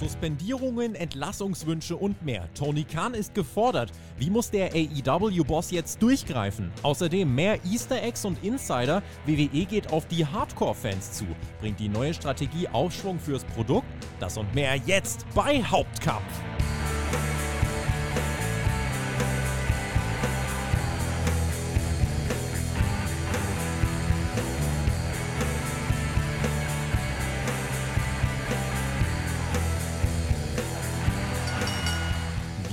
Suspendierungen, 0.00 0.94
Entlassungswünsche 0.94 1.94
und 1.94 2.22
mehr. 2.24 2.48
Tony 2.54 2.84
Khan 2.84 3.12
ist 3.12 3.34
gefordert. 3.34 3.92
Wie 4.18 4.30
muss 4.30 4.50
der 4.50 4.72
AEW-Boss 4.72 5.70
jetzt 5.70 6.02
durchgreifen? 6.02 6.72
Außerdem 6.82 7.32
mehr 7.34 7.58
Easter 7.66 8.02
Eggs 8.02 8.24
und 8.24 8.42
Insider. 8.42 9.02
WWE 9.26 9.66
geht 9.66 9.92
auf 9.92 10.06
die 10.08 10.24
Hardcore-Fans 10.24 11.12
zu. 11.12 11.26
Bringt 11.60 11.78
die 11.78 11.90
neue 11.90 12.14
Strategie 12.14 12.66
Aufschwung 12.68 13.18
fürs 13.20 13.44
Produkt? 13.44 13.86
Das 14.18 14.38
und 14.38 14.54
mehr 14.54 14.74
jetzt 14.76 15.26
bei 15.34 15.62
Hauptkampf. 15.62 16.49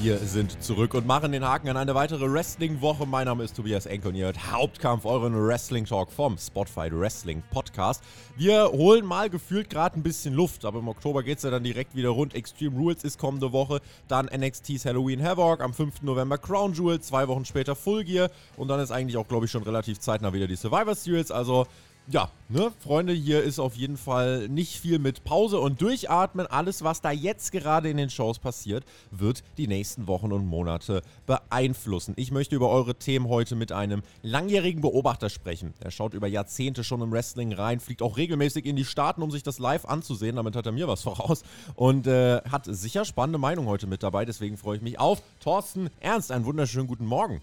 Wir 0.07 0.19
sind 0.19 0.63
zurück 0.63 0.93
und 0.93 1.05
machen 1.05 1.33
den 1.33 1.43
Haken 1.43 1.67
an 1.67 1.75
eine 1.75 1.93
weitere 1.93 2.31
Wrestling-Woche. 2.31 3.05
Mein 3.05 3.25
Name 3.25 3.43
ist 3.43 3.57
Tobias 3.57 3.85
Enke 3.85 4.07
und 4.07 4.15
ihr 4.15 4.27
hört 4.27 4.53
Hauptkampf, 4.53 5.03
euren 5.03 5.35
Wrestling-Talk 5.35 6.13
vom 6.13 6.37
Spotify 6.37 6.89
Wrestling 6.93 7.43
Podcast. 7.51 8.01
Wir 8.37 8.71
holen 8.71 9.05
mal 9.05 9.29
gefühlt 9.29 9.69
gerade 9.69 9.99
ein 9.99 10.03
bisschen 10.03 10.33
Luft, 10.33 10.63
aber 10.63 10.79
im 10.79 10.87
Oktober 10.87 11.23
geht 11.23 11.39
es 11.39 11.43
ja 11.43 11.49
dann 11.49 11.65
direkt 11.65 11.93
wieder 11.93 12.07
rund. 12.07 12.35
Extreme 12.35 12.77
Rules 12.77 13.03
ist 13.03 13.19
kommende 13.19 13.51
Woche, 13.51 13.81
dann 14.07 14.27
NXT's 14.27 14.85
Halloween 14.85 15.21
Havoc, 15.21 15.59
am 15.59 15.73
5. 15.73 16.03
November 16.03 16.37
Crown 16.37 16.71
Jewel, 16.71 17.01
zwei 17.01 17.27
Wochen 17.27 17.43
später 17.43 17.75
Full 17.75 18.05
Gear 18.05 18.31
und 18.55 18.69
dann 18.69 18.79
ist 18.79 18.91
eigentlich 18.91 19.17
auch, 19.17 19.27
glaube 19.27 19.43
ich, 19.43 19.51
schon 19.51 19.63
relativ 19.63 19.99
zeitnah 19.99 20.31
wieder 20.31 20.47
die 20.47 20.55
Survivor 20.55 20.95
Series. 20.95 21.31
Also 21.31 21.67
ja, 22.09 22.29
ne, 22.47 22.71
Freunde, 22.79 23.11
hier 23.11 23.43
ist 23.43 23.59
auf 23.59 23.75
jeden 23.75 23.97
Fall 23.97 24.47
nicht 24.47 24.79
viel 24.79 24.97
mit 24.97 25.25
Pause 25.25 25.59
und 25.59 25.81
Durchatmen. 25.81 26.47
Alles, 26.47 26.83
was 26.83 27.01
da 27.01 27.11
jetzt 27.11 27.51
gerade 27.51 27.89
in 27.89 27.97
den 27.97 28.09
Shows 28.09 28.39
passiert, 28.39 28.85
wird 29.11 29.43
die 29.57 29.67
nächsten 29.67 30.07
Wochen 30.07 30.31
und 30.31 30.45
Monate 30.45 31.01
beeinflussen. 31.25 32.13
Ich 32.15 32.31
möchte 32.31 32.55
über 32.55 32.69
eure 32.69 32.95
Themen 32.95 33.27
heute 33.27 33.55
mit 33.55 33.73
einem 33.73 34.03
langjährigen 34.21 34.81
Beobachter 34.81 35.29
sprechen. 35.29 35.73
Er 35.81 35.91
schaut 35.91 36.13
über 36.13 36.27
Jahrzehnte 36.27 36.85
schon 36.85 37.01
im 37.01 37.11
Wrestling 37.11 37.51
rein, 37.51 37.81
fliegt 37.81 38.01
auch 38.01 38.15
regelmäßig 38.15 38.65
in 38.65 38.77
die 38.77 38.85
Staaten, 38.85 39.21
um 39.21 39.29
sich 39.29 39.43
das 39.43 39.59
live 39.59 39.83
anzusehen. 39.83 40.37
Damit 40.37 40.55
hat 40.55 40.65
er 40.65 40.71
mir 40.71 40.87
was 40.87 41.01
voraus 41.03 41.43
und 41.75 42.07
äh, 42.07 42.41
hat 42.49 42.65
sicher 42.65 43.03
spannende 43.03 43.39
Meinung 43.39 43.65
heute 43.65 43.85
mit 43.85 44.01
dabei. 44.01 44.23
Deswegen 44.23 44.55
freue 44.55 44.77
ich 44.77 44.81
mich 44.81 44.97
auf 44.97 45.21
Thorsten 45.41 45.89
Ernst. 45.99 46.31
Einen 46.31 46.45
wunderschönen 46.45 46.87
guten 46.87 47.05
Morgen. 47.05 47.41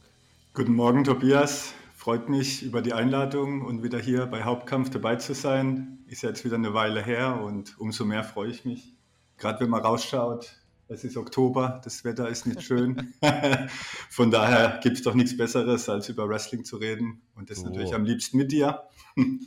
Guten 0.55 0.73
Morgen, 0.73 1.05
Tobias. 1.05 1.75
Freut 2.05 2.29
mich 2.29 2.63
über 2.63 2.83
die 2.83 2.93
Einladung 2.93 3.63
und 3.63 3.83
wieder 3.83 3.99
hier 3.99 4.27
bei 4.27 4.43
Hauptkampf 4.43 4.91
dabei 4.91 5.17
zu 5.17 5.33
sein. 5.33 6.01
Ist 6.07 6.23
jetzt 6.23 6.45
wieder 6.45 6.57
eine 6.57 6.75
Weile 6.75 7.03
her 7.03 7.41
und 7.41 7.81
umso 7.81 8.05
mehr 8.05 8.23
freue 8.23 8.51
ich 8.51 8.67
mich. 8.67 8.93
Gerade 9.39 9.61
wenn 9.61 9.71
man 9.71 9.81
rausschaut, 9.81 10.55
es 10.87 11.03
ist 11.03 11.17
Oktober, 11.17 11.81
das 11.83 12.05
Wetter 12.05 12.29
ist 12.29 12.45
nicht 12.45 12.61
schön. 12.61 13.15
Von 14.11 14.31
daher 14.31 14.81
gibt 14.83 14.99
es 14.99 15.03
doch 15.03 15.15
nichts 15.15 15.35
Besseres, 15.35 15.89
als 15.89 16.11
über 16.11 16.29
Wrestling 16.29 16.67
zu 16.67 16.77
reden. 16.77 17.23
Und 17.37 17.49
das 17.49 17.61
oh. 17.61 17.69
natürlich 17.69 17.95
am 17.95 18.05
liebsten 18.05 18.37
mit 18.37 18.53
dir. 18.53 18.83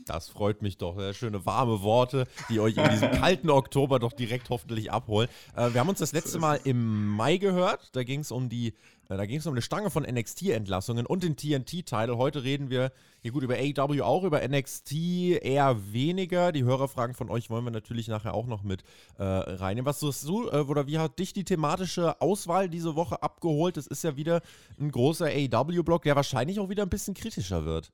Das 0.06 0.30
freut 0.30 0.62
mich 0.62 0.78
doch. 0.78 0.98
Schöne 1.14 1.46
warme 1.46 1.82
Worte, 1.82 2.28
die 2.50 2.60
euch 2.60 2.78
in 2.78 2.90
diesem 2.90 3.12
kalten 3.20 3.50
Oktober 3.50 4.00
doch 4.00 4.14
direkt 4.14 4.50
hoffentlich 4.50 4.92
abholen. 4.92 5.28
Äh, 5.56 5.74
wir 5.74 5.82
haben 5.82 5.90
uns 5.90 6.00
das 6.00 6.14
letzte 6.14 6.40
Mal 6.40 6.60
im 6.64 7.08
Mai 7.08 7.38
gehört. 7.38 7.96
Da 7.96 8.04
ging 8.04 8.22
es 8.22 8.32
um 8.32 8.48
die 8.48 8.74
äh, 9.10 9.18
da 9.18 9.26
ging 9.26 9.40
es 9.40 9.48
um 9.48 9.54
eine 9.54 9.62
Stange 9.62 9.90
von 9.90 10.04
NXT-Entlassungen 10.04 11.06
und 11.06 11.24
den 11.24 11.36
TNT-Title. 11.36 12.18
Heute 12.18 12.44
reden 12.44 12.70
wir 12.70 12.92
hier 13.22 13.32
gut 13.32 13.44
über 13.44 13.56
AEW, 13.56 14.04
auch 14.04 14.24
über 14.24 14.46
NXT 14.48 14.94
eher 15.42 15.92
weniger. 15.92 16.52
Die 16.52 16.64
Hörerfragen 16.64 17.16
von 17.16 17.30
euch 17.30 17.50
wollen 17.50 17.66
wir 17.66 17.72
natürlich 17.72 18.08
nachher 18.08 18.34
auch 18.34 18.48
noch 18.48 18.64
mit 18.64 18.84
äh, 19.18 19.24
reinnehmen. 19.24 19.86
Was 19.86 20.00
sagst 20.00 20.28
du, 20.28 20.50
äh, 20.50 20.60
oder 20.60 20.88
wie 20.88 21.00
hat 21.00 21.20
dich 21.20 21.34
die 21.34 21.44
thematische 21.44 22.22
Auswahl 22.22 22.70
diese 22.70 22.96
Woche 22.96 23.22
abgeholt? 23.24 23.78
Es 23.78 23.88
ist 23.88 24.04
ja 24.04 24.16
wieder 24.16 24.42
ein 24.80 24.92
großer 24.92 25.28
AEW-Block, 25.28 26.04
der 26.04 26.16
wahrscheinlich 26.16 26.60
auch 26.60 26.70
wieder 26.70 26.84
ein 26.84 26.90
bisschen 26.90 27.14
kritischer 27.14 27.66
wird. 27.66 27.92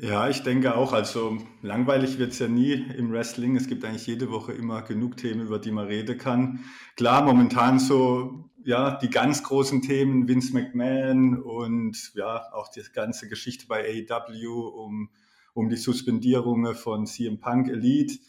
Ja, 0.00 0.28
ich 0.28 0.44
denke 0.44 0.76
auch. 0.76 0.92
Also 0.92 1.38
langweilig 1.60 2.18
wird 2.18 2.30
es 2.30 2.38
ja 2.38 2.46
nie 2.46 2.72
im 2.72 3.10
Wrestling. 3.10 3.56
Es 3.56 3.66
gibt 3.66 3.84
eigentlich 3.84 4.06
jede 4.06 4.30
Woche 4.30 4.52
immer 4.52 4.82
genug 4.82 5.16
Themen, 5.16 5.40
über 5.40 5.58
die 5.58 5.72
man 5.72 5.86
reden 5.88 6.16
kann. 6.16 6.60
Klar, 6.94 7.22
momentan 7.22 7.80
so 7.80 8.48
ja, 8.64 8.96
die 8.96 9.10
ganz 9.10 9.42
großen 9.42 9.82
Themen, 9.82 10.28
Vince 10.28 10.52
McMahon 10.54 11.42
und 11.42 12.12
ja, 12.14 12.52
auch 12.52 12.68
die 12.68 12.82
ganze 12.92 13.28
Geschichte 13.28 13.66
bei 13.66 14.06
AEW 14.08 14.68
um, 14.68 15.10
um 15.52 15.68
die 15.68 15.76
Suspendierungen 15.76 16.76
von 16.76 17.06
CM 17.06 17.40
Punk 17.40 17.68
Elite 17.68 18.20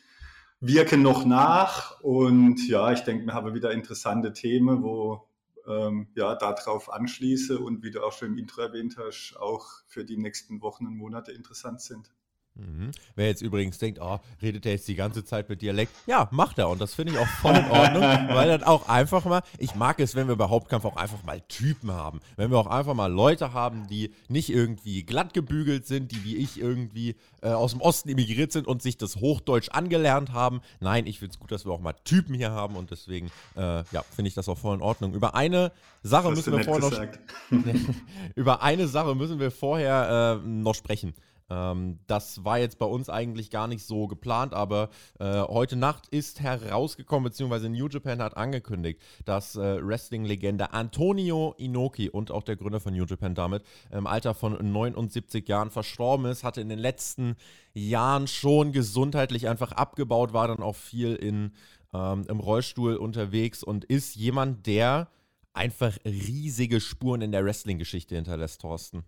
wirken 0.61 1.03
noch 1.03 1.23
nach. 1.23 2.01
Und 2.01 2.67
ja, 2.67 2.91
ich 2.91 3.01
denke, 3.01 3.27
wir 3.27 3.33
haben 3.33 3.53
wieder 3.53 3.71
interessante 3.71 4.33
Themen, 4.33 4.81
wo 4.81 5.28
ähm, 5.69 6.09
ja, 6.15 6.35
darauf 6.35 6.91
anschließe 6.91 7.59
und 7.59 7.83
wie 7.83 7.91
du 7.91 8.03
auch 8.03 8.11
schon 8.13 8.29
im 8.29 8.37
Intro 8.37 8.61
erwähnt 8.61 8.97
hast, 8.97 9.35
auch 9.39 9.67
für 9.87 10.03
die 10.03 10.17
nächsten 10.17 10.61
Wochen 10.61 10.87
und 10.87 10.97
Monate 10.97 11.31
interessant 11.31 11.81
sind. 11.81 12.11
Mhm. 12.55 12.91
Wer 13.15 13.27
jetzt 13.27 13.41
übrigens 13.41 13.77
denkt, 13.77 13.99
oh, 14.01 14.19
redet 14.41 14.65
er 14.65 14.73
jetzt 14.73 14.87
die 14.87 14.95
ganze 14.95 15.23
Zeit 15.23 15.49
mit 15.49 15.61
Dialekt? 15.61 15.93
Ja, 16.07 16.27
macht 16.31 16.57
er 16.57 16.69
und 16.69 16.81
das 16.81 16.93
finde 16.93 17.13
ich 17.13 17.19
auch 17.19 17.27
voll 17.27 17.55
in 17.55 17.69
Ordnung, 17.69 18.01
weil 18.29 18.49
dann 18.49 18.63
auch 18.63 18.87
einfach 18.89 19.25
mal, 19.25 19.41
ich 19.57 19.75
mag 19.75 19.99
es, 19.99 20.15
wenn 20.15 20.27
wir 20.27 20.35
bei 20.35 20.49
Hauptkampf 20.49 20.85
auch 20.85 20.97
einfach 20.97 21.23
mal 21.23 21.41
Typen 21.47 21.91
haben. 21.91 22.19
Wenn 22.35 22.51
wir 22.51 22.57
auch 22.57 22.67
einfach 22.67 22.93
mal 22.93 23.11
Leute 23.11 23.53
haben, 23.53 23.87
die 23.87 24.13
nicht 24.27 24.49
irgendwie 24.49 25.03
glatt 25.03 25.33
gebügelt 25.33 25.87
sind, 25.87 26.11
die 26.11 26.23
wie 26.23 26.35
ich 26.37 26.59
irgendwie 26.59 27.15
äh, 27.41 27.49
aus 27.49 27.71
dem 27.71 27.81
Osten 27.81 28.09
emigriert 28.09 28.51
sind 28.51 28.67
und 28.67 28.81
sich 28.81 28.97
das 28.97 29.17
Hochdeutsch 29.17 29.69
angelernt 29.69 30.33
haben. 30.33 30.61
Nein, 30.79 31.07
ich 31.07 31.19
finde 31.19 31.33
es 31.33 31.39
gut, 31.39 31.51
dass 31.51 31.65
wir 31.65 31.71
auch 31.71 31.79
mal 31.79 31.93
Typen 32.03 32.35
hier 32.35 32.51
haben 32.51 32.75
und 32.75 32.91
deswegen, 32.91 33.31
äh, 33.55 33.83
ja, 33.91 34.03
finde 34.13 34.27
ich 34.27 34.33
das 34.33 34.49
auch 34.49 34.57
voll 34.57 34.75
in 34.75 34.81
Ordnung. 34.81 35.13
Über 35.13 35.35
eine 35.35 35.71
Sache 36.03 36.31
müssen 36.31 36.55
wir 36.55 36.63
vorher 36.63 36.89
noch, 36.89 37.07
über 38.35 38.61
eine 38.61 38.87
Sache 38.87 39.15
müssen 39.15 39.39
wir 39.39 39.51
vorher 39.51 40.41
äh, 40.43 40.47
noch 40.47 40.75
sprechen. 40.75 41.13
Ähm, 41.49 41.99
das 42.07 42.43
war 42.43 42.59
jetzt 42.59 42.79
bei 42.79 42.85
uns 42.85 43.09
eigentlich 43.09 43.49
gar 43.49 43.67
nicht 43.67 43.85
so 43.85 44.07
geplant, 44.07 44.53
aber 44.53 44.89
äh, 45.19 45.39
heute 45.41 45.75
Nacht 45.75 46.07
ist 46.09 46.41
herausgekommen, 46.41 47.25
beziehungsweise 47.25 47.69
New 47.69 47.87
Japan 47.87 48.21
hat 48.21 48.37
angekündigt, 48.37 49.01
dass 49.25 49.55
äh, 49.55 49.85
Wrestling-Legende 49.85 50.73
Antonio 50.73 51.55
Inoki 51.57 52.09
und 52.09 52.31
auch 52.31 52.43
der 52.43 52.55
Gründer 52.55 52.79
von 52.79 52.93
New 52.93 53.05
Japan 53.05 53.35
damit 53.35 53.63
im 53.91 54.07
Alter 54.07 54.33
von 54.33 54.57
79 54.71 55.47
Jahren 55.47 55.71
verstorben 55.71 56.25
ist, 56.25 56.43
hatte 56.43 56.61
in 56.61 56.69
den 56.69 56.79
letzten 56.79 57.35
Jahren 57.73 58.27
schon 58.27 58.71
gesundheitlich 58.71 59.47
einfach 59.47 59.71
abgebaut, 59.71 60.33
war 60.33 60.47
dann 60.47 60.61
auch 60.61 60.75
viel 60.75 61.15
in, 61.15 61.53
ähm, 61.93 62.25
im 62.27 62.39
Rollstuhl 62.39 62.95
unterwegs 62.95 63.63
und 63.63 63.85
ist 63.85 64.15
jemand, 64.15 64.67
der 64.67 65.09
einfach 65.53 65.97
riesige 66.05 66.79
Spuren 66.79 67.21
in 67.21 67.31
der 67.31 67.43
Wrestling-Geschichte 67.43 68.15
hinterlässt, 68.15 68.61
Thorsten. 68.61 69.03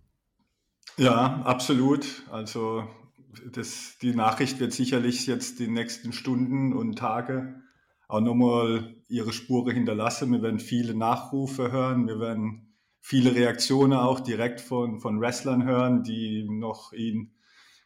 Ja, 0.96 1.42
absolut. 1.44 2.22
Also 2.30 2.84
das, 3.52 3.96
die 4.02 4.14
Nachricht 4.14 4.60
wird 4.60 4.72
sicherlich 4.72 5.26
jetzt 5.26 5.58
die 5.58 5.68
nächsten 5.68 6.12
Stunden 6.12 6.72
und 6.72 6.98
Tage 6.98 7.62
auch 8.08 8.20
nochmal 8.20 8.94
ihre 9.08 9.32
Spuren 9.32 9.74
hinterlassen. 9.74 10.32
Wir 10.32 10.42
werden 10.42 10.58
viele 10.58 10.94
Nachrufe 10.94 11.72
hören, 11.72 12.06
wir 12.06 12.20
werden 12.20 12.74
viele 13.00 13.34
Reaktionen 13.34 13.94
auch 13.94 14.20
direkt 14.20 14.60
von, 14.60 15.00
von 15.00 15.18
Wrestlern 15.20 15.64
hören, 15.64 16.02
die 16.02 16.46
noch 16.48 16.92
ihn 16.92 17.34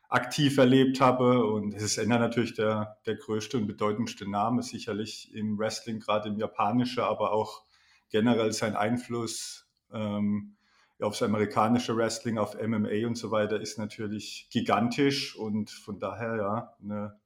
aktiv 0.08 0.58
erlebt 0.58 1.00
haben. 1.00 1.40
Und 1.42 1.74
es 1.74 1.82
ist 1.82 1.98
Ender 1.98 2.18
natürlich 2.18 2.54
der, 2.54 2.98
der 3.06 3.14
größte 3.14 3.56
und 3.56 3.68
bedeutendste 3.68 4.28
Name, 4.28 4.62
sicherlich 4.62 5.32
im 5.32 5.58
Wrestling, 5.58 6.00
gerade 6.00 6.28
im 6.28 6.38
Japanischen, 6.38 7.04
aber 7.04 7.32
auch 7.32 7.62
generell 8.10 8.52
sein 8.52 8.74
Einfluss 8.74 9.68
ähm, 9.92 10.55
aufs 11.00 11.22
amerikanische 11.22 11.96
Wrestling, 11.96 12.38
auf 12.38 12.54
MMA 12.54 13.06
und 13.06 13.16
so 13.16 13.30
weiter 13.30 13.60
ist 13.60 13.78
natürlich 13.78 14.48
gigantisch 14.50 15.36
und 15.36 15.70
von 15.70 15.98
daher 15.98 16.36
ja 16.36 16.76
eine, 16.82 17.18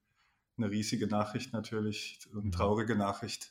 eine 0.56 0.70
riesige 0.70 1.06
Nachricht 1.06 1.52
natürlich 1.52 2.18
und 2.32 2.46
mhm. 2.46 2.52
traurige 2.52 2.96
Nachricht. 2.96 3.50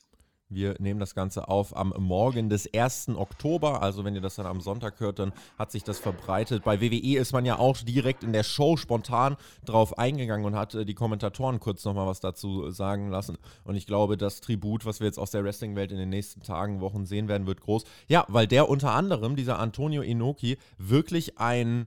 Wir 0.52 0.76
nehmen 0.80 1.00
das 1.00 1.14
Ganze 1.14 1.48
auf 1.48 1.78
am 1.78 1.94
Morgen 2.00 2.50
des 2.50 2.74
1. 2.74 3.10
Oktober. 3.10 3.84
Also 3.84 4.04
wenn 4.04 4.16
ihr 4.16 4.22
das 4.22 4.34
dann 4.36 4.48
am 4.48 4.62
Sonntag 4.62 5.00
hört, 5.00 5.20
dann 5.20 5.32
hat 5.60 5.72
sich 5.72 5.84
das 5.84 6.00
verbreitet. 6.00 6.64
Bei 6.64 6.82
WWE 6.82 7.20
ist 7.20 7.34
man 7.34 7.46
ja 7.46 7.60
auch 7.60 7.78
direkt 7.78 8.24
in 8.24 8.34
der 8.34 8.42
Show 8.42 8.76
spontan 8.76 9.38
drauf 9.64 10.00
eingegangen 10.00 10.48
und 10.48 10.56
hat 10.56 10.74
äh, 10.74 10.86
die 10.86 10.96
Kommentatoren 10.96 11.60
kurz 11.60 11.86
nochmal 11.86 12.08
was 12.08 12.20
dazu 12.20 12.72
sagen 12.72 13.10
lassen. 13.10 13.38
Und 13.64 13.76
ich 13.76 13.86
glaube, 13.86 14.18
das 14.18 14.42
Tribut, 14.42 14.88
was 14.88 15.00
wir 15.00 15.06
jetzt 15.06 15.20
aus 15.20 15.30
der 15.30 15.44
Wrestling-Welt 15.44 15.92
in 15.92 16.00
den 16.00 16.10
nächsten 16.10 16.42
Tagen, 16.42 16.82
Wochen 16.82 17.06
sehen 17.06 17.28
werden, 17.28 17.46
wird 17.46 17.62
groß. 17.62 17.84
Ja, 18.08 18.26
weil 18.28 18.48
der 18.48 18.70
unter 18.70 18.94
anderem, 18.94 19.36
dieser 19.36 19.60
Antonio 19.60 20.02
Inoki, 20.02 20.58
wirklich 20.80 21.38
ein 21.38 21.86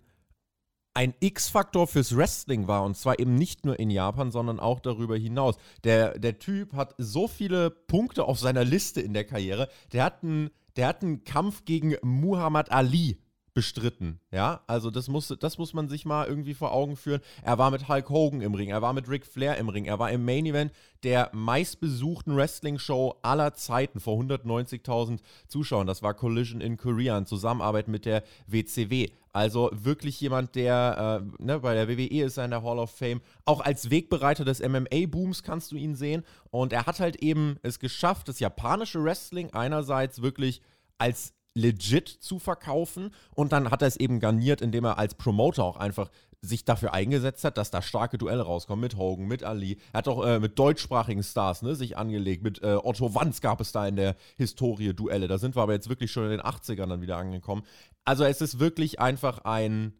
ein 0.94 1.14
X-Faktor 1.20 1.86
fürs 1.86 2.16
Wrestling 2.16 2.68
war. 2.68 2.84
Und 2.84 2.96
zwar 2.96 3.18
eben 3.18 3.34
nicht 3.34 3.64
nur 3.64 3.78
in 3.78 3.90
Japan, 3.90 4.30
sondern 4.30 4.60
auch 4.60 4.80
darüber 4.80 5.16
hinaus. 5.16 5.56
Der, 5.84 6.18
der 6.18 6.38
Typ 6.38 6.74
hat 6.74 6.94
so 6.98 7.28
viele 7.28 7.70
Punkte 7.70 8.24
auf 8.24 8.38
seiner 8.38 8.64
Liste 8.64 9.00
in 9.00 9.14
der 9.14 9.24
Karriere. 9.24 9.68
Der 9.92 10.04
hat 10.04 10.22
einen, 10.22 10.50
der 10.76 10.88
hat 10.88 11.02
einen 11.02 11.24
Kampf 11.24 11.64
gegen 11.64 11.96
Muhammad 12.02 12.70
Ali 12.70 13.18
bestritten. 13.54 14.18
Ja, 14.30 14.62
also 14.66 14.90
das 14.90 15.08
muss, 15.08 15.28
das 15.38 15.58
muss 15.58 15.74
man 15.74 15.88
sich 15.88 16.04
mal 16.04 16.26
irgendwie 16.26 16.54
vor 16.54 16.72
Augen 16.72 16.96
führen. 16.96 17.20
Er 17.42 17.58
war 17.58 17.70
mit 17.70 17.88
Hulk 17.88 18.08
Hogan 18.08 18.40
im 18.40 18.54
Ring, 18.54 18.70
er 18.70 18.82
war 18.82 18.92
mit 18.92 19.08
Ric 19.08 19.26
Flair 19.26 19.58
im 19.58 19.68
Ring, 19.68 19.84
er 19.84 19.98
war 19.98 20.10
im 20.10 20.24
Main 20.24 20.46
Event 20.46 20.72
der 21.02 21.30
meistbesuchten 21.34 22.34
Wrestling-Show 22.34 23.16
aller 23.22 23.54
Zeiten 23.54 24.00
vor 24.00 24.18
190.000 24.18 25.18
Zuschauern. 25.48 25.86
Das 25.86 26.02
war 26.02 26.14
Collision 26.14 26.60
in 26.60 26.76
Korea 26.76 27.18
in 27.18 27.26
Zusammenarbeit 27.26 27.88
mit 27.88 28.06
der 28.06 28.22
WCW. 28.46 29.10
Also 29.32 29.70
wirklich 29.72 30.20
jemand, 30.20 30.54
der 30.54 31.22
äh, 31.22 31.42
ne, 31.42 31.60
bei 31.60 31.74
der 31.74 31.88
WWE 31.88 32.24
ist 32.24 32.36
er 32.36 32.44
in 32.44 32.50
der 32.50 32.62
Hall 32.62 32.78
of 32.78 32.90
Fame. 32.90 33.22
Auch 33.46 33.60
als 33.60 33.90
Wegbereiter 33.90 34.44
des 34.44 34.60
MMA-Booms 34.60 35.42
kannst 35.42 35.72
du 35.72 35.76
ihn 35.76 35.94
sehen. 35.94 36.22
Und 36.50 36.72
er 36.72 36.84
hat 36.84 37.00
halt 37.00 37.16
eben 37.16 37.56
es 37.62 37.78
geschafft, 37.78 38.28
das 38.28 38.40
japanische 38.40 39.02
Wrestling 39.02 39.50
einerseits 39.54 40.20
wirklich 40.20 40.60
als 40.98 41.32
legit 41.54 42.08
zu 42.08 42.38
verkaufen. 42.38 43.10
Und 43.34 43.52
dann 43.52 43.70
hat 43.70 43.82
er 43.82 43.88
es 43.88 43.96
eben 43.96 44.20
garniert, 44.20 44.60
indem 44.60 44.84
er 44.84 44.98
als 44.98 45.14
Promoter 45.14 45.64
auch 45.64 45.76
einfach 45.76 46.10
sich 46.44 46.64
dafür 46.64 46.92
eingesetzt 46.92 47.44
hat, 47.44 47.56
dass 47.56 47.70
da 47.70 47.80
starke 47.80 48.18
Duelle 48.18 48.42
rauskommen 48.42 48.80
mit 48.80 48.96
Hogan, 48.96 49.26
mit 49.26 49.44
Ali. 49.44 49.78
Er 49.92 49.98
hat 49.98 50.08
auch 50.08 50.26
äh, 50.26 50.40
mit 50.40 50.58
deutschsprachigen 50.58 51.22
Stars 51.22 51.62
ne, 51.62 51.76
sich 51.76 51.96
angelegt. 51.96 52.42
Mit 52.42 52.60
äh, 52.62 52.78
Otto 52.82 53.14
Wanz 53.14 53.40
gab 53.40 53.60
es 53.60 53.70
da 53.70 53.86
in 53.86 53.94
der 53.94 54.16
Historie 54.36 54.92
Duelle. 54.92 55.28
Da 55.28 55.38
sind 55.38 55.56
wir 55.56 55.62
aber 55.62 55.72
jetzt 55.72 55.88
wirklich 55.88 56.10
schon 56.10 56.24
in 56.24 56.30
den 56.30 56.40
80ern 56.40 56.88
dann 56.88 57.00
wieder 57.00 57.16
angekommen. 57.16 57.62
Also 58.04 58.24
es 58.24 58.40
ist 58.40 58.58
wirklich 58.58 59.00
einfach 59.00 59.40
ein 59.44 59.94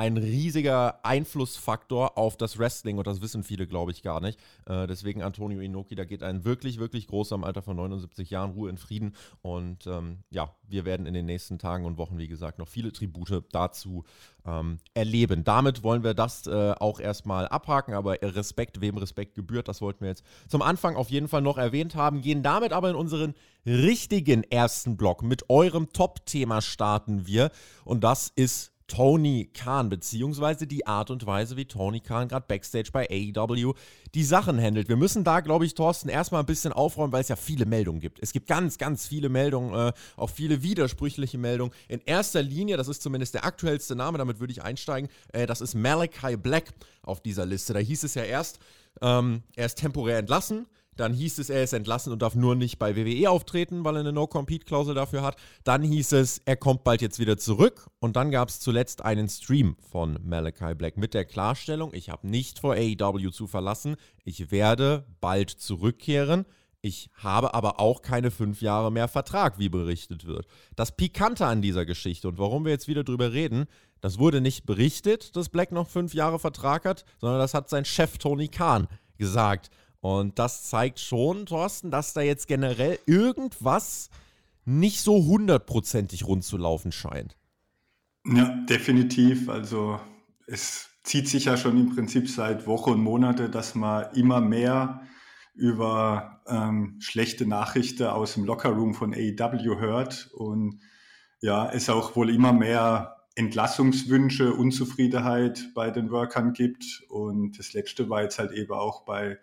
ein 0.00 0.16
riesiger 0.16 1.04
Einflussfaktor 1.04 2.16
auf 2.16 2.38
das 2.38 2.58
Wrestling 2.58 2.96
und 2.96 3.06
das 3.06 3.20
wissen 3.20 3.44
viele, 3.44 3.66
glaube 3.66 3.92
ich, 3.92 4.02
gar 4.02 4.22
nicht. 4.22 4.40
Äh, 4.64 4.86
deswegen 4.86 5.20
Antonio 5.20 5.60
Inoki, 5.60 5.94
da 5.94 6.06
geht 6.06 6.22
ein 6.22 6.46
wirklich, 6.46 6.78
wirklich 6.78 7.06
großer 7.06 7.34
im 7.34 7.44
Alter 7.44 7.60
von 7.60 7.76
79 7.76 8.30
Jahren 8.30 8.52
Ruhe 8.52 8.70
in 8.70 8.78
Frieden. 8.78 9.14
Und 9.42 9.86
ähm, 9.86 10.20
ja, 10.30 10.54
wir 10.66 10.86
werden 10.86 11.04
in 11.04 11.12
den 11.12 11.26
nächsten 11.26 11.58
Tagen 11.58 11.84
und 11.84 11.98
Wochen, 11.98 12.16
wie 12.16 12.28
gesagt, 12.28 12.58
noch 12.58 12.66
viele 12.66 12.94
Tribute 12.94 13.44
dazu 13.52 14.04
ähm, 14.46 14.78
erleben. 14.94 15.44
Damit 15.44 15.82
wollen 15.82 16.02
wir 16.02 16.14
das 16.14 16.46
äh, 16.46 16.72
auch 16.78 16.98
erstmal 16.98 17.46
abhaken, 17.48 17.92
aber 17.92 18.22
Respekt, 18.22 18.80
wem 18.80 18.96
Respekt 18.96 19.34
gebührt, 19.34 19.68
das 19.68 19.82
wollten 19.82 20.00
wir 20.00 20.08
jetzt 20.08 20.24
zum 20.48 20.62
Anfang 20.62 20.96
auf 20.96 21.10
jeden 21.10 21.28
Fall 21.28 21.42
noch 21.42 21.58
erwähnt 21.58 21.94
haben. 21.94 22.22
Gehen 22.22 22.42
damit 22.42 22.72
aber 22.72 22.88
in 22.88 22.96
unseren 22.96 23.34
richtigen 23.66 24.44
ersten 24.44 24.96
Block. 24.96 25.22
Mit 25.22 25.50
eurem 25.50 25.92
Top-Thema 25.92 26.62
starten 26.62 27.26
wir 27.26 27.50
und 27.84 28.02
das 28.02 28.32
ist 28.34 28.69
Tony 28.90 29.48
Khan, 29.54 29.88
beziehungsweise 29.88 30.66
die 30.66 30.84
Art 30.84 31.10
und 31.10 31.24
Weise, 31.24 31.56
wie 31.56 31.64
Tony 31.64 32.00
Khan 32.00 32.26
gerade 32.26 32.46
backstage 32.48 32.90
bei 32.92 33.08
AEW 33.08 33.74
die 34.16 34.24
Sachen 34.24 34.60
handelt. 34.60 34.88
Wir 34.88 34.96
müssen 34.96 35.22
da, 35.22 35.38
glaube 35.38 35.64
ich, 35.64 35.74
Thorsten, 35.74 36.08
erstmal 36.08 36.42
ein 36.42 36.46
bisschen 36.46 36.72
aufräumen, 36.72 37.12
weil 37.12 37.20
es 37.20 37.28
ja 37.28 37.36
viele 37.36 37.66
Meldungen 37.66 38.00
gibt. 38.00 38.18
Es 38.20 38.32
gibt 38.32 38.48
ganz, 38.48 38.78
ganz 38.78 39.06
viele 39.06 39.28
Meldungen, 39.28 39.74
äh, 39.74 39.92
auch 40.16 40.28
viele 40.30 40.64
widersprüchliche 40.64 41.38
Meldungen. 41.38 41.72
In 41.86 42.00
erster 42.04 42.42
Linie, 42.42 42.76
das 42.76 42.88
ist 42.88 43.00
zumindest 43.00 43.34
der 43.34 43.44
aktuellste 43.44 43.94
Name, 43.94 44.18
damit 44.18 44.40
würde 44.40 44.52
ich 44.52 44.62
einsteigen, 44.62 45.08
äh, 45.32 45.46
das 45.46 45.60
ist 45.60 45.76
Malachi 45.76 46.36
Black 46.36 46.72
auf 47.02 47.20
dieser 47.20 47.46
Liste. 47.46 47.72
Da 47.72 47.78
hieß 47.78 48.02
es 48.02 48.14
ja 48.14 48.24
erst, 48.24 48.58
ähm, 49.02 49.44
er 49.54 49.66
ist 49.66 49.78
temporär 49.78 50.18
entlassen. 50.18 50.66
Dann 51.00 51.14
hieß 51.14 51.38
es, 51.38 51.48
er 51.48 51.64
ist 51.64 51.72
entlassen 51.72 52.12
und 52.12 52.20
darf 52.20 52.34
nur 52.34 52.54
nicht 52.54 52.78
bei 52.78 52.94
WWE 52.94 53.30
auftreten, 53.30 53.84
weil 53.84 53.96
er 53.96 54.00
eine 54.00 54.12
No-Compete-Klausel 54.12 54.94
dafür 54.94 55.22
hat. 55.22 55.36
Dann 55.64 55.82
hieß 55.82 56.12
es, 56.12 56.42
er 56.44 56.56
kommt 56.56 56.84
bald 56.84 57.00
jetzt 57.00 57.18
wieder 57.18 57.38
zurück. 57.38 57.86
Und 58.00 58.16
dann 58.16 58.30
gab 58.30 58.50
es 58.50 58.60
zuletzt 58.60 59.02
einen 59.02 59.30
Stream 59.30 59.76
von 59.90 60.18
Malachi 60.22 60.74
Black 60.74 60.98
mit 60.98 61.14
der 61.14 61.24
Klarstellung, 61.24 61.94
ich 61.94 62.10
habe 62.10 62.28
nicht 62.28 62.58
vor 62.58 62.74
AEW 62.74 63.30
zu 63.30 63.46
verlassen. 63.46 63.96
Ich 64.24 64.50
werde 64.50 65.06
bald 65.22 65.48
zurückkehren. 65.48 66.44
Ich 66.82 67.08
habe 67.14 67.54
aber 67.54 67.80
auch 67.80 68.02
keine 68.02 68.30
fünf 68.30 68.60
Jahre 68.60 68.92
mehr 68.92 69.08
Vertrag, 69.08 69.58
wie 69.58 69.70
berichtet 69.70 70.26
wird. 70.26 70.46
Das 70.76 70.94
Pikante 70.94 71.46
an 71.46 71.62
dieser 71.62 71.86
Geschichte 71.86 72.28
und 72.28 72.36
warum 72.36 72.66
wir 72.66 72.72
jetzt 72.72 72.88
wieder 72.88 73.04
drüber 73.04 73.32
reden, 73.32 73.64
das 74.02 74.18
wurde 74.18 74.42
nicht 74.42 74.66
berichtet, 74.66 75.34
dass 75.34 75.48
Black 75.48 75.72
noch 75.72 75.88
fünf 75.88 76.12
Jahre 76.12 76.38
Vertrag 76.38 76.84
hat, 76.84 77.06
sondern 77.18 77.38
das 77.38 77.54
hat 77.54 77.70
sein 77.70 77.86
Chef 77.86 78.18
Tony 78.18 78.48
Khan 78.48 78.86
gesagt. 79.16 79.70
Und 80.00 80.38
das 80.38 80.64
zeigt 80.64 80.98
schon, 80.98 81.46
Thorsten, 81.46 81.90
dass 81.90 82.12
da 82.12 82.20
jetzt 82.22 82.46
generell 82.48 82.98
irgendwas 83.06 84.10
nicht 84.64 85.00
so 85.00 85.24
hundertprozentig 85.24 86.26
rund 86.26 86.44
zu 86.44 86.56
laufen 86.56 86.92
scheint. 86.92 87.36
Ja, 88.24 88.54
definitiv. 88.68 89.48
Also 89.48 90.00
es 90.46 90.88
zieht 91.02 91.28
sich 91.28 91.46
ja 91.46 91.56
schon 91.56 91.78
im 91.78 91.94
Prinzip 91.94 92.28
seit 92.28 92.66
Wochen 92.66 92.90
und 92.90 93.02
Monate, 93.02 93.48
dass 93.48 93.74
man 93.74 94.12
immer 94.14 94.40
mehr 94.40 95.02
über 95.54 96.40
ähm, 96.46 96.96
schlechte 97.00 97.46
Nachrichten 97.46 98.04
aus 98.04 98.34
dem 98.34 98.44
Lockerroom 98.44 98.94
von 98.94 99.12
AEW 99.12 99.78
hört 99.78 100.30
und 100.32 100.80
ja, 101.40 101.70
es 101.70 101.88
auch 101.88 102.16
wohl 102.16 102.30
immer 102.30 102.52
mehr 102.52 103.16
Entlassungswünsche, 103.34 104.52
Unzufriedenheit 104.52 105.70
bei 105.74 105.90
den 105.90 106.10
Workern 106.10 106.52
gibt. 106.52 107.02
Und 107.08 107.58
das 107.58 107.72
letzte 107.72 108.10
war 108.10 108.22
jetzt 108.22 108.38
halt 108.38 108.52
eben 108.52 108.72
auch 108.72 109.04
bei 109.04 109.38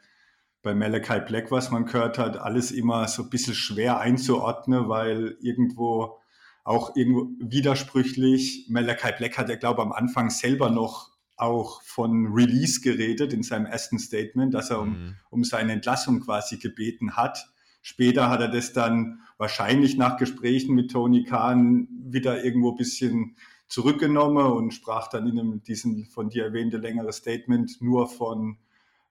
bei 0.67 0.75
Malachi 0.75 1.21
Black, 1.25 1.49
was 1.49 1.71
man 1.71 1.85
gehört 1.85 2.17
hat, 2.17 2.35
alles 2.35 2.71
immer 2.71 3.07
so 3.07 3.23
ein 3.23 3.29
bisschen 3.29 3.53
schwer 3.53 4.01
einzuordnen, 4.01 4.89
weil 4.89 5.37
irgendwo 5.39 6.17
auch 6.65 6.97
irgendwo 6.97 7.29
widersprüchlich. 7.39 8.65
Malachi 8.67 9.13
Black 9.17 9.37
hat 9.37 9.47
ja, 9.47 9.55
glaube 9.55 9.81
ich, 9.81 9.85
am 9.85 9.93
Anfang 9.93 10.29
selber 10.29 10.69
noch 10.69 11.11
auch 11.37 11.81
von 11.83 12.33
Release 12.33 12.81
geredet 12.81 13.31
in 13.31 13.43
seinem 13.43 13.65
ersten 13.65 13.97
Statement, 13.97 14.53
dass 14.53 14.69
er 14.69 14.81
um, 14.81 14.89
mhm. 14.89 15.15
um 15.29 15.43
seine 15.45 15.71
Entlassung 15.71 16.19
quasi 16.19 16.57
gebeten 16.57 17.15
hat. 17.15 17.47
Später 17.81 18.29
hat 18.29 18.41
er 18.41 18.49
das 18.49 18.73
dann 18.73 19.21
wahrscheinlich 19.37 19.95
nach 19.95 20.17
Gesprächen 20.17 20.75
mit 20.75 20.91
Tony 20.91 21.23
Khan 21.23 21.87
wieder 22.11 22.43
irgendwo 22.43 22.71
ein 22.71 22.77
bisschen 22.77 23.37
zurückgenommen 23.69 24.45
und 24.45 24.73
sprach 24.73 25.07
dann 25.07 25.27
in 25.27 25.39
einem, 25.39 25.63
diesem 25.63 26.07
von 26.07 26.27
dir 26.27 26.43
erwähnte 26.43 26.75
längere 26.75 27.13
Statement 27.13 27.81
nur 27.81 28.09
von 28.09 28.57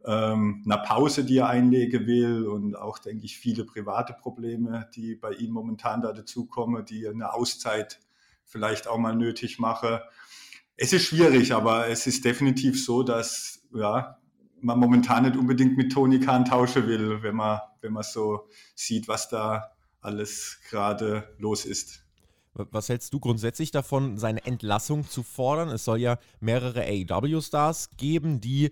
ähm, 0.07 0.63
einer 0.65 0.79
Pause, 0.79 1.25
die 1.25 1.39
er 1.39 1.49
einlegen 1.49 2.07
will 2.07 2.47
und 2.47 2.77
auch, 2.77 2.99
denke 2.99 3.25
ich, 3.25 3.39
viele 3.39 3.65
private 3.65 4.13
Probleme, 4.13 4.89
die 4.95 5.17
bei 5.17 5.33
ihm 5.33 5.51
momentan 5.51 6.01
da 6.01 6.13
dazukommen, 6.13 6.85
die 6.85 7.09
eine 7.09 7.35
Auszeit 7.35 7.99
vielleicht 8.45 8.87
auch 8.87 8.99
mal 8.99 9.17
nötig 9.17 9.59
mache. 9.59 10.05
Es 10.77 10.93
ist 10.93 11.07
schwierig, 11.07 11.53
aber 11.53 11.89
es 11.89 12.07
ist 12.07 12.25
definitiv 12.25 12.83
so, 12.83 13.03
dass 13.03 13.67
ja, 13.75 14.19
man 14.61 14.79
momentan 14.79 15.25
nicht 15.25 15.37
unbedingt 15.37 15.77
mit 15.77 15.93
Toni 15.93 16.21
Kahn 16.21 16.45
tauschen 16.45 16.87
will, 16.87 17.23
wenn 17.23 17.35
man, 17.35 17.61
wenn 17.81 17.93
man 17.93 18.05
so 18.05 18.49
sieht, 18.77 19.09
was 19.09 19.29
da 19.29 19.73
alles 20.01 20.61
gerade 20.71 21.35
los 21.39 21.65
ist. 21.65 22.05
Was 22.55 22.89
hältst 22.89 23.13
du 23.13 23.21
grundsätzlich 23.21 23.71
davon, 23.71 24.17
seine 24.19 24.45
Entlassung 24.47 25.07
zu 25.07 25.23
fordern? 25.23 25.69
Es 25.69 25.85
soll 25.85 25.99
ja 25.99 26.19
mehrere 26.41 26.85
AEW-Stars 26.85 27.91
geben, 27.99 28.41
die 28.41 28.71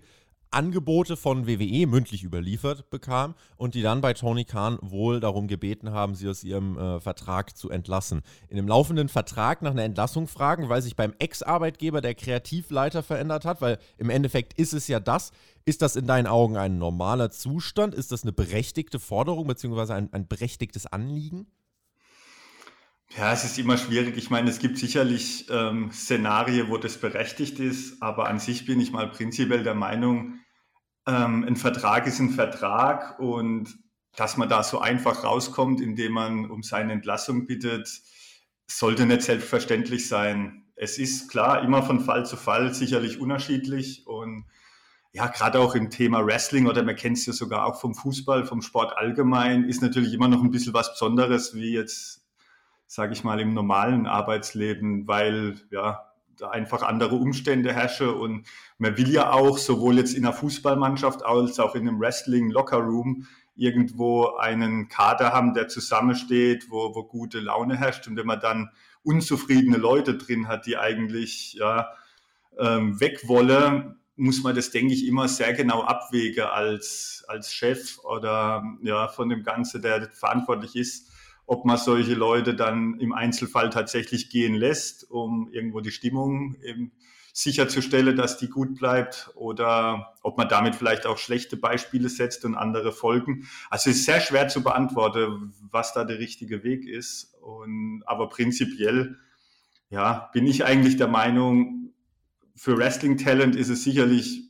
Angebote 0.55 1.17
von 1.17 1.47
WWE 1.47 1.85
mündlich 1.85 2.23
überliefert 2.23 2.89
bekam 2.89 3.35
und 3.57 3.75
die 3.75 3.81
dann 3.81 4.01
bei 4.01 4.13
Tony 4.13 4.45
Khan 4.45 4.79
wohl 4.81 5.19
darum 5.19 5.47
gebeten 5.47 5.91
haben, 5.91 6.15
sie 6.15 6.29
aus 6.29 6.43
ihrem 6.43 6.77
äh, 6.77 6.99
Vertrag 6.99 7.57
zu 7.57 7.69
entlassen. 7.69 8.21
In 8.47 8.55
dem 8.55 8.67
laufenden 8.67 9.09
Vertrag 9.09 9.61
nach 9.61 9.71
einer 9.71 9.83
Entlassung 9.83 10.27
fragen, 10.27 10.69
weil 10.69 10.81
sich 10.81 10.95
beim 10.95 11.13
Ex-Arbeitgeber 11.19 12.01
der 12.01 12.15
Kreativleiter 12.15 13.03
verändert 13.03 13.43
hat, 13.45 13.61
weil 13.61 13.77
im 13.97 14.09
Endeffekt 14.09 14.53
ist 14.57 14.73
es 14.73 14.87
ja 14.87 14.99
das. 14.99 15.31
Ist 15.65 15.81
das 15.81 15.95
in 15.95 16.07
deinen 16.07 16.27
Augen 16.27 16.57
ein 16.57 16.77
normaler 16.77 17.31
Zustand? 17.31 17.93
Ist 17.93 18.11
das 18.11 18.23
eine 18.23 18.31
berechtigte 18.31 18.99
Forderung 18.99 19.47
bzw. 19.47 19.93
Ein, 19.93 20.13
ein 20.13 20.27
berechtigtes 20.27 20.85
Anliegen? 20.85 21.47
Ja, 23.17 23.31
es 23.31 23.45
ist 23.45 23.57
immer 23.57 23.77
schwierig. 23.77 24.17
Ich 24.17 24.29
meine, 24.29 24.49
es 24.49 24.59
gibt 24.59 24.77
sicherlich 24.77 25.45
ähm, 25.49 25.91
Szenarien, 25.91 26.69
wo 26.69 26.77
das 26.77 26.97
berechtigt 26.97 27.59
ist, 27.59 28.01
aber 28.01 28.27
an 28.27 28.39
sich 28.39 28.65
bin 28.65 28.79
ich 28.79 28.91
mal 28.91 29.09
prinzipiell 29.09 29.63
der 29.63 29.75
Meinung, 29.75 30.39
ähm, 31.07 31.43
ein 31.43 31.55
Vertrag 31.55 32.07
ist 32.07 32.19
ein 32.19 32.29
Vertrag 32.29 33.19
und 33.19 33.77
dass 34.15 34.37
man 34.37 34.49
da 34.49 34.63
so 34.63 34.79
einfach 34.79 35.23
rauskommt, 35.23 35.81
indem 35.81 36.13
man 36.13 36.49
um 36.49 36.63
seine 36.63 36.93
Entlassung 36.93 37.47
bittet, 37.47 37.89
sollte 38.67 39.05
nicht 39.05 39.21
selbstverständlich 39.23 40.07
sein. 40.07 40.63
Es 40.75 40.97
ist 40.97 41.29
klar 41.29 41.63
immer 41.63 41.83
von 41.83 41.99
Fall 41.99 42.25
zu 42.25 42.37
Fall 42.37 42.73
sicherlich 42.73 43.19
unterschiedlich 43.19 44.07
und 44.07 44.45
ja, 45.11 45.27
gerade 45.27 45.59
auch 45.59 45.75
im 45.75 45.89
Thema 45.89 46.25
Wrestling 46.25 46.67
oder 46.67 46.83
man 46.83 46.97
kennt 46.97 47.17
es 47.17 47.25
ja 47.25 47.31
sogar 47.31 47.65
auch 47.65 47.79
vom 47.79 47.95
Fußball, 47.95 48.45
vom 48.45 48.61
Sport 48.61 48.97
allgemein, 48.97 49.63
ist 49.63 49.81
natürlich 49.81 50.13
immer 50.13 50.27
noch 50.27 50.43
ein 50.43 50.51
bisschen 50.51 50.73
was 50.73 50.91
Besonderes 50.91 51.55
wie 51.55 51.73
jetzt, 51.73 52.25
sage 52.87 53.13
ich 53.13 53.23
mal, 53.23 53.39
im 53.39 53.53
normalen 53.53 54.07
Arbeitsleben, 54.07 55.07
weil 55.07 55.61
ja, 55.71 56.14
einfach 56.41 56.83
andere 56.83 57.15
Umstände 57.15 57.73
herrschen 57.73 58.09
und 58.09 58.47
man 58.77 58.97
will 58.97 59.09
ja 59.09 59.31
auch 59.31 59.57
sowohl 59.57 59.97
jetzt 59.97 60.13
in 60.13 60.25
einer 60.25 60.33
Fußballmannschaft 60.33 61.23
als 61.23 61.59
auch 61.59 61.75
in 61.75 61.87
einem 61.87 61.99
Wrestling 61.99 62.49
Lockerroom 62.49 63.27
irgendwo 63.55 64.35
einen 64.35 64.89
Kader 64.89 65.31
haben, 65.31 65.53
der 65.53 65.67
zusammensteht, 65.67 66.69
wo, 66.69 66.93
wo 66.93 67.03
gute 67.03 67.39
Laune 67.39 67.77
herrscht. 67.77 68.07
Und 68.07 68.17
wenn 68.17 68.25
man 68.25 68.39
dann 68.39 68.69
unzufriedene 69.03 69.77
Leute 69.77 70.17
drin 70.17 70.47
hat, 70.47 70.65
die 70.65 70.77
eigentlich 70.77 71.53
ja, 71.53 71.89
ähm, 72.59 72.99
weg 72.99 73.27
wollen, 73.27 73.95
muss 74.17 74.43
man 74.43 74.55
das, 74.55 74.71
denke 74.71 74.93
ich, 74.93 75.07
immer 75.07 75.27
sehr 75.27 75.53
genau 75.53 75.83
abwägen 75.83 76.45
als, 76.45 77.23
als 77.27 77.53
Chef 77.53 77.99
oder 77.99 78.63
ja, 78.81 79.07
von 79.07 79.29
dem 79.29 79.43
Ganzen, 79.43 79.81
der 79.81 80.09
verantwortlich 80.11 80.75
ist 80.75 81.11
ob 81.45 81.65
man 81.65 81.77
solche 81.77 82.13
Leute 82.13 82.55
dann 82.55 82.99
im 82.99 83.13
Einzelfall 83.13 83.69
tatsächlich 83.69 84.29
gehen 84.29 84.55
lässt, 84.55 85.09
um 85.09 85.49
irgendwo 85.51 85.79
die 85.79 85.91
Stimmung 85.91 86.55
eben 86.63 86.91
sicherzustellen, 87.33 88.15
dass 88.15 88.37
die 88.37 88.47
gut 88.47 88.75
bleibt 88.75 89.29
oder 89.35 90.13
ob 90.23 90.37
man 90.37 90.47
damit 90.47 90.73
vielleicht 90.73 91.05
auch 91.05 91.17
schlechte 91.17 91.57
Beispiele 91.57 92.07
setzt 92.07 92.45
und 92.45 92.55
andere 92.55 92.93
folgen. 92.93 93.47
Also 93.69 93.89
es 93.89 93.97
ist 93.97 94.05
sehr 94.05 94.21
schwer 94.21 94.47
zu 94.47 94.63
beantworten, 94.63 95.53
was 95.69 95.93
da 95.93 96.05
der 96.05 96.17
richtige 96.17 96.63
Weg 96.63 96.87
ist. 96.87 97.35
Und, 97.41 98.03
aber 98.05 98.29
prinzipiell, 98.29 99.17
ja, 99.89 100.29
bin 100.31 100.47
ich 100.47 100.63
eigentlich 100.63 100.95
der 100.95 101.09
Meinung, 101.09 101.93
für 102.55 102.77
Wrestling 102.77 103.17
Talent 103.17 103.57
ist 103.57 103.69
es 103.69 103.83
sicherlich 103.83 104.49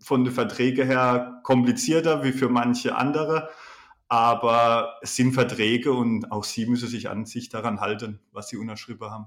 von 0.00 0.24
den 0.24 0.32
Verträgen 0.32 0.86
her 0.86 1.40
komplizierter 1.42 2.24
wie 2.24 2.32
für 2.32 2.48
manche 2.48 2.96
andere. 2.96 3.50
Aber 4.12 4.98
es 5.00 5.16
sind 5.16 5.32
Verträge 5.32 5.90
und 5.90 6.30
auch 6.30 6.44
sie 6.44 6.66
müssen 6.66 6.86
sich 6.86 7.08
an 7.08 7.24
sich 7.24 7.48
daran 7.48 7.80
halten, 7.80 8.20
was 8.30 8.50
sie 8.50 8.58
unterschrieben 8.58 9.10
haben. 9.10 9.26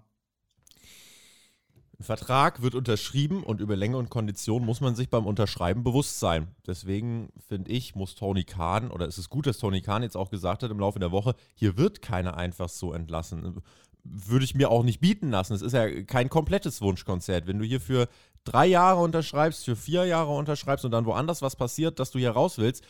Ein 2.00 2.04
Vertrag 2.04 2.62
wird 2.62 2.76
unterschrieben 2.76 3.42
und 3.42 3.62
über 3.62 3.76
Länge 3.76 3.98
und 3.98 4.12
Kondition 4.12 4.64
muss 4.64 4.82
man 4.82 4.96
sich 4.96 5.10
beim 5.10 5.26
Unterschreiben 5.26 5.84
bewusst 5.84 6.20
sein. 6.20 6.50
Deswegen 6.68 7.30
finde 7.48 7.72
ich, 7.72 7.96
muss 7.96 8.14
Tony 8.14 8.44
Khan, 8.44 8.92
oder 8.92 9.08
es 9.08 9.18
ist 9.18 9.30
gut, 9.30 9.48
dass 9.48 9.58
Tony 9.58 9.82
Khan 9.82 10.04
jetzt 10.04 10.16
auch 10.16 10.30
gesagt 10.30 10.62
hat 10.62 10.70
im 10.70 10.80
Laufe 10.80 11.00
der 11.00 11.12
Woche, 11.12 11.34
hier 11.56 11.78
wird 11.78 12.04
keiner 12.04 12.38
einfach 12.38 12.70
so 12.70 12.94
entlassen. 12.94 13.64
Würde 14.04 14.46
ich 14.46 14.54
mir 14.54 14.70
auch 14.70 14.84
nicht 14.84 15.00
bieten 15.00 15.32
lassen. 15.32 15.56
Es 15.56 15.64
ist 15.64 15.74
ja 15.74 16.04
kein 16.04 16.30
komplettes 16.30 16.80
Wunschkonzert. 16.84 17.48
Wenn 17.48 17.58
du 17.58 17.66
hier 17.66 17.82
für 17.82 18.08
drei 18.44 18.68
Jahre 18.68 19.02
unterschreibst, 19.02 19.66
für 19.66 19.76
vier 19.76 20.06
Jahre 20.06 20.36
unterschreibst 20.36 20.86
und 20.86 20.92
dann 20.92 21.08
woanders 21.08 21.42
was 21.42 21.56
passiert, 21.56 21.98
dass 21.98 22.12
du 22.12 22.20
hier 22.20 22.30
raus 22.30 22.60
willst, 22.60 22.86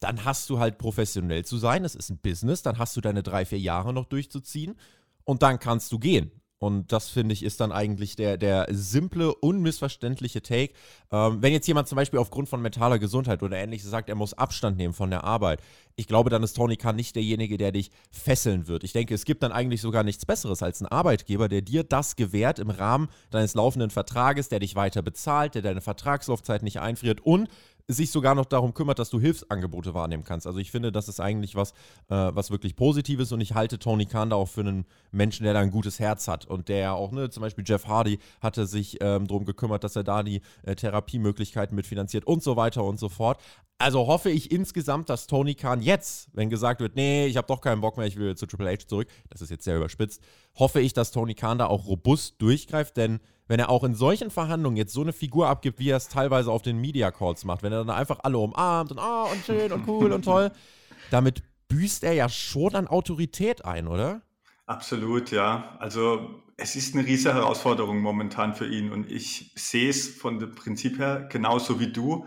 dann 0.00 0.24
hast 0.24 0.48
du 0.50 0.58
halt 0.58 0.78
professionell 0.78 1.44
zu 1.44 1.58
sein. 1.58 1.84
Es 1.84 1.94
ist 1.94 2.10
ein 2.10 2.18
Business, 2.18 2.62
dann 2.62 2.78
hast 2.78 2.96
du 2.96 3.00
deine 3.00 3.22
drei, 3.22 3.44
vier 3.44 3.58
Jahre 3.58 3.92
noch 3.92 4.06
durchzuziehen 4.06 4.76
und 5.24 5.42
dann 5.42 5.58
kannst 5.58 5.92
du 5.92 5.98
gehen. 5.98 6.30
Und 6.60 6.90
das 6.92 7.08
finde 7.08 7.32
ich 7.34 7.44
ist 7.44 7.60
dann 7.60 7.70
eigentlich 7.70 8.16
der, 8.16 8.36
der 8.36 8.66
simple, 8.70 9.32
unmissverständliche 9.32 10.42
Take. 10.42 10.72
Ähm, 11.12 11.40
wenn 11.40 11.52
jetzt 11.52 11.68
jemand 11.68 11.86
zum 11.86 11.96
Beispiel 11.96 12.18
aufgrund 12.18 12.48
von 12.48 12.60
mentaler 12.60 12.98
Gesundheit 12.98 13.44
oder 13.44 13.56
ähnliches 13.56 13.88
sagt, 13.88 14.08
er 14.08 14.16
muss 14.16 14.34
Abstand 14.34 14.76
nehmen 14.76 14.92
von 14.92 15.10
der 15.10 15.22
Arbeit, 15.22 15.60
ich 15.94 16.08
glaube, 16.08 16.30
dann 16.30 16.42
ist 16.42 16.54
Tony 16.54 16.76
Khan 16.76 16.96
nicht 16.96 17.14
derjenige, 17.14 17.58
der 17.58 17.70
dich 17.70 17.92
fesseln 18.10 18.66
wird. 18.66 18.82
Ich 18.82 18.92
denke, 18.92 19.14
es 19.14 19.24
gibt 19.24 19.44
dann 19.44 19.52
eigentlich 19.52 19.80
sogar 19.80 20.02
nichts 20.02 20.26
Besseres 20.26 20.62
als 20.62 20.80
einen 20.80 20.90
Arbeitgeber, 20.90 21.48
der 21.48 21.62
dir 21.62 21.84
das 21.84 22.16
gewährt 22.16 22.58
im 22.58 22.70
Rahmen 22.70 23.08
deines 23.30 23.54
laufenden 23.54 23.90
Vertrages, 23.90 24.48
der 24.48 24.58
dich 24.58 24.74
weiter 24.74 25.02
bezahlt, 25.02 25.54
der 25.54 25.62
deine 25.62 25.80
Vertragslaufzeit 25.80 26.64
nicht 26.64 26.80
einfriert 26.80 27.20
und 27.20 27.48
sich 27.88 28.10
sogar 28.10 28.34
noch 28.34 28.44
darum 28.44 28.74
kümmert, 28.74 28.98
dass 28.98 29.08
du 29.08 29.18
Hilfsangebote 29.18 29.94
wahrnehmen 29.94 30.22
kannst. 30.22 30.46
Also 30.46 30.58
ich 30.58 30.70
finde, 30.70 30.92
das 30.92 31.08
ist 31.08 31.20
eigentlich 31.20 31.54
was, 31.54 31.72
äh, 32.10 32.30
was 32.34 32.50
wirklich 32.50 32.76
Positives 32.76 33.32
und 33.32 33.40
ich 33.40 33.54
halte 33.54 33.78
Tony 33.78 34.04
Khan 34.04 34.30
da 34.30 34.36
auch 34.36 34.48
für 34.48 34.60
einen 34.60 34.84
Menschen, 35.10 35.44
der 35.44 35.54
da 35.54 35.60
ein 35.60 35.70
gutes 35.70 35.98
Herz 35.98 36.28
hat 36.28 36.44
und 36.44 36.68
der 36.68 36.94
auch, 36.94 37.12
ne, 37.12 37.30
zum 37.30 37.40
Beispiel 37.40 37.64
Jeff 37.66 37.86
Hardy 37.86 38.18
hatte 38.42 38.66
sich 38.66 38.98
ähm, 39.00 39.26
darum 39.26 39.46
gekümmert, 39.46 39.84
dass 39.84 39.96
er 39.96 40.04
da 40.04 40.22
die 40.22 40.42
äh, 40.64 40.74
Therapiemöglichkeiten 40.74 41.74
mitfinanziert 41.74 42.26
und 42.26 42.42
so 42.42 42.56
weiter 42.56 42.84
und 42.84 43.00
so 43.00 43.08
fort. 43.08 43.40
Also 43.80 44.08
hoffe 44.08 44.28
ich 44.28 44.50
insgesamt, 44.50 45.08
dass 45.08 45.28
Tony 45.28 45.54
Khan 45.54 45.80
jetzt, 45.80 46.28
wenn 46.32 46.50
gesagt 46.50 46.80
wird, 46.80 46.96
nee, 46.96 47.26
ich 47.26 47.36
habe 47.36 47.46
doch 47.46 47.60
keinen 47.60 47.80
Bock 47.80 47.96
mehr, 47.96 48.06
ich 48.06 48.16
will 48.16 48.36
zu 48.36 48.44
Triple 48.46 48.70
H 48.70 48.88
zurück, 48.88 49.06
das 49.30 49.40
ist 49.40 49.50
jetzt 49.50 49.62
sehr 49.64 49.76
überspitzt, 49.76 50.20
hoffe 50.58 50.80
ich, 50.80 50.92
dass 50.92 51.12
Tony 51.12 51.34
Khan 51.34 51.58
da 51.58 51.66
auch 51.66 51.86
robust 51.86 52.40
durchgreift, 52.42 52.96
denn 52.96 53.20
wenn 53.46 53.60
er 53.60 53.70
auch 53.70 53.84
in 53.84 53.94
solchen 53.94 54.30
Verhandlungen 54.30 54.76
jetzt 54.76 54.92
so 54.92 55.00
eine 55.00 55.12
Figur 55.12 55.48
abgibt, 55.48 55.78
wie 55.78 55.90
er 55.90 55.96
es 55.96 56.08
teilweise 56.08 56.50
auf 56.50 56.62
den 56.62 56.78
Media 56.78 57.10
Calls 57.10 57.44
macht, 57.44 57.62
wenn 57.62 57.72
er 57.72 57.84
dann 57.84 57.96
einfach 57.96 58.20
alle 58.22 58.38
umarmt 58.38 58.90
und 58.90 58.98
ah 58.98 59.24
und 59.24 59.44
schön 59.44 59.72
und 59.72 59.88
cool 59.88 60.12
und 60.12 60.24
toll, 60.24 60.50
damit 61.10 61.42
büßt 61.68 62.04
er 62.04 62.12
ja 62.12 62.28
schon 62.28 62.74
an 62.74 62.88
Autorität 62.88 63.64
ein, 63.64 63.88
oder? 63.88 64.22
Absolut, 64.66 65.30
ja. 65.30 65.76
Also 65.78 66.42
es 66.56 66.76
ist 66.76 66.94
eine 66.94 67.06
riesige 67.06 67.34
Herausforderung 67.34 68.00
momentan 68.00 68.54
für 68.54 68.66
ihn 68.66 68.92
und 68.92 69.10
ich 69.10 69.52
sehe 69.54 69.88
es 69.88 70.08
von 70.08 70.38
dem 70.38 70.54
Prinzip 70.54 70.98
her 70.98 71.28
genauso 71.30 71.80
wie 71.80 71.92
du. 71.92 72.26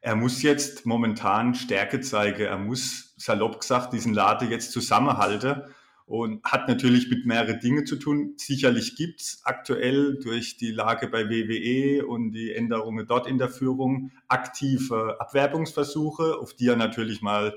Er 0.00 0.16
muss 0.16 0.42
jetzt 0.42 0.86
momentan 0.86 1.54
Stärke 1.54 2.00
zeigen. 2.00 2.42
Er 2.42 2.58
muss, 2.58 3.14
salopp 3.16 3.60
gesagt, 3.60 3.92
diesen 3.92 4.14
Lade 4.14 4.46
jetzt 4.46 4.72
zusammenhalten 4.72 5.62
und 6.06 6.44
hat 6.44 6.68
natürlich 6.68 7.10
mit 7.10 7.26
mehreren 7.26 7.58
Dingen 7.58 7.84
zu 7.84 7.96
tun. 7.96 8.34
Sicherlich 8.36 8.94
gibt 8.96 9.20
es 9.20 9.40
aktuell 9.44 10.18
durch 10.22 10.56
die 10.56 10.70
Lage 10.70 11.08
bei 11.08 11.28
WWE 11.28 12.06
und 12.06 12.30
die 12.30 12.52
Änderungen 12.52 13.06
dort 13.06 13.26
in 13.26 13.38
der 13.38 13.48
Führung 13.48 14.12
aktive 14.28 15.20
Abwerbungsversuche, 15.20 16.38
auf 16.38 16.54
die 16.54 16.68
er 16.68 16.76
natürlich 16.76 17.22
mal 17.22 17.54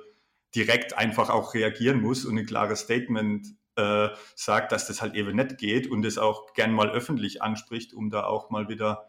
direkt 0.56 0.98
einfach 0.98 1.30
auch 1.30 1.54
reagieren 1.54 2.02
muss 2.02 2.26
und 2.26 2.40
ein 2.40 2.48
klares 2.48 2.82
Statement 2.82 3.48
äh, 3.76 4.10
sagt, 4.36 4.72
dass 4.72 4.88
das 4.88 5.02
halt 5.02 5.14
eben 5.14 5.36
nicht 5.36 5.60
geht 5.60 5.90
und 5.90 6.04
es 6.04 6.18
auch 6.18 6.54
gern 6.54 6.74
mal 6.74 6.90
öffentlich 6.90 7.44
anspricht, 7.44 7.94
um 7.94 8.10
da 8.10 8.24
auch 8.24 8.50
mal 8.50 8.68
wieder 8.68 9.08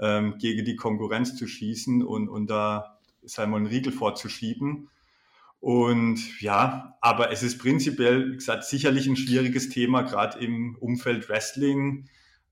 ähm, 0.00 0.38
gegen 0.38 0.64
die 0.64 0.74
Konkurrenz 0.74 1.36
zu 1.36 1.46
schießen 1.46 2.02
und, 2.02 2.28
und 2.28 2.48
da 2.50 2.98
einen 3.38 3.66
Riegel 3.66 3.92
vorzuschieben. 3.92 4.88
Und 5.62 6.40
ja, 6.40 6.96
aber 7.00 7.30
es 7.30 7.44
ist 7.44 7.58
prinzipiell, 7.58 8.32
wie 8.32 8.34
gesagt, 8.34 8.64
sicherlich 8.64 9.06
ein 9.06 9.14
schwieriges 9.14 9.68
Thema, 9.68 10.02
gerade 10.02 10.40
im 10.40 10.74
Umfeld 10.80 11.28
Wrestling, 11.28 12.08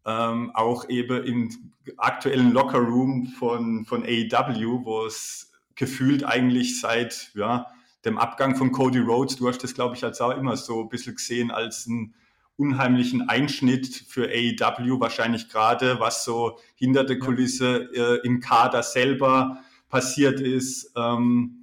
ähm, 0.07 0.53
auch 0.55 0.89
eben 0.89 1.25
im 1.25 1.73
aktuellen 1.97 2.53
Lockerroom 2.53 3.27
von, 3.37 3.85
von 3.85 4.05
AEW, 4.05 4.85
wo 4.85 5.07
es 5.07 5.51
gefühlt 5.75 6.23
eigentlich 6.23 6.81
seit 6.81 7.33
ja, 7.35 7.67
dem 8.05 8.17
Abgang 8.17 8.55
von 8.55 8.71
Cody 8.71 9.01
Rhodes, 9.01 9.35
du 9.35 9.49
hast 9.49 9.65
das, 9.65 9.75
glaube 9.75 9.97
ich, 9.97 10.05
als 10.05 10.21
auch 10.21 10.31
immer 10.31 10.57
so 10.57 10.83
ein 10.83 10.89
bisschen 10.89 11.17
gesehen 11.17 11.51
als 11.51 11.89
einen 11.89 12.15
unheimlichen 12.55 13.29
Einschnitt 13.29 14.05
für 14.07 14.29
AEW, 14.29 15.01
wahrscheinlich 15.01 15.49
gerade, 15.49 15.99
was 15.99 16.25
so 16.25 16.61
hinter 16.77 17.03
der 17.03 17.19
Kulisse 17.19 17.91
äh, 17.93 18.25
im 18.25 18.39
Kader 18.39 18.85
selber 18.85 19.59
passiert 19.89 20.41
ist. 20.41 20.93
Ähm, 20.95 21.60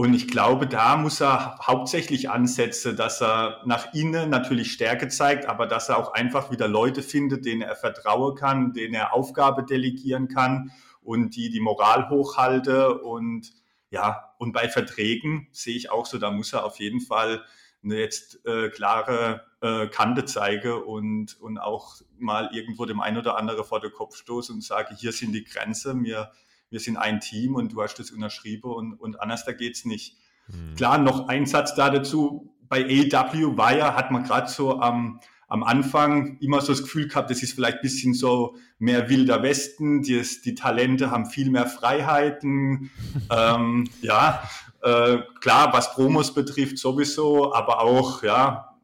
und 0.00 0.14
ich 0.14 0.28
glaube, 0.28 0.66
da 0.66 0.96
muss 0.96 1.20
er 1.20 1.58
hauptsächlich 1.58 2.30
ansetzen, 2.30 2.96
dass 2.96 3.20
er 3.20 3.60
nach 3.66 3.92
innen 3.92 4.30
natürlich 4.30 4.72
Stärke 4.72 5.08
zeigt, 5.08 5.44
aber 5.44 5.66
dass 5.66 5.90
er 5.90 5.98
auch 5.98 6.14
einfach 6.14 6.50
wieder 6.50 6.68
Leute 6.68 7.02
findet, 7.02 7.44
denen 7.44 7.60
er 7.60 7.76
vertrauen 7.76 8.34
kann, 8.34 8.72
denen 8.72 8.94
er 8.94 9.12
Aufgabe 9.12 9.62
delegieren 9.62 10.28
kann 10.28 10.72
und 11.02 11.36
die 11.36 11.50
die 11.50 11.60
Moral 11.60 12.08
hochhalte. 12.08 12.98
Und 13.00 13.52
ja, 13.90 14.32
und 14.38 14.52
bei 14.52 14.70
Verträgen 14.70 15.48
sehe 15.52 15.76
ich 15.76 15.90
auch 15.90 16.06
so, 16.06 16.16
da 16.16 16.30
muss 16.30 16.54
er 16.54 16.64
auf 16.64 16.80
jeden 16.80 17.02
Fall 17.02 17.44
eine 17.84 17.98
jetzt 17.98 18.40
äh, 18.46 18.70
klare 18.70 19.44
äh, 19.60 19.86
Kante 19.88 20.24
zeigen 20.24 20.82
und, 20.82 21.38
und 21.42 21.58
auch 21.58 21.96
mal 22.18 22.48
irgendwo 22.54 22.86
dem 22.86 23.02
einen 23.02 23.18
oder 23.18 23.36
anderen 23.36 23.64
vor 23.64 23.80
den 23.80 23.92
Kopf 23.92 24.16
stoßen 24.16 24.54
und 24.54 24.62
sage, 24.62 24.94
hier 24.94 25.12
sind 25.12 25.32
die 25.32 25.44
Grenzen, 25.44 26.00
mir 26.00 26.30
wir 26.70 26.80
sind 26.80 26.96
ein 26.96 27.20
Team 27.20 27.54
und 27.54 27.72
du 27.72 27.82
hast 27.82 27.98
das 27.98 28.10
unterschrieben 28.10 28.70
und, 28.70 28.94
und 28.94 29.20
anders 29.20 29.44
da 29.44 29.52
geht 29.52 29.76
es 29.76 29.84
nicht. 29.84 30.16
Mhm. 30.48 30.76
Klar, 30.76 30.98
noch 30.98 31.28
ein 31.28 31.46
Satz 31.46 31.74
da 31.74 31.90
dazu. 31.90 32.54
Bei 32.68 32.84
AEW 32.84 33.56
war 33.56 33.76
ja, 33.76 33.94
hat 33.94 34.10
man 34.10 34.22
gerade 34.22 34.48
so 34.48 34.80
am, 34.80 35.20
am 35.48 35.64
Anfang 35.64 36.38
immer 36.38 36.60
so 36.60 36.72
das 36.72 36.82
Gefühl 36.82 37.08
gehabt, 37.08 37.30
das 37.30 37.42
ist 37.42 37.54
vielleicht 37.54 37.78
ein 37.78 37.82
bisschen 37.82 38.14
so 38.14 38.54
mehr 38.78 39.10
wilder 39.10 39.42
Westen, 39.42 40.02
die, 40.02 40.22
die 40.44 40.54
Talente 40.54 41.10
haben 41.10 41.26
viel 41.26 41.50
mehr 41.50 41.66
Freiheiten. 41.66 42.90
ähm, 43.30 43.90
ja, 44.00 44.48
äh, 44.82 45.18
klar, 45.40 45.72
was 45.72 45.92
Promos 45.92 46.32
betrifft 46.32 46.78
sowieso, 46.78 47.52
aber 47.52 47.80
auch, 47.80 48.22
ja, 48.22 48.78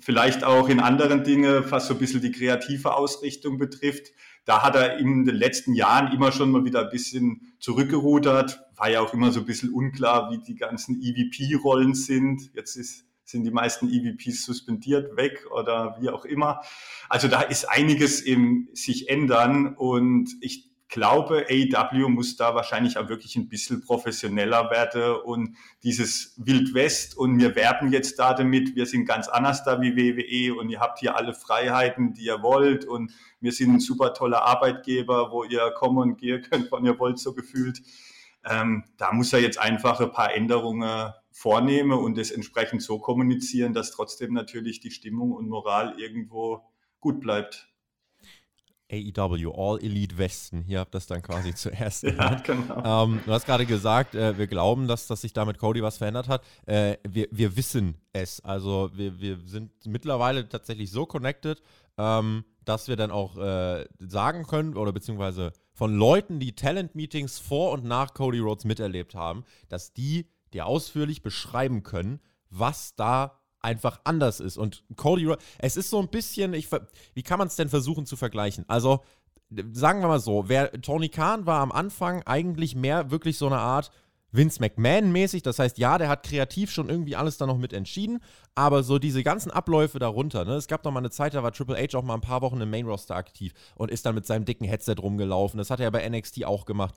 vielleicht 0.00 0.44
auch 0.44 0.68
in 0.68 0.80
anderen 0.80 1.24
Dingen, 1.24 1.64
was 1.70 1.88
so 1.88 1.94
ein 1.94 2.00
bisschen 2.00 2.22
die 2.22 2.32
kreative 2.32 2.94
Ausrichtung 2.94 3.58
betrifft. 3.58 4.12
Da 4.48 4.62
hat 4.62 4.76
er 4.76 4.96
in 4.96 5.26
den 5.26 5.34
letzten 5.34 5.74
Jahren 5.74 6.10
immer 6.10 6.32
schon 6.32 6.50
mal 6.50 6.64
wieder 6.64 6.80
ein 6.80 6.88
bisschen 6.88 7.52
zurückgerudert. 7.60 8.64
War 8.76 8.88
ja 8.88 9.02
auch 9.02 9.12
immer 9.12 9.30
so 9.30 9.40
ein 9.40 9.44
bisschen 9.44 9.74
unklar, 9.74 10.30
wie 10.30 10.38
die 10.38 10.54
ganzen 10.54 11.02
EVP-Rollen 11.02 11.94
sind. 11.94 12.50
Jetzt 12.54 12.74
ist, 12.76 13.04
sind 13.24 13.44
die 13.44 13.50
meisten 13.50 13.90
EVPs 13.90 14.46
suspendiert 14.46 15.18
weg 15.18 15.44
oder 15.50 15.98
wie 16.00 16.08
auch 16.08 16.24
immer. 16.24 16.62
Also 17.10 17.28
da 17.28 17.42
ist 17.42 17.68
einiges 17.68 18.22
im 18.22 18.70
sich 18.72 19.10
ändern 19.10 19.74
und 19.76 20.30
ich 20.40 20.67
glaube, 20.88 21.46
AEW 21.48 22.08
muss 22.08 22.36
da 22.36 22.54
wahrscheinlich 22.54 22.96
auch 22.96 23.08
wirklich 23.08 23.36
ein 23.36 23.48
bisschen 23.48 23.82
professioneller 23.82 24.70
werden 24.70 25.16
und 25.24 25.56
dieses 25.82 26.34
Wild 26.38 26.72
West 26.74 27.16
und 27.16 27.38
wir 27.38 27.54
werben 27.54 27.92
jetzt 27.92 28.18
da 28.18 28.32
damit, 28.34 28.74
wir 28.74 28.86
sind 28.86 29.04
ganz 29.04 29.28
anders 29.28 29.64
da 29.64 29.80
wie 29.80 29.96
WWE 29.96 30.58
und 30.58 30.70
ihr 30.70 30.80
habt 30.80 31.00
hier 31.00 31.16
alle 31.16 31.34
Freiheiten, 31.34 32.14
die 32.14 32.24
ihr 32.24 32.42
wollt 32.42 32.84
und 32.84 33.12
wir 33.40 33.52
sind 33.52 33.74
ein 33.74 33.80
super 33.80 34.14
toller 34.14 34.42
Arbeitgeber, 34.42 35.30
wo 35.30 35.44
ihr 35.44 35.70
kommen 35.72 35.98
und 35.98 36.16
gehen 36.18 36.42
könnt, 36.42 36.72
wann 36.72 36.84
ihr 36.84 36.98
wollt, 36.98 37.18
so 37.18 37.34
gefühlt. 37.34 37.82
Ähm, 38.44 38.84
da 38.96 39.12
muss 39.12 39.32
er 39.32 39.40
jetzt 39.40 39.58
einfach 39.58 40.00
ein 40.00 40.12
paar 40.12 40.34
Änderungen 40.34 41.12
vornehmen 41.30 41.92
und 41.92 42.18
es 42.18 42.30
entsprechend 42.30 42.82
so 42.82 42.98
kommunizieren, 42.98 43.74
dass 43.74 43.90
trotzdem 43.90 44.32
natürlich 44.32 44.80
die 44.80 44.90
Stimmung 44.90 45.32
und 45.32 45.48
Moral 45.48 46.00
irgendwo 46.00 46.62
gut 46.98 47.20
bleibt. 47.20 47.68
AEW, 48.90 49.52
All 49.52 49.78
Elite 49.82 50.16
Westen. 50.16 50.62
Hier 50.62 50.80
habt 50.80 50.90
ihr 50.90 50.98
das 50.98 51.06
dann 51.06 51.22
quasi 51.22 51.54
zuerst. 51.54 52.04
ja, 52.04 52.34
genau. 52.36 53.04
Ähm, 53.04 53.20
du 53.24 53.32
hast 53.32 53.46
gerade 53.46 53.66
gesagt, 53.66 54.14
äh, 54.14 54.38
wir 54.38 54.46
glauben, 54.46 54.88
dass, 54.88 55.06
dass 55.06 55.20
sich 55.20 55.32
da 55.32 55.44
mit 55.44 55.58
Cody 55.58 55.82
was 55.82 55.98
verändert 55.98 56.28
hat. 56.28 56.42
Äh, 56.66 56.96
wir, 57.08 57.28
wir 57.30 57.56
wissen 57.56 57.96
es. 58.12 58.40
Also 58.40 58.90
wir, 58.94 59.20
wir 59.20 59.38
sind 59.44 59.72
mittlerweile 59.86 60.48
tatsächlich 60.48 60.90
so 60.90 61.06
connected, 61.06 61.62
ähm, 61.98 62.44
dass 62.64 62.88
wir 62.88 62.96
dann 62.96 63.10
auch 63.10 63.36
äh, 63.36 63.86
sagen 63.98 64.44
können 64.44 64.76
oder 64.76 64.92
beziehungsweise 64.92 65.52
von 65.72 65.94
Leuten, 65.94 66.40
die 66.40 66.54
Talent-Meetings 66.54 67.38
vor 67.38 67.72
und 67.72 67.84
nach 67.84 68.14
Cody 68.14 68.40
Rhodes 68.40 68.64
miterlebt 68.64 69.14
haben, 69.14 69.44
dass 69.68 69.92
die 69.92 70.28
dir 70.52 70.66
ausführlich 70.66 71.22
beschreiben 71.22 71.82
können, 71.82 72.20
was 72.50 72.94
da 72.96 73.37
einfach 73.60 74.00
anders 74.04 74.40
ist. 74.40 74.56
Und 74.56 74.84
Cody 74.96 75.34
es 75.58 75.76
ist 75.76 75.90
so 75.90 76.00
ein 76.00 76.08
bisschen, 76.08 76.54
ich, 76.54 76.68
wie 77.14 77.22
kann 77.22 77.38
man 77.38 77.48
es 77.48 77.56
denn 77.56 77.68
versuchen 77.68 78.06
zu 78.06 78.16
vergleichen? 78.16 78.64
Also, 78.68 79.02
sagen 79.72 80.00
wir 80.00 80.08
mal 80.08 80.20
so, 80.20 80.48
wer, 80.48 80.72
Tony 80.82 81.08
Khan 81.08 81.46
war 81.46 81.60
am 81.60 81.72
Anfang 81.72 82.22
eigentlich 82.24 82.74
mehr 82.74 83.10
wirklich 83.10 83.38
so 83.38 83.46
eine 83.46 83.58
Art 83.58 83.90
Vince 84.30 84.60
McMahon-mäßig. 84.60 85.42
Das 85.42 85.58
heißt, 85.58 85.78
ja, 85.78 85.98
der 85.98 86.08
hat 86.08 86.22
kreativ 86.22 86.70
schon 86.70 86.88
irgendwie 86.88 87.16
alles 87.16 87.38
da 87.38 87.46
noch 87.46 87.56
mit 87.56 87.72
entschieden, 87.72 88.20
aber 88.54 88.82
so 88.82 88.98
diese 88.98 89.22
ganzen 89.22 89.50
Abläufe 89.50 89.98
darunter, 89.98 90.44
ne? 90.44 90.54
Es 90.54 90.68
gab 90.68 90.84
noch 90.84 90.92
mal 90.92 91.00
eine 91.00 91.10
Zeit, 91.10 91.34
da 91.34 91.42
war 91.42 91.52
Triple 91.52 91.76
H 91.76 91.96
auch 91.96 92.02
mal 92.02 92.14
ein 92.14 92.20
paar 92.20 92.42
Wochen 92.42 92.60
im 92.60 92.70
Main-Roster 92.70 93.16
aktiv 93.16 93.54
und 93.76 93.90
ist 93.90 94.04
dann 94.04 94.14
mit 94.14 94.26
seinem 94.26 94.44
dicken 94.44 94.64
Headset 94.64 94.96
rumgelaufen. 95.00 95.58
Das 95.58 95.70
hat 95.70 95.80
er 95.80 95.90
bei 95.90 96.06
NXT 96.08 96.44
auch 96.44 96.66
gemacht. 96.66 96.94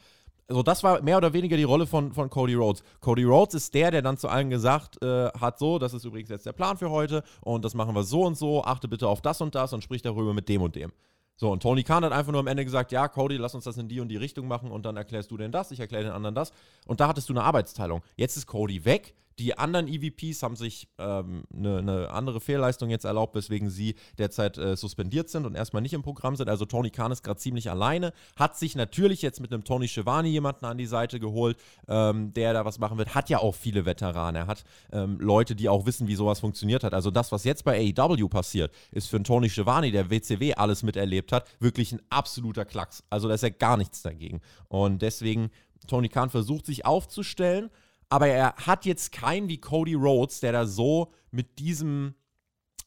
Also 0.51 0.63
das 0.63 0.84
war 0.84 1.01
mehr 1.01 1.15
oder 1.15 1.31
weniger 1.31 1.55
die 1.55 1.63
Rolle 1.63 1.88
von, 1.88 2.12
von 2.12 2.29
Cody 2.29 2.55
Rhodes. 2.55 2.84
Cody 3.00 3.24
Rhodes 3.24 3.53
ist 3.53 3.74
der, 3.74 3.89
der 3.89 4.01
dann 4.01 4.17
zu 4.17 4.27
allen 4.27 4.50
gesagt 4.50 5.01
äh, 5.01 5.29
hat, 5.29 5.58
so, 5.58 5.79
das 5.79 5.93
ist 5.93 6.03
übrigens 6.03 6.29
jetzt 6.29 6.46
der 6.46 6.51
Plan 6.51 6.77
für 6.77 6.89
heute 6.89 7.24
und 7.39 7.63
das 7.63 7.74
machen 7.74 7.96
wir 7.96 8.03
so 8.03 8.24
und 8.24 8.36
so, 8.36 8.62
achte 8.62 8.89
bitte 8.89 9.08
auf 9.08 9.22
das 9.22 9.39
und 9.39 9.55
das 9.55 9.72
und 9.72 9.81
sprich 9.81 10.01
darüber 10.01 10.34
mit 10.34 10.50
dem 10.50 10.62
und 10.62 10.75
dem. 10.75 10.91
So, 11.38 11.50
und 11.50 11.63
Tony 11.63 11.84
Khan 11.84 12.03
hat 12.03 12.12
einfach 12.12 12.34
nur 12.34 12.41
am 12.41 12.48
Ende 12.48 12.65
gesagt, 12.65 12.91
ja, 12.91 13.08
Cody, 13.08 13.38
lass 13.38 13.55
uns 13.55 13.63
das 13.63 13.77
in 13.77 13.88
die 13.88 14.01
und 14.01 14.10
die 14.10 14.17
Richtung 14.17 14.46
machen 14.50 14.72
und 14.72 14.86
dann 14.86 14.98
erklärst 14.98 15.31
du 15.31 15.38
denn 15.38 15.53
das, 15.53 15.72
ich 15.72 15.79
erkläre 15.79 16.03
den 16.03 16.12
anderen 16.12 16.36
das. 16.36 16.51
Und 16.86 17.00
da 17.00 17.08
hattest 17.08 17.29
du 17.29 17.34
eine 17.34 17.43
Arbeitsteilung. 17.43 18.01
Jetzt 18.17 18.36
ist 18.36 18.46
Cody 18.46 18.84
weg, 18.84 19.15
die 19.41 19.57
anderen 19.57 19.88
EVPs 19.88 20.43
haben 20.43 20.55
sich 20.55 20.88
ähm, 21.00 21.45
eine, 21.51 21.79
eine, 21.79 22.12
andere 22.12 22.39
Fehlleistung 22.39 22.91
jetzt 22.91 23.05
erlaubt, 23.05 23.33
weswegen 23.33 23.71
sie 23.71 23.95
derzeit 24.19 24.57
äh, 24.60 24.75
suspendiert 24.75 25.29
sind 25.29 25.48
und 25.48 25.55
erstmal 25.55 25.81
nicht 25.81 25.93
im 25.93 26.03
Programm 26.03 26.36
sind. 26.36 26.48
Also 26.48 26.65
Tony 26.65 26.91
Khan 26.91 27.12
ist 27.12 27.24
gerade 27.24 27.39
ziemlich 27.39 27.69
alleine, 27.71 28.13
hat 28.36 28.55
sich 28.55 28.75
natürlich 28.75 29.24
jetzt 29.24 29.39
mit 29.39 29.51
einem 29.51 29.63
Tony 29.63 29.88
Schiavone 29.88 30.27
jemanden 30.27 30.65
an 30.65 30.77
die 30.77 30.86
Seite 30.86 31.19
geholt, 31.19 31.57
ähm, 31.88 32.33
der 32.33 32.53
da 32.53 32.65
was 32.65 32.77
machen 32.77 33.00
wird. 33.00 33.15
Hat 33.15 33.29
ja 33.29 33.39
auch 33.39 33.55
viele 33.55 33.86
Veteranen. 33.86 34.43
Er 34.43 34.48
hat 34.48 34.63
ähm, 34.91 35.19
Leute, 35.19 35.55
die 35.55 35.69
auch 35.69 35.88
wissen, 35.88 36.07
wie 36.07 36.15
sowas 36.15 36.39
funktioniert 36.39 36.83
hat. 36.83 36.93
Also 36.93 37.10
das, 37.10 37.31
was 37.31 37.43
jetzt 37.43 37.65
bei 37.65 37.93
AEW 37.98 38.27
passiert, 38.27 38.71
ist 38.91 39.07
für 39.07 39.15
einen 39.15 39.25
Tony 39.25 39.50
Schiavone, 39.50 39.91
der 39.91 40.12
WCW 40.12 40.53
alles 40.53 40.83
miterlebt 40.83 41.31
hat, 41.31 41.48
wirklich 41.60 41.91
ein 41.93 42.01
absoluter 42.12 42.65
Klacks. 42.65 43.03
Also 43.10 43.27
da 43.27 43.33
ist 43.33 43.41
ja 43.41 43.50
gar 43.50 43.77
nichts 43.77 44.03
dagegen. 44.03 44.39
Und 44.67 45.01
deswegen, 45.01 45.50
Tony 45.88 46.10
Khan 46.10 46.29
versucht 46.29 46.67
sich 46.67 46.86
aufzustellen 46.86 47.71
aber 48.12 48.27
er 48.27 48.56
hat 48.58 48.86
jetzt 48.86 49.13
keinen 49.13 49.48
wie 49.48 49.58
Cody 49.58 49.94
Rhodes, 49.94 50.41
der 50.41 50.51
da 50.51 50.65
so 50.65 51.13
mit 51.32 51.60
diesem 51.60 52.13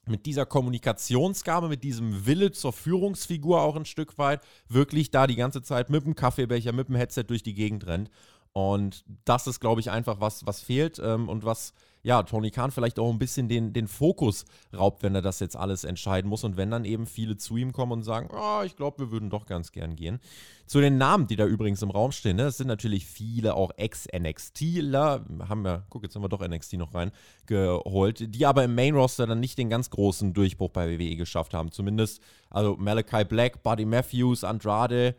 mit 0.06 0.26
dieser 0.26 0.44
Kommunikationsgabe, 0.44 1.66
mit 1.70 1.82
diesem 1.82 2.26
Wille 2.26 2.52
zur 2.52 2.74
Führungsfigur 2.74 3.62
auch 3.62 3.74
ein 3.74 3.86
Stück 3.86 4.18
weit, 4.18 4.42
wirklich 4.68 5.10
da 5.10 5.26
die 5.26 5.34
ganze 5.34 5.62
Zeit 5.62 5.88
mit 5.88 6.04
dem 6.04 6.14
Kaffeebecher, 6.14 6.72
mit 6.72 6.88
dem 6.88 6.96
Headset 6.96 7.24
durch 7.26 7.42
die 7.42 7.54
Gegend 7.54 7.86
rennt. 7.86 8.10
Und 8.52 9.02
das 9.24 9.46
ist, 9.46 9.60
glaube 9.60 9.80
ich, 9.80 9.90
einfach 9.90 10.20
was, 10.20 10.44
was 10.44 10.60
fehlt 10.60 11.00
ähm, 11.02 11.30
und 11.30 11.42
was 11.42 11.72
ja, 12.04 12.22
Tony 12.22 12.50
Khan 12.50 12.70
vielleicht 12.70 12.98
auch 12.98 13.10
ein 13.10 13.18
bisschen 13.18 13.48
den, 13.48 13.72
den 13.72 13.88
Fokus 13.88 14.44
raubt, 14.76 15.02
wenn 15.02 15.14
er 15.14 15.22
das 15.22 15.40
jetzt 15.40 15.56
alles 15.56 15.84
entscheiden 15.84 16.28
muss 16.28 16.44
und 16.44 16.58
wenn 16.58 16.70
dann 16.70 16.84
eben 16.84 17.06
viele 17.06 17.38
zu 17.38 17.56
ihm 17.56 17.72
kommen 17.72 17.92
und 17.92 18.02
sagen, 18.02 18.28
oh, 18.30 18.62
ich 18.62 18.76
glaube, 18.76 19.04
wir 19.04 19.10
würden 19.10 19.30
doch 19.30 19.46
ganz 19.46 19.72
gern 19.72 19.96
gehen. 19.96 20.20
Zu 20.66 20.82
den 20.82 20.98
Namen, 20.98 21.26
die 21.26 21.36
da 21.36 21.46
übrigens 21.46 21.80
im 21.80 21.90
Raum 21.90 22.12
stehen, 22.12 22.36
ne, 22.36 22.44
das 22.44 22.58
sind 22.58 22.66
natürlich 22.66 23.06
viele 23.06 23.54
auch 23.54 23.70
Ex-NXTler, 23.78 25.24
haben 25.48 25.62
wir, 25.64 25.86
guck, 25.88 26.02
jetzt 26.02 26.14
haben 26.14 26.22
wir 26.22 26.28
doch 26.28 26.46
NXT 26.46 26.74
noch 26.74 26.92
reingeholt, 26.94 28.34
die 28.34 28.44
aber 28.44 28.64
im 28.64 28.74
Main-Roster 28.74 29.26
dann 29.26 29.40
nicht 29.40 29.56
den 29.56 29.70
ganz 29.70 29.88
großen 29.88 30.34
Durchbruch 30.34 30.70
bei 30.70 30.90
WWE 30.90 31.16
geschafft 31.16 31.54
haben. 31.54 31.72
Zumindest, 31.72 32.20
also 32.50 32.76
Malachi 32.76 33.24
Black, 33.24 33.62
Buddy 33.62 33.86
Matthews, 33.86 34.44
Andrade, 34.44 35.14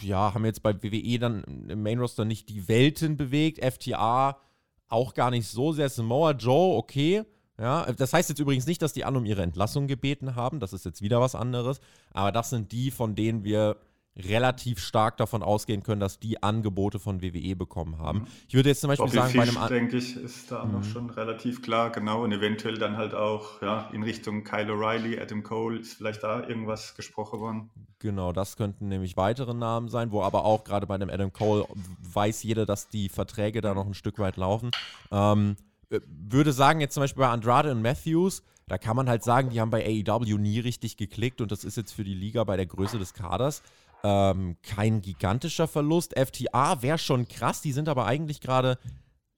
ja, 0.00 0.32
haben 0.32 0.46
jetzt 0.46 0.62
bei 0.62 0.74
WWE 0.82 1.18
dann 1.18 1.44
im 1.68 1.82
Main-Roster 1.82 2.24
nicht 2.24 2.48
die 2.48 2.66
Welten 2.68 3.18
bewegt. 3.18 3.62
FTA 3.62 4.38
auch 4.92 5.14
gar 5.14 5.30
nicht 5.30 5.48
so 5.48 5.72
sehr. 5.72 5.88
Samoa 5.88 6.32
Joe, 6.32 6.76
okay. 6.76 7.24
Ja, 7.58 7.90
das 7.92 8.12
heißt 8.12 8.28
jetzt 8.28 8.38
übrigens 8.38 8.66
nicht, 8.66 8.82
dass 8.82 8.92
die 8.92 9.04
alle 9.04 9.18
um 9.18 9.24
ihre 9.24 9.42
Entlassung 9.42 9.86
gebeten 9.86 10.34
haben. 10.34 10.58
Das 10.58 10.72
ist 10.72 10.84
jetzt 10.84 11.02
wieder 11.02 11.20
was 11.20 11.34
anderes. 11.34 11.80
Aber 12.12 12.32
das 12.32 12.50
sind 12.50 12.72
die, 12.72 12.90
von 12.90 13.14
denen 13.14 13.44
wir 13.44 13.76
relativ 14.16 14.78
stark 14.78 15.16
davon 15.16 15.42
ausgehen 15.42 15.82
können, 15.82 16.00
dass 16.00 16.18
die 16.18 16.42
Angebote 16.42 16.98
von 16.98 17.22
WWE 17.22 17.56
bekommen 17.56 17.98
haben. 17.98 18.20
Mhm. 18.20 18.26
Ich 18.48 18.54
würde 18.54 18.68
jetzt 18.68 18.82
zum 18.82 18.88
Beispiel 18.88 19.06
Bobby 19.06 19.16
sagen, 19.16 19.30
Fish, 19.30 19.54
bei 19.54 19.60
einem 19.60 19.68
denke 19.68 19.96
ich, 19.96 20.16
ist 20.16 20.50
da 20.50 20.64
mhm. 20.64 20.72
noch 20.72 20.84
schon 20.84 21.10
relativ 21.10 21.62
klar, 21.62 21.90
genau, 21.90 22.22
und 22.22 22.32
eventuell 22.32 22.76
dann 22.76 22.96
halt 22.96 23.14
auch 23.14 23.62
ja, 23.62 23.88
in 23.92 24.02
Richtung 24.02 24.44
Kyle 24.44 24.70
O'Reilly, 24.70 25.20
Adam 25.20 25.42
Cole, 25.42 25.78
ist 25.78 25.94
vielleicht 25.94 26.22
da 26.22 26.46
irgendwas 26.46 26.94
gesprochen 26.94 27.40
worden. 27.40 27.70
Genau, 28.00 28.32
das 28.32 28.56
könnten 28.56 28.88
nämlich 28.88 29.16
weitere 29.16 29.54
Namen 29.54 29.88
sein, 29.88 30.12
wo 30.12 30.22
aber 30.22 30.44
auch 30.44 30.64
gerade 30.64 30.86
bei 30.86 30.98
dem 30.98 31.08
Adam 31.08 31.32
Cole 31.32 31.64
weiß 32.02 32.42
jeder, 32.42 32.66
dass 32.66 32.88
die 32.88 33.08
Verträge 33.08 33.60
da 33.60 33.74
noch 33.74 33.86
ein 33.86 33.94
Stück 33.94 34.18
weit 34.18 34.36
laufen. 34.36 34.72
Ähm, 35.10 35.56
äh, 35.88 36.00
würde 36.06 36.52
sagen, 36.52 36.80
jetzt 36.80 36.94
zum 36.94 37.02
Beispiel 37.02 37.22
bei 37.22 37.30
Andrade 37.30 37.70
und 37.70 37.80
Matthews, 37.80 38.42
da 38.68 38.78
kann 38.78 38.96
man 38.96 39.08
halt 39.08 39.22
sagen, 39.22 39.50
die 39.50 39.60
haben 39.60 39.70
bei 39.70 39.84
AEW 39.84 40.38
nie 40.38 40.60
richtig 40.60 40.96
geklickt 40.96 41.40
und 41.40 41.52
das 41.52 41.64
ist 41.64 41.76
jetzt 41.76 41.92
für 41.92 42.04
die 42.04 42.14
Liga 42.14 42.44
bei 42.44 42.56
der 42.56 42.66
Größe 42.66 42.98
des 42.98 43.12
Kaders 43.12 43.62
ähm, 44.02 44.56
kein 44.62 45.02
gigantischer 45.02 45.68
Verlust. 45.68 46.14
FTA 46.18 46.82
wäre 46.82 46.98
schon 46.98 47.28
krass, 47.28 47.60
die 47.60 47.72
sind 47.72 47.88
aber 47.88 48.06
eigentlich 48.06 48.40
gerade 48.40 48.78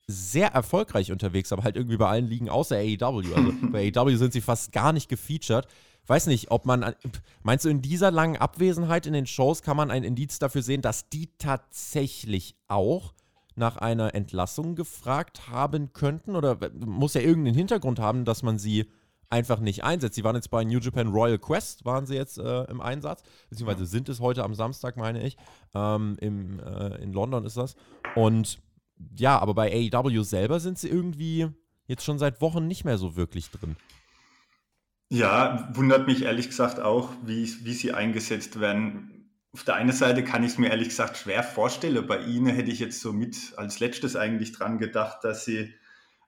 sehr 0.06 0.48
erfolgreich 0.48 1.12
unterwegs, 1.12 1.52
aber 1.52 1.64
halt 1.64 1.76
irgendwie 1.76 1.96
bei 1.96 2.08
allen 2.08 2.26
Ligen 2.26 2.48
außer 2.48 2.76
AEW. 2.76 3.34
Also 3.34 3.52
bei 3.72 3.92
AEW 3.94 4.16
sind 4.16 4.32
sie 4.32 4.40
fast 4.40 4.72
gar 4.72 4.92
nicht 4.92 5.08
gefeatured. 5.08 5.66
Weiß 6.06 6.26
nicht, 6.26 6.50
ob 6.50 6.66
man, 6.66 6.94
meinst 7.42 7.64
du, 7.64 7.70
in 7.70 7.80
dieser 7.80 8.10
langen 8.10 8.36
Abwesenheit 8.36 9.06
in 9.06 9.14
den 9.14 9.26
Shows 9.26 9.62
kann 9.62 9.76
man 9.76 9.90
ein 9.90 10.04
Indiz 10.04 10.38
dafür 10.38 10.62
sehen, 10.62 10.82
dass 10.82 11.08
die 11.08 11.30
tatsächlich 11.38 12.56
auch 12.68 13.14
nach 13.56 13.78
einer 13.78 14.14
Entlassung 14.14 14.74
gefragt 14.74 15.48
haben 15.48 15.94
könnten? 15.94 16.36
Oder 16.36 16.58
muss 16.74 17.14
ja 17.14 17.22
irgendeinen 17.22 17.56
Hintergrund 17.56 18.00
haben, 18.00 18.26
dass 18.26 18.42
man 18.42 18.58
sie 18.58 18.90
einfach 19.34 19.58
nicht 19.58 19.82
einsetzt. 19.82 20.14
Sie 20.14 20.22
waren 20.22 20.36
jetzt 20.36 20.50
bei 20.50 20.62
New 20.62 20.78
Japan 20.78 21.08
Royal 21.08 21.38
Quest, 21.38 21.84
waren 21.84 22.06
sie 22.06 22.14
jetzt 22.14 22.38
äh, 22.38 22.62
im 22.64 22.80
Einsatz, 22.80 23.22
beziehungsweise 23.50 23.84
sind 23.84 24.08
es 24.08 24.20
heute 24.20 24.44
am 24.44 24.54
Samstag, 24.54 24.96
meine 24.96 25.22
ich. 25.26 25.36
Ähm, 25.74 26.16
im, 26.20 26.60
äh, 26.60 27.02
in 27.02 27.12
London 27.12 27.44
ist 27.44 27.56
das. 27.56 27.74
Und 28.14 28.60
ja, 29.16 29.38
aber 29.40 29.54
bei 29.54 29.90
AEW 29.92 30.22
selber 30.22 30.60
sind 30.60 30.78
sie 30.78 30.88
irgendwie 30.88 31.48
jetzt 31.86 32.04
schon 32.04 32.20
seit 32.20 32.40
Wochen 32.40 32.68
nicht 32.68 32.84
mehr 32.84 32.96
so 32.96 33.16
wirklich 33.16 33.50
drin. 33.50 33.76
Ja, 35.10 35.68
wundert 35.74 36.06
mich 36.06 36.22
ehrlich 36.22 36.48
gesagt 36.48 36.78
auch, 36.78 37.10
wie, 37.24 37.52
wie 37.64 37.74
sie 37.74 37.92
eingesetzt 37.92 38.60
werden. 38.60 39.32
Auf 39.52 39.64
der 39.64 39.74
einen 39.74 39.92
Seite 39.92 40.22
kann 40.22 40.44
ich 40.44 40.52
es 40.52 40.58
mir 40.58 40.70
ehrlich 40.70 40.88
gesagt 40.88 41.16
schwer 41.16 41.42
vorstellen. 41.42 42.06
Bei 42.06 42.20
ihnen 42.22 42.46
hätte 42.46 42.70
ich 42.70 42.78
jetzt 42.78 43.00
so 43.00 43.12
mit 43.12 43.52
als 43.56 43.80
letztes 43.80 44.14
eigentlich 44.14 44.52
dran 44.52 44.78
gedacht, 44.78 45.18
dass 45.22 45.44
sie 45.44 45.74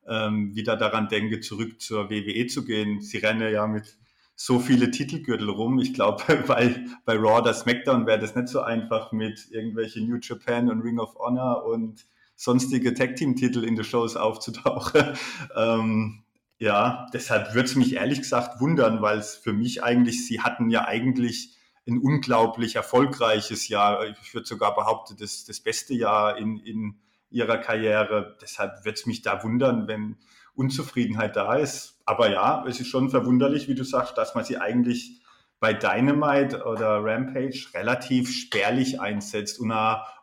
ähm, 0.08 0.54
wieder 0.54 0.76
daran 0.76 1.08
denke, 1.08 1.40
zurück 1.40 1.80
zur 1.80 2.10
WWE 2.10 2.46
zu 2.46 2.64
gehen. 2.64 3.00
Sie 3.00 3.18
rennen 3.18 3.52
ja 3.52 3.66
mit 3.66 3.96
so 4.34 4.58
viele 4.58 4.90
Titelgürtel 4.90 5.48
rum. 5.48 5.78
Ich 5.78 5.94
glaube, 5.94 6.22
bei, 6.46 6.84
bei 7.04 7.14
Raw 7.14 7.40
oder 7.40 7.54
SmackDown 7.54 8.06
wäre 8.06 8.18
das 8.18 8.34
nicht 8.36 8.48
so 8.48 8.60
einfach 8.60 9.12
mit 9.12 9.50
irgendwelchen 9.50 10.08
New 10.08 10.18
Japan 10.20 10.70
und 10.70 10.82
Ring 10.82 10.98
of 10.98 11.16
Honor 11.16 11.64
und 11.64 12.04
sonstige 12.36 12.92
Tag-Team-Titel 12.92 13.64
in 13.64 13.76
den 13.76 13.84
Shows 13.84 14.14
aufzutauchen. 14.14 15.16
ähm, 15.56 16.22
ja, 16.58 17.06
deshalb 17.12 17.54
würde 17.54 17.68
es 17.68 17.76
mich 17.76 17.94
ehrlich 17.94 18.18
gesagt 18.18 18.60
wundern, 18.60 19.02
weil 19.02 19.18
es 19.18 19.34
für 19.34 19.52
mich 19.52 19.82
eigentlich, 19.82 20.26
sie 20.26 20.40
hatten 20.40 20.70
ja 20.70 20.86
eigentlich 20.86 21.56
ein 21.86 21.98
unglaublich 21.98 22.76
erfolgreiches 22.76 23.68
Jahr. 23.68 24.06
Ich 24.22 24.34
würde 24.34 24.46
sogar 24.46 24.74
behaupten, 24.74 25.16
das, 25.18 25.44
das 25.44 25.60
beste 25.60 25.94
Jahr 25.94 26.36
in, 26.36 26.58
in 26.58 26.96
ihrer 27.36 27.58
Karriere. 27.58 28.36
Deshalb 28.40 28.84
wird 28.84 28.98
es 28.98 29.06
mich 29.06 29.22
da 29.22 29.42
wundern, 29.44 29.86
wenn 29.86 30.16
Unzufriedenheit 30.54 31.36
da 31.36 31.56
ist. 31.56 32.00
Aber 32.06 32.30
ja, 32.30 32.64
es 32.66 32.80
ist 32.80 32.88
schon 32.88 33.10
verwunderlich, 33.10 33.68
wie 33.68 33.74
du 33.74 33.84
sagst, 33.84 34.16
dass 34.16 34.34
man 34.34 34.44
sie 34.44 34.58
eigentlich 34.58 35.20
bei 35.60 35.72
Dynamite 35.72 36.64
oder 36.64 37.02
Rampage 37.02 37.68
relativ 37.74 38.30
spärlich 38.30 39.00
einsetzt 39.00 39.58
und 39.58 39.72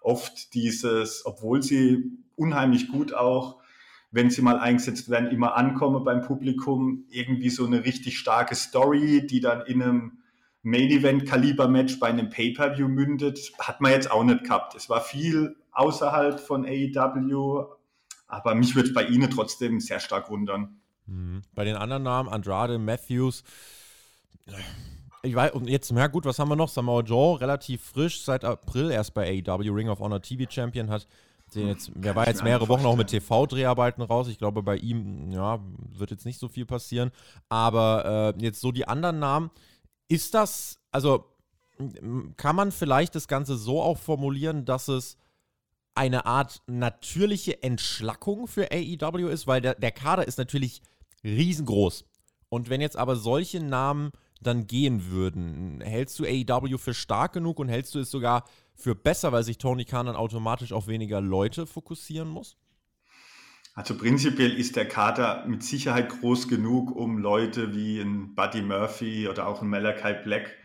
oft 0.01 0.53
dieses, 0.53 1.25
obwohl 1.25 1.61
sie 1.61 2.11
unheimlich 2.35 2.87
gut 2.89 3.13
auch, 3.13 3.61
wenn 4.11 4.29
sie 4.29 4.43
mal 4.43 4.59
eingesetzt 4.59 5.09
werden, 5.09 5.31
immer 5.31 5.55
ankommen 5.55 6.03
beim 6.03 6.21
Publikum, 6.21 7.05
irgendwie 7.09 7.49
so 7.49 7.65
eine 7.65 7.83
richtig 7.83 8.19
starke 8.19 8.53
Story, 8.53 9.25
die 9.25 9.39
dann 9.39 9.65
in 9.65 9.81
einem 9.81 10.22
Main-Event-Kaliber-Match 10.63 11.99
bei 11.99 12.07
einem 12.07 12.29
Pay-Per-View 12.29 12.87
mündet, 12.87 13.51
hat 13.59 13.81
man 13.81 13.91
jetzt 13.91 14.09
auch 14.09 14.23
nicht 14.23 14.43
gehabt. 14.43 14.75
Es 14.75 14.89
war 14.89 15.01
viel 15.01 15.55
außerhalb 15.71 16.39
von 16.39 16.65
AEW, 16.65 17.65
aber 18.27 18.55
mich 18.55 18.75
würde 18.75 18.89
es 18.89 18.93
bei 18.93 19.03
Ihnen 19.03 19.29
trotzdem 19.29 19.79
sehr 19.79 19.99
stark 19.99 20.29
wundern. 20.29 20.79
Mhm. 21.05 21.41
Bei 21.53 21.65
den 21.65 21.75
anderen 21.75 22.03
Namen, 22.03 22.29
Andrade, 22.29 22.79
Matthews, 22.79 23.43
ich 25.21 25.35
weiß, 25.35 25.53
und 25.53 25.69
jetzt, 25.69 25.91
na 25.91 26.07
gut, 26.07 26.25
was 26.25 26.39
haben 26.39 26.49
wir 26.49 26.55
noch? 26.55 26.69
Samoa 26.69 27.01
Joe, 27.01 27.39
relativ 27.39 27.81
frisch, 27.81 28.23
seit 28.23 28.43
April 28.43 28.91
erst 28.91 29.13
bei 29.13 29.41
AEW, 29.45 29.73
Ring 29.73 29.89
of 29.89 29.99
Honor 29.99 30.21
TV 30.21 30.49
Champion, 30.49 30.89
hat 30.89 31.07
den 31.55 31.67
jetzt, 31.67 31.91
der 31.93 32.15
war 32.15 32.27
jetzt 32.27 32.43
mehrere 32.43 32.67
Wochen 32.67 32.85
auch 32.85 32.95
mit 32.95 33.07
TV-Dreharbeiten 33.07 34.01
raus. 34.01 34.27
Ich 34.27 34.37
glaube, 34.37 34.63
bei 34.63 34.75
ihm, 34.77 35.31
ja, 35.31 35.59
wird 35.91 36.11
jetzt 36.11 36.25
nicht 36.25 36.39
so 36.39 36.47
viel 36.47 36.65
passieren. 36.65 37.11
Aber 37.47 38.33
äh, 38.37 38.43
jetzt 38.43 38.59
so 38.59 38.71
die 38.71 38.87
anderen 38.87 39.19
Namen, 39.19 39.51
ist 40.07 40.33
das, 40.33 40.79
also 40.91 41.25
kann 42.37 42.55
man 42.55 42.71
vielleicht 42.71 43.15
das 43.15 43.27
Ganze 43.27 43.57
so 43.57 43.81
auch 43.81 43.97
formulieren, 43.97 44.65
dass 44.65 44.87
es 44.87 45.17
eine 45.95 46.25
Art 46.25 46.61
natürliche 46.67 47.61
Entschlackung 47.61 48.47
für 48.47 48.71
AEW 48.71 49.29
ist, 49.29 49.47
weil 49.47 49.61
der, 49.61 49.75
der 49.75 49.91
Kader 49.91 50.27
ist 50.27 50.37
natürlich 50.37 50.81
riesengroß. 51.23 52.05
Und 52.49 52.69
wenn 52.69 52.81
jetzt 52.81 52.97
aber 52.97 53.15
solche 53.15 53.59
Namen 53.59 54.11
dann 54.41 54.67
gehen 54.67 55.09
würden, 55.09 55.81
hältst 55.81 56.19
du 56.19 56.25
AEW 56.25 56.77
für 56.77 56.93
stark 56.93 57.33
genug 57.33 57.59
und 57.59 57.69
hältst 57.69 57.95
du 57.95 57.99
es 57.99 58.11
sogar 58.11 58.43
für 58.75 58.95
besser, 58.95 59.31
weil 59.31 59.43
sich 59.43 59.57
Tony 59.57 59.85
Khan 59.85 60.07
dann 60.07 60.15
automatisch 60.15 60.73
auf 60.73 60.87
weniger 60.87 61.21
Leute 61.21 61.65
fokussieren 61.65 62.27
muss? 62.27 62.57
Also 63.73 63.97
prinzipiell 63.97 64.51
ist 64.51 64.75
der 64.75 64.87
Kader 64.87 65.45
mit 65.47 65.63
Sicherheit 65.63 66.09
groß 66.09 66.47
genug, 66.47 66.95
um 66.95 67.17
Leute 67.17 67.73
wie 67.73 67.99
ein 67.99 68.35
Buddy 68.35 68.61
Murphy 68.61 69.27
oder 69.27 69.47
auch 69.47 69.61
ein 69.61 69.69
Malachi 69.69 70.13
Black 70.23 70.55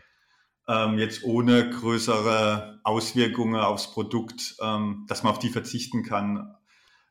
ähm, 0.67 0.99
jetzt 0.99 1.23
ohne 1.23 1.71
größere 1.71 2.79
Auswirkungen 2.83 3.59
aufs 3.59 3.91
Produkt, 3.91 4.55
ähm, 4.61 5.05
dass 5.07 5.23
man 5.23 5.31
auf 5.33 5.39
die 5.39 5.49
verzichten 5.49 6.03
kann. 6.03 6.55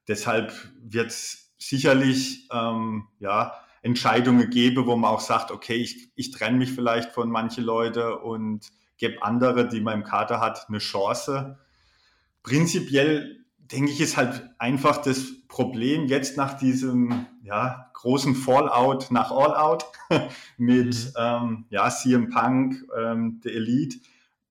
Deshalb 0.06 0.52
wird 0.80 1.08
es 1.08 1.52
sicherlich 1.58 2.48
ähm, 2.52 3.08
ja, 3.18 3.54
Entscheidungen 3.82 4.48
geben, 4.50 4.86
wo 4.86 4.94
man 4.94 5.10
auch 5.10 5.20
sagt, 5.20 5.50
okay, 5.50 5.74
ich, 5.74 6.12
ich 6.14 6.30
trenne 6.30 6.58
mich 6.58 6.70
vielleicht 6.70 7.10
von 7.10 7.28
manchen 7.28 7.64
Leuten 7.64 8.12
und 8.12 8.68
gebe 8.96 9.20
andere, 9.22 9.68
die 9.68 9.80
man 9.80 9.94
im 9.94 10.04
Kader 10.04 10.40
hat, 10.40 10.66
eine 10.68 10.78
Chance. 10.78 11.58
Prinzipiell 12.44 13.44
denke 13.70 13.92
ich, 13.92 14.00
ist 14.00 14.16
halt 14.16 14.50
einfach 14.58 14.98
das 14.98 15.46
Problem 15.48 16.06
jetzt 16.06 16.36
nach 16.36 16.58
diesem 16.58 17.26
ja, 17.42 17.90
großen 17.94 18.34
Fallout 18.34 19.10
nach 19.10 19.30
All 19.30 19.56
Out 19.56 19.86
mit 20.56 20.94
mhm. 20.94 21.12
ähm, 21.16 21.66
ja, 21.70 21.90
CM 21.90 22.30
Punk, 22.30 22.84
ähm, 22.96 23.40
der 23.44 23.54
Elite, 23.54 23.98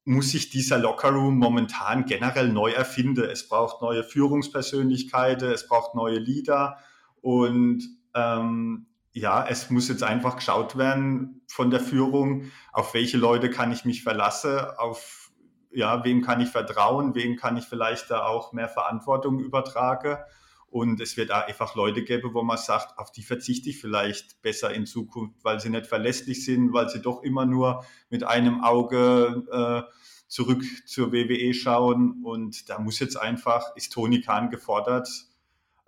muss 0.05 0.31
sich 0.31 0.49
dieser 0.49 0.77
Lockerroom 0.77 1.37
momentan 1.37 2.05
generell 2.05 2.47
neu 2.49 2.71
erfinden. 2.71 3.25
Es 3.25 3.47
braucht 3.47 3.81
neue 3.81 4.03
Führungspersönlichkeiten, 4.03 5.51
es 5.51 5.67
braucht 5.67 5.95
neue 5.95 6.19
Leader 6.19 6.77
und 7.21 7.83
ähm, 8.13 8.87
ja, 9.11 9.45
es 9.45 9.69
muss 9.69 9.89
jetzt 9.89 10.03
einfach 10.03 10.35
geschaut 10.37 10.77
werden 10.77 11.41
von 11.47 11.71
der 11.71 11.79
Führung, 11.79 12.51
auf 12.71 12.93
welche 12.93 13.17
Leute 13.17 13.49
kann 13.49 13.71
ich 13.71 13.83
mich 13.83 14.03
verlassen, 14.03 14.59
auf 14.77 15.26
ja, 15.77 16.03
wem 16.03 16.23
kann 16.23 16.41
ich 16.41 16.49
vertrauen, 16.49 17.13
wem 17.13 17.35
kann 17.35 17.55
ich 17.55 17.65
vielleicht 17.65 18.09
da 18.09 18.25
auch 18.25 18.51
mehr 18.51 18.67
Verantwortung 18.67 19.39
übertragen. 19.39 20.17
Und 20.69 20.99
es 20.99 21.17
wird 21.17 21.31
auch 21.31 21.47
einfach 21.47 21.75
Leute 21.75 22.03
geben, 22.03 22.33
wo 22.33 22.41
man 22.41 22.57
sagt, 22.57 22.97
auf 22.97 23.11
die 23.11 23.21
verzichte 23.21 23.69
ich 23.69 23.79
vielleicht 23.79 24.41
besser 24.41 24.73
in 24.73 24.87
Zukunft, 24.87 25.35
weil 25.43 25.59
sie 25.59 25.69
nicht 25.69 25.85
verlässlich 25.85 26.43
sind, 26.43 26.73
weil 26.73 26.89
sie 26.89 26.99
doch 26.99 27.21
immer 27.21 27.45
nur 27.45 27.85
mit 28.09 28.23
einem 28.23 28.63
Auge 28.63 29.43
äh, 29.51 29.93
zurück 30.27 30.63
zur 30.87 31.11
WWE 31.11 31.53
schauen. 31.53 32.23
Und 32.23 32.69
da 32.69 32.79
muss 32.79 32.97
jetzt 32.97 33.15
einfach, 33.15 33.75
ist 33.75 33.93
Tony 33.93 34.21
Khan 34.21 34.49
gefordert, 34.49 35.07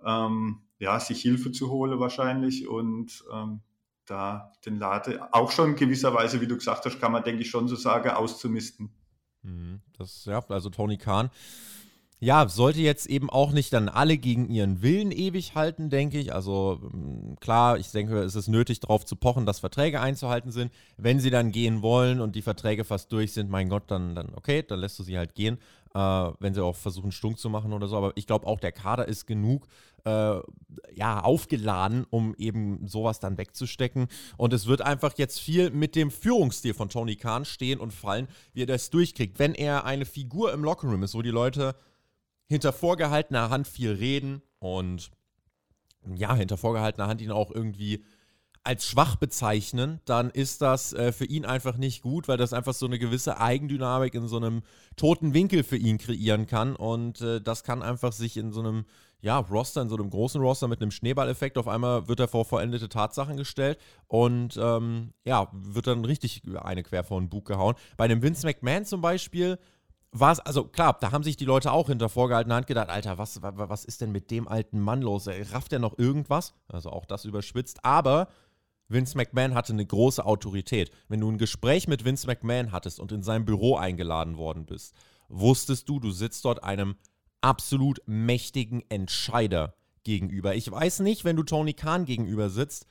ähm, 0.06 0.60
ja, 0.78 1.00
sich 1.00 1.20
Hilfe 1.20 1.50
zu 1.50 1.68
holen 1.68 1.98
wahrscheinlich 1.98 2.68
und 2.68 3.24
ähm, 3.32 3.60
da 4.06 4.52
den 4.64 4.78
Lade 4.78 5.28
auch 5.32 5.50
schon 5.50 5.74
gewisserweise, 5.74 6.40
wie 6.40 6.46
du 6.46 6.56
gesagt 6.56 6.86
hast, 6.86 7.00
kann 7.00 7.10
man, 7.10 7.24
denke 7.24 7.42
ich, 7.42 7.50
schon 7.50 7.66
so 7.66 7.74
sagen, 7.74 8.10
auszumisten. 8.10 8.94
Mhm. 9.42 9.80
Das, 9.98 10.24
ja, 10.24 10.44
also 10.48 10.70
Tony 10.70 10.96
Khan. 10.96 11.30
Ja, 12.22 12.46
sollte 12.48 12.80
jetzt 12.80 13.06
eben 13.06 13.30
auch 13.30 13.50
nicht 13.50 13.72
dann 13.72 13.88
alle 13.88 14.18
gegen 14.18 14.50
ihren 14.50 14.82
Willen 14.82 15.10
ewig 15.10 15.54
halten, 15.54 15.88
denke 15.88 16.18
ich. 16.18 16.34
Also 16.34 16.78
mm, 16.82 17.36
klar, 17.40 17.78
ich 17.78 17.90
denke, 17.92 18.18
es 18.22 18.34
ist 18.34 18.48
nötig, 18.48 18.80
darauf 18.80 19.06
zu 19.06 19.16
pochen, 19.16 19.46
dass 19.46 19.60
Verträge 19.60 20.02
einzuhalten 20.02 20.52
sind. 20.52 20.70
Wenn 20.98 21.18
sie 21.18 21.30
dann 21.30 21.50
gehen 21.50 21.80
wollen 21.80 22.20
und 22.20 22.36
die 22.36 22.42
Verträge 22.42 22.84
fast 22.84 23.10
durch 23.12 23.32
sind, 23.32 23.48
mein 23.48 23.70
Gott, 23.70 23.84
dann, 23.86 24.14
dann 24.14 24.34
okay, 24.34 24.62
dann 24.62 24.80
lässt 24.80 24.98
du 24.98 25.02
sie 25.02 25.16
halt 25.16 25.34
gehen, 25.34 25.56
äh, 25.94 25.98
wenn 25.98 26.54
sie 26.54 26.62
auch 26.62 26.76
versuchen, 26.76 27.12
stunk 27.12 27.38
zu 27.38 27.50
machen 27.50 27.72
oder 27.72 27.88
so. 27.88 27.96
Aber 27.96 28.12
ich 28.14 28.26
glaube 28.26 28.46
auch, 28.46 28.60
der 28.60 28.72
Kader 28.72 29.08
ist 29.08 29.26
genug 29.26 29.66
äh, 30.04 30.38
ja, 30.94 31.20
aufgeladen, 31.20 32.06
um 32.10 32.34
eben 32.36 32.86
sowas 32.86 33.20
dann 33.20 33.38
wegzustecken. 33.38 34.08
Und 34.36 34.52
es 34.52 34.66
wird 34.66 34.82
einfach 34.82 35.14
jetzt 35.16 35.40
viel 35.40 35.70
mit 35.70 35.96
dem 35.96 36.10
Führungsstil 36.10 36.74
von 36.74 36.88
Tony 36.88 37.16
Khan 37.16 37.44
stehen 37.44 37.80
und 37.80 37.92
fallen, 37.92 38.28
wie 38.52 38.62
er 38.62 38.66
das 38.66 38.90
durchkriegt. 38.90 39.38
Wenn 39.38 39.54
er 39.54 39.84
eine 39.84 40.04
Figur 40.04 40.52
im 40.52 40.64
Lockerroom 40.64 41.02
ist, 41.02 41.14
wo 41.14 41.22
die 41.22 41.30
Leute 41.30 41.74
hinter 42.48 42.72
vorgehaltener 42.72 43.50
Hand 43.50 43.68
viel 43.68 43.92
reden 43.92 44.42
und 44.58 45.10
ja, 46.14 46.34
hinter 46.34 46.56
vorgehaltener 46.56 47.06
Hand 47.06 47.20
ihn 47.20 47.30
auch 47.30 47.50
irgendwie 47.50 48.04
als 48.62 48.86
schwach 48.86 49.16
bezeichnen, 49.16 50.00
dann 50.04 50.30
ist 50.30 50.60
das 50.60 50.92
äh, 50.92 51.12
für 51.12 51.24
ihn 51.24 51.46
einfach 51.46 51.76
nicht 51.76 52.02
gut, 52.02 52.28
weil 52.28 52.36
das 52.36 52.52
einfach 52.52 52.74
so 52.74 52.86
eine 52.86 52.98
gewisse 52.98 53.40
Eigendynamik 53.40 54.14
in 54.14 54.28
so 54.28 54.36
einem 54.36 54.62
toten 54.96 55.32
Winkel 55.32 55.62
für 55.62 55.76
ihn 55.76 55.96
kreieren 55.96 56.46
kann. 56.46 56.76
Und 56.76 57.22
äh, 57.22 57.40
das 57.40 57.64
kann 57.64 57.82
einfach 57.82 58.12
sich 58.12 58.36
in 58.36 58.52
so 58.52 58.60
einem 58.60 58.84
ja, 59.22 59.38
Roster, 59.38 59.82
in 59.82 59.88
so 59.88 59.96
einem 59.96 60.10
großen 60.10 60.40
Roster 60.40 60.68
mit 60.68 60.80
einem 60.80 60.90
Schneeballeffekt, 60.90 61.58
auf 61.58 61.68
einmal 61.68 62.08
wird 62.08 62.20
er 62.20 62.28
vor 62.28 62.44
vollendete 62.44 62.88
Tatsachen 62.88 63.36
gestellt 63.36 63.78
und 64.06 64.58
ähm, 64.60 65.12
ja, 65.24 65.48
wird 65.52 65.86
dann 65.86 66.04
richtig 66.04 66.42
eine 66.62 66.82
quer 66.82 67.04
vor 67.04 67.20
den 67.20 67.28
Bug 67.28 67.46
gehauen. 67.46 67.74
Bei 67.96 68.04
einem 68.04 68.22
Vince 68.22 68.46
McMahon 68.46 68.84
zum 68.84 69.00
Beispiel 69.00 69.58
war 70.12 70.32
es, 70.32 70.40
also 70.40 70.64
klar, 70.64 70.96
da 71.00 71.12
haben 71.12 71.22
sich 71.22 71.36
die 71.36 71.44
Leute 71.44 71.72
auch 71.72 71.88
hinter 71.88 72.08
vorgehaltener 72.08 72.56
Hand 72.56 72.66
gedacht, 72.66 72.88
Alter, 72.88 73.18
was, 73.18 73.40
was 73.42 73.84
ist 73.84 74.00
denn 74.00 74.10
mit 74.10 74.30
dem 74.30 74.48
alten 74.48 74.80
Mann 74.80 75.02
los? 75.02 75.28
Rafft 75.52 75.72
er 75.72 75.78
noch 75.78 75.98
irgendwas? 75.98 76.54
Also 76.68 76.90
auch 76.90 77.04
das 77.04 77.24
überspitzt, 77.24 77.84
aber 77.84 78.28
Vince 78.90 79.16
McMahon 79.16 79.54
hatte 79.54 79.72
eine 79.72 79.86
große 79.86 80.24
Autorität. 80.24 80.90
Wenn 81.08 81.20
du 81.20 81.30
ein 81.30 81.38
Gespräch 81.38 81.88
mit 81.88 82.04
Vince 82.04 82.26
McMahon 82.26 82.72
hattest 82.72 83.00
und 83.00 83.12
in 83.12 83.22
sein 83.22 83.44
Büro 83.44 83.76
eingeladen 83.76 84.36
worden 84.36 84.66
bist, 84.66 84.94
wusstest 85.28 85.88
du, 85.88 86.00
du 86.00 86.10
sitzt 86.10 86.44
dort 86.44 86.64
einem 86.64 86.96
absolut 87.40 88.02
mächtigen 88.06 88.82
Entscheider 88.90 89.74
gegenüber. 90.02 90.54
Ich 90.56 90.70
weiß 90.70 91.00
nicht, 91.00 91.24
wenn 91.24 91.36
du 91.36 91.44
Tony 91.44 91.72
Khan 91.72 92.04
gegenüber 92.04 92.50
sitzt, 92.50 92.86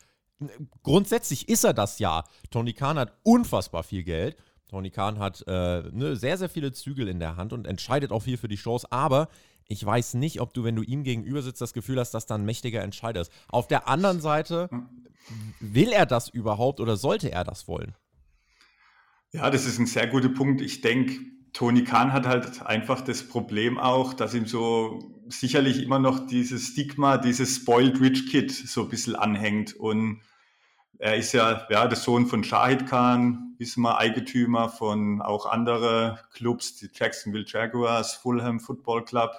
grundsätzlich 0.83 1.49
ist 1.49 1.65
er 1.65 1.73
das 1.73 1.99
ja. 1.99 2.23
Tony 2.49 2.73
Khan 2.73 2.97
hat 2.97 3.17
unfassbar 3.23 3.83
viel 3.83 4.03
Geld. 4.03 4.37
Tony 4.69 4.91
Khan 4.91 5.19
hat 5.19 5.43
äh, 5.47 5.81
ne, 5.91 6.15
sehr, 6.15 6.37
sehr 6.37 6.49
viele 6.49 6.71
Zügel 6.71 7.07
in 7.07 7.19
der 7.19 7.35
Hand 7.35 7.53
und 7.53 7.67
entscheidet 7.67 8.11
auch 8.11 8.21
viel 8.21 8.37
für 8.37 8.47
die 8.47 8.57
Shows. 8.57 8.85
Aber 8.91 9.27
ich 9.69 9.85
weiß 9.85 10.15
nicht, 10.15 10.41
ob 10.41 10.53
du, 10.53 10.63
wenn 10.63 10.75
du 10.75 10.81
ihm 10.81 11.03
gegenüber 11.03 11.43
sitzt, 11.43 11.61
das 11.61 11.73
Gefühl 11.73 11.99
hast, 11.99 12.11
dass 12.11 12.25
da 12.25 12.35
ein 12.35 12.43
mächtiger 12.43 12.81
Entscheider 12.81 13.21
ist. 13.21 13.31
Auf 13.47 13.67
der 13.67 13.87
anderen 13.87 14.19
Seite, 14.19 14.67
will 15.59 15.91
er 15.91 16.07
das 16.07 16.27
überhaupt 16.27 16.79
oder 16.79 16.97
sollte 16.97 17.31
er 17.31 17.43
das 17.43 17.67
wollen? 17.67 17.93
Ja, 19.31 19.51
das 19.51 19.67
ist 19.67 19.77
ein 19.77 19.85
sehr 19.85 20.07
guter 20.07 20.29
Punkt. 20.29 20.59
Ich 20.61 20.81
denke, 20.81 21.19
Tony 21.53 21.83
Khan 21.83 22.11
hat 22.13 22.25
halt 22.25 22.65
einfach 22.65 23.01
das 23.01 23.27
Problem 23.27 23.77
auch, 23.77 24.15
dass 24.15 24.33
ihm 24.33 24.47
so 24.47 25.23
sicherlich 25.27 25.83
immer 25.83 25.99
noch 25.99 26.25
dieses 26.25 26.69
Stigma, 26.69 27.17
dieses 27.17 27.57
Spoiled 27.57 28.01
Rich 28.01 28.31
Kid 28.31 28.51
so 28.51 28.83
ein 28.83 28.89
bisschen 28.89 29.15
anhängt. 29.15 29.75
Und 29.75 30.21
er 30.99 31.15
ist 31.15 31.31
ja, 31.31 31.65
ja 31.69 31.87
der 31.87 31.97
Sohn 31.97 32.27
von 32.27 32.43
Shahid 32.43 32.85
Khan, 32.87 33.55
wir, 33.57 33.97
Eigentümer 33.97 34.69
von 34.69 35.21
auch 35.21 35.45
andere 35.45 36.19
Clubs, 36.33 36.75
die 36.75 36.89
Jacksonville 36.93 37.45
Jaguars, 37.47 38.15
Fulham 38.15 38.59
Football 38.59 39.05
Club. 39.05 39.31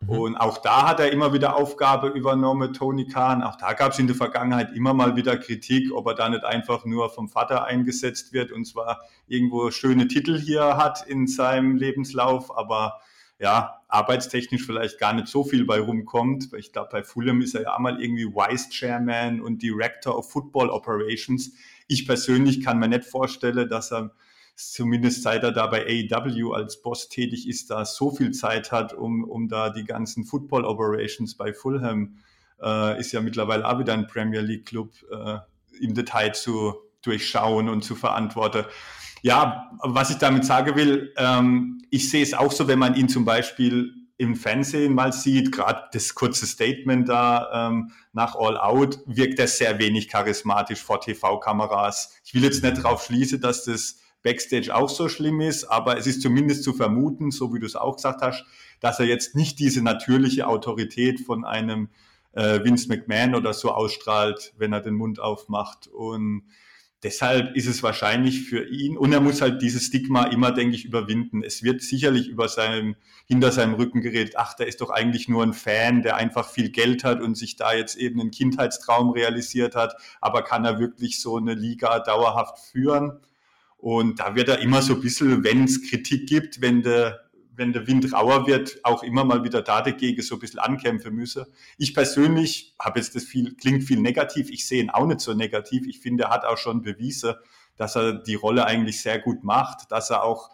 Mhm. 0.00 0.08
Und 0.10 0.36
auch 0.36 0.58
da 0.58 0.86
hat 0.86 1.00
er 1.00 1.10
immer 1.10 1.32
wieder 1.32 1.56
Aufgabe 1.56 2.08
übernommen, 2.08 2.74
Tony 2.74 3.06
Khan. 3.06 3.42
Auch 3.42 3.56
da 3.56 3.72
gab 3.72 3.92
es 3.92 3.98
in 3.98 4.06
der 4.06 4.16
Vergangenheit 4.16 4.72
immer 4.72 4.92
mal 4.92 5.16
wieder 5.16 5.38
Kritik, 5.38 5.92
ob 5.92 6.06
er 6.06 6.14
da 6.14 6.28
nicht 6.28 6.44
einfach 6.44 6.84
nur 6.84 7.08
vom 7.10 7.28
Vater 7.28 7.64
eingesetzt 7.64 8.34
wird 8.34 8.52
und 8.52 8.66
zwar 8.66 9.00
irgendwo 9.26 9.70
schöne 9.70 10.08
Titel 10.08 10.38
hier 10.38 10.76
hat 10.76 11.06
in 11.06 11.26
seinem 11.26 11.76
Lebenslauf, 11.76 12.56
aber 12.56 13.00
ja, 13.38 13.82
arbeitstechnisch 13.88 14.66
vielleicht 14.66 14.98
gar 14.98 15.12
nicht 15.12 15.28
so 15.28 15.44
viel 15.44 15.64
bei 15.64 15.80
rumkommt. 15.80 16.52
Ich 16.54 16.72
glaube, 16.72 16.88
bei 16.90 17.04
Fulham 17.04 17.40
ist 17.40 17.54
er 17.54 17.62
ja 17.62 17.76
einmal 17.76 18.02
irgendwie 18.02 18.26
Vice 18.26 18.68
Chairman 18.70 19.40
und 19.40 19.62
Director 19.62 20.16
of 20.16 20.30
Football 20.30 20.70
Operations. 20.70 21.52
Ich 21.86 22.06
persönlich 22.06 22.64
kann 22.64 22.78
mir 22.78 22.88
nicht 22.88 23.04
vorstellen, 23.04 23.68
dass 23.68 23.92
er 23.92 24.10
zumindest 24.56 25.22
seit 25.22 25.44
er 25.44 25.52
da 25.52 25.68
bei 25.68 25.86
AEW 25.86 26.52
als 26.52 26.82
Boss 26.82 27.08
tätig 27.08 27.48
ist, 27.48 27.70
da 27.70 27.84
so 27.84 28.10
viel 28.10 28.32
Zeit 28.32 28.72
hat, 28.72 28.92
um, 28.92 29.22
um 29.22 29.48
da 29.48 29.70
die 29.70 29.84
ganzen 29.84 30.24
Football 30.24 30.64
Operations 30.64 31.36
bei 31.36 31.52
Fulham, 31.52 32.18
äh, 32.60 32.98
ist 32.98 33.12
ja 33.12 33.20
mittlerweile 33.20 33.66
auch 33.68 33.78
wieder 33.78 33.94
ein 33.94 34.08
Premier 34.08 34.40
League 34.40 34.66
Club, 34.66 34.90
äh, 35.12 35.38
im 35.80 35.94
Detail 35.94 36.32
zu 36.34 36.74
durchschauen 37.02 37.68
und 37.68 37.84
zu 37.84 37.94
verantworten. 37.94 38.64
Ja, 39.22 39.70
was 39.82 40.10
ich 40.10 40.16
damit 40.16 40.44
sagen 40.44 40.76
will, 40.76 41.12
ähm, 41.16 41.82
ich 41.90 42.10
sehe 42.10 42.22
es 42.22 42.34
auch 42.34 42.52
so, 42.52 42.68
wenn 42.68 42.78
man 42.78 42.94
ihn 42.94 43.08
zum 43.08 43.24
Beispiel 43.24 43.92
im 44.16 44.34
Fernsehen 44.34 44.94
mal 44.94 45.12
sieht, 45.12 45.52
gerade 45.52 45.84
das 45.92 46.14
kurze 46.14 46.46
Statement 46.46 47.08
da 47.08 47.68
ähm, 47.68 47.92
nach 48.12 48.34
All 48.34 48.58
Out, 48.58 48.98
wirkt 49.06 49.38
er 49.38 49.46
sehr 49.46 49.78
wenig 49.78 50.08
charismatisch 50.08 50.82
vor 50.82 51.00
TV-Kameras. 51.00 52.20
Ich 52.24 52.34
will 52.34 52.42
jetzt 52.42 52.62
nicht 52.62 52.78
darauf 52.78 53.04
schließen, 53.04 53.40
dass 53.40 53.64
das 53.64 54.00
Backstage 54.24 54.74
auch 54.74 54.88
so 54.88 55.08
schlimm 55.08 55.40
ist, 55.40 55.64
aber 55.64 55.96
es 55.96 56.08
ist 56.08 56.20
zumindest 56.20 56.64
zu 56.64 56.72
vermuten, 56.72 57.30
so 57.30 57.54
wie 57.54 57.60
du 57.60 57.66
es 57.66 57.76
auch 57.76 57.96
gesagt 57.96 58.20
hast, 58.20 58.44
dass 58.80 58.98
er 58.98 59.06
jetzt 59.06 59.36
nicht 59.36 59.60
diese 59.60 59.82
natürliche 59.82 60.48
Autorität 60.48 61.20
von 61.20 61.44
einem 61.44 61.88
äh, 62.32 62.62
Vince 62.64 62.88
McMahon 62.88 63.36
oder 63.36 63.54
so 63.54 63.70
ausstrahlt, 63.70 64.52
wenn 64.58 64.72
er 64.72 64.80
den 64.80 64.94
Mund 64.94 65.20
aufmacht. 65.20 65.86
Und 65.86 66.42
deshalb 67.02 67.56
ist 67.56 67.66
es 67.66 67.82
wahrscheinlich 67.82 68.42
für 68.48 68.68
ihn, 68.68 68.96
und 68.96 69.12
er 69.12 69.20
muss 69.20 69.40
halt 69.40 69.62
dieses 69.62 69.84
Stigma 69.84 70.24
immer, 70.24 70.52
denke 70.52 70.74
ich, 70.74 70.84
überwinden. 70.84 71.42
Es 71.42 71.62
wird 71.62 71.82
sicherlich 71.82 72.28
über 72.28 72.48
seinem, 72.48 72.96
hinter 73.26 73.52
seinem 73.52 73.74
Rücken 73.74 74.00
geredet, 74.00 74.34
ach, 74.36 74.54
der 74.54 74.66
ist 74.66 74.80
doch 74.80 74.90
eigentlich 74.90 75.28
nur 75.28 75.42
ein 75.42 75.52
Fan, 75.52 76.02
der 76.02 76.16
einfach 76.16 76.48
viel 76.48 76.70
Geld 76.70 77.04
hat 77.04 77.20
und 77.20 77.36
sich 77.36 77.56
da 77.56 77.72
jetzt 77.72 77.96
eben 77.96 78.20
einen 78.20 78.30
Kindheitstraum 78.30 79.10
realisiert 79.10 79.74
hat, 79.76 79.94
aber 80.20 80.42
kann 80.42 80.64
er 80.64 80.80
wirklich 80.80 81.20
so 81.20 81.36
eine 81.36 81.54
Liga 81.54 82.00
dauerhaft 82.00 82.58
führen? 82.58 83.20
Und 83.76 84.18
da 84.18 84.34
wird 84.34 84.48
er 84.48 84.58
immer 84.58 84.82
so 84.82 84.94
ein 84.94 85.00
bisschen, 85.00 85.44
wenn 85.44 85.64
es 85.64 85.88
Kritik 85.88 86.28
gibt, 86.28 86.60
wenn 86.60 86.82
der 86.82 87.27
wenn 87.58 87.72
der 87.72 87.86
Wind 87.86 88.12
rauer 88.12 88.46
wird, 88.46 88.78
auch 88.84 89.02
immer 89.02 89.24
mal 89.24 89.44
wieder 89.44 89.60
da 89.60 89.82
dagegen 89.82 90.22
so 90.22 90.36
ein 90.36 90.38
bisschen 90.38 90.60
ankämpfen 90.60 91.14
müsse. 91.14 91.48
Ich 91.76 91.92
persönlich 91.92 92.74
habe 92.78 93.00
jetzt 93.00 93.14
das 93.16 93.24
viel, 93.24 93.54
klingt 93.56 93.84
viel 93.84 94.00
negativ. 94.00 94.48
Ich 94.50 94.66
sehe 94.66 94.82
ihn 94.82 94.90
auch 94.90 95.06
nicht 95.06 95.20
so 95.20 95.34
negativ. 95.34 95.86
Ich 95.86 96.00
finde, 96.00 96.24
er 96.24 96.30
hat 96.30 96.44
auch 96.44 96.56
schon 96.56 96.82
bewiesen, 96.82 97.34
dass 97.76 97.96
er 97.96 98.14
die 98.14 98.36
Rolle 98.36 98.64
eigentlich 98.64 99.02
sehr 99.02 99.18
gut 99.18 99.42
macht, 99.44 99.90
dass 99.90 100.10
er 100.10 100.22
auch 100.22 100.50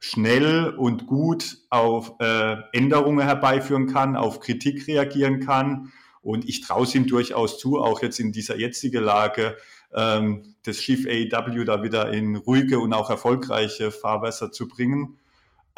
schnell 0.00 0.70
und 0.70 1.06
gut 1.06 1.58
auf 1.70 2.14
äh, 2.20 2.56
Änderungen 2.72 3.24
herbeiführen 3.24 3.86
kann, 3.86 4.16
auf 4.16 4.40
Kritik 4.40 4.86
reagieren 4.88 5.40
kann. 5.40 5.92
Und 6.22 6.48
ich 6.48 6.62
traue 6.62 6.84
es 6.84 6.94
ihm 6.94 7.06
durchaus 7.06 7.58
zu, 7.58 7.78
auch 7.78 8.02
jetzt 8.02 8.18
in 8.18 8.32
dieser 8.32 8.56
jetzigen 8.56 9.04
Lage, 9.04 9.56
ähm, 9.94 10.54
das 10.64 10.78
Schiff 10.78 11.06
AEW 11.06 11.64
da 11.64 11.82
wieder 11.82 12.12
in 12.12 12.36
ruhige 12.36 12.80
und 12.80 12.92
auch 12.92 13.10
erfolgreiche 13.10 13.90
Fahrwässer 13.90 14.50
zu 14.50 14.68
bringen. 14.68 15.19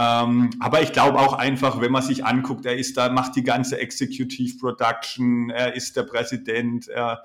Ähm, 0.02 0.50
aber 0.58 0.82
ich 0.82 0.92
glaube 0.92 1.18
auch 1.18 1.34
einfach, 1.34 1.80
wenn 1.80 1.92
man 1.92 2.02
sich 2.02 2.24
anguckt, 2.24 2.66
er 2.66 2.76
ist 2.76 2.96
da, 2.96 3.10
macht 3.10 3.36
die 3.36 3.44
ganze 3.44 3.78
Executive 3.78 4.58
Production, 4.58 5.50
er 5.50 5.74
ist 5.74 5.96
der 5.96 6.02
Präsident, 6.02 6.88
er 6.88 7.22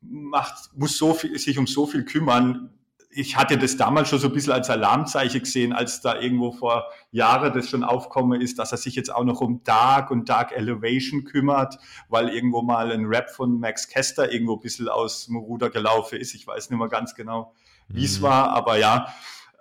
macht, 0.00 0.70
muss 0.74 0.96
so 0.96 1.14
viel, 1.14 1.38
sich 1.38 1.58
um 1.58 1.66
so 1.66 1.86
viel 1.86 2.04
kümmern. 2.04 2.70
Ich 3.10 3.36
hatte 3.36 3.56
das 3.56 3.76
damals 3.76 4.08
schon 4.08 4.18
so 4.18 4.28
ein 4.28 4.32
bisschen 4.32 4.52
als 4.52 4.68
Alarmzeichen 4.70 5.40
gesehen, 5.40 5.72
als 5.72 6.00
da 6.00 6.20
irgendwo 6.20 6.52
vor 6.52 6.84
Jahren 7.10 7.52
das 7.52 7.70
schon 7.70 7.84
aufkommen 7.84 8.40
ist, 8.40 8.58
dass 8.58 8.72
er 8.72 8.78
sich 8.78 8.94
jetzt 8.94 9.14
auch 9.14 9.24
noch 9.24 9.40
um 9.40 9.62
Dark 9.64 10.10
und 10.10 10.28
Dark 10.28 10.52
Elevation 10.52 11.24
kümmert, 11.24 11.78
weil 12.08 12.28
irgendwo 12.28 12.62
mal 12.62 12.90
ein 12.90 13.06
Rap 13.06 13.30
von 13.30 13.60
Max 13.60 13.88
Kester 13.88 14.32
irgendwo 14.32 14.54
ein 14.54 14.60
bisschen 14.60 14.88
aus 14.88 15.26
dem 15.26 15.36
Ruder 15.36 15.70
gelaufen 15.70 16.18
ist. 16.18 16.34
Ich 16.34 16.46
weiß 16.46 16.70
nicht 16.70 16.78
mehr 16.78 16.88
ganz 16.88 17.14
genau, 17.14 17.54
wie 17.88 18.04
es 18.04 18.18
mhm. 18.18 18.24
war, 18.24 18.50
aber 18.50 18.76
ja, 18.76 19.08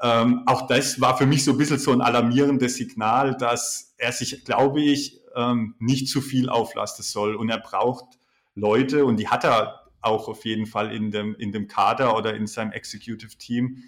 ähm, 0.01 0.43
auch 0.45 0.67
das 0.67 1.01
war 1.01 1.17
für 1.17 1.25
mich 1.25 1.43
so 1.43 1.51
ein 1.51 1.57
bisschen 1.57 1.79
so 1.79 1.91
ein 1.91 2.01
alarmierendes 2.01 2.75
Signal, 2.75 3.35
dass 3.35 3.95
er 3.97 4.11
sich, 4.11 4.45
glaube 4.45 4.81
ich, 4.81 5.21
ähm, 5.35 5.75
nicht 5.79 6.07
zu 6.09 6.21
viel 6.21 6.49
auflasten 6.49 7.03
soll. 7.03 7.35
Und 7.35 7.49
er 7.49 7.59
braucht 7.59 8.19
Leute, 8.53 9.05
und 9.05 9.17
die 9.17 9.27
hat 9.27 9.43
er 9.43 9.87
auch 10.01 10.27
auf 10.27 10.45
jeden 10.45 10.67
Fall 10.67 10.93
in 10.93 11.11
dem, 11.11 11.35
in 11.35 11.51
dem 11.51 11.67
Kader 11.67 12.15
oder 12.15 12.35
in 12.35 12.47
seinem 12.47 12.71
Executive 12.71 13.37
Team, 13.37 13.83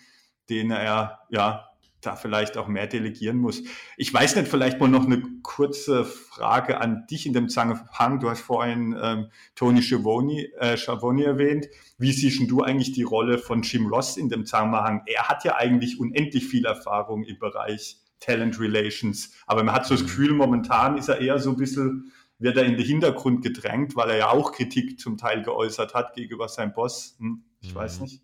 denen 0.50 0.72
er 0.72 1.20
ja 1.30 1.69
da 2.02 2.16
vielleicht 2.16 2.58
auch 2.58 2.68
mehr 2.68 2.88
delegieren 2.88 3.38
muss. 3.38 3.64
Ich 3.98 4.14
weiß 4.14 4.36
nicht, 4.36 4.48
vielleicht 4.48 4.80
mal 4.80 4.88
noch 4.88 5.06
eine 5.06 5.22
kurze 5.44 6.06
Frage 6.06 6.80
an 6.80 7.06
dich 7.08 7.26
in 7.26 7.34
dem 7.34 7.50
Zusammenhang. 7.50 8.20
Du 8.20 8.30
hast 8.30 8.42
vorhin 8.42 8.98
ähm, 9.02 9.28
Tony 9.56 9.82
Schiavone, 9.82 10.48
äh, 10.60 10.78
Schiavone 10.78 11.26
erwähnt. 11.26 11.68
Wie 11.98 12.12
siehst 12.12 12.40
du 12.50 12.62
eigentlich 12.62 12.94
die 12.94 13.04
Rolle 13.04 13.38
von 13.38 13.64
Jim 13.64 13.88
Ross 13.88 14.18
in 14.18 14.30
dem 14.30 14.46
Zusammenhang? 14.46 15.02
Er 15.08 15.28
hat 15.28 15.44
ja 15.44 15.56
eigentlich 15.58 16.00
unendlich 16.00 16.48
viel 16.48 16.66
Erfahrung 16.66 17.24
im 17.24 17.38
Bereich 17.38 17.98
Talent 18.20 18.60
Relations, 18.60 19.34
aber 19.48 19.64
man 19.64 19.76
hat 19.76 19.86
so 19.86 19.94
das 19.94 20.04
mhm. 20.04 20.08
Gefühl, 20.08 20.34
momentan 20.34 20.98
ist 20.98 21.10
er 21.10 21.20
eher 21.20 21.40
so 21.40 21.52
ein 21.52 21.58
bisschen, 21.58 22.12
wird 22.38 22.58
er 22.58 22.66
in 22.66 22.78
den 22.78 22.86
Hintergrund 22.86 23.42
gedrängt, 23.42 23.96
weil 23.96 24.10
er 24.10 24.18
ja 24.18 24.30
auch 24.30 24.52
Kritik 24.52 25.00
zum 25.00 25.18
Teil 25.18 25.42
geäußert 25.42 25.94
hat 25.94 26.14
gegenüber 26.14 26.48
seinem 26.48 26.74
Boss. 26.74 27.16
Hm, 27.20 27.44
ich 27.62 27.74
mhm. 27.74 27.76
weiß 27.80 28.02
nicht. 28.02 28.22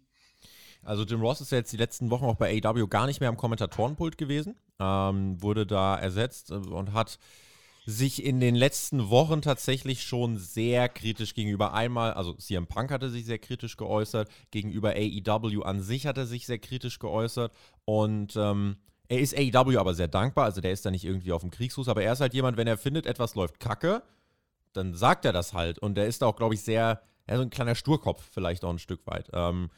Also 0.86 1.04
Jim 1.04 1.21
Ross 1.21 1.41
ist 1.41 1.52
ja 1.52 1.58
jetzt 1.58 1.74
die 1.74 1.78
letzten 1.78 2.12
Wochen 2.12 2.26
auch 2.26 2.36
bei 2.36 2.62
AW 2.63 2.88
gar 2.88 3.08
nicht 3.08 3.19
mehr 3.19 3.30
am 3.30 3.38
Kommentatorenpult 3.38 4.17
gewesen, 4.17 4.56
ähm, 4.80 5.41
wurde 5.41 5.65
da 5.65 5.98
ersetzt 5.98 6.52
äh, 6.52 6.56
und 6.56 6.93
hat 6.93 7.17
sich 7.86 8.24
in 8.24 8.39
den 8.39 8.56
letzten 8.56 9.10
Wochen 9.10 9.41
tatsächlich 9.41 10.04
schon 10.04 10.38
sehr 10.38 10.89
kritisch 10.89 11.36
gegenüber 11.36 11.74
einmal, 11.74 12.13
also 12.13 12.34
CM 12.34 12.67
Punk 12.67 12.91
hatte 12.91 13.10
sich 13.10 13.26
sehr 13.26 13.38
kritisch 13.38 13.78
geäußert, 13.78 14.30
gegenüber 14.52 14.93
AEW 14.95 15.62
an 15.63 15.82
sich 15.82 16.08
hat 16.08 16.17
er 16.17 16.26
sich 16.26 16.45
sehr 16.48 16.58
kritisch 16.58 16.98
geäußert 17.00 17.54
und 17.86 18.36
ähm, 18.38 18.78
er 19.08 19.19
ist 19.19 19.38
AEW 19.38 19.78
aber 19.78 19.93
sehr 19.93 20.08
dankbar, 20.08 20.45
also 20.45 20.62
der 20.62 20.71
ist 20.71 20.86
da 20.86 20.89
nicht 20.89 21.06
irgendwie 21.06 21.32
auf 21.32 21.41
dem 21.41 21.52
Kriegsfuß, 21.52 21.88
aber 21.88 22.04
er 22.04 22.13
ist 22.13 22.21
halt 22.21 22.34
jemand, 22.34 22.58
wenn 22.58 22.67
er 22.67 22.78
findet, 22.78 23.06
etwas 23.06 23.36
läuft 23.36 23.60
kacke, 23.60 24.02
dann 24.74 24.95
sagt 24.95 25.26
er 25.26 25.34
das 25.34 25.54
halt 25.54 25.78
und 25.78 25.95
der 25.95 26.08
ist 26.08 26.24
auch, 26.24 26.36
glaube 26.36 26.56
ich, 26.56 26.63
sehr, 26.63 27.02
ja, 27.30 27.36
so 27.36 27.43
ein 27.43 27.52
kleiner 27.52 27.76
Sturkopf 27.76 28.28
vielleicht 28.32 28.63
auch 28.65 28.71
ein 28.71 28.80
Stück 28.80 29.06
weit. 29.06 29.30
Ähm, 29.32 29.69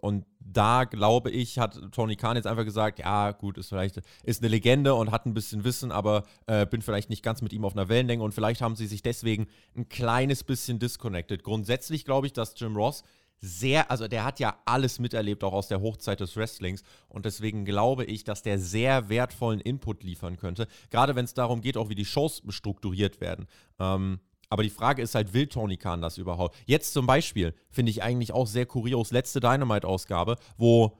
und 0.00 0.24
da 0.38 0.84
glaube 0.84 1.30
ich, 1.30 1.58
hat 1.58 1.78
Tony 1.92 2.16
Khan 2.16 2.36
jetzt 2.36 2.46
einfach 2.46 2.64
gesagt, 2.64 2.98
ja, 2.98 3.32
gut, 3.32 3.58
ist 3.58 3.68
vielleicht 3.68 4.00
ist 4.22 4.42
eine 4.42 4.48
Legende 4.48 4.94
und 4.94 5.10
hat 5.10 5.26
ein 5.26 5.34
bisschen 5.34 5.64
Wissen, 5.64 5.92
aber 5.92 6.24
äh, 6.46 6.66
bin 6.66 6.82
vielleicht 6.82 7.10
nicht 7.10 7.22
ganz 7.22 7.42
mit 7.42 7.52
ihm 7.52 7.64
auf 7.64 7.72
einer 7.72 7.88
Wellenlänge 7.88 8.22
und 8.22 8.32
vielleicht 8.32 8.60
haben 8.60 8.76
sie 8.76 8.86
sich 8.86 9.02
deswegen 9.02 9.46
ein 9.76 9.88
kleines 9.88 10.44
bisschen 10.44 10.78
disconnected. 10.78 11.42
Grundsätzlich 11.42 12.04
glaube 12.04 12.26
ich, 12.26 12.32
dass 12.32 12.58
Jim 12.58 12.76
Ross 12.76 13.02
sehr, 13.40 13.90
also 13.90 14.08
der 14.08 14.24
hat 14.24 14.40
ja 14.40 14.56
alles 14.64 14.98
miterlebt, 14.98 15.44
auch 15.44 15.52
aus 15.52 15.68
der 15.68 15.80
Hochzeit 15.80 16.20
des 16.20 16.36
Wrestlings. 16.36 16.82
Und 17.08 17.26
deswegen 17.26 17.64
glaube 17.64 18.04
ich, 18.04 18.24
dass 18.24 18.42
der 18.42 18.58
sehr 18.58 19.08
wertvollen 19.08 19.60
Input 19.60 20.02
liefern 20.02 20.36
könnte. 20.36 20.66
Gerade 20.90 21.14
wenn 21.14 21.24
es 21.24 21.34
darum 21.34 21.60
geht, 21.60 21.76
auch 21.76 21.88
wie 21.88 21.94
die 21.94 22.04
Shows 22.04 22.42
strukturiert 22.48 23.20
werden. 23.20 23.46
Ähm, 23.78 24.20
aber 24.48 24.62
die 24.62 24.70
Frage 24.70 25.02
ist 25.02 25.14
halt, 25.14 25.34
will 25.34 25.46
Tony 25.46 25.76
Khan 25.76 26.00
das 26.00 26.18
überhaupt? 26.18 26.56
Jetzt 26.66 26.92
zum 26.92 27.06
Beispiel 27.06 27.54
finde 27.70 27.90
ich 27.90 28.02
eigentlich 28.02 28.32
auch 28.32 28.46
sehr 28.46 28.66
kurios, 28.66 29.10
letzte 29.10 29.40
Dynamite-Ausgabe, 29.40 30.36
wo 30.56 30.98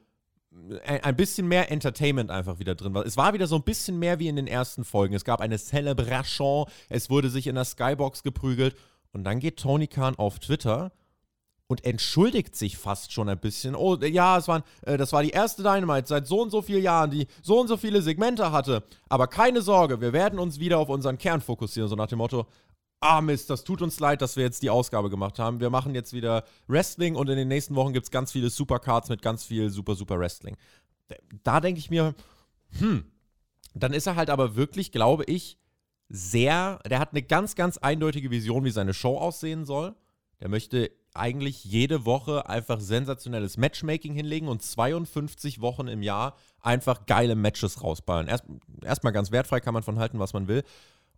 ein 0.87 1.16
bisschen 1.16 1.48
mehr 1.48 1.70
Entertainment 1.70 2.30
einfach 2.30 2.59
wieder 2.59 2.74
drin 2.74 2.94
war. 2.94 3.04
Es 3.04 3.16
war 3.16 3.35
wieder 3.35 3.46
so 3.46 3.56
ein 3.56 3.62
bisschen 3.62 3.98
mehr 3.98 4.18
wie 4.18 4.28
in 4.28 4.37
den 4.37 4.46
ersten 4.46 4.85
Folgen. 4.85 5.14
Es 5.14 5.24
gab 5.24 5.40
eine 5.40 5.59
Celebration, 5.59 6.66
es 6.88 7.11
wurde 7.11 7.30
sich 7.30 7.46
in 7.46 7.54
der 7.54 7.64
Skybox 7.64 8.22
geprügelt 8.22 8.76
und 9.12 9.24
dann 9.24 9.38
geht 9.38 9.59
Tony 9.59 9.87
Khan 9.87 10.16
auf 10.16 10.38
Twitter 10.38 10.92
und 11.68 11.85
entschuldigt 11.85 12.54
sich 12.54 12.76
fast 12.76 13.12
schon 13.12 13.28
ein 13.28 13.38
bisschen. 13.38 13.74
Oh, 13.74 13.96
ja, 13.96 14.38
es 14.38 14.46
waren, 14.48 14.62
äh, 14.82 14.96
das 14.96 15.12
war 15.12 15.22
die 15.22 15.30
erste 15.30 15.62
Dynamite 15.62 16.06
seit 16.06 16.26
so 16.26 16.40
und 16.42 16.50
so 16.50 16.62
vielen 16.62 16.82
Jahren, 16.82 17.11
die 17.11 17.26
so 17.42 17.61
und 17.61 17.68
so 17.68 17.76
viele 17.76 18.02
Segmente 18.02 18.52
hatte. 18.52 18.85
Aber 19.09 19.26
keine 19.26 19.62
Sorge, 19.62 20.00
wir 20.00 20.12
werden 20.12 20.38
uns 20.38 20.61
wieder 20.61 20.78
auf 20.78 20.88
unseren 20.88 21.18
Kern 21.18 21.40
fokussieren. 21.40 21.88
So 21.88 21.96
nach 21.96 22.06
dem 22.06 22.18
Motto, 22.18 22.46
ah 23.06 23.20
Mist, 23.20 23.50
das 23.50 23.64
tut 23.64 23.82
uns 23.82 24.00
leid, 24.00 24.20
dass 24.22 24.36
wir 24.36 24.44
jetzt 24.44 24.62
die 24.62 24.70
Ausgabe 24.70 25.10
gemacht 25.10 25.38
haben. 25.38 25.60
Wir 25.60 25.70
machen 25.70 25.94
jetzt 25.94 26.12
wieder 26.12 26.44
Wrestling 26.66 27.14
und 27.14 27.28
in 27.28 27.36
den 27.36 27.48
nächsten 27.48 27.74
Wochen 27.74 27.92
gibt 27.92 28.06
es 28.06 28.10
ganz 28.10 28.32
viele 28.32 28.50
Supercards 28.50 29.08
mit 29.08 29.22
ganz 29.22 29.44
viel 29.44 29.70
super, 29.70 29.94
super 29.94 30.18
Wrestling. 30.18 30.56
Da 31.44 31.60
denke 31.60 31.78
ich 31.78 31.90
mir, 31.90 32.14
hm, 32.78 33.04
dann 33.74 33.92
ist 33.92 34.06
er 34.06 34.16
halt 34.16 34.30
aber 34.30 34.56
wirklich, 34.56 34.90
glaube 34.90 35.24
ich, 35.24 35.58
sehr, 36.08 36.80
der 36.88 36.98
hat 36.98 37.12
eine 37.12 37.22
ganz, 37.22 37.54
ganz 37.54 37.78
eindeutige 37.78 38.30
Vision, 38.30 38.64
wie 38.64 38.70
seine 38.70 38.94
Show 38.94 39.18
aussehen 39.18 39.64
soll. 39.64 39.94
Der 40.40 40.48
möchte 40.48 40.90
eigentlich 41.14 41.64
jede 41.64 42.04
Woche 42.04 42.48
einfach 42.48 42.80
sensationelles 42.80 43.56
Matchmaking 43.56 44.14
hinlegen 44.14 44.48
und 44.48 44.62
52 44.62 45.60
Wochen 45.60 45.88
im 45.88 46.02
Jahr 46.02 46.36
einfach 46.60 47.06
geile 47.06 47.34
Matches 47.34 47.82
rausballen. 47.82 48.28
Erstmal 48.28 48.60
erst 48.82 49.02
ganz 49.02 49.30
wertfrei 49.30 49.60
kann 49.60 49.74
man 49.74 49.82
von 49.82 49.98
halten, 49.98 50.18
was 50.18 50.32
man 50.32 50.48
will. 50.48 50.62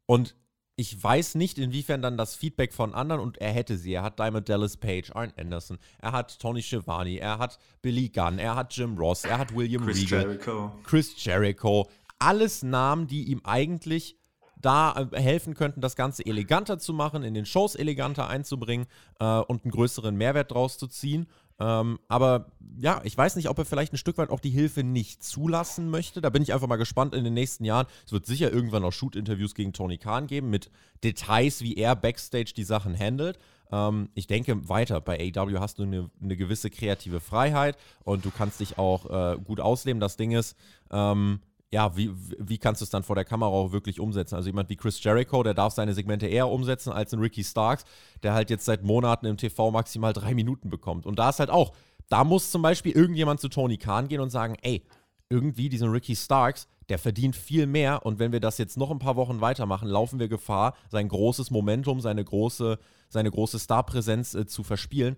Und 0.06 0.36
ich 0.78 1.02
weiß 1.02 1.34
nicht, 1.34 1.58
inwiefern 1.58 2.02
dann 2.02 2.16
das 2.16 2.36
Feedback 2.36 2.72
von 2.72 2.94
anderen 2.94 3.20
und 3.20 3.38
er 3.38 3.50
hätte 3.50 3.76
sie. 3.76 3.94
Er 3.94 4.04
hat 4.04 4.20
Diamond 4.20 4.48
Dallas 4.48 4.76
Page, 4.76 5.10
Arn 5.12 5.32
Anderson, 5.36 5.76
er 5.98 6.12
hat 6.12 6.38
Tony 6.38 6.62
Schiavone, 6.62 7.18
er 7.18 7.38
hat 7.38 7.58
Billy 7.82 8.08
Gunn, 8.08 8.38
er 8.38 8.54
hat 8.54 8.76
Jim 8.76 8.96
Ross, 8.96 9.24
er 9.24 9.38
hat 9.38 9.52
William 9.56 9.84
Chris 9.84 10.02
Regal, 10.02 10.22
Jericho. 10.22 10.72
Chris 10.84 11.24
Jericho. 11.24 11.90
Alles 12.20 12.62
Namen, 12.62 13.08
die 13.08 13.24
ihm 13.24 13.40
eigentlich 13.42 14.16
da 14.60 15.08
äh, 15.12 15.20
helfen 15.20 15.54
könnten, 15.54 15.80
das 15.80 15.96
Ganze 15.96 16.24
eleganter 16.24 16.78
zu 16.78 16.92
machen, 16.92 17.22
in 17.22 17.34
den 17.34 17.46
Shows 17.46 17.74
eleganter 17.74 18.28
einzubringen 18.28 18.86
äh, 19.20 19.38
und 19.40 19.64
einen 19.64 19.72
größeren 19.72 20.14
Mehrwert 20.16 20.52
draus 20.52 20.78
zu 20.78 20.86
ziehen. 20.86 21.26
Ähm, 21.60 21.98
aber 22.06 22.52
ja, 22.78 23.00
ich 23.02 23.16
weiß 23.16 23.34
nicht, 23.36 23.48
ob 23.48 23.58
er 23.58 23.64
vielleicht 23.64 23.92
ein 23.92 23.98
Stück 23.98 24.18
weit 24.18 24.30
auch 24.30 24.40
die 24.40 24.50
Hilfe 24.50 24.84
nicht 24.84 25.24
zulassen 25.24 25.90
möchte. 25.90 26.20
Da 26.20 26.30
bin 26.30 26.42
ich 26.42 26.52
einfach 26.52 26.68
mal 26.68 26.76
gespannt 26.76 27.14
in 27.14 27.24
den 27.24 27.34
nächsten 27.34 27.64
Jahren. 27.64 27.86
Es 28.06 28.12
wird 28.12 28.26
sicher 28.26 28.52
irgendwann 28.52 28.84
auch 28.84 28.92
Shoot-Interviews 28.92 29.54
gegen 29.54 29.72
Tony 29.72 29.98
Khan 29.98 30.28
geben 30.28 30.50
mit 30.50 30.70
Details, 31.02 31.62
wie 31.62 31.74
er 31.74 31.96
backstage 31.96 32.52
die 32.56 32.64
Sachen 32.64 32.96
handelt. 32.96 33.38
Ähm, 33.72 34.08
ich 34.14 34.28
denke 34.28 34.68
weiter, 34.68 35.00
bei 35.00 35.32
AW 35.34 35.58
hast 35.58 35.78
du 35.78 35.82
eine, 35.82 36.10
eine, 36.22 36.36
gewisse 36.36 36.70
kreative 36.70 37.20
Freiheit 37.20 37.76
und 38.04 38.24
du 38.24 38.30
kannst 38.30 38.60
dich 38.60 38.78
auch 38.78 39.06
äh, 39.10 39.38
gut 39.38 39.60
ausleben. 39.60 40.00
Das 40.00 40.16
Ding 40.16 40.32
ist, 40.32 40.56
ähm, 40.90 41.40
ja, 41.70 41.96
wie, 41.96 42.10
wie 42.38 42.58
kannst 42.58 42.80
du 42.80 42.84
es 42.84 42.90
dann 42.90 43.02
vor 43.02 43.14
der 43.14 43.24
Kamera 43.24 43.50
auch 43.50 43.72
wirklich 43.72 44.00
umsetzen? 44.00 44.36
Also 44.36 44.48
jemand 44.48 44.70
wie 44.70 44.76
Chris 44.76 45.02
Jericho, 45.02 45.42
der 45.42 45.54
darf 45.54 45.74
seine 45.74 45.92
Segmente 45.92 46.26
eher 46.26 46.48
umsetzen 46.48 46.92
als 46.92 47.12
ein 47.12 47.20
Ricky 47.20 47.44
Starks, 47.44 47.84
der 48.22 48.32
halt 48.32 48.48
jetzt 48.48 48.64
seit 48.64 48.82
Monaten 48.84 49.26
im 49.26 49.36
TV 49.36 49.70
maximal 49.70 50.12
drei 50.12 50.34
Minuten 50.34 50.70
bekommt. 50.70 51.04
Und 51.04 51.18
da 51.18 51.28
ist 51.28 51.40
halt 51.40 51.50
auch, 51.50 51.72
da 52.08 52.24
muss 52.24 52.50
zum 52.50 52.62
Beispiel 52.62 52.92
irgendjemand 52.92 53.40
zu 53.40 53.48
Tony 53.48 53.76
Khan 53.76 54.08
gehen 54.08 54.20
und 54.20 54.30
sagen, 54.30 54.56
ey, 54.62 54.82
irgendwie 55.28 55.68
diesen 55.68 55.90
Ricky 55.90 56.16
Starks, 56.16 56.68
der 56.88 56.98
verdient 56.98 57.36
viel 57.36 57.66
mehr 57.66 58.06
und 58.06 58.18
wenn 58.18 58.32
wir 58.32 58.40
das 58.40 58.56
jetzt 58.56 58.78
noch 58.78 58.90
ein 58.90 58.98
paar 58.98 59.16
Wochen 59.16 59.42
weitermachen, 59.42 59.88
laufen 59.88 60.18
wir 60.18 60.28
Gefahr, 60.28 60.74
sein 60.88 61.08
großes 61.08 61.50
Momentum, 61.50 62.00
seine 62.00 62.24
große, 62.24 62.78
seine 63.10 63.30
große 63.30 63.58
Starpräsenz 63.58 64.34
äh, 64.34 64.46
zu 64.46 64.62
verspielen. 64.62 65.16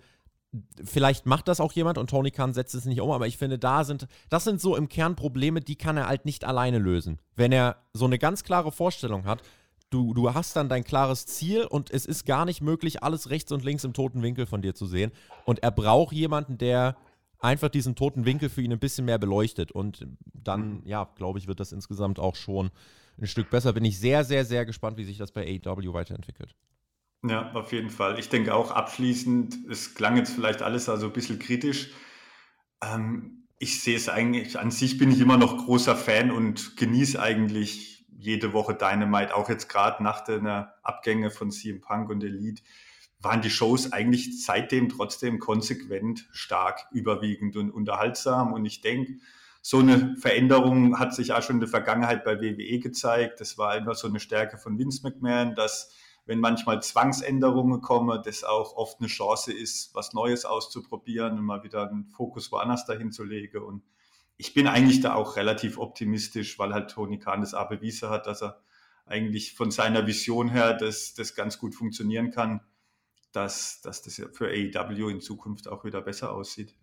Vielleicht 0.84 1.26
macht 1.26 1.46
das 1.46 1.60
auch 1.60 1.72
jemand 1.72 1.96
und 1.96 2.10
Tony 2.10 2.30
Khan 2.30 2.52
setzt 2.52 2.74
es 2.74 2.84
nicht 2.84 3.00
um, 3.00 3.10
aber 3.10 3.26
ich 3.26 3.38
finde, 3.38 3.58
da 3.58 3.84
sind, 3.84 4.08
das 4.30 4.44
sind 4.44 4.60
so 4.60 4.76
im 4.76 4.88
Kern 4.88 5.14
Probleme, 5.14 5.60
die 5.60 5.76
kann 5.76 5.96
er 5.96 6.08
halt 6.08 6.24
nicht 6.24 6.44
alleine 6.44 6.78
lösen. 6.78 7.20
Wenn 7.36 7.52
er 7.52 7.76
so 7.92 8.04
eine 8.04 8.18
ganz 8.18 8.42
klare 8.42 8.72
Vorstellung 8.72 9.26
hat, 9.26 9.42
du, 9.90 10.14
du 10.14 10.32
hast 10.32 10.56
dann 10.56 10.68
dein 10.68 10.84
klares 10.84 11.26
Ziel 11.26 11.64
und 11.64 11.90
es 11.90 12.06
ist 12.06 12.24
gar 12.24 12.44
nicht 12.44 12.62
möglich, 12.62 13.02
alles 13.02 13.30
rechts 13.30 13.52
und 13.52 13.64
links 13.64 13.84
im 13.84 13.92
toten 13.92 14.22
Winkel 14.22 14.46
von 14.46 14.62
dir 14.62 14.74
zu 14.74 14.86
sehen. 14.86 15.12
Und 15.44 15.62
er 15.62 15.70
braucht 15.70 16.14
jemanden, 16.14 16.58
der 16.58 16.96
einfach 17.40 17.68
diesen 17.68 17.94
toten 17.94 18.24
Winkel 18.24 18.48
für 18.48 18.62
ihn 18.62 18.72
ein 18.72 18.78
bisschen 18.78 19.04
mehr 19.04 19.18
beleuchtet. 19.18 19.72
Und 19.72 20.06
dann, 20.32 20.78
mhm. 20.78 20.82
ja, 20.84 21.08
glaube 21.16 21.38
ich, 21.38 21.48
wird 21.48 21.60
das 21.60 21.72
insgesamt 21.72 22.18
auch 22.18 22.36
schon 22.36 22.70
ein 23.20 23.26
Stück 23.26 23.50
besser. 23.50 23.72
Bin 23.72 23.84
ich 23.84 23.98
sehr, 23.98 24.24
sehr, 24.24 24.44
sehr 24.44 24.64
gespannt, 24.64 24.96
wie 24.96 25.04
sich 25.04 25.18
das 25.18 25.32
bei 25.32 25.60
AEW 25.64 25.92
weiterentwickelt. 25.92 26.54
Ja, 27.22 27.52
auf 27.52 27.72
jeden 27.72 27.90
Fall. 27.90 28.18
Ich 28.18 28.30
denke 28.30 28.54
auch 28.54 28.70
abschließend, 28.70 29.68
es 29.70 29.94
klang 29.94 30.16
jetzt 30.16 30.32
vielleicht 30.32 30.62
alles 30.62 30.88
also 30.88 31.06
ein 31.06 31.12
bisschen 31.12 31.38
kritisch. 31.38 31.90
Ähm, 32.82 33.46
ich 33.58 33.82
sehe 33.82 33.96
es 33.96 34.08
eigentlich, 34.08 34.58
an 34.58 34.70
sich 34.70 34.96
bin 34.96 35.10
ich 35.10 35.20
immer 35.20 35.36
noch 35.36 35.58
großer 35.66 35.96
Fan 35.96 36.30
und 36.30 36.78
genieße 36.78 37.20
eigentlich 37.20 38.06
jede 38.08 38.54
Woche 38.54 38.74
Dynamite, 38.74 39.34
auch 39.34 39.50
jetzt 39.50 39.68
gerade 39.68 40.02
nach 40.02 40.22
den 40.22 40.46
Abgänge 40.46 41.30
von 41.30 41.50
CM 41.50 41.80
Punk 41.80 42.08
und 42.08 42.24
Elite 42.24 42.62
waren 43.20 43.42
die 43.42 43.50
Shows 43.50 43.92
eigentlich 43.92 44.42
seitdem 44.44 44.88
trotzdem 44.88 45.38
konsequent 45.38 46.26
stark, 46.32 46.86
überwiegend 46.90 47.56
und 47.56 47.70
unterhaltsam. 47.70 48.52
Und 48.52 48.64
ich 48.64 48.80
denke, 48.80 49.18
so 49.62 49.78
eine 49.80 50.16
Veränderung 50.16 50.98
hat 50.98 51.14
sich 51.14 51.34
auch 51.34 51.42
schon 51.42 51.56
in 51.56 51.60
der 51.60 51.68
Vergangenheit 51.68 52.24
bei 52.24 52.40
WWE 52.40 52.78
gezeigt. 52.78 53.40
Das 53.40 53.58
war 53.58 53.76
immer 53.76 53.94
so 53.94 54.08
eine 54.08 54.20
Stärke 54.20 54.56
von 54.56 54.78
Vince 54.78 55.02
McMahon, 55.02 55.54
dass 55.54 55.92
wenn 56.30 56.40
manchmal 56.40 56.82
Zwangsänderungen 56.82 57.82
kommen, 57.82 58.22
das 58.24 58.44
auch 58.44 58.76
oft 58.76 59.00
eine 59.00 59.08
Chance 59.08 59.52
ist, 59.52 59.94
was 59.94 60.14
Neues 60.14 60.46
auszuprobieren 60.46 61.38
und 61.38 61.44
mal 61.44 61.62
wieder 61.62 61.90
einen 61.90 62.06
Fokus 62.06 62.50
woanders 62.52 62.86
dahin 62.86 63.12
zu 63.12 63.24
legen. 63.24 63.58
Und 63.58 63.82
ich 64.38 64.54
bin 64.54 64.66
eigentlich 64.66 65.00
da 65.00 65.14
auch 65.14 65.36
relativ 65.36 65.76
optimistisch, 65.76 66.58
weil 66.58 66.72
halt 66.72 66.90
Tony 66.90 67.18
Khan 67.18 67.42
das 67.42 67.52
auch 67.52 67.68
bewiesen 67.68 68.08
hat, 68.08 68.26
dass 68.26 68.42
er 68.42 68.62
eigentlich 69.04 69.54
von 69.54 69.70
seiner 69.70 70.06
Vision 70.06 70.48
her 70.48 70.72
das, 70.72 71.14
das 71.14 71.34
ganz 71.34 71.58
gut 71.58 71.74
funktionieren 71.74 72.30
kann 72.30 72.60
dass, 73.32 73.80
dass 73.80 74.02
das 74.02 74.20
für 74.32 74.48
AEW 74.48 75.08
in 75.08 75.20
Zukunft 75.20 75.68
auch 75.68 75.84
wieder 75.84 76.00
besser 76.02 76.32
aussieht. 76.32 76.74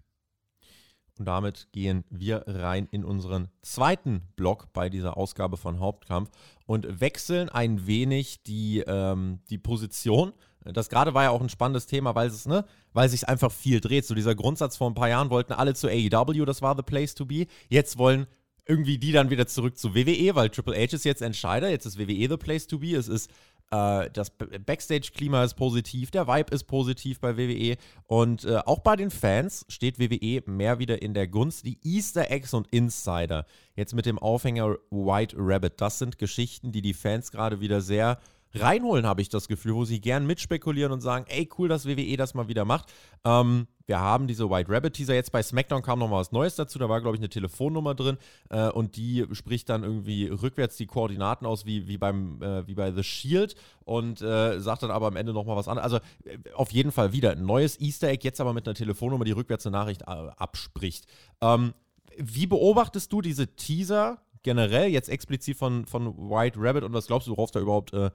Und 1.19 1.25
damit 1.25 1.67
gehen 1.71 2.03
wir 2.09 2.43
rein 2.47 2.87
in 2.91 3.03
unseren 3.03 3.49
zweiten 3.61 4.21
Block 4.35 4.71
bei 4.73 4.89
dieser 4.89 5.17
Ausgabe 5.17 5.57
von 5.57 5.79
Hauptkampf 5.79 6.29
und 6.65 7.01
wechseln 7.01 7.49
ein 7.49 7.87
wenig 7.87 8.43
die, 8.43 8.83
ähm, 8.85 9.39
die 9.49 9.57
Position. 9.57 10.33
Das 10.63 10.89
gerade 10.89 11.13
war 11.13 11.23
ja 11.23 11.29
auch 11.29 11.41
ein 11.41 11.49
spannendes 11.49 11.85
Thema, 11.85 12.13
weil 12.15 12.27
es, 12.27 12.45
ne, 12.45 12.65
weil 12.93 13.09
sich 13.09 13.27
einfach 13.27 13.51
viel 13.51 13.79
dreht. 13.79 14.05
So 14.05 14.15
dieser 14.15 14.35
Grundsatz 14.35 14.77
vor 14.77 14.89
ein 14.89 14.95
paar 14.95 15.09
Jahren 15.09 15.29
wollten 15.29 15.53
alle 15.53 15.73
zu 15.73 15.87
AEW, 15.87 16.45
das 16.45 16.61
war 16.61 16.75
the 16.75 16.83
place 16.83 17.15
to 17.15 17.25
be. 17.25 17.47
Jetzt 17.69 17.97
wollen 17.97 18.27
irgendwie 18.67 18.97
die 18.97 19.13
dann 19.13 19.29
wieder 19.29 19.47
zurück 19.47 19.77
zu 19.77 19.95
WWE, 19.95 20.35
weil 20.35 20.49
Triple 20.49 20.75
H 20.75 20.95
ist 20.95 21.05
jetzt 21.05 21.21
Entscheider. 21.21 21.69
Jetzt 21.69 21.85
ist 21.85 21.97
WWE 21.97 22.27
the 22.29 22.37
place 22.37 22.67
to 22.67 22.79
be. 22.79 22.95
Es 22.95 23.07
ist 23.07 23.31
das 23.69 24.29
Backstage-Klima 24.29 25.43
ist 25.43 25.55
positiv, 25.55 26.11
der 26.11 26.27
Vibe 26.27 26.53
ist 26.53 26.65
positiv 26.65 27.19
bei 27.19 27.37
WWE 27.37 27.75
und 28.05 28.45
äh, 28.45 28.57
auch 28.65 28.79
bei 28.79 28.95
den 28.95 29.11
Fans 29.11 29.65
steht 29.67 29.99
WWE 29.99 30.41
mehr 30.45 30.79
wieder 30.79 31.01
in 31.01 31.13
der 31.13 31.27
Gunst. 31.27 31.65
Die 31.65 31.77
Easter 31.83 32.31
Eggs 32.31 32.53
und 32.53 32.67
Insider, 32.67 33.45
jetzt 33.75 33.93
mit 33.93 34.05
dem 34.05 34.19
Aufhänger 34.19 34.77
White 34.89 35.35
Rabbit, 35.37 35.81
das 35.81 35.99
sind 35.99 36.17
Geschichten, 36.17 36.71
die 36.71 36.81
die 36.81 36.93
Fans 36.93 37.31
gerade 37.31 37.59
wieder 37.59 37.81
sehr 37.81 38.19
reinholen, 38.53 39.05
habe 39.05 39.21
ich 39.21 39.29
das 39.29 39.47
Gefühl, 39.47 39.75
wo 39.75 39.85
sie 39.85 39.99
gern 39.99 40.25
mitspekulieren 40.25 40.91
und 40.91 41.01
sagen, 41.01 41.25
ey, 41.27 41.49
cool, 41.57 41.67
dass 41.67 41.85
WWE 41.85 42.17
das 42.17 42.33
mal 42.33 42.47
wieder 42.47 42.65
macht. 42.65 42.91
Ähm, 43.25 43.67
wir 43.87 43.99
haben 43.99 44.27
diese 44.27 44.49
White 44.49 44.69
Rabbit 44.71 44.93
Teaser. 44.93 45.15
Jetzt 45.15 45.31
bei 45.31 45.41
SmackDown 45.41 45.81
kam 45.81 45.99
noch 45.99 46.09
mal 46.09 46.19
was 46.19 46.33
Neues 46.33 46.55
dazu. 46.55 46.77
Da 46.77 46.89
war, 46.89 47.01
glaube 47.01 47.15
ich, 47.15 47.21
eine 47.21 47.29
Telefonnummer 47.29 47.95
drin 47.95 48.17
äh, 48.49 48.69
und 48.69 48.97
die 48.97 49.25
spricht 49.31 49.69
dann 49.69 49.83
irgendwie 49.83 50.27
rückwärts 50.27 50.75
die 50.75 50.87
Koordinaten 50.87 51.45
aus, 51.45 51.65
wie, 51.65 51.87
wie, 51.87 51.97
beim, 51.97 52.41
äh, 52.41 52.67
wie 52.67 52.75
bei 52.75 52.91
The 52.91 53.03
Shield 53.03 53.55
und 53.85 54.21
äh, 54.21 54.59
sagt 54.59 54.83
dann 54.83 54.91
aber 54.91 55.07
am 55.07 55.15
Ende 55.15 55.31
noch 55.33 55.45
mal 55.45 55.55
was 55.55 55.69
anderes. 55.69 55.85
Also 55.85 56.05
äh, 56.25 56.37
auf 56.53 56.71
jeden 56.71 56.91
Fall 56.91 57.13
wieder 57.13 57.31
ein 57.31 57.45
neues 57.45 57.79
Easter 57.79 58.09
Egg, 58.09 58.23
jetzt 58.23 58.41
aber 58.41 58.53
mit 58.53 58.67
einer 58.67 58.75
Telefonnummer, 58.75 59.23
die 59.23 59.31
rückwärts 59.31 59.65
eine 59.65 59.77
Nachricht 59.77 60.01
äh, 60.01 60.05
abspricht. 60.05 61.05
Ähm, 61.39 61.73
wie 62.17 62.45
beobachtest 62.45 63.11
du 63.13 63.21
diese 63.21 63.47
Teaser 63.55 64.19
generell, 64.43 64.89
jetzt 64.89 65.07
explizit 65.07 65.57
von, 65.57 65.85
von 65.85 66.29
White 66.29 66.59
Rabbit 66.61 66.83
und 66.83 66.91
was 66.93 67.07
glaubst 67.07 67.27
du, 67.27 67.31
worauf 67.31 67.51
da 67.51 67.61
überhaupt 67.61 67.93
äh, 67.93 68.11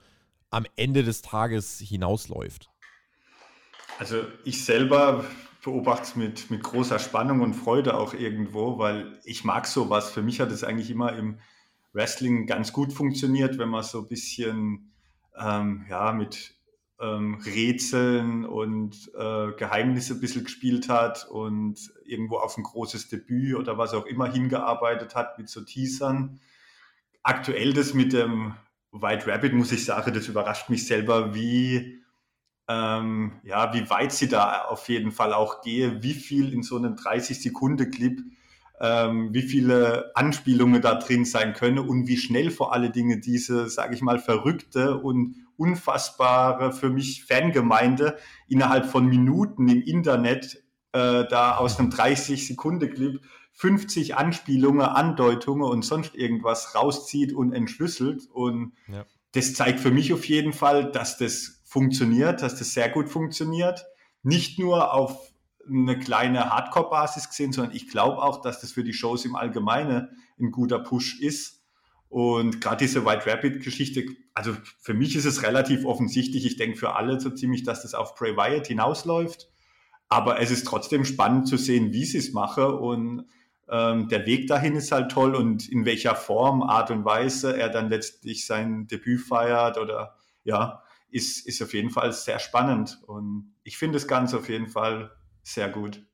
am 0.51 0.67
Ende 0.77 1.03
des 1.03 1.23
Tages 1.23 1.79
hinausläuft? 1.79 2.69
Also 3.99 4.23
ich 4.45 4.65
selber 4.65 5.25
beobachte 5.63 6.03
es 6.03 6.17
mit, 6.17 6.51
mit 6.51 6.63
großer 6.63 6.99
Spannung 6.99 7.41
und 7.41 7.55
Freude 7.55 7.95
auch 7.95 8.15
irgendwo, 8.15 8.79
weil 8.79 9.19
ich 9.25 9.45
mag 9.45 9.67
sowas. 9.67 10.11
Für 10.11 10.23
mich 10.23 10.41
hat 10.41 10.51
es 10.51 10.65
eigentlich 10.65 10.91
immer 10.91 11.13
im 11.13 11.39
Wrestling 11.93 12.47
ganz 12.47 12.73
gut 12.73 12.93
funktioniert, 12.93 13.59
wenn 13.59 13.69
man 13.69 13.85
so 13.85 14.01
ein 14.01 14.09
bisschen 14.09 14.93
ähm, 15.39 15.87
ja, 15.89 16.13
mit 16.13 16.57
ähm, 17.01 17.41
Rätseln 17.45 18.45
und 18.45 19.11
äh, 19.15 19.53
Geheimnisse 19.53 20.15
ein 20.15 20.21
bisschen 20.21 20.45
gespielt 20.45 20.89
hat 20.89 21.29
und 21.31 21.93
irgendwo 22.05 22.39
auf 22.39 22.57
ein 22.57 22.65
großes 22.65 23.09
Debüt 23.09 23.57
oder 23.57 23.79
was 23.79 23.95
auch 23.95 24.07
immer 24.07 24.31
hingearbeitet 24.31 25.15
hat 25.15 25.39
mit 25.39 25.49
so 25.49 25.61
Teasern. 25.61 26.41
Aktuell 27.23 27.73
das 27.73 27.95
mit 27.95 28.13
dem 28.13 28.55
White 28.91 29.27
Rabbit, 29.29 29.53
muss 29.53 29.71
ich 29.71 29.85
sagen, 29.85 30.13
das 30.13 30.27
überrascht 30.27 30.71
mich 30.71 30.87
selber, 30.87 31.35
wie, 31.35 32.02
ähm, 32.73 33.33
ja, 33.43 33.75
wie 33.75 33.89
weit 33.91 34.13
sie 34.13 34.29
da 34.29 34.63
auf 34.63 34.89
jeden 34.89 35.13
Fall 35.13 35.35
auch 35.35 35.61
gehe, 35.61 36.03
wie 36.03 36.15
viel 36.15 36.53
in 36.53 36.63
so 36.63 36.77
einem 36.77 36.95
30-Sekunden-Clip, 36.95 38.21
ähm, 38.81 39.35
wie 39.35 39.43
viele 39.43 40.11
Anspielungen 40.15 40.81
da 40.81 40.95
drin 40.95 41.25
sein 41.25 41.53
können 41.53 41.79
und 41.79 42.07
wie 42.07 42.17
schnell 42.17 42.51
vor 42.51 42.73
allen 42.73 42.93
Dingen 42.93 43.21
diese, 43.21 43.69
sage 43.69 43.95
ich 43.95 44.03
mal, 44.03 44.19
verrückte 44.19 44.99
und 44.99 45.37
unfassbare 45.57 46.73
für 46.73 46.89
mich 46.89 47.25
Fangemeinde 47.25 48.17
innerhalb 48.49 48.87
von 48.87 49.07
Minuten 49.07 49.69
im 49.69 49.83
Internet 49.83 50.65
äh, 50.93 51.25
da 51.29 51.57
aus 51.57 51.79
einem 51.79 51.91
30-Sekunden-Clip 51.91 53.21
50 53.53 54.17
Anspielungen, 54.17 54.83
Andeutungen 54.83 55.69
und 55.69 55.85
sonst 55.85 56.15
irgendwas 56.15 56.75
rauszieht 56.75 57.33
und 57.33 57.53
entschlüsselt. 57.53 58.27
Und 58.33 58.73
ja. 58.89 59.05
das 59.33 59.55
zeigt 59.55 59.81
für 59.81 59.91
mich 59.91 60.13
auf 60.13 60.25
jeden 60.25 60.53
Fall, 60.53 60.91
dass 60.91 61.19
das 61.19 61.62
funktioniert, 61.73 62.43
dass 62.43 62.57
das 62.57 62.75
sehr 62.75 62.91
gut 62.91 63.09
funktioniert. 63.09 63.87
Nicht 64.23 64.59
nur 64.59 64.93
auf 64.93 65.33
eine 65.67 65.99
kleine 65.99 66.51
Hardcore-Basis 66.51 67.31
gesehen, 67.31 67.53
sondern 67.53 67.75
ich 67.75 67.89
glaube 67.89 68.19
auch, 68.19 68.43
dass 68.43 68.61
das 68.61 68.73
für 68.73 68.85
die 68.85 68.93
Shows 68.93 69.25
im 69.25 69.37
Allgemeinen 69.37 70.11
ein 70.39 70.51
guter 70.51 70.81
Push 70.81 71.19
ist. 71.21 71.63
Und 72.11 72.61
gerade 72.61 72.85
diese 72.85 73.07
White 73.07 73.27
Rabbit-Geschichte, 73.27 74.05
also 74.35 74.55
für 74.83 74.93
mich 74.93 75.17
ist 75.17 75.25
es 75.25 75.43
relativ 75.43 75.87
offensichtlich, 75.87 76.45
ich 76.45 76.57
denke 76.57 76.77
für 76.77 76.95
alle 76.95 77.19
so 77.19 77.31
ziemlich, 77.31 77.63
dass 77.63 77.81
das 77.81 77.95
auf 77.95 78.17
Bray 78.17 78.37
Wyatt 78.37 78.67
hinausläuft. 78.67 79.49
Aber 80.11 80.41
es 80.41 80.51
ist 80.51 80.67
trotzdem 80.67 81.07
spannend 81.07 81.49
zu 81.49 81.57
sehen, 81.57 81.95
wie 81.95 82.05
sie 82.05 82.19
es 82.19 82.35
machen. 82.35 82.65
Und 82.65 83.25
ähm, 83.71 84.09
der 84.09 84.27
Weg 84.27 84.47
dahin 84.47 84.77
ist 84.77 84.93
halt 84.93 85.11
toll 85.11 85.35
und 85.35 85.71
in 85.71 85.87
welcher 85.87 86.17
Form, 86.17 86.63
Art 86.63 86.91
und 86.91 87.07
Weise 87.07 87.57
er 87.57 87.71
dann 87.71 87.89
letztlich 87.89 88.45
sein 88.45 88.89
Debüt 88.89 89.23
feiert 89.23 89.79
oder 89.79 90.17
ja, 90.45 90.83
ist, 91.13 91.47
ist 91.47 91.63
auf 91.63 91.75
jeden 91.75 91.91
Fall 91.91 92.13
sehr 92.13 92.39
spannend. 92.39 93.01
Und 93.07 93.55
ich 93.63 93.79
finde 93.79 93.97
das 93.97 94.09
Ganze 94.09 94.39
auf 94.39 94.49
jeden 94.49 94.67
Fall 94.67 95.13
sehr 95.43 95.69
gut. 95.69 96.05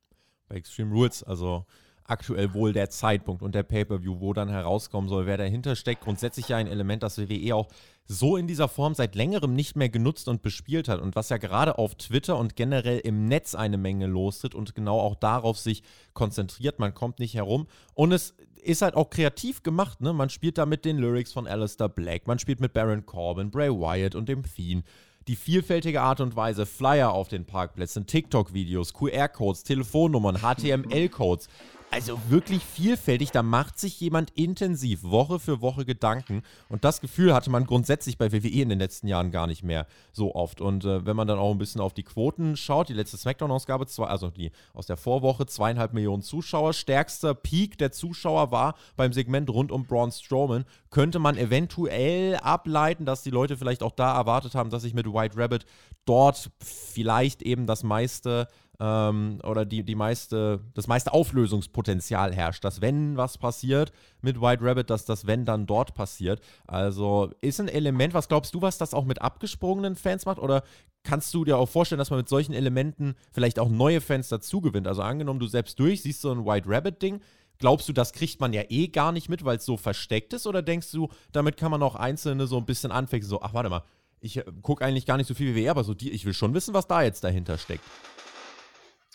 Bei 0.49 0.57
Extreme 0.57 0.93
Rules, 0.93 1.23
also 1.23 1.67
aktuell 2.05 2.55
wohl 2.55 2.73
der 2.73 2.89
Zeitpunkt 2.89 3.43
und 3.43 3.55
der 3.55 3.63
Pay-Per-View, 3.63 4.21
wo 4.21 4.33
dann 4.33 4.49
herauskommen 4.49 5.09
soll, 5.09 5.27
wer 5.27 5.37
dahinter 5.37 5.77
steckt. 5.77 6.03
Grundsätzlich 6.03 6.49
ja 6.49 6.57
ein 6.57 6.67
Element, 6.67 7.03
das 7.03 7.19
WWE 7.19 7.55
auch 7.55 7.69
so 8.07 8.39
in 8.39 8.47
dieser 8.47 8.69
Form 8.69 8.95
seit 8.95 9.15
längerem 9.15 9.55
nicht 9.55 9.77
mehr 9.77 9.91
genutzt 9.91 10.29
und 10.29 10.41
bespielt 10.41 10.89
hat 10.89 11.01
und 11.01 11.15
was 11.15 11.29
ja 11.29 11.37
gerade 11.37 11.77
auf 11.77 11.95
Twitter 11.97 12.39
und 12.39 12.57
generell 12.57 12.99
im 13.01 13.27
Netz 13.27 13.55
eine 13.55 13.77
Menge 13.77 14.07
lostritt 14.07 14.55
und 14.55 14.75
genau 14.75 14.99
auch 14.99 15.15
darauf 15.15 15.59
sich 15.59 15.83
konzentriert. 16.15 16.79
Man 16.79 16.95
kommt 16.95 17.19
nicht 17.19 17.35
herum 17.35 17.67
und 17.93 18.13
es 18.13 18.35
ist 18.63 18.83
halt 18.83 18.95
auch 18.95 19.11
kreativ 19.11 19.63
gemacht. 19.63 20.01
Ne? 20.01 20.13
Man 20.13 20.31
spielt 20.31 20.59
da 20.59 20.67
mit 20.67 20.85
den 20.85 20.99
Lyrics 20.99 21.33
von 21.33 21.47
Alistair 21.47 21.89
Black, 21.89 22.27
man 22.27 22.39
spielt 22.39 22.61
mit 22.61 22.73
Baron 22.73 23.07
Corbin, 23.07 23.51
Bray 23.51 23.71
Wyatt 23.71 24.15
und 24.15 24.29
dem 24.29 24.45
Fiend 24.45 24.85
die 25.29 25.37
vielfältige 25.37 26.01
Art 26.01 26.21
und 26.21 26.37
Weise, 26.37 26.65
Flyer 26.65 27.13
auf 27.13 27.29
den 27.29 27.45
Parkplätzen, 27.45 28.07
TikTok-Videos, 28.07 28.95
QR-Codes, 28.95 29.63
Telefonnummern, 29.63 30.39
HTML-Codes, 30.39 31.49
also 31.91 32.19
wirklich 32.29 32.63
vielfältig. 32.63 33.31
Da 33.31 33.43
macht 33.43 33.79
sich 33.79 34.01
jemand 34.01 34.31
intensiv 34.31 35.03
Woche 35.03 35.39
für 35.39 35.61
Woche 35.61 35.85
Gedanken. 35.85 36.43
Und 36.69 36.85
das 36.85 37.01
Gefühl 37.01 37.35
hatte 37.35 37.51
man 37.51 37.65
grundsätzlich 37.65 38.19
bei 38.19 38.33
WWE 38.33 38.63
in 38.63 38.69
den 38.69 38.79
letzten 38.79 39.09
Jahren 39.09 39.31
gar 39.31 39.47
nicht 39.47 39.63
mehr 39.63 39.87
so 40.13 40.35
oft. 40.35 40.61
Und 40.61 40.85
äh, 40.85 41.07
wenn 41.07 41.17
man 41.17 41.27
dann 41.27 41.39
auch 41.39 41.51
ein 41.51 41.59
bisschen 41.59 41.81
auf 41.81 41.95
die 41.95 42.03
Quoten 42.03 42.57
schaut, 42.57 42.89
die 42.89 42.95
letzte 42.95 43.17
Smackdown-Ausgabe, 43.17 43.87
also 44.01 44.31
die 44.31 44.51
aus 44.75 44.87
der 44.87 44.97
Vorwoche, 44.97 45.47
zweieinhalb 45.47 45.93
Millionen 45.93 46.23
Zuschauer. 46.23 46.73
Stärkster 46.73 47.35
Peak 47.35 47.79
der 47.79 47.93
Zuschauer 47.93 48.51
war 48.51 48.75
beim 48.97 49.13
Segment 49.13 49.51
rund 49.51 49.73
um 49.73 49.85
Braun 49.85 50.13
Strowman. 50.13 50.65
Könnte 50.91 51.19
man 51.19 51.37
eventuell 51.37 52.37
ableiten, 52.37 53.07
dass 53.07 53.23
die 53.23 53.31
Leute 53.31 53.57
vielleicht 53.57 53.83
auch 53.83 53.93
da 53.93 54.15
erwartet 54.15 54.55
haben, 54.55 54.71
dass 54.71 54.83
sich 54.83 54.95
mit 54.95 55.07
White 55.07 55.37
Rabbit 55.37 55.65
dort 56.05 56.51
vielleicht 56.61 57.43
eben 57.43 57.67
das 57.67 57.83
meiste 57.83 58.49
ähm, 58.81 59.41
oder 59.45 59.65
die, 59.65 59.83
die 59.83 59.95
meiste, 59.95 60.61
das 60.75 60.87
meiste 60.87 61.13
Auflösungspotenzial 61.13 62.35
herrscht. 62.35 62.65
Dass 62.65 62.81
wenn 62.81 63.17
was 63.17 63.39
passiert 63.39 63.93
mit 64.21 64.41
White 64.41 64.65
Rabbit, 64.65 64.91
dass 64.91 65.05
das 65.05 65.27
wenn 65.27 65.45
dann 65.45 65.67
dort 65.67 65.95
passiert. 65.95 66.41
Also 66.67 67.31
ist 67.41 67.61
ein 67.61 67.69
Element, 67.69 68.15
was 68.15 68.29
glaubst 68.29 68.55
du, 68.55 68.63
was 68.63 68.79
das 68.79 68.95
auch 68.95 69.05
mit 69.05 69.21
abgesprungenen 69.21 69.97
Fans 69.97 70.27
macht? 70.27 70.39
Oder 70.39 70.63
kannst 71.03 71.33
du 71.35 71.45
dir 71.45 71.59
auch 71.59 71.69
vorstellen, 71.69 71.99
dass 71.99 72.11
man 72.11 72.21
mit 72.21 72.29
solchen 72.29 72.53
Elementen 72.53 73.15
vielleicht 73.33 73.59
auch 73.59 73.69
neue 73.69 74.01
Fans 74.01 74.29
dazu 74.29 74.61
gewinnt? 74.61 74.87
Also 74.87 75.03
angenommen, 75.03 75.41
du 75.41 75.47
selbst 75.47 75.79
durch, 75.79 76.03
siehst 76.03 76.21
so 76.21 76.31
ein 76.31 76.45
White 76.45 76.69
Rabbit-Ding, 76.69 77.21
Glaubst 77.61 77.89
du, 77.89 77.93
das 77.93 78.13
kriegt 78.13 78.41
man 78.41 78.53
ja 78.53 78.63
eh 78.69 78.87
gar 78.87 79.11
nicht 79.11 79.29
mit, 79.29 79.45
weil 79.45 79.57
es 79.57 79.65
so 79.65 79.77
versteckt 79.77 80.33
ist? 80.33 80.47
Oder 80.47 80.63
denkst 80.63 80.93
du, 80.93 81.09
damit 81.33 81.57
kann 81.57 81.73
man 81.73 81.83
auch 81.83 81.97
Einzelne 81.97 82.47
so 82.47 82.57
ein 82.57 82.67
bisschen 82.67 82.93
anfängen, 82.93 83.27
so, 83.27 83.43
ach 83.43 83.53
warte 83.53 83.69
mal, 83.69 83.83
ich 84.21 84.37
äh, 84.39 84.45
gucke 84.63 84.85
eigentlich 84.85 85.07
gar 85.07 85.17
nicht 85.17 85.27
so 85.27 85.35
viel 85.35 85.55
wie 85.55 85.65
WWE, 85.65 85.71
aber 85.71 85.85
so 85.85 85.95
die, 85.95 86.11
ich 86.11 86.25
will 86.25 86.35
schon 86.35 86.55
wissen, 86.55 86.75
was 86.75 86.87
da 86.87 87.03
jetzt 87.03 87.25
dahinter 87.25 87.59
steckt. 87.59 87.85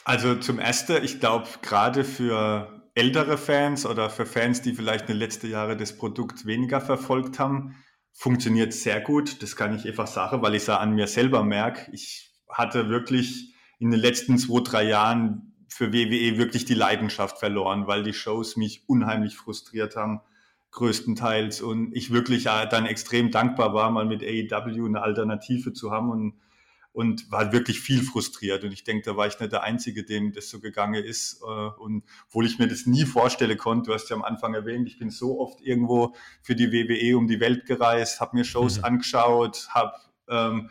Also 0.05 0.35
zum 0.35 0.59
Ersten, 0.59 1.03
ich 1.03 1.19
glaube, 1.19 1.47
gerade 1.61 2.03
für 2.03 2.83
ältere 2.93 3.37
Fans 3.37 3.85
oder 3.85 4.09
für 4.09 4.25
Fans, 4.25 4.61
die 4.61 4.73
vielleicht 4.73 5.03
in 5.03 5.15
den 5.15 5.17
letzten 5.17 5.49
Jahren 5.49 5.77
das 5.77 5.97
Produkt 5.97 6.45
weniger 6.45 6.81
verfolgt 6.81 7.39
haben, 7.39 7.75
funktioniert 8.11 8.73
sehr 8.73 9.01
gut. 9.01 9.41
Das 9.41 9.55
kann 9.55 9.75
ich 9.75 9.87
einfach 9.87 10.07
sagen, 10.07 10.41
weil 10.41 10.55
ich 10.55 10.63
es 10.63 10.69
an 10.69 10.93
mir 10.93 11.07
selber 11.07 11.43
merke. 11.43 11.91
Ich 11.91 12.31
hatte 12.49 12.89
wirklich 12.89 13.53
in 13.79 13.91
den 13.91 13.99
letzten 13.99 14.37
zwei, 14.37 14.61
drei 14.61 14.83
Jahren 14.83 15.53
für 15.67 15.91
WWE 15.91 16.37
wirklich 16.37 16.65
die 16.65 16.75
Leidenschaft 16.75 17.39
verloren, 17.39 17.87
weil 17.87 18.03
die 18.03 18.13
Shows 18.13 18.57
mich 18.57 18.87
unheimlich 18.87 19.35
frustriert 19.35 19.95
haben, 19.95 20.21
größtenteils. 20.71 21.61
Und 21.61 21.95
ich 21.95 22.11
wirklich 22.11 22.43
dann 22.43 22.85
extrem 22.85 23.31
dankbar 23.31 23.73
war, 23.73 23.89
mal 23.89 24.05
mit 24.05 24.21
AEW 24.21 24.85
eine 24.85 25.01
Alternative 25.01 25.73
zu 25.73 25.91
haben 25.91 26.11
und 26.11 26.33
und 26.93 27.31
war 27.31 27.51
wirklich 27.51 27.79
viel 27.79 28.03
frustriert. 28.03 28.63
Und 28.63 28.71
ich 28.71 28.83
denke, 28.83 29.03
da 29.03 29.17
war 29.17 29.25
ich 29.25 29.39
nicht 29.39 29.51
der 29.51 29.63
Einzige, 29.63 30.03
dem 30.03 30.31
das 30.31 30.49
so 30.49 30.59
gegangen 30.59 31.03
ist. 31.03 31.41
Äh, 31.41 31.45
und 31.45 32.03
obwohl 32.27 32.45
ich 32.45 32.59
mir 32.59 32.67
das 32.67 32.85
nie 32.85 33.05
vorstellen 33.05 33.57
konnte, 33.57 33.87
du 33.87 33.93
hast 33.95 34.09
ja 34.09 34.15
am 34.15 34.23
Anfang 34.23 34.53
erwähnt, 34.53 34.87
ich 34.87 34.99
bin 34.99 35.09
so 35.09 35.39
oft 35.39 35.59
irgendwo 35.61 36.15
für 36.43 36.55
die 36.55 36.71
WWE 36.71 37.17
um 37.17 37.27
die 37.27 37.39
Welt 37.39 37.65
gereist, 37.65 38.21
habe 38.21 38.37
mir 38.37 38.45
Shows 38.45 38.77
mhm. 38.77 38.83
angeschaut, 38.85 39.67
habe 39.71 39.93
ähm, 40.29 40.69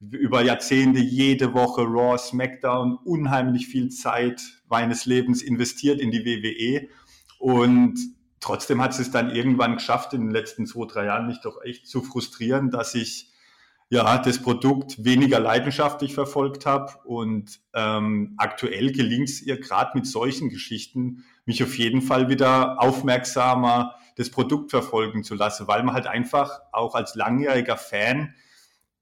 über 0.00 0.42
Jahrzehnte 0.42 1.00
jede 1.00 1.52
Woche 1.52 1.82
Raw, 1.82 2.16
SmackDown 2.16 2.96
unheimlich 3.04 3.66
viel 3.66 3.90
Zeit 3.90 4.40
meines 4.68 5.04
Lebens 5.04 5.42
investiert 5.42 6.00
in 6.00 6.10
die 6.10 6.24
WWE. 6.24 6.88
Und 7.38 7.98
trotzdem 8.40 8.80
hat 8.80 8.98
es 8.98 9.10
dann 9.10 9.34
irgendwann 9.34 9.74
geschafft, 9.74 10.14
in 10.14 10.22
den 10.22 10.30
letzten 10.30 10.66
zwei, 10.66 10.86
drei 10.86 11.04
Jahren 11.06 11.26
mich 11.26 11.40
doch 11.42 11.62
echt 11.62 11.86
zu 11.86 12.02
frustrieren, 12.02 12.70
dass 12.70 12.94
ich 12.94 13.30
ja, 13.90 14.18
das 14.18 14.42
Produkt 14.42 15.02
weniger 15.04 15.40
leidenschaftlich 15.40 16.14
verfolgt 16.14 16.66
habe. 16.66 16.92
Und 17.04 17.60
ähm, 17.74 18.34
aktuell 18.36 18.92
gelingt 18.92 19.30
es 19.30 19.42
ihr 19.42 19.58
gerade 19.58 19.92
mit 19.94 20.06
solchen 20.06 20.50
Geschichten, 20.50 21.24
mich 21.46 21.62
auf 21.62 21.78
jeden 21.78 22.02
Fall 22.02 22.28
wieder 22.28 22.82
aufmerksamer 22.82 23.94
das 24.16 24.30
Produkt 24.30 24.70
verfolgen 24.70 25.24
zu 25.24 25.34
lassen, 25.34 25.68
weil 25.68 25.82
man 25.84 25.94
halt 25.94 26.06
einfach 26.06 26.60
auch 26.72 26.94
als 26.94 27.14
langjähriger 27.14 27.76
Fan 27.76 28.34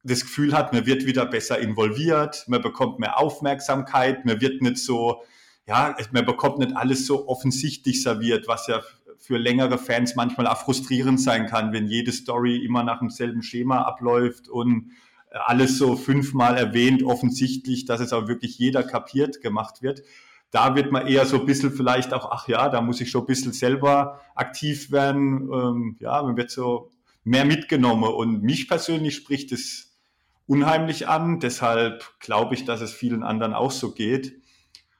das 0.04 0.20
Gefühl 0.20 0.52
hat, 0.52 0.72
man 0.72 0.86
wird 0.86 1.04
wieder 1.04 1.26
besser 1.26 1.58
involviert, 1.58 2.44
man 2.46 2.62
bekommt 2.62 3.00
mehr 3.00 3.18
Aufmerksamkeit, 3.18 4.24
man 4.24 4.40
wird 4.40 4.62
nicht 4.62 4.78
so, 4.78 5.24
ja, 5.66 5.96
man 6.12 6.24
bekommt 6.24 6.58
nicht 6.58 6.76
alles 6.76 7.06
so 7.06 7.26
offensichtlich 7.28 8.02
serviert, 8.02 8.46
was 8.46 8.68
ja 8.68 8.82
für 9.18 9.38
längere 9.38 9.78
Fans 9.78 10.16
manchmal 10.16 10.46
auch 10.46 10.58
frustrierend 10.58 11.20
sein 11.20 11.46
kann, 11.46 11.72
wenn 11.72 11.86
jede 11.86 12.12
Story 12.12 12.64
immer 12.64 12.82
nach 12.82 13.00
demselben 13.00 13.42
Schema 13.42 13.82
abläuft 13.82 14.48
und 14.48 14.90
äh, 15.30 15.38
alles 15.44 15.78
so 15.78 15.96
fünfmal 15.96 16.56
erwähnt, 16.56 17.02
offensichtlich, 17.02 17.84
dass 17.84 18.00
es 18.00 18.12
auch 18.12 18.28
wirklich 18.28 18.58
jeder 18.58 18.82
kapiert 18.82 19.40
gemacht 19.40 19.82
wird. 19.82 20.02
Da 20.50 20.74
wird 20.76 20.92
man 20.92 21.06
eher 21.06 21.26
so 21.26 21.40
ein 21.40 21.46
bisschen 21.46 21.72
vielleicht 21.72 22.12
auch, 22.12 22.30
ach 22.30 22.48
ja, 22.48 22.68
da 22.68 22.80
muss 22.80 23.00
ich 23.00 23.10
schon 23.10 23.22
ein 23.22 23.26
bisschen 23.26 23.52
selber 23.52 24.20
aktiv 24.34 24.92
werden. 24.92 25.50
Ähm, 25.52 25.96
ja, 26.00 26.22
man 26.22 26.36
wird 26.36 26.50
so 26.50 26.90
mehr 27.24 27.44
mitgenommen. 27.44 28.04
Und 28.04 28.42
mich 28.42 28.68
persönlich 28.68 29.16
spricht 29.16 29.52
es 29.52 29.98
unheimlich 30.46 31.08
an. 31.08 31.40
Deshalb 31.40 32.04
glaube 32.20 32.54
ich, 32.54 32.64
dass 32.64 32.80
es 32.80 32.94
vielen 32.94 33.22
anderen 33.22 33.52
auch 33.52 33.72
so 33.72 33.92
geht. 33.92 34.40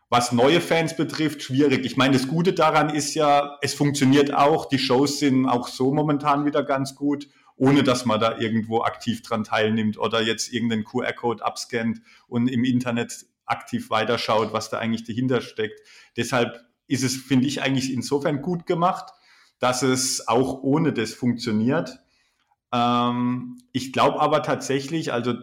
Was 0.09 0.31
neue 0.31 0.61
Fans 0.61 0.97
betrifft, 0.97 1.43
schwierig. 1.43 1.85
Ich 1.85 1.97
meine, 1.97 2.13
das 2.17 2.29
Gute 2.29 2.53
daran 2.53 2.91
ist 2.91 3.15
ja, 3.15 3.59
es 3.61 3.75
funktioniert 3.75 4.33
auch. 4.33 4.67
Die 4.67 4.79
Shows 4.79 5.19
sind 5.19 5.47
auch 5.47 5.67
so 5.67 5.93
momentan 5.93 6.45
wieder 6.45 6.63
ganz 6.63 6.95
gut, 6.95 7.29
ohne 7.57 7.83
dass 7.83 8.05
man 8.05 8.21
da 8.21 8.39
irgendwo 8.39 8.83
aktiv 8.83 9.23
dran 9.23 9.43
teilnimmt 9.43 9.99
oder 9.99 10.23
jetzt 10.23 10.53
irgendeinen 10.53 10.85
QR-Code 10.85 11.45
abscannt 11.45 12.03
und 12.29 12.47
im 12.47 12.65
Internet 12.65 13.27
aktiv 13.47 13.91
weiterschaut, 13.91 14.53
was 14.53 14.71
da 14.71 14.79
eigentlich 14.79 15.05
dahinter 15.05 15.41
steckt. 15.41 15.81
Deshalb 16.17 16.61
ist 16.87 17.03
es, 17.03 17.17
finde 17.17 17.49
ich, 17.49 17.63
eigentlich 17.63 17.93
insofern 17.93 18.43
gut 18.43 18.67
gemacht, 18.67 19.13
dass 19.59 19.83
es 19.83 20.29
auch 20.29 20.63
ohne 20.63 20.93
das 20.93 21.15
funktioniert. 21.15 21.99
Ähm, 22.73 23.59
ich 23.73 23.93
glaube 23.93 24.21
aber 24.21 24.43
tatsächlich, 24.43 25.13
also 25.13 25.35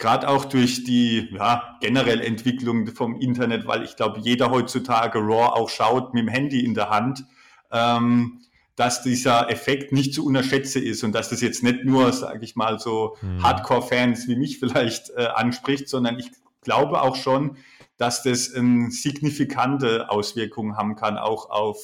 gerade 0.00 0.28
auch 0.28 0.46
durch 0.46 0.82
die 0.82 1.28
ja, 1.30 1.76
generell 1.80 2.20
Entwicklung 2.20 2.88
vom 2.88 3.20
Internet, 3.20 3.66
weil 3.66 3.84
ich 3.84 3.94
glaube, 3.94 4.18
jeder 4.18 4.50
heutzutage 4.50 5.20
RAW 5.20 5.52
auch 5.52 5.68
schaut 5.68 6.14
mit 6.14 6.22
dem 6.22 6.28
Handy 6.28 6.64
in 6.64 6.74
der 6.74 6.90
Hand, 6.90 7.24
ähm, 7.70 8.40
dass 8.74 9.02
dieser 9.02 9.50
Effekt 9.50 9.92
nicht 9.92 10.14
zu 10.14 10.24
unterschätzen 10.24 10.82
ist 10.82 11.04
und 11.04 11.12
dass 11.12 11.28
das 11.28 11.42
jetzt 11.42 11.62
nicht 11.62 11.84
nur, 11.84 12.12
sage 12.12 12.42
ich 12.44 12.56
mal, 12.56 12.78
so 12.80 13.16
mhm. 13.20 13.42
Hardcore-Fans 13.42 14.26
wie 14.26 14.36
mich 14.36 14.58
vielleicht 14.58 15.10
äh, 15.10 15.26
anspricht, 15.26 15.88
sondern 15.88 16.18
ich 16.18 16.30
glaube 16.62 17.02
auch 17.02 17.16
schon, 17.16 17.58
dass 17.98 18.22
das 18.22 18.54
eine 18.54 18.90
signifikante 18.90 20.08
Auswirkung 20.08 20.78
haben 20.78 20.96
kann, 20.96 21.18
auch 21.18 21.50
auf 21.50 21.78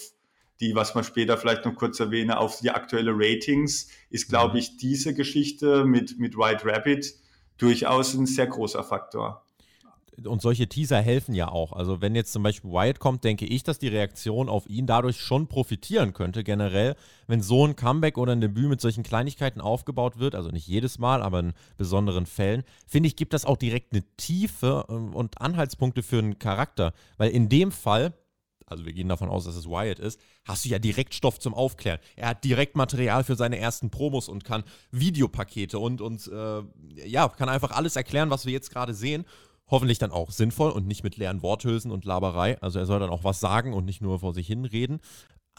die, 0.61 0.75
was 0.75 0.95
man 0.95 1.05
später 1.05 1.37
vielleicht 1.37 1.67
noch 1.67 1.75
kurz 1.75 2.01
erwähne, 2.01 2.39
auf 2.39 2.61
die 2.61 2.71
aktuelle 2.71 3.13
Ratings, 3.15 3.89
ist, 4.09 4.31
glaube 4.31 4.55
mhm. 4.55 4.61
ich, 4.61 4.79
diese 4.79 5.13
Geschichte 5.13 5.85
mit, 5.85 6.19
mit 6.19 6.39
White 6.39 6.65
Rabbit 6.65 7.15
durchaus 7.59 8.15
ein 8.15 8.27
sehr 8.27 8.47
großer 8.47 8.85
Faktor. 8.85 9.43
Und 10.25 10.41
solche 10.41 10.67
Teaser 10.67 11.01
helfen 11.01 11.35
ja 11.35 11.49
auch. 11.49 11.73
Also 11.73 12.01
wenn 12.01 12.15
jetzt 12.15 12.33
zum 12.33 12.43
Beispiel 12.43 12.71
Wyatt 12.71 13.01
kommt, 13.01 13.23
denke 13.23 13.45
ich, 13.45 13.65
dass 13.65 13.79
die 13.79 13.89
Reaktion 13.89 14.49
auf 14.49 14.67
ihn 14.67 14.87
dadurch 14.87 15.21
schon 15.21 15.47
profitieren 15.47 16.15
könnte. 16.15 16.43
Generell, 16.43 16.97
wenn 17.27 17.43
so 17.43 17.67
ein 17.67 17.77
Comeback 17.77 18.17
oder 18.17 18.33
ein 18.33 18.41
Debüt 18.41 18.69
mit 18.69 18.81
solchen 18.81 19.03
Kleinigkeiten 19.03 19.61
aufgebaut 19.61 20.19
wird, 20.19 20.35
also 20.35 20.49
nicht 20.49 20.67
jedes 20.67 20.99
Mal, 20.99 21.23
aber 21.23 21.41
in 21.41 21.53
besonderen 21.77 22.25
Fällen, 22.25 22.65
finde 22.87 23.09
ich, 23.09 23.17
gibt 23.17 23.35
das 23.35 23.45
auch 23.45 23.59
direkt 23.59 23.93
eine 23.93 24.05
Tiefe 24.17 24.87
ähm, 24.89 25.15
und 25.15 25.41
Anhaltspunkte 25.41 26.03
für 26.03 26.19
einen 26.19 26.39
Charakter. 26.39 26.95
Weil 27.19 27.31
in 27.31 27.51
dem 27.51 27.71
Fall, 27.71 28.15
also 28.67 28.85
wir 28.85 28.93
gehen 28.93 29.09
davon 29.09 29.29
aus, 29.29 29.45
dass 29.45 29.55
es 29.55 29.69
Wyatt 29.69 30.01
ist, 30.01 30.21
hast 30.45 30.65
du 30.65 30.69
ja 30.69 30.79
direkt 30.79 31.15
Stoff 31.15 31.39
zum 31.39 31.55
Aufklären. 31.55 32.01
Er 32.17 32.29
hat 32.29 32.45
direkt 32.45 32.77
Material 32.77 33.23
für 33.23 33.37
seine 33.37 33.59
ersten 33.59 33.91
Promos 33.91 34.29
und 34.29 34.45
kann 34.45 34.65
Videopakete 34.91 35.79
und, 35.79 36.01
und 36.01 36.27
äh, 36.27 36.63
ja, 37.07 37.29
kann 37.29 37.49
einfach 37.49 37.71
alles 37.71 37.95
erklären, 37.95 38.31
was 38.31 38.45
wir 38.45 38.53
jetzt 38.53 38.71
gerade 38.71 38.93
sehen. 38.93 39.25
Hoffentlich 39.69 39.99
dann 39.99 40.13
auch 40.13 40.31
sinnvoll 40.31 40.71
und 40.71 40.87
nicht 40.87 41.03
mit 41.03 41.17
leeren 41.17 41.43
Worthülsen 41.43 41.91
und 41.91 42.05
Laberei. 42.05 42.61
Also 42.61 42.79
er 42.79 42.87
soll 42.87 43.01
dann 43.01 43.11
auch 43.11 43.25
was 43.25 43.41
sagen 43.41 43.73
und 43.73 43.85
nicht 43.85 44.01
nur 44.01 44.21
vor 44.21 44.35
sich 44.35 44.47
hin 44.47 44.65
reden. 44.65 45.01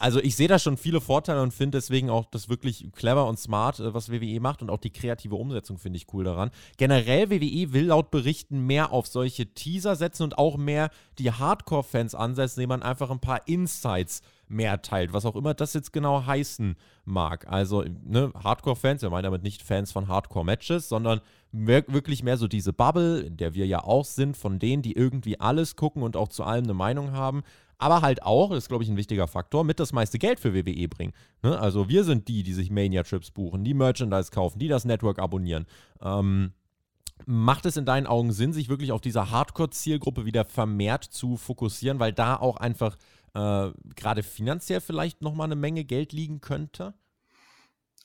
Also 0.00 0.20
ich 0.20 0.36
sehe 0.36 0.46
da 0.46 0.60
schon 0.60 0.76
viele 0.76 1.00
Vorteile 1.00 1.42
und 1.42 1.52
finde 1.52 1.76
deswegen 1.76 2.08
auch 2.08 2.24
das 2.26 2.48
wirklich 2.48 2.88
clever 2.92 3.26
und 3.26 3.36
smart, 3.36 3.80
äh, 3.80 3.92
was 3.92 4.10
WWE 4.10 4.38
macht 4.40 4.62
und 4.62 4.70
auch 4.70 4.78
die 4.78 4.92
kreative 4.92 5.34
Umsetzung 5.34 5.76
finde 5.76 5.96
ich 5.96 6.06
cool 6.14 6.22
daran. 6.22 6.50
Generell 6.76 7.30
WWE 7.30 7.72
will 7.72 7.86
laut 7.86 8.12
Berichten 8.12 8.60
mehr 8.64 8.92
auf 8.92 9.08
solche 9.08 9.52
Teaser 9.54 9.96
setzen 9.96 10.22
und 10.22 10.38
auch 10.38 10.56
mehr 10.56 10.90
die 11.18 11.32
Hardcore-Fans 11.32 12.14
ansetzen, 12.14 12.60
indem 12.60 12.68
man 12.68 12.82
einfach 12.84 13.10
ein 13.10 13.18
paar 13.18 13.46
Insights 13.48 14.22
mehr 14.46 14.80
teilt, 14.82 15.12
was 15.12 15.26
auch 15.26 15.36
immer 15.36 15.52
das 15.52 15.74
jetzt 15.74 15.92
genau 15.92 16.24
heißen 16.24 16.76
mag. 17.04 17.48
Also 17.48 17.84
ne, 18.04 18.32
Hardcore-Fans, 18.42 19.02
wir 19.02 19.10
meinen 19.10 19.24
damit 19.24 19.42
nicht 19.42 19.62
Fans 19.62 19.90
von 19.90 20.06
Hardcore-Matches, 20.06 20.88
sondern 20.88 21.20
wirklich 21.50 22.22
mehr 22.22 22.36
so 22.36 22.46
diese 22.46 22.72
Bubble, 22.72 23.20
in 23.20 23.36
der 23.36 23.54
wir 23.54 23.66
ja 23.66 23.82
auch 23.82 24.04
sind, 24.04 24.36
von 24.36 24.58
denen, 24.58 24.82
die 24.82 24.92
irgendwie 24.92 25.40
alles 25.40 25.76
gucken 25.76 26.02
und 26.02 26.16
auch 26.16 26.28
zu 26.28 26.44
allem 26.44 26.64
eine 26.64 26.74
Meinung 26.74 27.12
haben 27.12 27.42
aber 27.78 28.02
halt 28.02 28.22
auch, 28.22 28.50
das 28.50 28.64
ist 28.64 28.68
glaube 28.68 28.84
ich 28.84 28.90
ein 28.90 28.96
wichtiger 28.96 29.28
Faktor, 29.28 29.64
mit 29.64 29.80
das 29.80 29.92
meiste 29.92 30.18
Geld 30.18 30.40
für 30.40 30.54
WWE 30.54 30.88
bringen. 30.88 31.12
Ne? 31.42 31.58
Also 31.58 31.88
wir 31.88 32.04
sind 32.04 32.28
die, 32.28 32.42
die 32.42 32.52
sich 32.52 32.70
Mania-Trips 32.70 33.30
buchen, 33.30 33.64
die 33.64 33.74
Merchandise 33.74 34.30
kaufen, 34.30 34.58
die 34.58 34.68
das 34.68 34.84
Network 34.84 35.18
abonnieren. 35.18 35.66
Ähm, 36.02 36.52
Macht 37.26 37.66
es 37.66 37.76
in 37.76 37.84
deinen 37.84 38.06
Augen 38.06 38.32
Sinn, 38.32 38.52
sich 38.52 38.68
wirklich 38.68 38.92
auf 38.92 39.00
dieser 39.00 39.30
Hardcore-Zielgruppe 39.30 40.24
wieder 40.24 40.44
vermehrt 40.44 41.04
zu 41.04 41.36
fokussieren, 41.36 41.98
weil 41.98 42.12
da 42.12 42.36
auch 42.36 42.58
einfach 42.58 42.96
äh, 43.34 43.70
gerade 43.96 44.22
finanziell 44.22 44.80
vielleicht 44.80 45.20
nochmal 45.20 45.46
eine 45.46 45.56
Menge 45.56 45.84
Geld 45.84 46.12
liegen 46.12 46.40
könnte? 46.40 46.94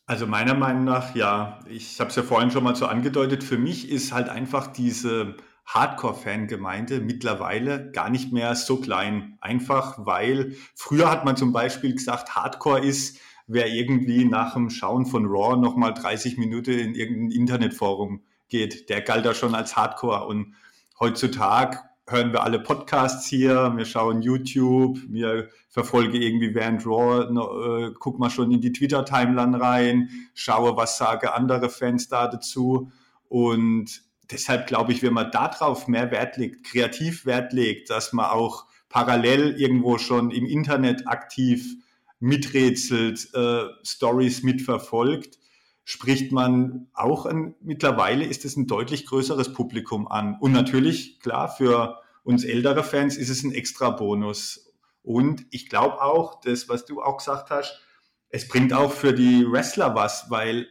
Also 0.05 0.27
meiner 0.27 0.53
Meinung 0.53 0.83
nach, 0.83 1.15
ja. 1.15 1.59
Ich 1.69 1.99
habe 1.99 2.09
es 2.09 2.15
ja 2.15 2.23
vorhin 2.23 2.51
schon 2.51 2.63
mal 2.63 2.75
so 2.75 2.87
angedeutet. 2.87 3.43
Für 3.43 3.57
mich 3.57 3.89
ist 3.89 4.11
halt 4.11 4.29
einfach 4.29 4.67
diese 4.67 5.35
Hardcore-Fangemeinde 5.65 6.99
mittlerweile 6.99 7.91
gar 7.91 8.09
nicht 8.09 8.31
mehr 8.31 8.55
so 8.55 8.77
klein. 8.77 9.37
Einfach 9.41 10.05
weil 10.05 10.55
früher 10.75 11.09
hat 11.09 11.25
man 11.25 11.37
zum 11.37 11.53
Beispiel 11.53 11.93
gesagt, 11.93 12.35
Hardcore 12.35 12.79
ist, 12.85 13.17
wer 13.47 13.67
irgendwie 13.67 14.25
nach 14.25 14.53
dem 14.53 14.69
Schauen 14.69 15.05
von 15.05 15.25
Raw 15.25 15.57
nochmal 15.57 15.93
30 15.93 16.37
Minuten 16.37 16.71
in 16.71 16.95
irgendein 16.95 17.31
Internetforum 17.31 18.21
geht. 18.49 18.89
Der 18.89 19.01
galt 19.01 19.25
da 19.25 19.33
schon 19.33 19.55
als 19.55 19.75
Hardcore. 19.75 20.27
Und 20.27 20.53
heutzutage 20.99 21.79
hören 22.07 22.33
wir 22.33 22.43
alle 22.43 22.59
Podcasts 22.59 23.27
hier, 23.27 23.73
wir 23.75 23.85
schauen 23.85 24.21
YouTube, 24.21 24.99
wir 25.07 25.49
verfolgen 25.69 26.21
irgendwie 26.21 26.53
während 26.53 26.85
Raw, 26.85 27.23
äh, 27.23 27.93
guck 27.97 28.19
mal 28.19 28.29
schon 28.29 28.51
in 28.51 28.61
die 28.61 28.73
Twitter-Timeline 28.73 29.59
rein, 29.59 30.09
schaue, 30.33 30.75
was 30.75 30.97
sagen 30.97 31.27
andere 31.27 31.69
Fans 31.69 32.09
da 32.09 32.27
dazu. 32.27 32.91
Und 33.29 34.03
deshalb 34.33 34.67
glaube 34.67 34.91
ich, 34.91 35.01
wenn 35.03 35.13
man 35.13 35.31
darauf 35.31 35.87
mehr 35.87 36.11
Wert 36.11 36.37
legt, 36.37 36.65
kreativ 36.65 37.25
Wert 37.25 37.53
legt, 37.53 37.89
dass 37.89 38.11
man 38.13 38.25
auch 38.25 38.65
parallel 38.89 39.59
irgendwo 39.59 39.97
schon 39.97 40.31
im 40.31 40.45
Internet 40.45 41.07
aktiv 41.07 41.75
miträtselt, 42.19 43.33
äh, 43.33 43.65
Stories 43.83 44.43
mitverfolgt, 44.43 45.39
spricht 45.83 46.31
man 46.31 46.87
auch 46.93 47.25
ein, 47.25 47.55
mittlerweile 47.61 48.25
ist 48.25 48.45
es 48.45 48.55
ein 48.55 48.67
deutlich 48.67 49.05
größeres 49.05 49.53
Publikum 49.53 50.07
an. 50.07 50.37
Und 50.39 50.53
natürlich, 50.53 51.19
klar, 51.19 51.49
für 51.49 51.99
uns 52.23 52.45
ältere 52.45 52.83
Fans 52.83 53.17
ist 53.17 53.29
es 53.29 53.43
ein 53.43 53.51
extra 53.51 53.89
Bonus. 53.89 54.71
Und 55.01 55.45
ich 55.51 55.67
glaube 55.67 56.01
auch, 56.01 56.39
das, 56.39 56.69
was 56.69 56.85
du 56.85 57.01
auch 57.01 57.17
gesagt 57.17 57.49
hast, 57.49 57.81
es 58.29 58.47
bringt 58.47 58.73
auch 58.73 58.91
für 58.91 59.13
die 59.13 59.45
Wrestler 59.45 59.93
was, 59.93 60.29
weil 60.29 60.67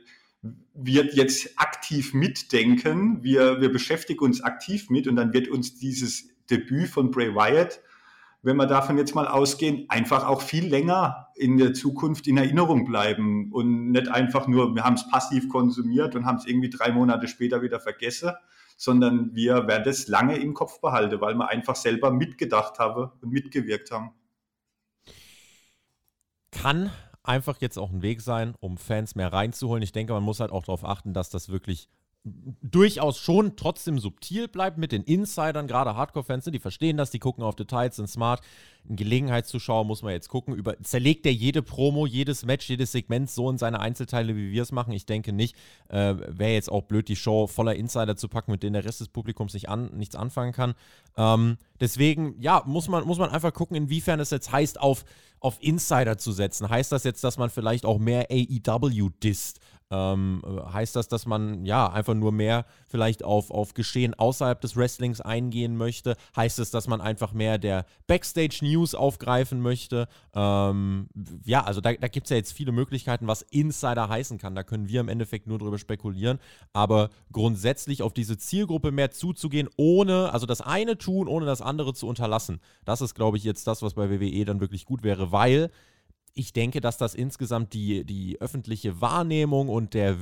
wir 0.75 1.07
jetzt 1.15 1.59
aktiv 1.59 2.15
mitdenken, 2.15 3.23
wir, 3.23 3.61
wir 3.61 3.71
beschäftigen 3.71 4.25
uns 4.25 4.43
aktiv 4.43 4.91
mit 4.91 5.07
und 5.07 5.17
dann 5.17 5.33
wird 5.33 5.49
uns 5.49 5.79
dieses 5.79 6.29
Debüt 6.51 6.89
von 6.89 7.11
Bray 7.11 7.35
Wyatt 7.35 7.81
wenn 8.43 8.57
wir 8.57 8.67
davon 8.67 8.99
jetzt 8.99 9.15
mal 9.15 9.29
ausgehen, 9.29 9.87
einfach 9.89 10.27
auch 10.27 10.43
viel 10.43 10.67
länger 10.67 11.29
in 11.37 11.59
der 11.59 11.75
Zukunft 11.75 12.27
in 12.27 12.37
Erinnerung 12.37 12.85
bleiben 12.85 13.53
und 13.53 13.93
nicht 13.93 14.09
einfach 14.09 14.49
nur, 14.49 14.75
wir 14.75 14.85
haben 14.85 14.95
es 14.95 15.09
passiv 15.09 15.49
konsumiert 15.49 16.17
und 16.17 16.27
haben 16.27 16.39
es 16.39 16.47
irgendwie 16.47 16.69
drei 16.69 16.91
Monate 16.91 17.29
später 17.29 17.63
wieder 17.63 17.79
vergessen, 17.79 18.33
sondern 18.77 19.35
wir 19.35 19.69
werden 19.69 19.89
es 19.89 20.09
lange 20.09 20.37
im 20.39 20.55
Kopf 20.55 20.81
behalten, 20.81 21.21
weil 21.21 21.35
wir 21.37 21.49
einfach 21.49 21.77
selber 21.77 22.11
mitgedacht 22.11 22.81
haben 22.81 23.13
und 23.21 23.31
mitgewirkt 23.31 23.93
haben. 23.93 24.11
Kann 26.51 26.91
einfach 27.25 27.61
jetzt 27.61 27.79
auch 27.79 27.91
ein 27.91 28.03
Weg 28.03 28.21
sein, 28.21 28.55
um 28.61 28.77
Fans 28.79 29.15
mehr 29.15 29.33
reinzuholen. 29.33 29.83
Ich 29.83 29.93
denke, 29.93 30.13
man 30.13 30.23
muss 30.23 30.41
halt 30.41 30.51
auch 30.51 30.65
darauf 30.65 30.85
achten, 30.85 31.15
dass 31.15 31.31
das 31.31 31.49
wirklich 31.49 31.89
durchaus 32.25 33.19
schon 33.19 33.57
trotzdem 33.57 33.99
subtil 33.99 34.47
bleibt 34.47 34.79
mit 34.79 34.93
den 34.93 35.03
Insidern, 35.03 35.67
gerade 35.67 35.97
Hardcore-Fans, 35.97 36.45
die 36.45 36.61
verstehen 36.61 36.97
das, 36.97 37.11
die 37.11 37.19
gucken 37.19 37.43
auf 37.43 37.57
Details, 37.57 37.97
sind 37.97 38.09
smart. 38.09 38.43
Ein 38.89 38.97
Gelegenheitszuschauer 38.97 39.85
muss 39.85 40.03
man 40.03 40.13
jetzt 40.13 40.29
gucken. 40.29 40.55
Über, 40.55 40.81
zerlegt 40.83 41.27
er 41.27 41.33
jede 41.33 41.63
Promo, 41.63 42.07
jedes 42.07 42.45
Match, 42.45 42.69
jedes 42.69 42.93
Segment 42.93 43.31
so 43.31 43.49
in 43.51 43.59
seine 43.59 43.81
Einzelteile, 43.81 44.37
wie 44.37 44.53
wir 44.53 44.63
es 44.63 44.73
machen? 44.73 44.93
Ich 44.93 45.07
denke 45.07 45.33
nicht. 45.33 45.57
Äh, 45.89 46.15
Wäre 46.29 46.53
jetzt 46.53 46.71
auch 46.71 46.83
blöd, 46.83 47.09
die 47.09 47.17
Show 47.17 47.47
voller 47.47 47.75
Insider 47.75 48.17
zu 48.17 48.29
packen, 48.29 48.53
mit 48.53 48.63
denen 48.63 48.75
der 48.75 48.85
Rest 48.85 49.01
des 49.01 49.09
Publikums 49.09 49.55
nicht 49.55 49.69
an, 49.69 49.91
nichts 49.97 50.17
anfangen 50.17 50.53
kann. 50.53 50.75
Ähm, 51.17 51.59
deswegen, 51.81 52.41
ja, 52.41 52.63
muss 52.67 52.89
man, 52.89 53.05
muss 53.05 53.19
man 53.19 53.31
einfach 53.31 53.53
gucken, 53.53 53.77
inwiefern 53.77 54.19
es 54.19 54.31
jetzt 54.31 54.51
heißt, 54.51 54.81
auf, 54.81 55.05
auf 55.39 55.59
Insider 55.61 56.19
zu 56.19 56.33
setzen. 56.33 56.69
Heißt 56.69 56.91
das 56.91 57.05
jetzt, 57.05 57.23
dass 57.23 57.39
man 57.39 57.51
vielleicht 57.51 57.85
auch 57.85 57.99
mehr 57.99 58.29
AEW 58.31 59.11
disst? 59.23 59.61
Ähm, 59.93 60.41
heißt 60.73 60.97
das, 60.97 61.09
dass 61.09 61.27
man 61.27 61.67
ja 61.67 61.87
einfach 61.93 62.15
nur 62.15 62.33
mehr 62.33 62.65
vielleicht 62.89 63.23
auf, 63.23 63.51
auf 63.51 63.75
Geschehen 63.75 64.15
außerhalb 64.15 64.59
des 64.59 64.75
Wrestlings 64.75 65.21
eingehen 65.21 65.77
möchte? 65.77 66.17
Heißt 66.35 66.59
es, 66.61 66.71
dass 66.71 66.89
man 66.89 67.03
einfach 67.03 67.35
mehr 67.35 67.59
der 67.59 67.85
Backstage-News 68.07 68.95
aufgreifen 68.95 69.61
möchte? 69.61 70.09
Ähm, 70.35 71.09
ja, 71.45 71.63
also 71.63 71.83
da, 71.83 71.93
da 71.93 72.09
gibt 72.09 72.27
es 72.27 72.31
ja 72.31 72.37
jetzt 72.37 72.53
viele 72.53 72.73
Möglichkeiten, 72.73 73.27
was 73.27 73.43
Insider 73.43 74.09
heißen 74.09 74.39
kann. 74.39 74.55
Da 74.55 74.63
können 74.63 74.89
wir 74.89 75.01
im 75.01 75.09
Endeffekt 75.09 75.47
nur 75.47 75.59
drüber 75.59 75.79
spekulieren. 75.79 76.39
Aber 76.73 77.11
grundsätzlich 77.31 78.03
auf 78.03 78.15
diese 78.15 78.39
Zielgruppe 78.39 78.93
mehr 78.93 79.11
zuzugehen, 79.11 79.69
ohne, 79.77 80.33
also 80.33 80.47
das 80.47 80.63
eine 80.63 80.97
tun, 80.97 81.29
ohne 81.29 81.45
das 81.45 81.61
andere 81.61 81.93
zu 81.93 82.07
unterlassen. 82.07 82.61
Das 82.87 83.03
ist, 83.03 83.15
glaube 83.15 83.37
ich, 83.37 83.45
jetzt 83.45 83.67
das, 83.67 83.83
was 83.83 83.93
bei 83.93 84.09
WWE 84.09 84.47
dann 84.47 84.61
wirklich 84.61 84.87
gut 84.87 85.03
wäre, 85.03 85.33
weil 85.33 85.71
ich 86.35 86.53
denke, 86.53 86.81
dass 86.81 86.99
das 86.99 87.15
insgesamt 87.15 87.73
die, 87.73 88.05
die 88.05 88.41
öffentliche 88.41 89.01
Wahrnehmung 89.01 89.69
und 89.69 89.95
der 89.95 90.17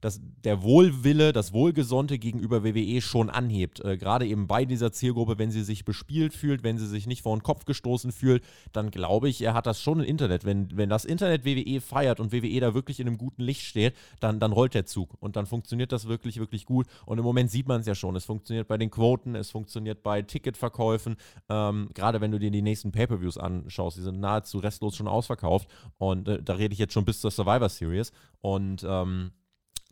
dass 0.00 0.20
der 0.44 0.62
Wohlwille, 0.62 1.32
das 1.32 1.52
Wohlgesonnte 1.52 2.18
gegenüber 2.18 2.64
WWE 2.64 3.00
schon 3.00 3.30
anhebt. 3.30 3.84
Äh, 3.84 3.96
Gerade 3.96 4.26
eben 4.26 4.46
bei 4.46 4.64
dieser 4.64 4.92
Zielgruppe, 4.92 5.38
wenn 5.38 5.50
sie 5.50 5.64
sich 5.64 5.84
bespielt 5.84 6.34
fühlt, 6.34 6.62
wenn 6.62 6.78
sie 6.78 6.86
sich 6.86 7.06
nicht 7.06 7.22
vor 7.22 7.36
den 7.36 7.42
Kopf 7.42 7.64
gestoßen 7.64 8.12
fühlt, 8.12 8.44
dann 8.72 8.90
glaube 8.90 9.28
ich, 9.28 9.42
er 9.42 9.54
hat 9.54 9.66
das 9.66 9.80
schon 9.80 10.00
im 10.00 10.06
Internet. 10.06 10.44
Wenn, 10.44 10.76
wenn 10.76 10.88
das 10.88 11.04
Internet 11.04 11.44
WWE 11.44 11.80
feiert 11.80 12.20
und 12.20 12.32
WWE 12.32 12.60
da 12.60 12.74
wirklich 12.74 13.00
in 13.00 13.06
einem 13.06 13.18
guten 13.18 13.42
Licht 13.42 13.62
steht, 13.62 13.94
dann, 14.20 14.40
dann 14.40 14.52
rollt 14.52 14.74
der 14.74 14.86
Zug 14.86 15.16
und 15.20 15.36
dann 15.36 15.46
funktioniert 15.46 15.92
das 15.92 16.08
wirklich, 16.08 16.38
wirklich 16.38 16.66
gut. 16.66 16.86
Und 17.06 17.18
im 17.18 17.24
Moment 17.24 17.50
sieht 17.50 17.68
man 17.68 17.80
es 17.80 17.86
ja 17.86 17.94
schon. 17.94 18.16
Es 18.16 18.24
funktioniert 18.24 18.68
bei 18.68 18.78
den 18.78 18.90
Quoten, 18.90 19.34
es 19.34 19.50
funktioniert 19.50 20.02
bei 20.02 20.22
Ticketverkäufen. 20.22 21.16
Ähm, 21.48 21.88
Gerade 21.94 22.20
wenn 22.20 22.30
du 22.30 22.38
dir 22.38 22.50
die 22.50 22.62
nächsten 22.62 22.92
Pay-Per-Views 22.92 23.38
anschaust, 23.38 23.96
die 23.96 24.02
sind 24.02 24.20
nahezu 24.20 24.58
restlos 24.58 24.96
schon 24.96 25.08
ausverkauft. 25.08 25.68
Und 25.98 26.28
äh, 26.28 26.42
da 26.42 26.54
rede 26.54 26.72
ich 26.72 26.78
jetzt 26.78 26.92
schon 26.92 27.04
bis 27.04 27.20
zur 27.20 27.30
Survivor 27.30 27.68
Series. 27.68 28.12
Und 28.40 28.84
ähm, 28.88 29.32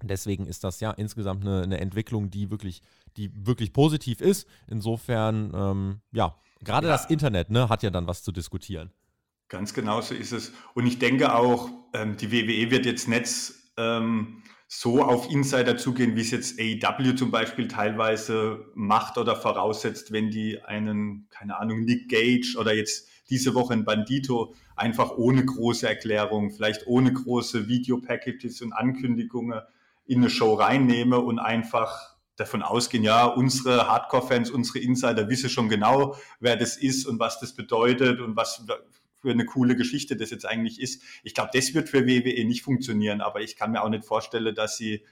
Deswegen 0.03 0.47
ist 0.47 0.63
das 0.65 0.81
ja 0.81 0.91
insgesamt 0.91 1.45
eine, 1.45 1.63
eine, 1.63 1.81
Entwicklung, 1.81 2.31
die 2.31 2.51
wirklich, 2.51 2.83
die 3.17 3.31
wirklich 3.35 3.73
positiv 3.73 4.21
ist. 4.21 4.47
Insofern, 4.67 5.53
ähm, 5.55 6.01
ja, 6.13 6.37
gerade 6.61 6.87
ja. 6.87 6.93
das 6.93 7.07
Internet 7.07 7.51
ne, 7.51 7.69
hat 7.69 7.83
ja 7.83 7.91
dann 7.91 8.07
was 8.07 8.23
zu 8.23 8.31
diskutieren. 8.31 8.93
Ganz 9.49 9.73
genau 9.73 10.01
so 10.01 10.15
ist 10.15 10.33
es. 10.33 10.53
Und 10.75 10.87
ich 10.87 10.99
denke 10.99 11.35
auch, 11.35 11.71
ähm, 11.95 12.17
die 12.17 12.31
WWE 12.31 12.71
wird 12.71 12.85
jetzt 12.85 13.09
nicht 13.09 13.55
ähm, 13.79 14.43
so 14.69 15.03
auf 15.03 15.31
Insider 15.31 15.77
zugehen, 15.77 16.17
wie 16.17 16.21
es 16.21 16.31
jetzt 16.31 16.61
AEW 16.61 17.15
zum 17.15 17.31
Beispiel 17.31 17.69
teilweise 17.69 18.67
macht 18.75 19.17
oder 19.17 19.37
voraussetzt, 19.37 20.13
wenn 20.13 20.31
die 20.31 20.63
einen, 20.63 21.29
keine 21.31 21.59
Ahnung, 21.59 21.85
Nick 21.85 22.09
Gage 22.11 22.57
oder 22.59 22.75
jetzt 22.75 23.09
diese 23.31 23.55
Woche 23.55 23.73
ein 23.73 23.85
Bandito 23.85 24.55
einfach 24.75 25.17
ohne 25.17 25.45
große 25.45 25.89
Erklärung, 25.89 26.51
vielleicht 26.51 26.87
ohne 26.87 27.13
große 27.13 27.69
Videopackages 27.69 28.61
und 28.63 28.73
Ankündigungen 28.73 29.61
in 30.07 30.19
eine 30.19 30.31
Show 30.31 30.55
reinnehme 30.55 31.19
und 31.19 31.39
einfach 31.39 32.17
davon 32.37 32.63
ausgehen, 32.63 33.03
ja, 33.03 33.25
unsere 33.25 33.89
Hardcore-Fans, 33.89 34.51
unsere 34.51 34.79
Insider 34.79 35.29
wissen 35.29 35.49
schon 35.49 35.69
genau, 35.69 36.17
wer 36.39 36.57
das 36.57 36.77
ist 36.77 37.07
und 37.07 37.19
was 37.19 37.41
das 37.41 37.55
bedeutet 37.55 38.21
und 38.21 38.37
was 38.37 38.65
für 39.21 39.31
eine 39.31 39.47
coole 39.47 39.75
Geschichte 39.75 40.17
das 40.17 40.31
jetzt 40.31 40.47
eigentlich 40.47 40.81
ist. 40.81 41.03
Ich 41.25 41.35
glaube, 41.35 41.51
das 41.53 41.75
wird 41.75 41.89
für 41.89 42.07
WWE 42.07 42.45
nicht 42.45 42.63
funktionieren, 42.63 43.21
aber 43.21 43.41
ich 43.41 43.57
kann 43.57 43.73
mir 43.73 43.83
auch 43.83 43.89
nicht 43.89 44.05
vorstellen, 44.05 44.55
dass 44.55 44.77
sie 44.77 45.05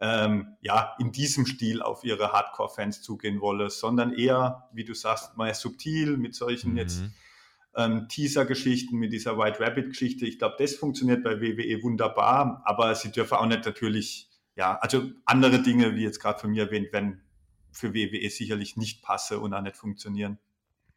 ähm, 0.00 0.56
ja 0.60 0.94
in 0.98 1.12
diesem 1.12 1.46
Stil 1.46 1.80
auf 1.80 2.04
ihre 2.04 2.32
Hardcore-Fans 2.32 3.00
zugehen 3.00 3.40
wolle, 3.40 3.70
sondern 3.70 4.12
eher, 4.12 4.68
wie 4.72 4.84
du 4.84 4.92
sagst, 4.92 5.36
mal 5.36 5.54
subtil 5.54 6.16
mit 6.16 6.34
solchen 6.34 6.72
mhm. 6.72 6.78
jetzt 6.78 7.02
ähm, 7.76 8.08
Teaser-Geschichten, 8.08 8.96
mit 8.96 9.12
dieser 9.12 9.38
White 9.38 9.60
Rabbit-Geschichte. 9.60 10.26
Ich 10.26 10.38
glaube, 10.38 10.56
das 10.58 10.74
funktioniert 10.74 11.22
bei 11.22 11.40
WWE 11.40 11.82
wunderbar, 11.82 12.62
aber 12.64 12.94
sie 12.94 13.12
dürfen 13.12 13.34
auch 13.34 13.46
nicht 13.46 13.64
natürlich, 13.64 14.28
ja, 14.56 14.78
also 14.78 15.10
andere 15.26 15.62
Dinge, 15.62 15.94
wie 15.94 16.02
jetzt 16.02 16.20
gerade 16.20 16.38
von 16.38 16.50
mir 16.50 16.64
erwähnt, 16.64 16.92
werden 16.92 17.22
für 17.72 17.94
WWE 17.94 18.30
sicherlich 18.30 18.76
nicht 18.76 19.02
passe 19.02 19.38
und 19.38 19.52
auch 19.52 19.60
nicht 19.60 19.76
funktionieren. 19.76 20.38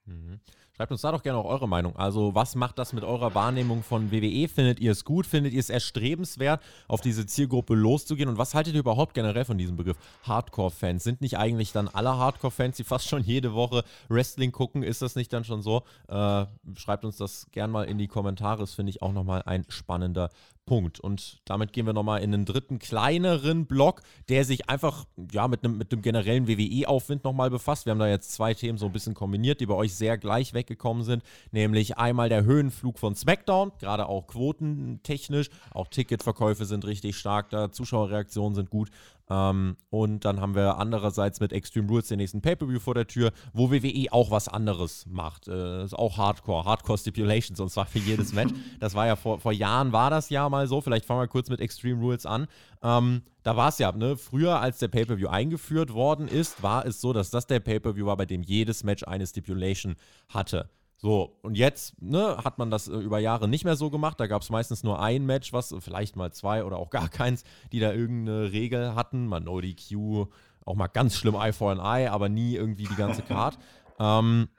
Mhm. 0.09 0.39
Schreibt 0.75 0.93
uns 0.93 1.01
da 1.01 1.11
doch 1.11 1.23
gerne 1.23 1.37
auch 1.37 1.45
eure 1.45 1.67
Meinung. 1.67 1.97
Also, 1.97 2.33
was 2.35 2.55
macht 2.55 2.79
das 2.79 2.93
mit 2.93 3.03
eurer 3.03 3.35
Wahrnehmung 3.35 3.83
von 3.83 4.13
WWE? 4.13 4.47
Findet 4.47 4.79
ihr 4.79 4.93
es 4.93 5.03
gut? 5.03 5.27
Findet 5.27 5.51
ihr 5.51 5.59
es 5.59 5.69
erstrebenswert, 5.69 6.63
auf 6.87 7.01
diese 7.01 7.25
Zielgruppe 7.25 7.75
loszugehen? 7.75 8.29
Und 8.29 8.37
was 8.37 8.55
haltet 8.55 8.75
ihr 8.75 8.79
überhaupt 8.79 9.13
generell 9.13 9.43
von 9.43 9.57
diesem 9.57 9.75
Begriff 9.75 9.97
Hardcore-Fans? 10.23 11.03
Sind 11.03 11.19
nicht 11.19 11.37
eigentlich 11.37 11.73
dann 11.73 11.89
alle 11.89 12.17
Hardcore-Fans, 12.17 12.77
die 12.77 12.85
fast 12.85 13.09
schon 13.09 13.23
jede 13.23 13.53
Woche 13.53 13.83
Wrestling 14.07 14.53
gucken? 14.53 14.81
Ist 14.81 15.01
das 15.01 15.15
nicht 15.15 15.33
dann 15.33 15.43
schon 15.43 15.61
so? 15.61 15.83
Äh, 16.07 16.45
schreibt 16.77 17.03
uns 17.03 17.17
das 17.17 17.47
gerne 17.51 17.73
mal 17.73 17.83
in 17.83 17.97
die 17.97 18.07
Kommentare. 18.07 18.61
Das 18.61 18.73
finde 18.73 18.91
ich 18.91 19.01
auch 19.01 19.11
nochmal 19.11 19.43
ein 19.45 19.65
spannender 19.67 20.29
Punkt. 20.69 20.99
Und 20.99 21.41
damit 21.45 21.73
gehen 21.73 21.87
wir 21.87 21.93
nochmal 21.93 22.21
in 22.21 22.31
einen 22.31 22.45
dritten, 22.45 22.77
kleineren 22.77 23.65
Block, 23.65 24.03
der 24.29 24.45
sich 24.45 24.69
einfach 24.69 25.05
ja, 25.31 25.47
mit 25.47 25.65
einem 25.65 25.79
mit 25.79 25.89
generellen 26.03 26.47
WWE-Aufwind 26.47 27.23
nochmal 27.23 27.49
befasst. 27.49 27.87
Wir 27.87 27.91
haben 27.91 27.97
da 27.97 28.07
jetzt 28.07 28.33
zwei 28.33 28.53
Themen 28.53 28.77
so 28.77 28.85
ein 28.85 28.91
bisschen 28.91 29.15
kombiniert, 29.15 29.61
die 29.61 29.65
bei 29.65 29.73
euch 29.73 29.95
sehr 29.95 30.19
gleich 30.19 30.53
weggekommen 30.53 31.01
sind. 31.01 31.23
Nämlich 31.51 31.97
einmal 31.97 32.29
der 32.29 32.43
Höhenflug 32.43 32.99
von 32.99 33.15
SmackDown, 33.15 33.71
gerade 33.79 34.07
auch 34.07 34.27
quotentechnisch. 34.27 35.49
Auch 35.71 35.87
Ticketverkäufe 35.87 36.65
sind 36.65 36.85
richtig 36.85 37.17
stark 37.17 37.49
da, 37.49 37.71
Zuschauerreaktionen 37.71 38.53
sind 38.53 38.69
gut. 38.69 38.91
Ähm, 39.29 39.77
und 39.89 40.25
dann 40.25 40.41
haben 40.41 40.55
wir 40.55 40.77
andererseits 40.77 41.39
mit 41.39 41.53
Extreme 41.53 41.87
Rules 41.87 42.07
den 42.07 42.17
nächsten 42.17 42.41
Pay-Per-View 42.41 42.79
vor 42.79 42.95
der 42.95 43.07
Tür, 43.07 43.31
wo 43.53 43.71
WWE 43.71 44.11
auch 44.11 44.31
was 44.31 44.47
anderes 44.47 45.05
macht. 45.07 45.47
Äh, 45.47 45.83
ist 45.83 45.93
auch 45.93 46.17
Hardcore, 46.17 46.65
Hardcore 46.65 46.97
Stipulations 46.97 47.59
und 47.59 47.69
zwar 47.69 47.85
für 47.85 47.99
jedes 47.99 48.33
Match. 48.33 48.53
Das 48.79 48.95
war 48.95 49.05
ja 49.05 49.15
vor, 49.15 49.39
vor 49.39 49.51
Jahren 49.51 49.91
war 49.91 50.09
das 50.09 50.29
ja 50.29 50.49
mal 50.49 50.67
so. 50.67 50.81
Vielleicht 50.81 51.05
fangen 51.05 51.21
wir 51.21 51.27
kurz 51.27 51.49
mit 51.49 51.59
Extreme 51.59 52.01
Rules 52.01 52.25
an. 52.25 52.47
Ähm, 52.81 53.21
da 53.43 53.55
war 53.55 53.69
es 53.69 53.77
ja, 53.77 53.91
ne, 53.91 54.17
früher 54.17 54.59
als 54.59 54.79
der 54.79 54.87
Pay-Per-View 54.89 55.27
eingeführt 55.27 55.93
worden 55.93 56.27
ist, 56.27 56.61
war 56.63 56.85
es 56.85 56.99
so, 56.99 57.13
dass 57.13 57.29
das 57.29 57.47
der 57.47 57.59
Pay-Per-View 57.59 58.05
war, 58.05 58.17
bei 58.17 58.25
dem 58.25 58.43
jedes 58.43 58.83
Match 58.83 59.03
eine 59.03 59.25
Stipulation 59.25 59.95
hatte. 60.29 60.69
So, 61.01 61.37
und 61.43 61.55
jetzt 61.55 62.01
ne, 62.01 62.39
hat 62.43 62.57
man 62.57 62.69
das 62.69 62.89
äh, 62.89 62.97
über 62.97 63.19
Jahre 63.19 63.47
nicht 63.47 63.63
mehr 63.63 63.77
so 63.77 63.89
gemacht. 63.89 64.19
Da 64.19 64.27
gab 64.27 64.41
es 64.41 64.49
meistens 64.49 64.83
nur 64.83 65.01
ein 65.01 65.25
Match, 65.25 65.53
was 65.53 65.73
vielleicht 65.79 66.17
mal 66.17 66.33
zwei 66.33 66.65
oder 66.65 66.77
auch 66.77 66.89
gar 66.91 67.07
keins, 67.07 67.45
die 67.71 67.79
da 67.79 67.93
irgendeine 67.93 68.51
Regel 68.51 68.95
hatten. 68.95 69.25
Mal 69.25 69.39
No 69.39 69.61
DQ, 69.61 70.27
auch 70.65 70.75
mal 70.75 70.87
ganz 70.87 71.15
schlimm 71.15 71.35
Eye 71.35 71.53
for 71.53 71.71
an 71.71 71.79
Eye, 71.79 72.09
aber 72.09 72.27
nie 72.27 72.55
irgendwie 72.55 72.83
die 72.83 72.95
ganze 72.95 73.21
Card. 73.27 73.57
ähm, 73.97 74.49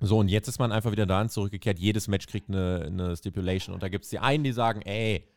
so, 0.00 0.18
und 0.18 0.28
jetzt 0.28 0.46
ist 0.46 0.60
man 0.60 0.70
einfach 0.70 0.92
wieder 0.92 1.06
dahin 1.06 1.28
zurückgekehrt. 1.28 1.80
Jedes 1.80 2.06
Match 2.06 2.28
kriegt 2.28 2.48
eine, 2.48 2.84
eine 2.86 3.16
Stipulation. 3.16 3.74
Und 3.74 3.82
da 3.82 3.88
gibt 3.88 4.04
es 4.04 4.10
die 4.10 4.20
einen, 4.20 4.44
die 4.44 4.52
sagen, 4.52 4.80
ey, 4.82 5.28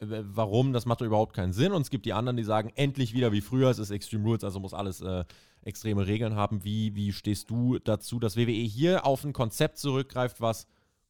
warum, 0.00 0.72
das 0.72 0.86
macht 0.86 1.00
doch 1.00 1.06
überhaupt 1.06 1.34
keinen 1.34 1.52
Sinn. 1.52 1.72
Und 1.72 1.82
es 1.82 1.90
gibt 1.90 2.06
die 2.06 2.12
anderen, 2.12 2.36
die 2.36 2.44
sagen, 2.44 2.72
endlich 2.76 3.14
wieder 3.14 3.32
wie 3.32 3.40
früher, 3.40 3.70
es 3.70 3.78
ist 3.78 3.90
Extreme 3.90 4.24
Rules, 4.24 4.44
also 4.44 4.60
muss 4.60 4.74
alles 4.74 5.00
äh, 5.00 5.24
extreme 5.62 6.06
Regeln 6.06 6.34
haben. 6.36 6.64
Wie, 6.64 6.94
wie 6.94 7.12
stehst 7.12 7.50
du 7.50 7.78
dazu, 7.78 8.18
dass 8.18 8.36
WWE 8.36 8.52
hier 8.52 9.06
auf 9.06 9.24
ein 9.24 9.32
Konzept 9.32 9.78
zurückgreift, 9.78 10.40
was 10.40 10.66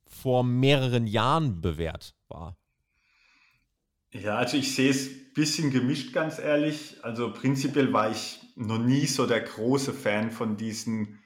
vor 0.06 0.42
mehreren 0.42 1.06
Jahren 1.06 1.60
bewährt 1.60 2.14
war? 2.28 2.56
Ja, 4.10 4.36
also 4.36 4.56
ich 4.56 4.74
sehe 4.74 4.90
es 4.90 5.08
ein 5.08 5.32
bisschen 5.34 5.70
gemischt, 5.70 6.14
ganz 6.14 6.38
ehrlich. 6.38 6.96
Also 7.02 7.32
prinzipiell 7.32 7.92
war 7.92 8.10
ich 8.10 8.40
noch 8.56 8.78
nie 8.78 9.06
so 9.06 9.26
der 9.26 9.42
große 9.42 9.92
Fan 9.92 10.30
von 10.30 10.56
diesen 10.56 11.18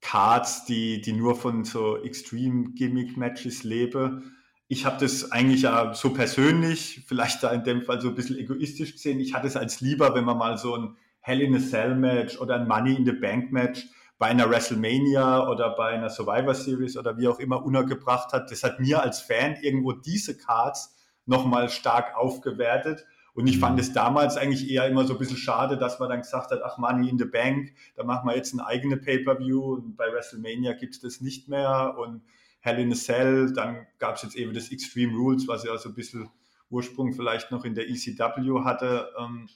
Cards, 0.00 0.64
die, 0.66 1.00
die 1.00 1.12
nur 1.12 1.36
von 1.36 1.64
so 1.64 1.96
Extreme 2.02 2.72
Gimmick 2.74 3.16
Matches 3.16 3.62
leben. 3.62 4.34
Ich 4.66 4.86
habe 4.86 4.96
das 4.98 5.30
eigentlich 5.30 5.62
ja 5.62 5.92
so 5.94 6.12
persönlich, 6.14 7.04
vielleicht 7.06 7.42
da 7.42 7.50
in 7.50 7.64
dem 7.64 7.82
Fall 7.82 8.00
so 8.00 8.08
ein 8.08 8.14
bisschen 8.14 8.38
egoistisch 8.38 8.92
gesehen. 8.92 9.20
Ich 9.20 9.34
hatte 9.34 9.46
es 9.46 9.56
als 9.56 9.80
lieber, 9.80 10.14
wenn 10.14 10.24
man 10.24 10.38
mal 10.38 10.56
so 10.56 10.74
ein 10.74 10.96
Hell 11.20 11.42
in 11.42 11.54
a 11.54 11.58
Cell 11.58 11.94
Match 11.94 12.38
oder 12.38 12.56
ein 12.56 12.66
Money 12.66 12.96
in 12.96 13.04
the 13.04 13.12
Bank 13.12 13.52
Match 13.52 13.86
bei 14.18 14.26
einer 14.26 14.48
WrestleMania 14.48 15.48
oder 15.48 15.74
bei 15.76 15.88
einer 15.88 16.08
Survivor 16.08 16.54
Series 16.54 16.96
oder 16.96 17.16
wie 17.18 17.28
auch 17.28 17.38
immer 17.40 17.64
untergebracht 17.64 18.32
hat. 18.32 18.50
Das 18.50 18.62
hat 18.62 18.80
mir 18.80 19.02
als 19.02 19.20
Fan 19.20 19.56
irgendwo 19.60 19.92
diese 19.92 20.36
Cards 20.36 20.96
nochmal 21.26 21.68
stark 21.68 22.16
aufgewertet. 22.16 23.06
Und 23.34 23.48
ich 23.48 23.58
fand 23.58 23.80
es 23.80 23.92
damals 23.92 24.36
eigentlich 24.36 24.70
eher 24.70 24.86
immer 24.86 25.04
so 25.04 25.14
ein 25.14 25.18
bisschen 25.18 25.36
schade, 25.36 25.76
dass 25.76 25.98
man 25.98 26.08
dann 26.08 26.20
gesagt 26.20 26.52
hat, 26.52 26.60
ach 26.62 26.78
Money 26.78 27.08
in 27.08 27.18
the 27.18 27.24
Bank, 27.24 27.72
da 27.96 28.04
machen 28.04 28.28
wir 28.28 28.36
jetzt 28.36 28.54
ein 28.54 28.60
eigene 28.60 28.96
Pay-Per-View 28.96 29.74
und 29.74 29.96
bei 29.96 30.12
WrestleMania 30.12 30.74
gibt 30.74 30.94
es 30.94 31.00
das 31.00 31.20
nicht 31.20 31.48
mehr 31.48 31.96
und 31.98 32.22
Hell 32.64 32.78
in 32.78 32.92
a 32.92 32.94
Cell, 32.94 33.52
dann 33.52 33.86
gab 33.98 34.16
es 34.16 34.22
jetzt 34.22 34.36
eben 34.36 34.54
das 34.54 34.72
Extreme 34.72 35.14
Rules, 35.14 35.46
was 35.46 35.64
ja 35.64 35.76
so 35.76 35.90
ein 35.90 35.94
bisschen 35.94 36.30
Ursprung 36.70 37.12
vielleicht 37.12 37.50
noch 37.50 37.66
in 37.66 37.74
der 37.74 37.90
ECW 37.90 38.64
hatte. 38.64 39.12
Ähm, 39.20 39.50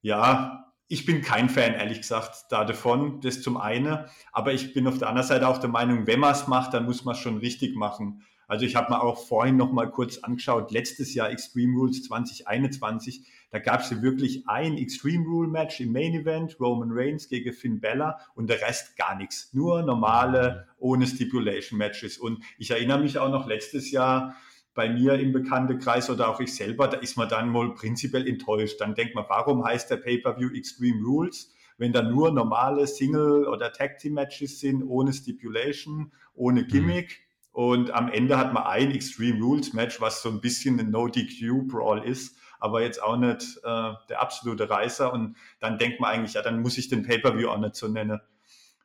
ja, 0.00 0.72
ich 0.88 1.04
bin 1.04 1.20
kein 1.20 1.50
Fan, 1.50 1.74
ehrlich 1.74 1.98
gesagt, 1.98 2.46
da 2.48 2.64
davon. 2.64 3.20
Das 3.20 3.42
zum 3.42 3.58
einen. 3.58 4.06
Aber 4.32 4.54
ich 4.54 4.72
bin 4.72 4.88
auf 4.88 4.96
der 4.96 5.08
anderen 5.08 5.28
Seite 5.28 5.48
auch 5.48 5.58
der 5.58 5.68
Meinung, 5.68 6.06
wenn 6.06 6.18
man 6.18 6.32
es 6.32 6.46
macht, 6.46 6.72
dann 6.72 6.86
muss 6.86 7.04
man 7.04 7.14
es 7.14 7.20
schon 7.20 7.36
richtig 7.36 7.76
machen. 7.76 8.22
Also 8.50 8.64
ich 8.64 8.74
habe 8.74 8.92
mir 8.92 9.00
auch 9.00 9.28
vorhin 9.28 9.56
noch 9.56 9.70
mal 9.70 9.88
kurz 9.88 10.18
angeschaut, 10.18 10.72
letztes 10.72 11.14
Jahr 11.14 11.30
Extreme 11.30 11.78
Rules 11.78 12.02
2021, 12.02 13.30
da 13.52 13.60
gab 13.60 13.82
es 13.82 13.90
ja 13.90 14.02
wirklich 14.02 14.48
ein 14.48 14.76
Extreme 14.76 15.24
Rule 15.24 15.46
Match 15.46 15.78
im 15.78 15.92
Main 15.92 16.14
Event, 16.14 16.58
Roman 16.58 16.88
Reigns 16.90 17.28
gegen 17.28 17.52
Finn 17.52 17.78
Bella 17.78 18.18
und 18.34 18.50
der 18.50 18.60
Rest 18.60 18.96
gar 18.96 19.14
nichts. 19.14 19.50
Nur 19.52 19.82
normale, 19.82 20.66
ohne 20.78 21.06
Stipulation 21.06 21.78
Matches. 21.78 22.18
Und 22.18 22.42
ich 22.58 22.72
erinnere 22.72 22.98
mich 22.98 23.18
auch 23.18 23.30
noch 23.30 23.46
letztes 23.46 23.92
Jahr, 23.92 24.34
bei 24.74 24.88
mir 24.88 25.14
im 25.14 25.32
Bekanntenkreis 25.32 26.10
oder 26.10 26.28
auch 26.28 26.40
ich 26.40 26.52
selber, 26.52 26.88
da 26.88 26.96
ist 26.96 27.16
man 27.16 27.28
dann 27.28 27.54
wohl 27.54 27.76
prinzipiell 27.76 28.26
enttäuscht. 28.26 28.80
Dann 28.80 28.96
denkt 28.96 29.14
man, 29.14 29.26
warum 29.28 29.64
heißt 29.64 29.92
der 29.92 29.98
Pay-Per-View 29.98 30.56
Extreme 30.56 31.04
Rules, 31.04 31.54
wenn 31.78 31.92
da 31.92 32.02
nur 32.02 32.32
normale 32.32 32.88
Single- 32.88 33.46
oder 33.46 33.72
Tag-Team-Matches 33.72 34.58
sind, 34.58 34.82
ohne 34.82 35.12
Stipulation, 35.12 36.10
ohne 36.34 36.66
Gimmick. 36.66 37.10
Mhm. 37.10 37.29
Und 37.52 37.90
am 37.90 38.10
Ende 38.10 38.38
hat 38.38 38.52
man 38.52 38.64
ein 38.64 38.90
Extreme 38.92 39.40
Rules 39.40 39.72
Match, 39.72 40.00
was 40.00 40.22
so 40.22 40.28
ein 40.28 40.40
bisschen 40.40 40.78
ein 40.78 40.90
No-DQ-Brawl 40.90 42.04
ist, 42.04 42.36
aber 42.60 42.82
jetzt 42.82 43.02
auch 43.02 43.16
nicht 43.16 43.58
äh, 43.64 43.92
der 44.08 44.20
absolute 44.20 44.70
Reißer. 44.70 45.12
Und 45.12 45.36
dann 45.58 45.78
denkt 45.78 46.00
man 46.00 46.10
eigentlich, 46.10 46.34
ja, 46.34 46.42
dann 46.42 46.62
muss 46.62 46.78
ich 46.78 46.88
den 46.88 47.02
Pay-Per-View 47.02 47.48
auch 47.48 47.58
nicht 47.58 47.74
so 47.74 47.88
nennen. 47.88 48.20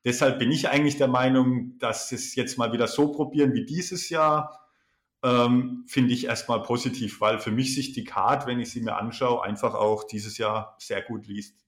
Deshalb 0.04 0.40
bin 0.40 0.52
ich 0.52 0.70
eigentlich 0.70 0.98
der 0.98 1.08
Meinung, 1.08 1.78
dass 1.80 2.12
es 2.12 2.36
jetzt 2.36 2.58
mal 2.58 2.72
wieder 2.72 2.88
so 2.88 3.12
probieren 3.12 3.54
wie 3.54 3.66
dieses 3.66 4.10
Jahr 4.10 4.66
ähm, 5.24 5.86
finde 5.88 6.14
ich 6.14 6.26
erstmal 6.26 6.62
positiv, 6.62 7.20
weil 7.22 7.40
für 7.40 7.50
mich 7.50 7.74
sich 7.74 7.94
die 7.94 8.04
Card, 8.04 8.46
wenn 8.46 8.60
ich 8.60 8.70
sie 8.70 8.82
mir 8.82 8.96
anschaue, 8.98 9.44
einfach 9.44 9.74
auch 9.74 10.04
dieses 10.04 10.38
Jahr 10.38 10.76
sehr 10.78 11.02
gut 11.02 11.26
liest. 11.26 11.65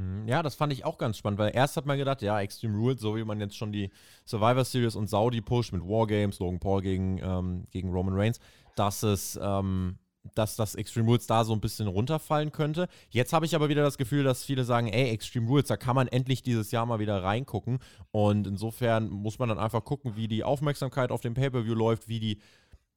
Hm, 0.00 0.26
ja, 0.26 0.42
das 0.42 0.54
fand 0.54 0.72
ich 0.72 0.84
auch 0.86 0.96
ganz 0.96 1.18
spannend, 1.18 1.38
weil 1.38 1.54
erst 1.54 1.76
hat 1.76 1.84
man 1.84 1.98
gedacht, 1.98 2.22
ja, 2.22 2.40
Extreme 2.40 2.76
Rules, 2.76 3.00
so 3.00 3.16
wie 3.16 3.24
man 3.24 3.38
jetzt 3.38 3.56
schon 3.56 3.70
die 3.70 3.90
Survivor 4.24 4.64
Series 4.64 4.96
und 4.96 5.08
Saudi 5.08 5.42
pusht 5.42 5.72
mit 5.72 5.82
Wargames, 5.82 6.38
Logan 6.38 6.58
Paul 6.58 6.80
gegen, 6.80 7.18
ähm, 7.22 7.66
gegen 7.70 7.92
Roman 7.92 8.14
Reigns, 8.14 8.40
dass 8.76 9.02
es, 9.02 9.38
ähm, 9.42 9.98
dass 10.34 10.56
das 10.56 10.74
Extreme 10.74 11.06
Rules 11.06 11.26
da 11.26 11.44
so 11.44 11.52
ein 11.52 11.60
bisschen 11.60 11.86
runterfallen 11.86 12.50
könnte. 12.50 12.88
Jetzt 13.10 13.34
habe 13.34 13.44
ich 13.44 13.54
aber 13.54 13.68
wieder 13.68 13.82
das 13.82 13.98
Gefühl, 13.98 14.24
dass 14.24 14.44
viele 14.44 14.64
sagen, 14.64 14.86
ey, 14.88 15.10
Extreme 15.10 15.46
Rules, 15.46 15.66
da 15.66 15.76
kann 15.76 15.96
man 15.96 16.08
endlich 16.08 16.42
dieses 16.42 16.70
Jahr 16.70 16.86
mal 16.86 16.98
wieder 16.98 17.22
reingucken. 17.22 17.78
Und 18.10 18.46
insofern 18.46 19.10
muss 19.10 19.38
man 19.38 19.50
dann 19.50 19.58
einfach 19.58 19.84
gucken, 19.84 20.16
wie 20.16 20.28
die 20.28 20.44
Aufmerksamkeit 20.44 21.10
auf 21.10 21.20
dem 21.20 21.34
Pay-Per-View 21.34 21.74
läuft, 21.74 22.08
wie 22.08 22.20
die 22.20 22.40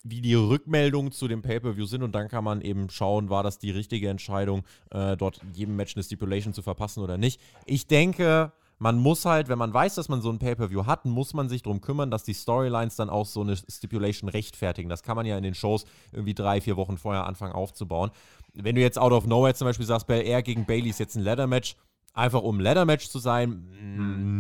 wie 0.03 0.21
die 0.21 0.33
Rückmeldungen 0.33 1.11
zu 1.11 1.27
dem 1.27 1.41
Pay-Per-View 1.41 1.85
sind 1.85 2.03
und 2.03 2.13
dann 2.13 2.27
kann 2.27 2.43
man 2.43 2.61
eben 2.61 2.89
schauen, 2.89 3.29
war 3.29 3.41
das 3.41 3.57
die 3.57 3.71
richtige 3.71 4.09
Entscheidung, 4.09 4.63
äh, 4.91 5.15
dort 5.15 5.41
jedem 5.53 5.75
Match 5.75 5.95
eine 5.95 6.03
Stipulation 6.03 6.53
zu 6.53 6.61
verpassen 6.61 7.01
oder 7.01 7.17
nicht. 7.17 7.39
Ich 7.65 7.87
denke, 7.87 8.51
man 8.79 8.97
muss 8.97 9.23
halt, 9.23 9.47
wenn 9.47 9.57
man 9.57 9.73
weiß, 9.73 9.95
dass 9.95 10.09
man 10.09 10.21
so 10.21 10.29
ein 10.29 10.39
Pay-Per-View 10.39 10.85
hat, 10.85 11.05
muss 11.05 11.33
man 11.33 11.47
sich 11.47 11.63
darum 11.63 11.79
kümmern, 11.79 12.11
dass 12.11 12.23
die 12.23 12.33
Storylines 12.33 12.97
dann 12.97 13.09
auch 13.09 13.25
so 13.25 13.39
eine 13.39 13.55
Stipulation 13.55 14.29
rechtfertigen. 14.29 14.89
Das 14.89 15.03
kann 15.03 15.15
man 15.15 15.25
ja 15.25 15.37
in 15.37 15.43
den 15.43 15.55
Shows 15.55 15.85
irgendwie 16.11 16.33
drei, 16.33 16.59
vier 16.59 16.75
Wochen 16.75 16.97
vorher 16.97 17.25
anfangen 17.25 17.53
aufzubauen. 17.53 18.11
Wenn 18.53 18.75
du 18.75 18.81
jetzt 18.81 18.99
out 18.99 19.13
of 19.13 19.25
nowhere 19.25 19.53
zum 19.53 19.67
Beispiel 19.67 19.85
sagst, 19.85 20.07
Bell 20.07 20.25
Air 20.25 20.43
gegen 20.43 20.65
Bailey 20.65 20.89
ist 20.89 20.99
jetzt 20.99 21.15
ein 21.15 21.23
Ladder-Match, 21.23 21.77
einfach 22.13 22.41
um 22.41 22.57
ein 22.57 22.61
Ladder-Match 22.61 23.07
zu 23.07 23.19
sein, 23.19 23.49
mm, 23.49 24.32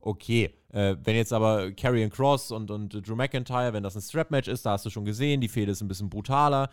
okay. 0.00 0.54
Äh, 0.70 0.96
wenn 1.02 1.16
jetzt 1.16 1.32
aber 1.32 1.72
Karrion 1.72 2.10
Cross 2.10 2.50
und, 2.50 2.70
und 2.70 3.06
Drew 3.06 3.16
McIntyre, 3.16 3.72
wenn 3.72 3.82
das 3.82 3.96
ein 3.96 4.02
Strap-Match 4.02 4.48
ist, 4.48 4.66
da 4.66 4.72
hast 4.72 4.84
du 4.84 4.90
schon 4.90 5.04
gesehen, 5.04 5.40
die 5.40 5.48
Fehde 5.48 5.72
ist 5.72 5.80
ein 5.80 5.88
bisschen 5.88 6.10
brutaler 6.10 6.68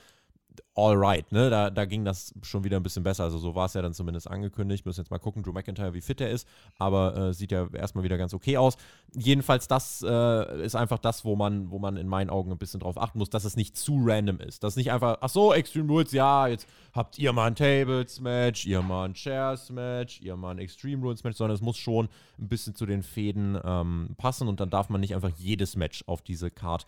alright, 0.76 1.32
ne? 1.32 1.50
Da, 1.50 1.70
da 1.70 1.86
ging 1.86 2.06
das 2.06 2.34
schon 2.42 2.64
wieder 2.64 2.78
ein 2.78 2.84
bisschen 2.84 3.04
besser. 3.04 3.24
Also 3.24 3.38
so 3.38 3.56
war 3.56 3.66
es 3.66 3.74
ja 3.74 3.82
dann 3.82 3.94
zumindest 3.94 4.30
angekündigt. 4.30 4.86
Müssen 4.86 5.02
jetzt 5.02 5.12
mal 5.12 5.20
gucken, 5.20 5.44
Drew 5.44 5.52
McIntyre, 5.52 5.94
wie 5.94 6.02
fit 6.02 6.22
er 6.22 6.30
ist. 6.30 6.48
Aber 6.78 7.16
äh, 7.16 7.34
sieht 7.34 7.52
ja 7.52 7.68
erstmal 7.74 8.04
wieder 8.04 8.18
ganz 8.18 8.34
okay 8.34 8.58
aus. 8.58 8.78
Jedenfalls, 9.14 9.68
das 9.68 10.04
äh, 10.08 10.64
ist 10.64 10.76
einfach 10.76 11.00
das, 11.00 11.26
wo 11.26 11.36
man, 11.36 11.72
wo 11.72 11.80
man 11.80 11.98
in 11.98 12.08
meinen 12.08 12.30
Augen 12.30 12.52
ein 12.52 12.58
bisschen 12.58 12.80
drauf 12.80 13.02
achten 13.02 13.20
muss, 13.20 13.30
dass 13.30 13.46
es 13.46 13.56
nicht 13.56 13.78
zu 13.78 13.98
random 14.02 14.40
ist. 14.40 14.64
Dass 14.64 14.76
nicht 14.76 14.92
einfach, 14.92 15.18
ach 15.22 15.30
so, 15.30 15.54
Extreme 15.54 15.90
Rules, 15.90 16.12
ja, 16.12 16.48
jetzt 16.48 16.68
habt 16.94 17.18
ihr 17.18 17.34
mal 17.34 17.48
ein 17.48 17.56
Tables-Match, 17.56 18.66
ihr 18.66 18.82
mal 18.82 19.06
ein 19.06 19.14
Chairs-Match, 19.14 20.22
ihr 20.22 20.36
mal 20.36 20.52
ein 20.52 20.60
Extreme 20.60 21.02
Rules-Match, 21.02 21.38
sondern 21.38 21.56
es 21.56 21.62
muss 21.62 21.78
schon 21.78 22.10
ein 22.40 22.48
bisschen 22.48 22.76
zu 22.76 22.86
den 22.86 23.04
Fäden 23.04 23.58
ähm, 23.64 24.16
passen 24.18 24.48
und 24.48 24.60
dann 24.60 24.70
darf 24.70 24.90
man 24.90 25.02
nicht 25.02 25.16
einfach 25.16 25.32
jedes 25.38 25.76
Match 25.76 26.04
auf 26.08 26.22
diese 26.22 26.52
Card 26.52 26.86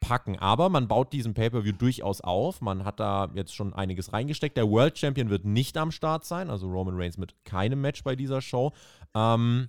packen. 0.00 0.38
Aber 0.38 0.68
man 0.68 0.88
baut 0.88 1.12
diesen 1.12 1.34
Pay-Per-View 1.34 1.72
durchaus 1.72 2.20
auf. 2.20 2.60
Man 2.60 2.84
hat 2.84 3.00
da 3.00 3.30
jetzt 3.34 3.54
schon 3.54 3.74
einiges 3.74 4.12
reingesteckt. 4.12 4.56
Der 4.56 4.68
World 4.68 4.98
Champion 4.98 5.30
wird 5.30 5.44
nicht 5.44 5.76
am 5.76 5.90
Start 5.90 6.24
sein, 6.24 6.50
also 6.50 6.68
Roman 6.68 6.96
Reigns 6.96 7.18
mit 7.18 7.34
keinem 7.44 7.80
Match 7.80 8.04
bei 8.04 8.16
dieser 8.16 8.40
Show. 8.40 8.72
Ähm, 9.14 9.68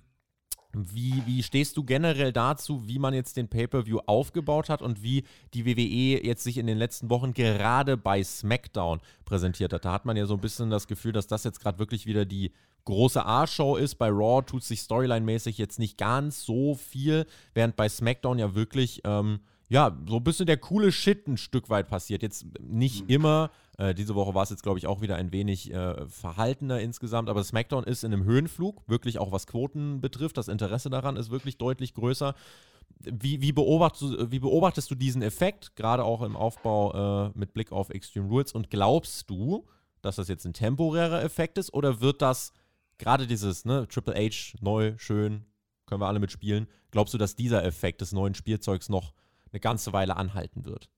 wie, 0.72 1.22
wie 1.26 1.42
stehst 1.42 1.76
du 1.76 1.84
generell 1.84 2.32
dazu, 2.32 2.86
wie 2.86 3.00
man 3.00 3.12
jetzt 3.12 3.36
den 3.36 3.48
Pay-Per-View 3.48 3.98
aufgebaut 4.06 4.68
hat 4.68 4.82
und 4.82 5.02
wie 5.02 5.24
die 5.52 5.66
WWE 5.66 6.24
jetzt 6.24 6.44
sich 6.44 6.58
in 6.58 6.66
den 6.66 6.78
letzten 6.78 7.10
Wochen 7.10 7.34
gerade 7.34 7.96
bei 7.96 8.22
SmackDown 8.22 9.00
präsentiert 9.24 9.72
hat? 9.72 9.84
Da 9.84 9.92
hat 9.92 10.04
man 10.04 10.16
ja 10.16 10.26
so 10.26 10.34
ein 10.34 10.40
bisschen 10.40 10.70
das 10.70 10.86
Gefühl, 10.86 11.12
dass 11.12 11.26
das 11.26 11.42
jetzt 11.42 11.60
gerade 11.60 11.80
wirklich 11.80 12.06
wieder 12.06 12.24
die 12.24 12.52
große 12.84 13.24
A-Show 13.24 13.76
ist. 13.76 13.96
Bei 13.96 14.08
Raw 14.08 14.42
tut 14.42 14.62
sich 14.62 14.80
Storyline-mäßig 14.80 15.58
jetzt 15.58 15.80
nicht 15.80 15.98
ganz 15.98 16.44
so 16.44 16.76
viel, 16.76 17.26
während 17.52 17.74
bei 17.74 17.88
SmackDown 17.88 18.38
ja 18.38 18.54
wirklich 18.54 19.00
ähm, 19.04 19.40
ja, 19.70 19.96
so 20.08 20.16
ein 20.16 20.24
bisschen 20.24 20.46
der 20.46 20.56
coole 20.56 20.90
Shit 20.90 21.28
ein 21.28 21.36
Stück 21.36 21.70
weit 21.70 21.88
passiert. 21.88 22.22
Jetzt 22.22 22.44
nicht 22.60 23.04
mhm. 23.04 23.10
immer. 23.10 23.50
Äh, 23.78 23.94
diese 23.94 24.16
Woche 24.16 24.34
war 24.34 24.42
es 24.42 24.50
jetzt, 24.50 24.64
glaube 24.64 24.80
ich, 24.80 24.88
auch 24.88 25.00
wieder 25.00 25.14
ein 25.14 25.32
wenig 25.32 25.72
äh, 25.72 26.08
verhaltener 26.08 26.80
insgesamt. 26.80 27.28
Aber 27.30 27.44
SmackDown 27.44 27.84
ist 27.84 28.02
in 28.02 28.12
einem 28.12 28.24
Höhenflug, 28.24 28.82
wirklich 28.88 29.18
auch 29.18 29.30
was 29.30 29.46
Quoten 29.46 30.00
betrifft. 30.00 30.36
Das 30.36 30.48
Interesse 30.48 30.90
daran 30.90 31.16
ist 31.16 31.30
wirklich 31.30 31.56
deutlich 31.56 31.94
größer. 31.94 32.34
Wie, 32.98 33.40
wie, 33.40 33.52
beobachtest, 33.52 34.32
wie 34.32 34.40
beobachtest 34.40 34.90
du 34.90 34.96
diesen 34.96 35.22
Effekt, 35.22 35.76
gerade 35.76 36.04
auch 36.04 36.22
im 36.22 36.36
Aufbau 36.36 37.28
äh, 37.28 37.38
mit 37.38 37.54
Blick 37.54 37.70
auf 37.70 37.90
Extreme 37.90 38.26
Rules? 38.28 38.52
Und 38.52 38.70
glaubst 38.70 39.30
du, 39.30 39.68
dass 40.02 40.16
das 40.16 40.26
jetzt 40.26 40.44
ein 40.46 40.52
temporärer 40.52 41.22
Effekt 41.22 41.58
ist 41.58 41.72
oder 41.72 42.00
wird 42.00 42.22
das 42.22 42.52
gerade 42.98 43.28
dieses, 43.28 43.64
ne, 43.64 43.86
Triple 43.86 44.14
H, 44.14 44.58
neu, 44.60 44.94
schön, 44.98 45.44
können 45.86 46.00
wir 46.00 46.08
alle 46.08 46.18
mitspielen, 46.18 46.66
glaubst 46.90 47.14
du, 47.14 47.18
dass 47.18 47.36
dieser 47.36 47.64
Effekt 47.64 48.00
des 48.00 48.12
neuen 48.12 48.34
Spielzeugs 48.34 48.88
noch 48.88 49.14
eine 49.52 49.60
ganze 49.60 49.92
Weile 49.92 50.16
anhalten 50.16 50.64
wird? 50.64 50.88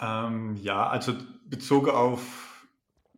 Ähm, 0.00 0.56
ja, 0.56 0.88
also 0.88 1.14
bezogen 1.46 1.90
auf 1.90 2.52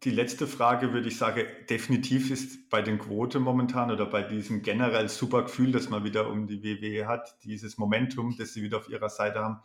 die 0.05 0.11
letzte 0.11 0.47
Frage 0.47 0.93
würde 0.93 1.09
ich 1.09 1.17
sagen, 1.17 1.45
definitiv 1.71 2.31
ist 2.31 2.69
bei 2.69 2.83
den 2.83 2.99
Quote 2.99 3.41
momentan 3.41 3.91
oder 3.91 4.05
bei 4.05 4.23
diesem 4.23 4.61
generell 4.63 5.09
super 5.09 5.45
Gefühl, 5.45 5.73
das 5.73 5.89
man 5.89 6.05
wieder 6.05 6.29
um 6.29 6.47
die 6.47 6.63
WWE 6.63 7.07
hat, 7.07 7.43
dieses 7.43 7.79
Momentum, 7.79 8.37
das 8.37 8.53
sie 8.53 8.63
wieder 8.63 8.77
auf 8.77 8.91
ihrer 8.91 9.09
Seite 9.09 9.41
haben, 9.41 9.61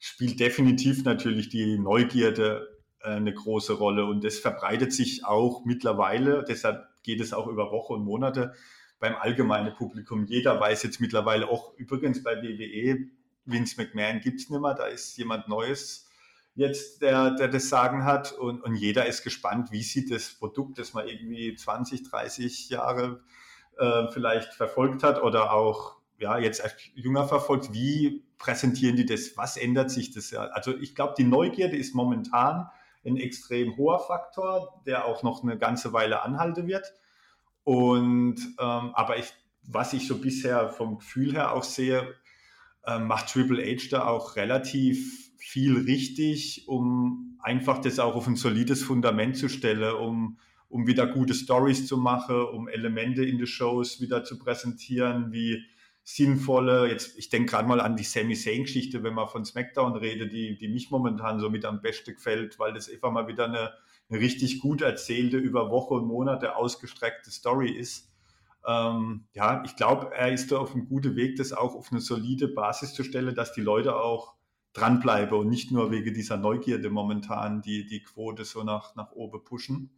spielt 0.00 0.40
definitiv 0.40 1.04
natürlich 1.04 1.50
die 1.50 1.78
Neugierde 1.78 2.68
äh, 3.00 3.10
eine 3.10 3.32
große 3.32 3.74
Rolle 3.74 4.06
und 4.06 4.24
das 4.24 4.38
verbreitet 4.38 4.92
sich 4.92 5.24
auch 5.24 5.64
mittlerweile, 5.64 6.44
deshalb 6.46 6.84
geht 7.04 7.20
es 7.20 7.32
auch 7.32 7.46
über 7.46 7.70
Wochen 7.70 7.94
und 7.94 8.04
Monate 8.04 8.54
beim 8.98 9.14
allgemeinen 9.14 9.74
Publikum. 9.74 10.24
Jeder 10.24 10.58
weiß 10.58 10.82
jetzt 10.82 11.00
mittlerweile 11.00 11.48
auch, 11.48 11.74
übrigens 11.76 12.24
bei 12.24 12.42
WWE, 12.42 13.08
Vince 13.46 13.80
McMahon 13.80 14.20
gibt 14.20 14.40
es 14.40 14.50
nicht 14.50 14.60
mehr, 14.60 14.74
da 14.74 14.86
ist 14.86 15.16
jemand 15.16 15.48
Neues 15.48 16.08
jetzt, 16.54 17.02
der, 17.02 17.30
der 17.32 17.48
das 17.48 17.68
Sagen 17.68 18.04
hat. 18.04 18.32
Und, 18.32 18.62
und 18.62 18.74
jeder 18.74 19.06
ist 19.06 19.22
gespannt, 19.22 19.70
wie 19.70 19.82
sieht 19.82 20.10
das 20.10 20.34
Produkt, 20.34 20.78
das 20.78 20.94
man 20.94 21.06
irgendwie 21.06 21.54
20, 21.54 22.02
30 22.02 22.70
Jahre 22.70 23.20
äh, 23.78 24.08
vielleicht 24.10 24.54
verfolgt 24.54 25.02
hat 25.02 25.22
oder 25.22 25.52
auch 25.52 25.96
ja, 26.18 26.38
jetzt 26.38 26.64
als 26.64 26.74
Jünger 26.94 27.28
verfolgt, 27.28 27.72
wie 27.74 28.24
präsentieren 28.38 28.96
die 28.96 29.04
das, 29.04 29.36
was 29.36 29.56
ändert 29.56 29.90
sich 29.90 30.12
das? 30.12 30.32
Also 30.32 30.74
ich 30.76 30.94
glaube, 30.94 31.14
die 31.16 31.24
Neugierde 31.24 31.76
ist 31.76 31.94
momentan 31.94 32.70
ein 33.04 33.18
extrem 33.18 33.76
hoher 33.76 34.00
Faktor, 34.00 34.82
der 34.86 35.04
auch 35.04 35.22
noch 35.22 35.42
eine 35.42 35.58
ganze 35.58 35.92
Weile 35.92 36.22
anhalten 36.22 36.66
wird. 36.66 36.94
Und 37.64 38.36
ähm, 38.58 38.94
aber 38.94 39.18
ich, 39.18 39.32
was 39.62 39.92
ich 39.92 40.06
so 40.06 40.18
bisher 40.18 40.70
vom 40.70 40.98
Gefühl 40.98 41.34
her 41.34 41.52
auch 41.52 41.64
sehe, 41.64 42.14
äh, 42.86 42.98
macht 42.98 43.32
Triple 43.32 43.64
H 43.64 43.88
da 43.90 44.06
auch 44.06 44.36
relativ 44.36 45.32
viel 45.36 45.78
richtig, 45.78 46.66
um 46.66 47.38
einfach 47.40 47.80
das 47.80 47.98
auch 47.98 48.14
auf 48.14 48.26
ein 48.26 48.36
solides 48.36 48.82
Fundament 48.82 49.36
zu 49.36 49.48
stellen, 49.48 49.94
um, 49.94 50.38
um 50.68 50.86
wieder 50.86 51.06
gute 51.06 51.34
Stories 51.34 51.86
zu 51.86 51.96
machen, 51.96 52.36
um 52.36 52.68
Elemente 52.68 53.24
in 53.24 53.38
den 53.38 53.46
Shows 53.46 54.00
wieder 54.00 54.24
zu 54.24 54.38
präsentieren, 54.38 55.32
wie 55.32 55.62
sinnvolle, 56.02 56.88
jetzt, 56.88 57.18
ich 57.18 57.30
denke 57.30 57.50
gerade 57.50 57.68
mal 57.68 57.80
an 57.80 57.96
die 57.96 58.04
Sami 58.04 58.36
Zayn-Geschichte, 58.36 59.02
wenn 59.02 59.14
man 59.14 59.26
von 59.26 59.44
SmackDown 59.44 59.96
redet, 59.96 60.32
die, 60.32 60.56
die 60.56 60.68
mich 60.68 60.90
momentan 60.90 61.40
so 61.40 61.50
mit 61.50 61.64
am 61.64 61.82
besten 61.82 62.14
gefällt, 62.14 62.60
weil 62.60 62.72
das 62.72 62.88
einfach 62.88 63.10
mal 63.10 63.26
wieder 63.26 63.46
eine, 63.46 63.72
eine 64.08 64.20
richtig 64.20 64.60
gut 64.60 64.82
erzählte, 64.82 65.36
über 65.36 65.70
Wochen 65.70 65.94
und 65.94 66.06
Monate 66.06 66.54
ausgestreckte 66.54 67.32
Story 67.32 67.70
ist. 67.70 68.08
Ähm, 68.66 69.26
ja, 69.32 69.62
ich 69.64 69.76
glaube, 69.76 70.10
er 70.12 70.32
ist 70.32 70.50
da 70.50 70.58
auf 70.58 70.74
einem 70.74 70.88
guten 70.88 71.14
Weg, 71.14 71.36
das 71.36 71.52
auch 71.52 71.74
auf 71.74 71.92
eine 71.92 72.00
solide 72.00 72.48
Basis 72.48 72.94
zu 72.94 73.04
stellen, 73.04 73.34
dass 73.34 73.52
die 73.52 73.60
Leute 73.60 73.96
auch 73.96 74.34
dranbleibe 74.72 75.36
und 75.36 75.48
nicht 75.48 75.70
nur 75.70 75.90
wegen 75.90 76.12
dieser 76.12 76.36
Neugierde 76.36 76.90
momentan 76.90 77.62
die, 77.62 77.86
die 77.86 78.02
Quote 78.02 78.44
so 78.44 78.62
nach, 78.64 78.94
nach 78.96 79.12
oben 79.12 79.42
pushen. 79.44 79.90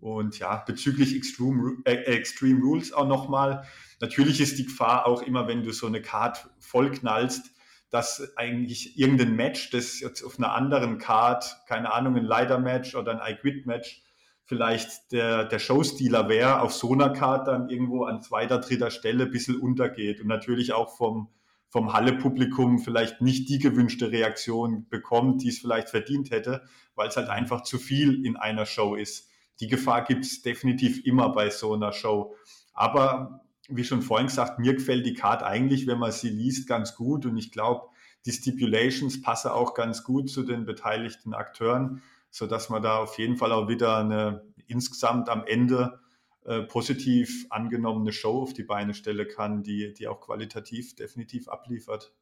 Und 0.00 0.38
ja, 0.38 0.56
bezüglich 0.58 1.16
Extreme, 1.16 1.78
äh, 1.84 1.94
Extreme 2.04 2.60
Rules 2.62 2.92
auch 2.92 3.08
nochmal. 3.08 3.64
Natürlich 4.00 4.40
ist 4.40 4.58
die 4.58 4.66
Gefahr 4.66 5.06
auch 5.06 5.22
immer, 5.22 5.48
wenn 5.48 5.64
du 5.64 5.72
so 5.72 5.86
eine 5.86 6.00
Card 6.00 6.48
vollknallst, 6.60 7.50
dass 7.90 8.36
eigentlich 8.36 8.98
irgendein 8.98 9.34
Match, 9.34 9.70
das 9.70 9.98
jetzt 9.98 10.22
auf 10.22 10.38
einer 10.38 10.52
anderen 10.52 10.98
Card, 10.98 11.62
keine 11.66 11.92
Ahnung, 11.92 12.16
ein 12.16 12.24
Leiter-Match 12.24 12.94
oder 12.94 13.20
ein 13.20 13.34
I-Quit-Match, 13.34 14.02
vielleicht 14.48 15.12
der, 15.12 15.44
der 15.44 15.58
Showstealer 15.58 16.30
wäre, 16.30 16.62
auf 16.62 16.72
so 16.72 16.92
einer 16.92 17.10
Card 17.10 17.46
dann 17.46 17.68
irgendwo 17.68 18.04
an 18.04 18.22
zweiter, 18.22 18.58
dritter 18.58 18.90
Stelle 18.90 19.24
ein 19.24 19.30
bisschen 19.30 19.60
untergeht 19.60 20.22
und 20.22 20.26
natürlich 20.26 20.72
auch 20.72 20.96
vom, 20.96 21.28
vom 21.68 21.92
Halle-Publikum 21.92 22.78
vielleicht 22.78 23.20
nicht 23.20 23.50
die 23.50 23.58
gewünschte 23.58 24.10
Reaktion 24.10 24.88
bekommt, 24.88 25.42
die 25.42 25.48
es 25.48 25.58
vielleicht 25.58 25.90
verdient 25.90 26.30
hätte, 26.30 26.62
weil 26.94 27.08
es 27.08 27.16
halt 27.18 27.28
einfach 27.28 27.62
zu 27.62 27.76
viel 27.76 28.24
in 28.24 28.38
einer 28.38 28.64
Show 28.64 28.94
ist. 28.94 29.28
Die 29.60 29.68
Gefahr 29.68 30.02
gibt 30.02 30.24
es 30.24 30.40
definitiv 30.40 31.04
immer 31.04 31.28
bei 31.28 31.50
so 31.50 31.74
einer 31.74 31.92
Show. 31.92 32.34
Aber 32.72 33.42
wie 33.68 33.84
schon 33.84 34.00
vorhin 34.00 34.28
gesagt, 34.28 34.58
mir 34.58 34.72
gefällt 34.72 35.04
die 35.04 35.12
Card 35.12 35.42
eigentlich, 35.42 35.86
wenn 35.86 35.98
man 35.98 36.10
sie 36.10 36.30
liest, 36.30 36.66
ganz 36.66 36.94
gut. 36.94 37.26
Und 37.26 37.36
ich 37.36 37.52
glaube, 37.52 37.88
die 38.24 38.32
Stipulations 38.32 39.20
passen 39.20 39.50
auch 39.50 39.74
ganz 39.74 40.04
gut 40.04 40.30
zu 40.30 40.42
den 40.42 40.64
beteiligten 40.64 41.34
Akteuren, 41.34 42.00
sodass 42.38 42.70
man 42.70 42.82
da 42.82 42.98
auf 42.98 43.18
jeden 43.18 43.36
Fall 43.36 43.52
auch 43.52 43.68
wieder 43.68 43.98
eine 43.98 44.42
insgesamt 44.66 45.28
am 45.28 45.44
Ende 45.44 46.00
äh, 46.44 46.62
positiv 46.62 47.46
angenommene 47.50 48.12
Show 48.12 48.42
auf 48.42 48.54
die 48.54 48.62
Beine 48.62 48.94
stellen 48.94 49.26
kann, 49.28 49.62
die, 49.62 49.92
die 49.92 50.06
auch 50.06 50.20
qualitativ 50.20 50.94
definitiv 50.94 51.48
abliefert. 51.48 52.12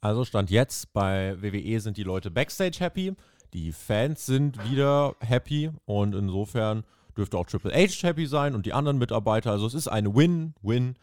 Also 0.00 0.24
Stand 0.24 0.50
jetzt, 0.50 0.92
bei 0.92 1.40
WWE 1.40 1.80
sind 1.80 1.96
die 1.96 2.02
Leute 2.02 2.30
backstage 2.30 2.78
happy, 2.80 3.14
die 3.54 3.72
Fans 3.72 4.26
sind 4.26 4.62
wieder 4.70 5.14
happy 5.20 5.70
und 5.84 6.14
insofern 6.14 6.84
dürfte 7.16 7.38
auch 7.38 7.46
Triple 7.46 7.72
H 7.72 8.06
happy 8.06 8.26
sein 8.26 8.54
und 8.54 8.66
die 8.66 8.72
anderen 8.72 8.98
Mitarbeiter. 8.98 9.52
Also 9.52 9.66
es 9.66 9.74
ist 9.74 9.88
eine 9.88 10.14
Win-Win-Situation. 10.14 10.96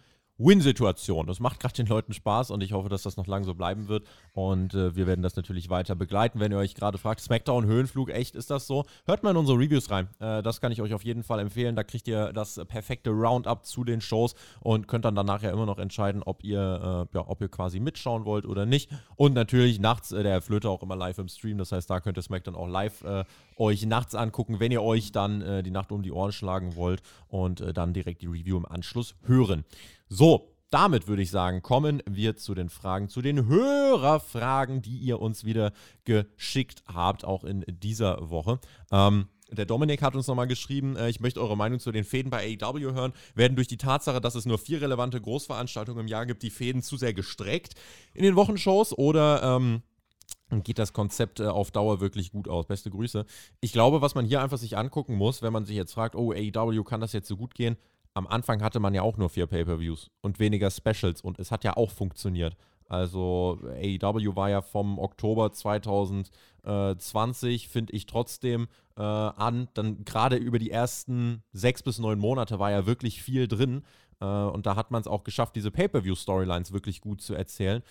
Win-Situation. 0.44 1.28
Das 1.28 1.40
macht 1.40 1.60
gerade 1.60 1.74
den 1.76 1.88
Leuten 1.88 2.14
Spaß 2.14 2.52
und 2.52 2.62
ich 2.62 2.74
hoffe, 2.74 2.90
dass 2.90 3.04
das 3.04 3.18
noch 3.18 3.28
lange 3.28 3.46
so 3.46 3.54
bleiben 3.54 3.88
wird. 3.88 4.06
Und 4.34 4.74
äh, 4.74 4.96
wir 4.96 5.08
werden 5.08 5.22
das 5.22 5.36
natürlich 5.36 5.70
weiter 5.70 5.96
begleiten. 5.96 6.40
Wenn 6.40 6.52
ihr 6.52 6.58
euch 6.58 6.76
gerade 6.76 6.98
fragt, 6.98 7.22
Smackdown, 7.22 7.66
Höhenflug, 7.66 8.10
echt, 8.10 8.36
ist 8.36 8.50
das 8.50 8.68
so? 8.68 8.86
Hört 9.06 9.24
mal 9.24 9.32
in 9.32 9.38
unsere 9.38 9.58
Reviews 9.58 9.90
rein. 9.90 10.10
Äh, 10.20 10.44
das 10.44 10.60
kann 10.60 10.72
ich 10.72 10.82
euch 10.82 10.94
auf 10.94 11.04
jeden 11.04 11.24
Fall 11.24 11.40
empfehlen. 11.40 11.76
Da 11.76 11.84
kriegt 11.84 12.08
ihr 12.08 12.34
das 12.34 12.60
perfekte 12.68 13.12
Roundup 13.12 13.66
zu 13.66 13.84
den 13.84 14.02
Shows 14.02 14.36
und 14.60 14.88
könnt 14.88 15.06
dann 15.06 15.16
danach 15.16 15.42
ja 15.42 15.52
immer 15.52 15.66
noch 15.66 15.80
entscheiden, 15.80 16.24
ob 16.24 16.44
ihr, 16.44 17.08
äh, 17.14 17.18
ja, 17.18 17.24
ob 17.28 17.42
ihr 17.42 17.50
quasi 17.50 17.80
mitschauen 17.80 18.26
wollt 18.26 18.46
oder 18.46 18.66
nicht. 18.66 18.90
Und 19.16 19.34
natürlich 19.34 19.80
nachts, 19.80 20.12
äh, 20.12 20.24
der 20.24 20.42
Flöte 20.42 20.70
auch 20.70 20.84
immer 20.84 20.96
live 20.96 21.18
im 21.20 21.28
Stream. 21.28 21.58
Das 21.58 21.72
heißt, 21.72 21.90
da 21.90 22.00
könnt 22.00 22.18
ihr 22.18 22.24
Smackdown 22.24 22.56
auch 22.56 22.68
live 22.68 23.04
äh, 23.04 23.24
euch 23.58 23.86
nachts 23.86 24.16
angucken, 24.16 24.60
wenn 24.60 24.72
ihr 24.72 24.82
euch 24.82 25.12
dann 25.12 25.42
äh, 25.42 25.64
die 25.64 25.72
Nacht 25.72 25.92
um 25.92 26.04
die 26.04 26.12
Ohren 26.12 26.32
schlagen 26.32 26.76
wollt 26.76 27.02
und 27.28 27.64
dann 27.76 27.94
direkt 27.94 28.22
die 28.22 28.28
Review 28.28 28.58
im 28.58 28.66
Anschluss 28.66 29.16
hören. 29.24 29.64
So, 30.10 30.54
damit 30.70 31.08
würde 31.08 31.22
ich 31.22 31.30
sagen, 31.30 31.62
kommen 31.62 32.02
wir 32.10 32.36
zu 32.36 32.56
den 32.56 32.70
Fragen, 32.70 33.08
zu 33.08 33.22
den 33.22 33.48
Hörerfragen, 33.48 34.82
die 34.82 34.98
ihr 34.98 35.20
uns 35.20 35.46
wieder 35.46 35.72
geschickt 36.04 36.84
habt, 36.92 37.26
auch 37.26 37.44
in 37.44 37.64
dieser 37.68 38.30
Woche. 38.32 38.60
Ähm, 38.92 39.28
der 39.52 39.66
Dominik 39.66 40.02
hat 40.02 40.16
uns 40.16 40.28
nochmal 40.28 40.48
geschrieben, 40.48 40.96
äh, 40.96 41.10
ich 41.10 41.20
möchte 41.20 41.42
eure 41.42 41.56
Meinung 41.56 41.80
zu 41.80 41.92
den 41.92 42.04
Fäden 42.04 42.32
bei 42.32 42.58
AEW 42.60 42.94
hören. 42.94 43.14
Werden 43.36 43.56
durch 43.56 43.68
die 43.68 43.78
Tatsache, 43.78 44.20
dass 44.20 44.36
es 44.36 44.46
nur 44.46 44.58
vier 44.58 44.82
relevante 44.82 45.22
Großveranstaltungen 45.22 46.02
im 46.02 46.08
Jahr 46.08 46.26
gibt, 46.26 46.42
die 46.42 46.50
Fäden 46.50 46.82
zu 46.82 46.98
sehr 46.98 47.14
gestreckt 47.14 47.76
in 48.14 48.24
den 48.24 48.36
Wochenshows 48.36 48.98
oder 48.98 49.44
ähm, 49.44 49.84
geht 50.64 50.80
das 50.80 50.94
Konzept 50.94 51.40
äh, 51.40 51.46
auf 51.46 51.72
Dauer 51.72 52.00
wirklich 52.00 52.32
gut 52.32 52.48
aus. 52.48 52.66
Beste 52.66 52.90
Grüße. 52.90 53.26
Ich 53.62 53.74
glaube, 53.74 54.02
was 54.02 54.16
man 54.16 54.26
hier 54.26 54.42
einfach 54.42 54.58
sich 54.58 54.78
angucken 54.78 55.16
muss, 55.16 55.42
wenn 55.42 55.54
man 55.54 55.66
sich 55.66 55.76
jetzt 55.76 55.94
fragt, 55.94 56.16
oh, 56.16 56.32
AEW 56.32 56.84
kann 56.84 57.02
das 57.02 57.14
jetzt 57.14 57.28
so 57.28 57.38
gut 57.38 57.54
gehen, 57.56 57.78
am 58.14 58.28
Anfang 58.28 58.62
hatte 58.62 58.80
man 58.80 58.94
ja 58.94 59.02
auch 59.02 59.18
nur 59.18 59.30
vier 59.30 59.48
Pay-per-Views 59.48 60.12
und 60.22 60.40
weniger 60.40 60.70
Specials 60.70 61.22
und 61.22 61.40
es 61.40 61.50
hat 61.52 61.64
ja 61.64 61.78
auch 61.78 61.92
funktioniert. 61.92 62.58
Also 62.88 63.60
AEW 63.64 64.36
war 64.36 64.50
ja 64.50 64.62
vom 64.62 65.00
Oktober 65.00 65.52
2020, 65.52 67.70
finde 67.70 67.94
ich 67.94 68.06
trotzdem, 68.06 68.68
äh, 68.98 69.02
an. 69.02 69.68
Dann 69.74 70.06
gerade 70.06 70.36
über 70.36 70.60
die 70.60 70.70
ersten 70.70 71.42
sechs 71.54 71.82
bis 71.82 71.98
neun 71.98 72.20
Monate 72.20 72.60
war 72.60 72.70
ja 72.72 72.86
wirklich 72.86 73.24
viel 73.24 73.48
drin. 73.48 73.84
Äh, 74.20 74.26
und 74.26 74.66
da 74.66 74.76
hat 74.76 74.92
man 74.92 75.02
es 75.02 75.08
auch 75.08 75.24
geschafft, 75.24 75.56
diese 75.56 75.72
Pay-per-View-Storylines 75.72 76.72
wirklich 76.72 77.02
gut 77.02 77.22
zu 77.22 77.34
erzählen. 77.34 77.82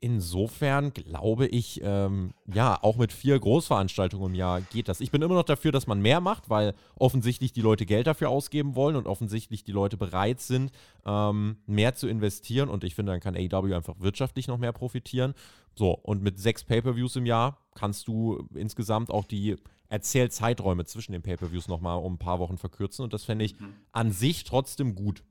Insofern 0.00 0.92
glaube 0.92 1.46
ich, 1.46 1.80
ähm, 1.82 2.34
ja, 2.52 2.78
auch 2.82 2.96
mit 2.96 3.12
vier 3.12 3.38
Großveranstaltungen 3.38 4.32
im 4.32 4.34
Jahr 4.34 4.60
geht 4.60 4.88
das. 4.88 5.00
Ich 5.00 5.10
bin 5.10 5.22
immer 5.22 5.34
noch 5.34 5.44
dafür, 5.44 5.72
dass 5.72 5.86
man 5.86 6.00
mehr 6.00 6.20
macht, 6.20 6.50
weil 6.50 6.74
offensichtlich 6.96 7.52
die 7.52 7.62
Leute 7.62 7.86
Geld 7.86 8.06
dafür 8.06 8.28
ausgeben 8.28 8.74
wollen 8.74 8.96
und 8.96 9.06
offensichtlich 9.06 9.64
die 9.64 9.72
Leute 9.72 9.96
bereit 9.96 10.40
sind, 10.40 10.72
ähm, 11.06 11.56
mehr 11.66 11.94
zu 11.94 12.06
investieren. 12.06 12.68
Und 12.68 12.84
ich 12.84 12.94
finde, 12.94 13.12
dann 13.12 13.20
kann 13.20 13.34
AEW 13.34 13.74
einfach 13.74 14.00
wirtschaftlich 14.00 14.46
noch 14.46 14.58
mehr 14.58 14.72
profitieren. 14.72 15.34
So, 15.74 15.92
und 15.92 16.22
mit 16.22 16.38
sechs 16.38 16.64
Pay-Per-Views 16.64 17.16
im 17.16 17.26
Jahr 17.26 17.58
kannst 17.74 18.06
du 18.06 18.46
insgesamt 18.54 19.10
auch 19.10 19.24
die 19.24 19.56
Erzählzeiträume 19.88 20.84
zwischen 20.84 21.12
den 21.12 21.22
Pay-Per-Views 21.22 21.68
nochmal 21.68 21.98
um 21.98 22.14
ein 22.14 22.18
paar 22.18 22.38
Wochen 22.38 22.58
verkürzen. 22.58 23.04
Und 23.04 23.12
das 23.12 23.24
fände 23.24 23.44
ich 23.44 23.58
mhm. 23.58 23.74
an 23.92 24.12
sich 24.12 24.44
trotzdem 24.44 24.94
gut. 24.94 25.22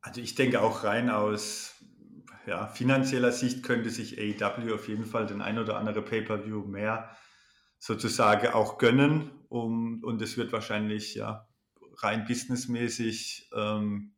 Also 0.00 0.20
ich 0.20 0.34
denke 0.34 0.60
auch 0.60 0.82
rein 0.82 1.10
aus 1.10 1.76
ja, 2.46 2.66
finanzieller 2.66 3.32
Sicht 3.32 3.62
könnte 3.62 3.90
sich 3.90 4.18
AEW 4.18 4.74
auf 4.74 4.88
jeden 4.88 5.04
Fall 5.04 5.26
den 5.26 5.40
ein 5.40 5.58
oder 5.58 5.76
andere 5.76 6.02
Pay-per-View 6.02 6.64
mehr 6.64 7.16
sozusagen 7.78 8.48
auch 8.48 8.78
gönnen. 8.78 9.30
Um, 9.48 10.02
und 10.02 10.22
es 10.22 10.38
wird 10.38 10.52
wahrscheinlich 10.52 11.14
ja 11.14 11.46
rein 11.98 12.24
businessmäßig 12.24 13.50
ähm, 13.54 14.14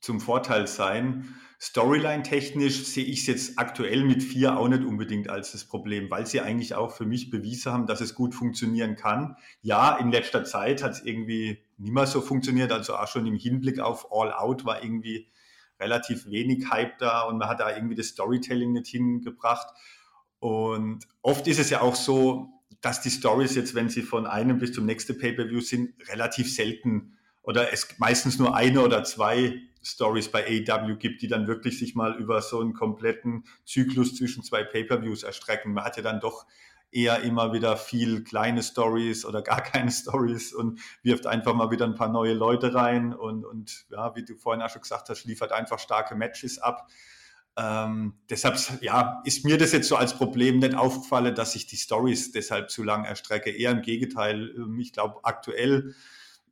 zum 0.00 0.20
Vorteil 0.20 0.66
sein. 0.66 1.36
Storyline-technisch 1.60 2.84
sehe 2.84 3.04
ich 3.04 3.20
es 3.20 3.26
jetzt 3.26 3.58
aktuell 3.58 4.04
mit 4.04 4.22
vier 4.22 4.56
auch 4.56 4.68
nicht 4.68 4.84
unbedingt 4.84 5.28
als 5.28 5.52
das 5.52 5.64
Problem, 5.64 6.10
weil 6.10 6.26
sie 6.26 6.40
eigentlich 6.40 6.74
auch 6.74 6.92
für 6.92 7.04
mich 7.04 7.30
bewiesen 7.30 7.72
haben, 7.72 7.86
dass 7.86 8.00
es 8.00 8.14
gut 8.14 8.34
funktionieren 8.34 8.94
kann. 8.94 9.36
Ja, 9.60 9.96
in 9.96 10.12
letzter 10.12 10.44
Zeit 10.44 10.82
hat 10.82 10.92
es 10.92 11.04
irgendwie 11.04 11.58
nicht 11.76 11.92
mehr 11.92 12.06
so 12.06 12.20
funktioniert, 12.20 12.70
also 12.70 12.96
auch 12.96 13.08
schon 13.08 13.26
im 13.26 13.34
Hinblick 13.34 13.80
auf 13.80 14.12
All 14.12 14.32
Out 14.32 14.64
war 14.64 14.82
irgendwie 14.82 15.28
relativ 15.80 16.26
wenig 16.26 16.70
Hype 16.70 16.98
da 16.98 17.22
und 17.22 17.38
man 17.38 17.48
hat 17.48 17.60
da 17.60 17.74
irgendwie 17.74 17.94
das 17.94 18.08
Storytelling 18.08 18.72
nicht 18.72 18.88
hingebracht. 18.88 19.68
Und 20.40 21.06
oft 21.22 21.46
ist 21.46 21.58
es 21.58 21.70
ja 21.70 21.80
auch 21.80 21.94
so, 21.94 22.48
dass 22.80 23.00
die 23.00 23.10
Stories 23.10 23.54
jetzt, 23.54 23.74
wenn 23.74 23.88
sie 23.88 24.02
von 24.02 24.26
einem 24.26 24.58
bis 24.58 24.72
zum 24.72 24.86
nächsten 24.86 25.18
Pay-per-View 25.18 25.60
sind, 25.60 25.94
relativ 26.08 26.54
selten 26.54 27.16
oder 27.42 27.72
es 27.72 27.98
meistens 27.98 28.38
nur 28.38 28.54
eine 28.54 28.82
oder 28.82 29.04
zwei 29.04 29.62
Stories 29.82 30.30
bei 30.30 30.44
AEW 30.44 30.96
gibt, 30.96 31.22
die 31.22 31.28
dann 31.28 31.46
wirklich 31.46 31.78
sich 31.78 31.94
mal 31.94 32.14
über 32.16 32.42
so 32.42 32.60
einen 32.60 32.74
kompletten 32.74 33.44
Zyklus 33.64 34.14
zwischen 34.16 34.42
zwei 34.42 34.64
Pay-per-Views 34.64 35.22
erstrecken. 35.22 35.72
Man 35.72 35.84
hat 35.84 35.96
ja 35.96 36.02
dann 36.02 36.20
doch 36.20 36.46
eher 36.90 37.22
immer 37.22 37.52
wieder 37.52 37.76
viel 37.76 38.24
kleine 38.24 38.62
Stories 38.62 39.24
oder 39.24 39.42
gar 39.42 39.60
keine 39.62 39.90
Stories 39.90 40.52
und 40.52 40.80
wirft 41.02 41.26
einfach 41.26 41.54
mal 41.54 41.70
wieder 41.70 41.84
ein 41.84 41.94
paar 41.94 42.08
neue 42.08 42.34
Leute 42.34 42.74
rein 42.74 43.14
und, 43.14 43.44
und 43.44 43.86
ja, 43.90 44.14
wie 44.16 44.24
du 44.24 44.36
vorhin 44.36 44.62
auch 44.62 44.70
schon 44.70 44.82
gesagt 44.82 45.08
hast, 45.08 45.24
liefert 45.24 45.52
einfach 45.52 45.78
starke 45.78 46.14
Matches 46.14 46.58
ab. 46.58 46.88
Ähm, 47.56 48.14
deshalb 48.30 48.56
ja, 48.82 49.20
ist 49.24 49.44
mir 49.44 49.58
das 49.58 49.72
jetzt 49.72 49.88
so 49.88 49.96
als 49.96 50.14
Problem 50.14 50.60
nicht 50.60 50.76
aufgefallen, 50.76 51.34
dass 51.34 51.56
ich 51.56 51.66
die 51.66 51.76
Stories 51.76 52.30
deshalb 52.30 52.70
zu 52.70 52.84
lang 52.84 53.04
erstrecke. 53.04 53.50
Eher 53.50 53.72
im 53.72 53.82
Gegenteil. 53.82 54.54
Ähm, 54.56 54.78
ich 54.78 54.92
glaube, 54.92 55.18
aktuell 55.24 55.94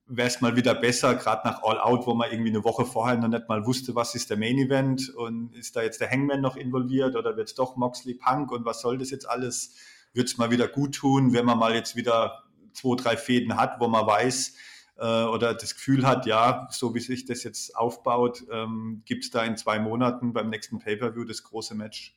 wäre 0.09 0.29
es 0.29 0.41
mal 0.41 0.57
wieder 0.57 0.75
besser, 0.75 1.15
gerade 1.15 1.47
nach 1.47 1.63
All 1.63 1.81
Out, 1.81 2.07
wo 2.07 2.15
man 2.15 2.31
irgendwie 2.31 2.51
eine 2.51 2.65
Woche 2.65 2.85
vorher 2.85 3.17
noch 3.17 3.29
nicht 3.29 3.49
mal 3.49 3.67
wusste, 3.67 3.95
was 3.95 4.15
ist 4.15 4.31
der 4.31 4.37
Main 4.37 4.59
Event 4.59 5.11
und 5.15 5.55
ist 5.55 5.77
da 5.77 5.83
jetzt 5.83 6.01
der 6.01 6.11
Hangman 6.11 6.41
noch 6.41 6.57
involviert 6.57 7.17
oder 7.17 7.37
wird 7.37 7.49
es 7.49 7.55
doch 7.55 7.77
Moxley 7.77 8.15
Punk 8.15 8.53
und 8.53 8.65
was 8.65 8.81
soll 8.81 8.99
das 8.99 9.11
jetzt 9.11 9.29
alles? 9.29 9.75
Wird 10.17 10.29
es 10.29 10.39
mal 10.39 10.51
wieder 10.51 10.67
gut 10.67 10.95
tun, 10.95 11.35
wenn 11.35 11.45
man 11.45 11.59
mal 11.59 11.75
jetzt 11.75 11.95
wieder 11.95 12.45
zwei, 12.73 12.97
drei 12.97 13.17
Fäden 13.17 13.57
hat, 13.57 13.81
wo 13.81 13.89
man 13.89 14.07
weiß 14.07 14.57
äh, 14.97 15.25
oder 15.25 15.55
das 15.55 15.75
Gefühl 15.75 16.07
hat, 16.07 16.27
ja, 16.27 16.67
so 16.71 16.95
wie 16.95 17.01
sich 17.01 17.27
das 17.27 17.45
jetzt 17.45 17.77
aufbaut, 17.77 18.45
ähm, 18.51 19.03
gibt 19.05 19.25
es 19.25 19.31
da 19.31 19.45
in 19.45 19.57
zwei 19.57 19.79
Monaten 19.79 20.33
beim 20.33 20.49
nächsten 20.49 20.79
Pay-Per-View 20.79 21.25
das 21.25 21.43
große 21.43 21.75
Match. 21.75 22.16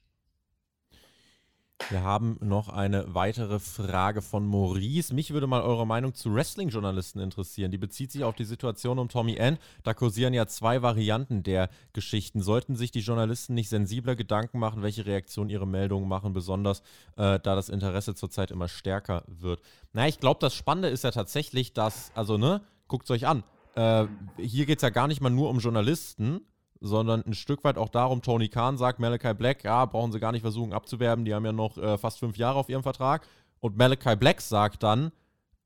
Wir 1.87 2.03
haben 2.03 2.37
noch 2.39 2.69
eine 2.69 3.15
weitere 3.15 3.57
Frage 3.57 4.21
von 4.21 4.45
Maurice. 4.45 5.11
Mich 5.13 5.31
würde 5.31 5.47
mal 5.47 5.63
eure 5.63 5.87
Meinung 5.87 6.13
zu 6.13 6.31
Wrestling-Journalisten 6.31 7.19
interessieren. 7.19 7.71
Die 7.71 7.79
bezieht 7.79 8.11
sich 8.11 8.23
auf 8.23 8.35
die 8.35 8.43
Situation 8.43 8.99
um 8.99 9.09
Tommy 9.09 9.37
N. 9.37 9.57
Da 9.83 9.95
kursieren 9.95 10.35
ja 10.35 10.45
zwei 10.45 10.83
Varianten 10.83 11.41
der 11.41 11.69
Geschichten. 11.93 12.41
Sollten 12.41 12.75
sich 12.75 12.91
die 12.91 12.99
Journalisten 12.99 13.55
nicht 13.55 13.69
sensibler 13.69 14.15
Gedanken 14.15 14.59
machen, 14.59 14.83
welche 14.83 15.07
Reaktion 15.07 15.49
ihre 15.49 15.65
Meldungen 15.65 16.07
machen, 16.07 16.31
besonders 16.31 16.81
äh, 17.15 17.39
da 17.39 17.55
das 17.55 17.69
Interesse 17.69 18.13
zurzeit 18.13 18.51
immer 18.51 18.67
stärker 18.67 19.23
wird? 19.25 19.61
Na, 19.91 20.07
ich 20.07 20.19
glaube, 20.19 20.39
das 20.41 20.53
Spannende 20.53 20.89
ist 20.89 21.03
ja 21.03 21.11
tatsächlich, 21.11 21.73
dass, 21.73 22.11
also, 22.13 22.37
ne, 22.37 22.61
guckt 22.87 23.05
es 23.05 23.11
euch 23.11 23.25
an. 23.25 23.43
Äh, 23.75 24.05
hier 24.37 24.67
geht 24.67 24.77
es 24.77 24.83
ja 24.83 24.89
gar 24.89 25.07
nicht 25.07 25.21
mal 25.21 25.29
nur 25.29 25.49
um 25.49 25.57
Journalisten, 25.57 26.41
sondern 26.81 27.23
ein 27.25 27.33
Stück 27.33 27.63
weit 27.63 27.77
auch 27.77 27.89
darum, 27.89 28.21
Tony 28.21 28.47
Khan 28.47 28.77
sagt, 28.77 28.99
Malachi 28.99 29.33
Black, 29.33 29.63
ja, 29.63 29.85
brauchen 29.85 30.11
sie 30.11 30.19
gar 30.19 30.31
nicht 30.31 30.41
versuchen 30.41 30.73
abzuwerben, 30.73 31.25
die 31.25 31.33
haben 31.33 31.45
ja 31.45 31.51
noch 31.51 31.77
äh, 31.77 31.97
fast 31.97 32.19
fünf 32.19 32.37
Jahre 32.37 32.57
auf 32.57 32.69
ihrem 32.69 32.83
Vertrag. 32.83 33.27
Und 33.59 33.77
Malachi 33.77 34.15
Black 34.15 34.41
sagt 34.41 34.83
dann, 34.83 35.11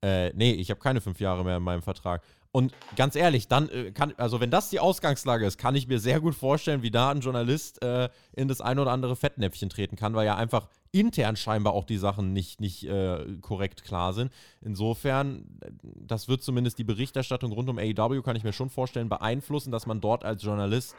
äh, 0.02 0.32
nee, 0.34 0.52
ich 0.52 0.70
habe 0.70 0.80
keine 0.80 1.02
fünf 1.02 1.20
Jahre 1.20 1.44
mehr 1.44 1.58
in 1.58 1.64
meinem 1.64 1.82
Vertrag. 1.82 2.24
Und 2.56 2.72
ganz 2.96 3.16
ehrlich, 3.16 3.48
dann 3.48 3.68
äh, 3.70 3.92
kann, 3.92 4.14
also 4.18 4.40
wenn 4.40 4.52
das 4.52 4.70
die 4.70 4.80
Ausgangslage 4.80 5.44
ist, 5.44 5.58
kann 5.58 5.74
ich 5.74 5.88
mir 5.88 6.00
sehr 6.00 6.22
gut 6.22 6.36
vorstellen, 6.36 6.84
wie 6.84 6.92
da 6.92 7.10
ein 7.10 7.22
Journalist 7.22 7.82
äh, 7.82 8.10
in 8.32 8.48
das 8.48 8.62
ein 8.62 8.78
oder 8.78 8.92
andere 8.92 9.16
Fettnäpfchen 9.16 9.70
treten 9.70 9.96
kann, 9.96 10.14
weil 10.14 10.28
ja 10.28 10.36
einfach 10.36 10.70
intern 10.92 11.36
scheinbar 11.36 11.74
auch 11.74 11.84
die 11.84 11.98
Sachen 11.98 12.32
nicht, 12.32 12.62
nicht 12.62 12.84
äh, 12.84 13.26
korrekt 13.42 13.84
klar 13.84 14.14
sind. 14.14 14.32
Insofern, 14.62 15.60
das 15.82 16.28
wird 16.28 16.44
zumindest 16.44 16.78
die 16.78 16.84
Berichterstattung 16.84 17.52
rund 17.52 17.70
um 17.70 17.80
AEW, 17.80 18.22
kann 18.22 18.36
ich 18.36 18.44
mir 18.44 18.54
schon 18.54 18.70
vorstellen, 18.70 19.10
beeinflussen, 19.10 19.72
dass 19.72 19.88
man 19.88 20.00
dort 20.00 20.24
als 20.24 20.44
Journalist 20.44 20.96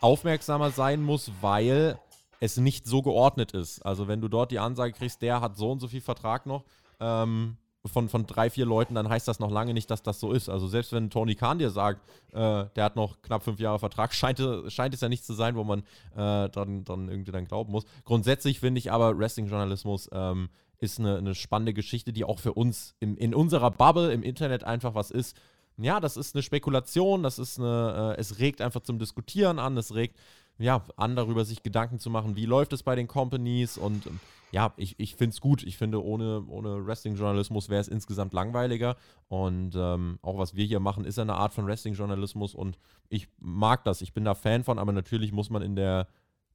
aufmerksamer 0.00 0.72
sein 0.72 1.04
muss, 1.04 1.30
weil 1.40 2.00
es 2.40 2.56
nicht 2.56 2.84
so 2.84 3.02
geordnet 3.02 3.52
ist. 3.52 3.80
Also 3.86 4.08
wenn 4.08 4.20
du 4.20 4.26
dort 4.26 4.50
die 4.50 4.58
Ansage 4.58 4.92
kriegst, 4.92 5.22
der 5.22 5.40
hat 5.40 5.56
so 5.56 5.70
und 5.70 5.78
so 5.78 5.86
viel 5.86 6.00
Vertrag 6.00 6.46
noch, 6.46 6.64
ähm, 6.98 7.58
von, 7.86 8.08
von 8.08 8.26
drei, 8.26 8.50
vier 8.50 8.66
Leuten, 8.66 8.94
dann 8.94 9.08
heißt 9.08 9.26
das 9.26 9.38
noch 9.38 9.50
lange 9.50 9.74
nicht, 9.74 9.90
dass 9.90 10.02
das 10.02 10.20
so 10.20 10.32
ist. 10.32 10.48
Also 10.48 10.68
selbst 10.68 10.92
wenn 10.92 11.10
Tony 11.10 11.34
Khan 11.34 11.58
dir 11.58 11.70
sagt, 11.70 12.00
äh, 12.32 12.64
der 12.74 12.84
hat 12.84 12.96
noch 12.96 13.20
knapp 13.22 13.42
fünf 13.42 13.60
Jahre 13.60 13.78
Vertrag, 13.78 14.14
scheint, 14.14 14.42
scheint 14.68 14.94
es 14.94 15.00
ja 15.00 15.08
nicht 15.08 15.24
zu 15.24 15.34
sein, 15.34 15.56
wo 15.56 15.64
man 15.64 15.80
äh, 16.14 16.48
dran, 16.48 16.84
dran 16.84 17.08
irgendwie 17.08 17.32
dann 17.32 17.46
glauben 17.46 17.72
muss. 17.72 17.84
Grundsätzlich 18.04 18.60
finde 18.60 18.78
ich 18.78 18.92
aber, 18.92 19.18
Wrestling-Journalismus 19.18 20.08
ähm, 20.12 20.48
ist 20.78 21.00
eine, 21.00 21.18
eine 21.18 21.34
spannende 21.34 21.74
Geschichte, 21.74 22.12
die 22.12 22.24
auch 22.24 22.38
für 22.38 22.52
uns 22.52 22.94
im, 23.00 23.16
in 23.16 23.34
unserer 23.34 23.70
Bubble 23.70 24.12
im 24.12 24.22
Internet 24.22 24.64
einfach 24.64 24.94
was 24.94 25.10
ist. 25.10 25.36
Ja, 25.78 26.00
das 26.00 26.16
ist 26.16 26.34
eine 26.34 26.42
Spekulation, 26.42 27.22
das 27.22 27.38
ist 27.38 27.58
eine, 27.58 28.14
äh, 28.16 28.20
es 28.20 28.38
regt 28.38 28.60
einfach 28.60 28.80
zum 28.80 28.98
Diskutieren 28.98 29.58
an, 29.58 29.76
es 29.76 29.94
regt 29.94 30.18
ja, 30.58 30.84
an 30.96 31.16
darüber 31.16 31.44
sich 31.44 31.62
Gedanken 31.62 31.98
zu 31.98 32.10
machen, 32.10 32.36
wie 32.36 32.46
läuft 32.46 32.72
es 32.72 32.82
bei 32.82 32.94
den 32.94 33.08
Companies 33.08 33.78
und 33.78 34.06
ähm, 34.06 34.20
ja, 34.52 34.72
ich, 34.76 34.94
ich 34.98 35.16
finde 35.16 35.34
es 35.34 35.40
gut. 35.40 35.62
Ich 35.64 35.76
finde, 35.76 36.02
ohne, 36.02 36.44
ohne 36.48 36.86
Wrestling-Journalismus 36.86 37.68
wäre 37.68 37.80
es 37.80 37.88
insgesamt 37.88 38.32
langweiliger. 38.32 38.96
Und 39.28 39.74
ähm, 39.76 40.18
auch 40.22 40.38
was 40.38 40.54
wir 40.54 40.64
hier 40.64 40.80
machen, 40.80 41.04
ist 41.04 41.18
eine 41.18 41.34
Art 41.34 41.52
von 41.52 41.66
Wrestling-Journalismus 41.66 42.54
und 42.54 42.78
ich 43.08 43.28
mag 43.38 43.84
das. 43.84 44.00
Ich 44.02 44.12
bin 44.12 44.24
da 44.24 44.34
Fan 44.34 44.64
von, 44.64 44.78
aber 44.78 44.92
natürlich 44.92 45.32
muss 45.32 45.50
man 45.50 45.62
in 45.62 45.76
der 45.76 46.06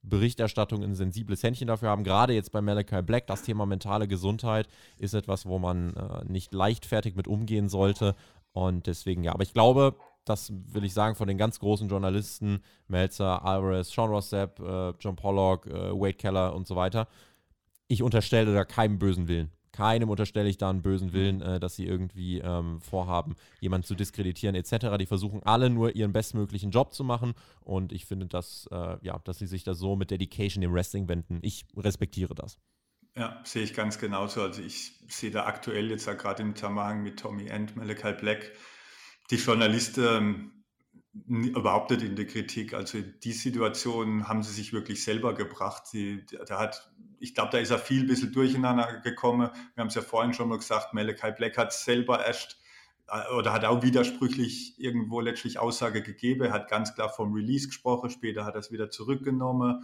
Berichterstattung 0.02 0.82
ein 0.82 0.94
sensibles 0.94 1.42
Händchen 1.42 1.68
dafür 1.68 1.90
haben. 1.90 2.02
Gerade 2.02 2.32
jetzt 2.32 2.50
bei 2.50 2.60
Malachi 2.60 3.02
Black, 3.02 3.26
das 3.26 3.42
Thema 3.42 3.66
mentale 3.66 4.08
Gesundheit 4.08 4.68
ist 4.98 5.14
etwas, 5.14 5.46
wo 5.46 5.58
man 5.58 5.94
äh, 5.94 6.24
nicht 6.24 6.52
leichtfertig 6.52 7.14
mit 7.14 7.28
umgehen 7.28 7.68
sollte. 7.68 8.16
Und 8.52 8.86
deswegen, 8.86 9.22
ja, 9.22 9.32
aber 9.32 9.44
ich 9.44 9.54
glaube, 9.54 9.94
das 10.24 10.52
will 10.52 10.84
ich 10.84 10.94
sagen, 10.94 11.16
von 11.16 11.28
den 11.28 11.38
ganz 11.38 11.58
großen 11.58 11.88
Journalisten, 11.88 12.62
Melzer, 12.88 13.44
Alvarez, 13.44 13.90
Sean 13.90 14.10
Ross 14.10 14.30
Sapp, 14.30 14.60
äh, 14.60 14.90
John 15.00 15.16
Pollock, 15.16 15.66
äh, 15.66 15.92
Wade 15.92 16.14
Keller 16.14 16.54
und 16.54 16.66
so 16.66 16.76
weiter, 16.76 17.08
ich 17.88 18.02
unterstelle 18.02 18.54
da 18.54 18.64
keinem 18.64 18.98
bösen 18.98 19.28
Willen. 19.28 19.50
Keinem 19.72 20.10
unterstelle 20.10 20.50
ich 20.50 20.58
da 20.58 20.68
einen 20.68 20.82
bösen 20.82 21.12
Willen, 21.12 21.40
äh, 21.40 21.58
dass 21.58 21.76
sie 21.76 21.86
irgendwie 21.86 22.38
ähm, 22.38 22.80
vorhaben, 22.80 23.34
jemanden 23.60 23.86
zu 23.86 23.94
diskreditieren 23.94 24.54
etc. 24.54 24.98
Die 24.98 25.06
versuchen 25.06 25.42
alle 25.44 25.70
nur 25.70 25.96
ihren 25.96 26.12
bestmöglichen 26.12 26.70
Job 26.70 26.92
zu 26.92 27.04
machen 27.04 27.32
und 27.60 27.92
ich 27.92 28.04
finde, 28.04 28.26
dass, 28.26 28.68
äh, 28.70 28.98
ja, 29.00 29.18
dass 29.24 29.38
sie 29.38 29.46
sich 29.46 29.64
da 29.64 29.74
so 29.74 29.96
mit 29.96 30.10
Dedication 30.10 30.60
dem 30.60 30.74
Wrestling 30.74 31.08
wenden. 31.08 31.38
Ich 31.42 31.64
respektiere 31.76 32.34
das. 32.34 32.58
Ja, 33.16 33.40
sehe 33.44 33.62
ich 33.62 33.74
ganz 33.74 33.98
genauso. 33.98 34.42
Also 34.42 34.62
ich 34.62 34.92
sehe 35.08 35.30
da 35.30 35.44
aktuell 35.44 35.90
jetzt 35.90 36.06
ja 36.06 36.14
gerade 36.14 36.42
im 36.42 36.54
Zusammenhang 36.54 37.02
mit 37.02 37.18
Tommy 37.18 37.46
End, 37.46 37.76
Malachi 37.76 38.12
Black, 38.12 38.52
die 39.32 39.38
Journalisten 39.38 40.52
überhaupt 41.26 41.90
nicht 41.90 42.02
in 42.02 42.16
der 42.16 42.26
Kritik. 42.26 42.74
Also 42.74 42.98
die 43.00 43.32
Situation 43.32 44.28
haben 44.28 44.42
sie 44.42 44.52
sich 44.52 44.72
wirklich 44.72 45.02
selber 45.02 45.34
gebracht. 45.34 45.86
Sie, 45.86 46.24
da 46.46 46.58
hat, 46.58 46.92
ich 47.18 47.34
glaube, 47.34 47.50
da 47.50 47.58
ist 47.58 47.70
er 47.70 47.78
viel 47.78 48.02
ein 48.02 48.06
bisschen 48.06 48.32
durcheinander 48.32 49.00
gekommen. 49.00 49.50
Wir 49.74 49.80
haben 49.80 49.88
es 49.88 49.94
ja 49.94 50.02
vorhin 50.02 50.34
schon 50.34 50.48
mal 50.48 50.58
gesagt, 50.58 50.94
Malachi 50.94 51.32
Black 51.32 51.56
hat 51.56 51.72
selber 51.72 52.24
erst 52.24 52.58
äh, 53.08 53.34
oder 53.34 53.52
hat 53.52 53.64
auch 53.64 53.82
widersprüchlich 53.82 54.78
irgendwo 54.78 55.20
letztlich 55.20 55.58
Aussage 55.58 56.02
gegeben, 56.02 56.52
hat 56.52 56.68
ganz 56.68 56.94
klar 56.94 57.08
vom 57.08 57.32
Release 57.32 57.68
gesprochen, 57.68 58.10
später 58.10 58.44
hat 58.44 58.54
er 58.54 58.60
es 58.60 58.70
wieder 58.70 58.90
zurückgenommen 58.90 59.82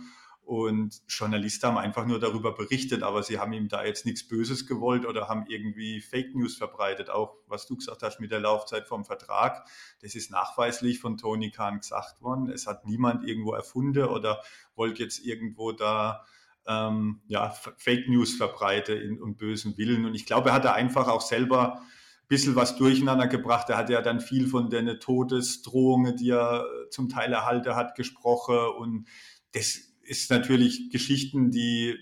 und 0.48 1.02
Journalisten 1.08 1.66
haben 1.66 1.76
einfach 1.76 2.06
nur 2.06 2.18
darüber 2.18 2.54
berichtet, 2.54 3.02
aber 3.02 3.22
sie 3.22 3.38
haben 3.38 3.52
ihm 3.52 3.68
da 3.68 3.84
jetzt 3.84 4.06
nichts 4.06 4.26
Böses 4.26 4.66
gewollt 4.66 5.04
oder 5.04 5.28
haben 5.28 5.44
irgendwie 5.46 6.00
Fake 6.00 6.34
News 6.34 6.56
verbreitet. 6.56 7.10
Auch 7.10 7.36
was 7.48 7.66
du 7.66 7.76
gesagt 7.76 8.02
hast 8.02 8.18
mit 8.18 8.30
der 8.30 8.40
Laufzeit 8.40 8.88
vom 8.88 9.04
Vertrag, 9.04 9.68
das 10.00 10.14
ist 10.14 10.30
nachweislich 10.30 11.00
von 11.00 11.18
Tony 11.18 11.50
Khan 11.50 11.80
gesagt 11.80 12.22
worden. 12.22 12.48
Es 12.48 12.66
hat 12.66 12.86
niemand 12.86 13.28
irgendwo 13.28 13.52
erfunden 13.52 14.04
oder 14.04 14.40
wollte 14.74 15.02
jetzt 15.02 15.18
irgendwo 15.18 15.72
da 15.72 16.24
ähm, 16.66 17.20
ja, 17.26 17.50
Fake 17.50 18.08
News 18.08 18.34
verbreiten 18.34 19.20
und 19.20 19.36
bösen 19.36 19.76
Willen. 19.76 20.06
Und 20.06 20.14
ich 20.14 20.24
glaube, 20.24 20.48
er 20.48 20.54
hat 20.54 20.64
da 20.64 20.72
einfach 20.72 21.08
auch 21.08 21.20
selber 21.20 21.82
bisschen 22.26 22.56
was 22.56 22.76
durcheinander 22.76 23.26
gebracht. 23.26 23.68
Er 23.68 23.76
hat 23.76 23.90
ja 23.90 24.00
dann 24.00 24.20
viel 24.20 24.48
von 24.48 24.70
den 24.70 24.98
Todesdrohungen, 24.98 26.16
die 26.16 26.30
er 26.30 26.66
zum 26.88 27.10
Teil 27.10 27.34
erhalten 27.34 27.76
hat, 27.76 27.94
gesprochen 27.96 28.58
und 28.78 29.08
das 29.52 29.88
ist 30.08 30.30
natürlich 30.30 30.90
Geschichten, 30.90 31.50
die 31.50 31.96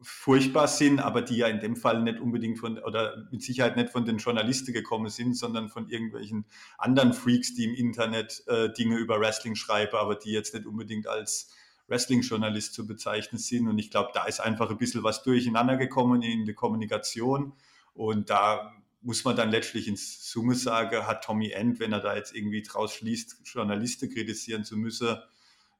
furchtbar 0.00 0.68
sind, 0.68 1.00
aber 1.00 1.22
die 1.22 1.38
ja 1.38 1.48
in 1.48 1.58
dem 1.58 1.74
Fall 1.74 2.02
nicht 2.02 2.20
unbedingt 2.20 2.58
von, 2.58 2.78
oder 2.78 3.26
mit 3.32 3.42
Sicherheit 3.42 3.76
nicht 3.76 3.90
von 3.90 4.04
den 4.04 4.18
Journalisten 4.18 4.72
gekommen 4.72 5.10
sind, 5.10 5.34
sondern 5.34 5.68
von 5.68 5.88
irgendwelchen 5.88 6.46
anderen 6.78 7.12
Freaks, 7.12 7.54
die 7.54 7.64
im 7.64 7.74
Internet 7.74 8.44
äh, 8.46 8.72
Dinge 8.72 8.96
über 8.96 9.20
Wrestling 9.20 9.56
schreiben, 9.56 9.96
aber 9.96 10.14
die 10.14 10.30
jetzt 10.30 10.54
nicht 10.54 10.66
unbedingt 10.66 11.08
als 11.08 11.52
Wrestling-Journalist 11.88 12.74
zu 12.74 12.86
bezeichnen 12.86 13.38
sind. 13.38 13.66
Und 13.66 13.78
ich 13.78 13.90
glaube, 13.90 14.10
da 14.14 14.24
ist 14.26 14.40
einfach 14.40 14.70
ein 14.70 14.78
bisschen 14.78 15.02
was 15.02 15.22
durcheinander 15.24 15.76
gekommen 15.76 16.22
in 16.22 16.44
der 16.44 16.54
Kommunikation. 16.54 17.54
Und 17.94 18.30
da 18.30 18.72
muss 19.00 19.24
man 19.24 19.34
dann 19.34 19.50
letztlich 19.50 19.88
ins 19.88 20.30
Summe 20.30 20.54
sagen, 20.54 21.06
hat 21.06 21.24
Tommy 21.24 21.50
End, 21.50 21.80
wenn 21.80 21.92
er 21.92 22.00
da 22.00 22.14
jetzt 22.14 22.34
irgendwie 22.34 22.62
draus 22.62 22.94
schließt, 22.94 23.40
Journalisten 23.44 24.10
kritisieren 24.10 24.64
zu 24.64 24.76
müssen, 24.76 25.16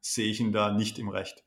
sehe 0.01 0.31
ich 0.31 0.41
ihn 0.41 0.53
da 0.53 0.73
nicht 0.73 0.99
im 0.99 1.09
Recht. 1.09 1.45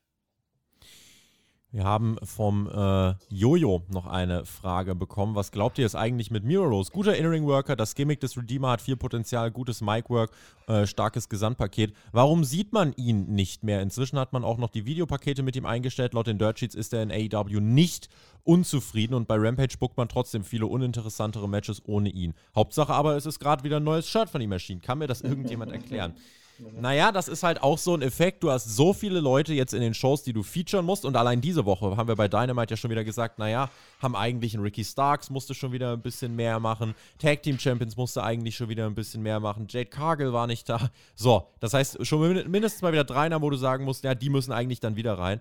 Wir 1.72 1.84
haben 1.84 2.18
vom 2.22 2.68
äh, 2.68 3.14
Jojo 3.30 3.82
noch 3.88 4.06
eine 4.06 4.44
Frage 4.44 4.94
bekommen. 4.94 5.34
Was 5.34 5.52
glaubt 5.52 5.78
ihr 5.78 5.86
ist 5.86 5.94
eigentlich 5.94 6.30
mit 6.30 6.44
Mirrorless? 6.44 6.92
Guter 6.92 7.16
Innering 7.16 7.46
Worker, 7.46 7.76
das 7.76 7.94
Gimmick 7.94 8.20
des 8.20 8.36
Redeemer 8.36 8.72
hat 8.72 8.82
viel 8.82 8.96
Potenzial, 8.96 9.50
gutes 9.50 9.80
Mic-Work, 9.80 10.32
äh, 10.66 10.84
starkes 10.86 11.30
Gesamtpaket. 11.30 11.94
Warum 12.12 12.44
sieht 12.44 12.74
man 12.74 12.92
ihn 12.96 13.24
nicht 13.34 13.64
mehr? 13.64 13.80
Inzwischen 13.80 14.18
hat 14.18 14.34
man 14.34 14.44
auch 14.44 14.58
noch 14.58 14.68
die 14.68 14.84
Videopakete 14.84 15.42
mit 15.42 15.56
ihm 15.56 15.64
eingestellt. 15.64 16.12
Laut 16.12 16.26
den 16.26 16.36
Dirt 16.36 16.58
Sheets 16.58 16.74
ist 16.74 16.92
er 16.92 17.02
in 17.04 17.10
AEW 17.10 17.60
nicht 17.60 18.10
unzufrieden 18.44 19.14
und 19.14 19.26
bei 19.26 19.36
Rampage 19.38 19.78
bookt 19.78 19.96
man 19.96 20.10
trotzdem 20.10 20.44
viele 20.44 20.66
uninteressantere 20.66 21.48
Matches 21.48 21.80
ohne 21.86 22.10
ihn. 22.10 22.34
Hauptsache 22.54 22.92
aber, 22.92 23.16
es 23.16 23.24
ist 23.24 23.38
gerade 23.38 23.64
wieder 23.64 23.78
ein 23.78 23.84
neues 23.84 24.06
Shirt 24.06 24.28
von 24.28 24.42
ihm 24.42 24.52
erschienen. 24.52 24.82
Kann 24.82 24.98
mir 24.98 25.06
das 25.06 25.20
irgendjemand 25.22 25.72
erklären? 25.72 26.16
Naja, 26.58 27.12
das 27.12 27.28
ist 27.28 27.42
halt 27.42 27.62
auch 27.62 27.78
so 27.78 27.94
ein 27.94 28.02
Effekt. 28.02 28.42
Du 28.42 28.50
hast 28.50 28.76
so 28.76 28.92
viele 28.92 29.20
Leute 29.20 29.52
jetzt 29.54 29.74
in 29.74 29.80
den 29.80 29.94
Shows, 29.94 30.22
die 30.22 30.32
du 30.32 30.42
featuren 30.42 30.84
musst. 30.84 31.04
Und 31.04 31.16
allein 31.16 31.40
diese 31.40 31.64
Woche 31.64 31.96
haben 31.96 32.08
wir 32.08 32.16
bei 32.16 32.28
Dynamite 32.28 32.72
ja 32.72 32.76
schon 32.76 32.90
wieder 32.90 33.04
gesagt, 33.04 33.38
naja, 33.38 33.70
haben 34.00 34.14
eigentlich 34.14 34.54
einen 34.54 34.62
Ricky 34.62 34.84
Starks, 34.84 35.30
musste 35.30 35.54
schon 35.54 35.72
wieder 35.72 35.92
ein 35.92 36.02
bisschen 36.02 36.36
mehr 36.36 36.60
machen. 36.60 36.94
Tag 37.18 37.42
Team 37.42 37.58
Champions 37.58 37.96
musste 37.96 38.22
eigentlich 38.22 38.56
schon 38.56 38.68
wieder 38.68 38.86
ein 38.86 38.94
bisschen 38.94 39.22
mehr 39.22 39.40
machen. 39.40 39.66
Jade 39.68 39.86
Cargill 39.86 40.32
war 40.32 40.46
nicht 40.46 40.68
da. 40.68 40.90
So, 41.14 41.48
das 41.60 41.74
heißt, 41.74 42.04
schon 42.06 42.50
mindestens 42.50 42.82
mal 42.82 42.92
wieder 42.92 43.04
drei 43.04 43.28
Namen, 43.28 43.42
wo 43.42 43.50
du 43.50 43.56
sagen 43.56 43.84
musst, 43.84 44.04
ja, 44.04 44.14
die 44.14 44.30
müssen 44.30 44.52
eigentlich 44.52 44.80
dann 44.80 44.96
wieder 44.96 45.18
rein. 45.18 45.40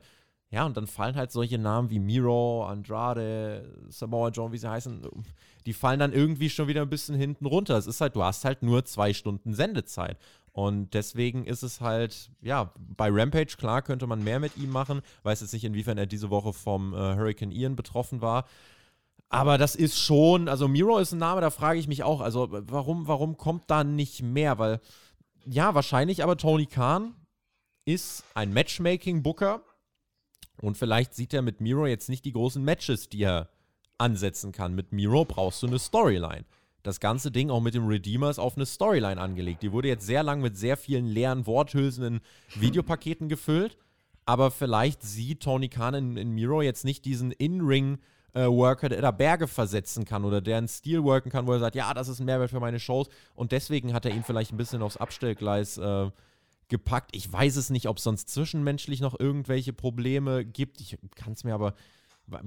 Ja, 0.51 0.66
und 0.66 0.76
dann 0.76 0.86
fallen 0.86 1.16
halt 1.16 1.32
solche 1.32 1.57
Namen 1.57 1.89
wie 1.89 1.99
Miro, 1.99 2.66
Andrade, 2.66 3.74
Samoa 3.88 4.30
John, 4.30 4.51
wie 4.51 4.57
sie 4.57 4.70
heißen, 4.70 5.01
die 5.66 5.74
fallen 5.74 5.99
dann 5.99 6.12
irgendwie 6.12 6.49
schon 6.49 6.68
wieder 6.68 6.82
ein 6.82 6.89
bisschen 6.89 7.16
hinten 7.16 7.45
runter. 7.45 7.78
Es 7.78 7.88
ist 7.88 8.01
halt, 8.01 8.18
du 8.18 8.24
hast 8.24 8.43
halt 8.43 8.62
nur 8.62 8.84
zwei 8.84 9.14
Stunden 9.14 9.53
Sendezeit. 9.53 10.18
Und 10.54 10.93
deswegen 10.93 11.45
ist 11.45 11.64
es 11.64 11.80
halt, 11.80 12.30
ja, 12.41 12.74
bei 12.78 13.10
Rampage, 13.10 13.56
klar, 13.58 13.82
könnte 13.82 14.06
man 14.06 14.24
mehr 14.24 14.39
mit 14.39 14.58
ihm 14.58 14.70
machen. 14.70 15.02
Weiß 15.24 15.41
jetzt 15.41 15.54
nicht, 15.54 15.64
inwiefern 15.64 15.97
er 15.97 16.08
diese 16.08 16.30
Woche 16.30 16.52
vom 16.52 16.93
äh, 16.93 16.97
Hurricane 16.97 17.52
Ian 17.52 17.76
betroffen 17.76 18.22
war. 18.22 18.45
Aber 19.30 19.58
das 19.58 19.76
ist 19.76 19.97
schon, 19.97 20.49
also 20.49 20.68
Miro 20.68 20.97
ist 20.97 21.14
ein 21.14 21.20
Name, 21.20 21.39
da 21.39 21.52
frage 21.52 21.80
ich 21.80 21.88
mich 21.88 22.04
auch, 22.04 22.20
also 22.20 22.49
warum, 22.52 23.08
warum 23.08 23.38
kommt 23.38 23.64
da 23.68 23.86
nicht 23.86 24.22
mehr? 24.22 24.60
Weil, 24.60 24.82
ja, 25.45 25.74
wahrscheinlich, 25.74 26.22
aber 26.22 26.36
Tony 26.36 26.66
Khan 26.66 27.16
ist 27.86 28.26
ein 28.34 28.52
Matchmaking-Booker 28.52 29.64
und 30.62 30.78
vielleicht 30.78 31.14
sieht 31.14 31.34
er 31.34 31.43
mit 31.43 31.62
Miro 31.62 31.88
jetzt 31.88 32.10
nicht 32.10 32.26
die 32.26 32.34
großen 32.34 32.62
Matches, 32.62 33.08
die 33.08 33.24
er 33.24 33.47
ansetzen 33.97 34.52
kann. 34.52 34.76
Mit 34.76 34.91
Miro 34.91 35.24
brauchst 35.24 35.64
du 35.64 35.68
eine 35.68 35.80
Storyline 35.80 36.43
das 36.84 37.00
ganze 37.00 37.32
Ding 37.32 37.50
auch 37.50 37.62
mit 37.62 37.74
dem 37.76 37.88
Redeemers 37.88 38.40
auf 38.40 38.56
eine 38.56 38.66
Storyline 38.66 39.20
angelegt. 39.20 39.64
Die 39.64 39.72
wurde 39.72 39.88
jetzt 39.88 40.06
sehr 40.06 40.24
lang 40.24 40.42
mit 40.42 40.58
sehr 40.58 40.78
vielen 40.78 41.06
leeren 41.06 41.46
Worthülsen 41.46 42.04
in 42.04 42.22
Videopaketen 42.56 43.30
gefüllt, 43.30 43.78
aber 44.26 44.52
vielleicht 44.52 45.04
sieht 45.04 45.42
Tony 45.42 45.70
Khan 45.70 45.94
in, 45.94 46.18
in 46.18 46.32
Miro 46.32 46.62
jetzt 46.62 46.86
nicht 46.86 47.06
diesen 47.06 47.32
In-Ring- 47.32 48.00
äh, 48.34 48.46
Worker, 48.46 48.90
der 48.90 49.02
da 49.02 49.12
Berge 49.12 49.48
versetzen 49.48 50.06
kann 50.06 50.24
oder 50.24 50.42
der 50.42 50.58
einen 50.58 50.68
Stil 50.68 51.04
worken 51.04 51.30
kann, 51.30 51.48
wo 51.48 51.54
er 51.54 51.60
sagt, 51.60 51.76
ja, 51.76 51.94
das 51.94 52.08
ist 52.08 52.20
ein 52.20 52.26
Mehrwert 52.26 52.50
für 52.50 52.60
meine 52.60 52.80
Shows. 52.80 53.10
Und 53.36 53.52
deswegen 53.52 53.94
hat 53.94 54.06
er 54.06 54.14
ihn 54.14 54.24
vielleicht 54.24 54.54
ein 54.54 54.58
bisschen 54.58 54.82
aufs 54.82 54.98
Abstellgleis 54.98 55.78
äh, 55.78 56.10
gepackt. 56.70 57.16
Ich 57.16 57.32
weiß 57.32 57.58
es 57.58 57.70
nicht, 57.70 57.88
ob 57.88 57.98
es 57.98 58.04
sonst 58.04 58.30
zwischenmenschlich 58.30 59.02
noch 59.02 59.20
irgendwelche 59.20 59.74
Probleme 59.74 60.46
gibt. 60.46 60.80
Ich 60.80 60.98
kann 61.16 61.34
es 61.34 61.44
mir 61.44 61.54
aber 61.54 61.74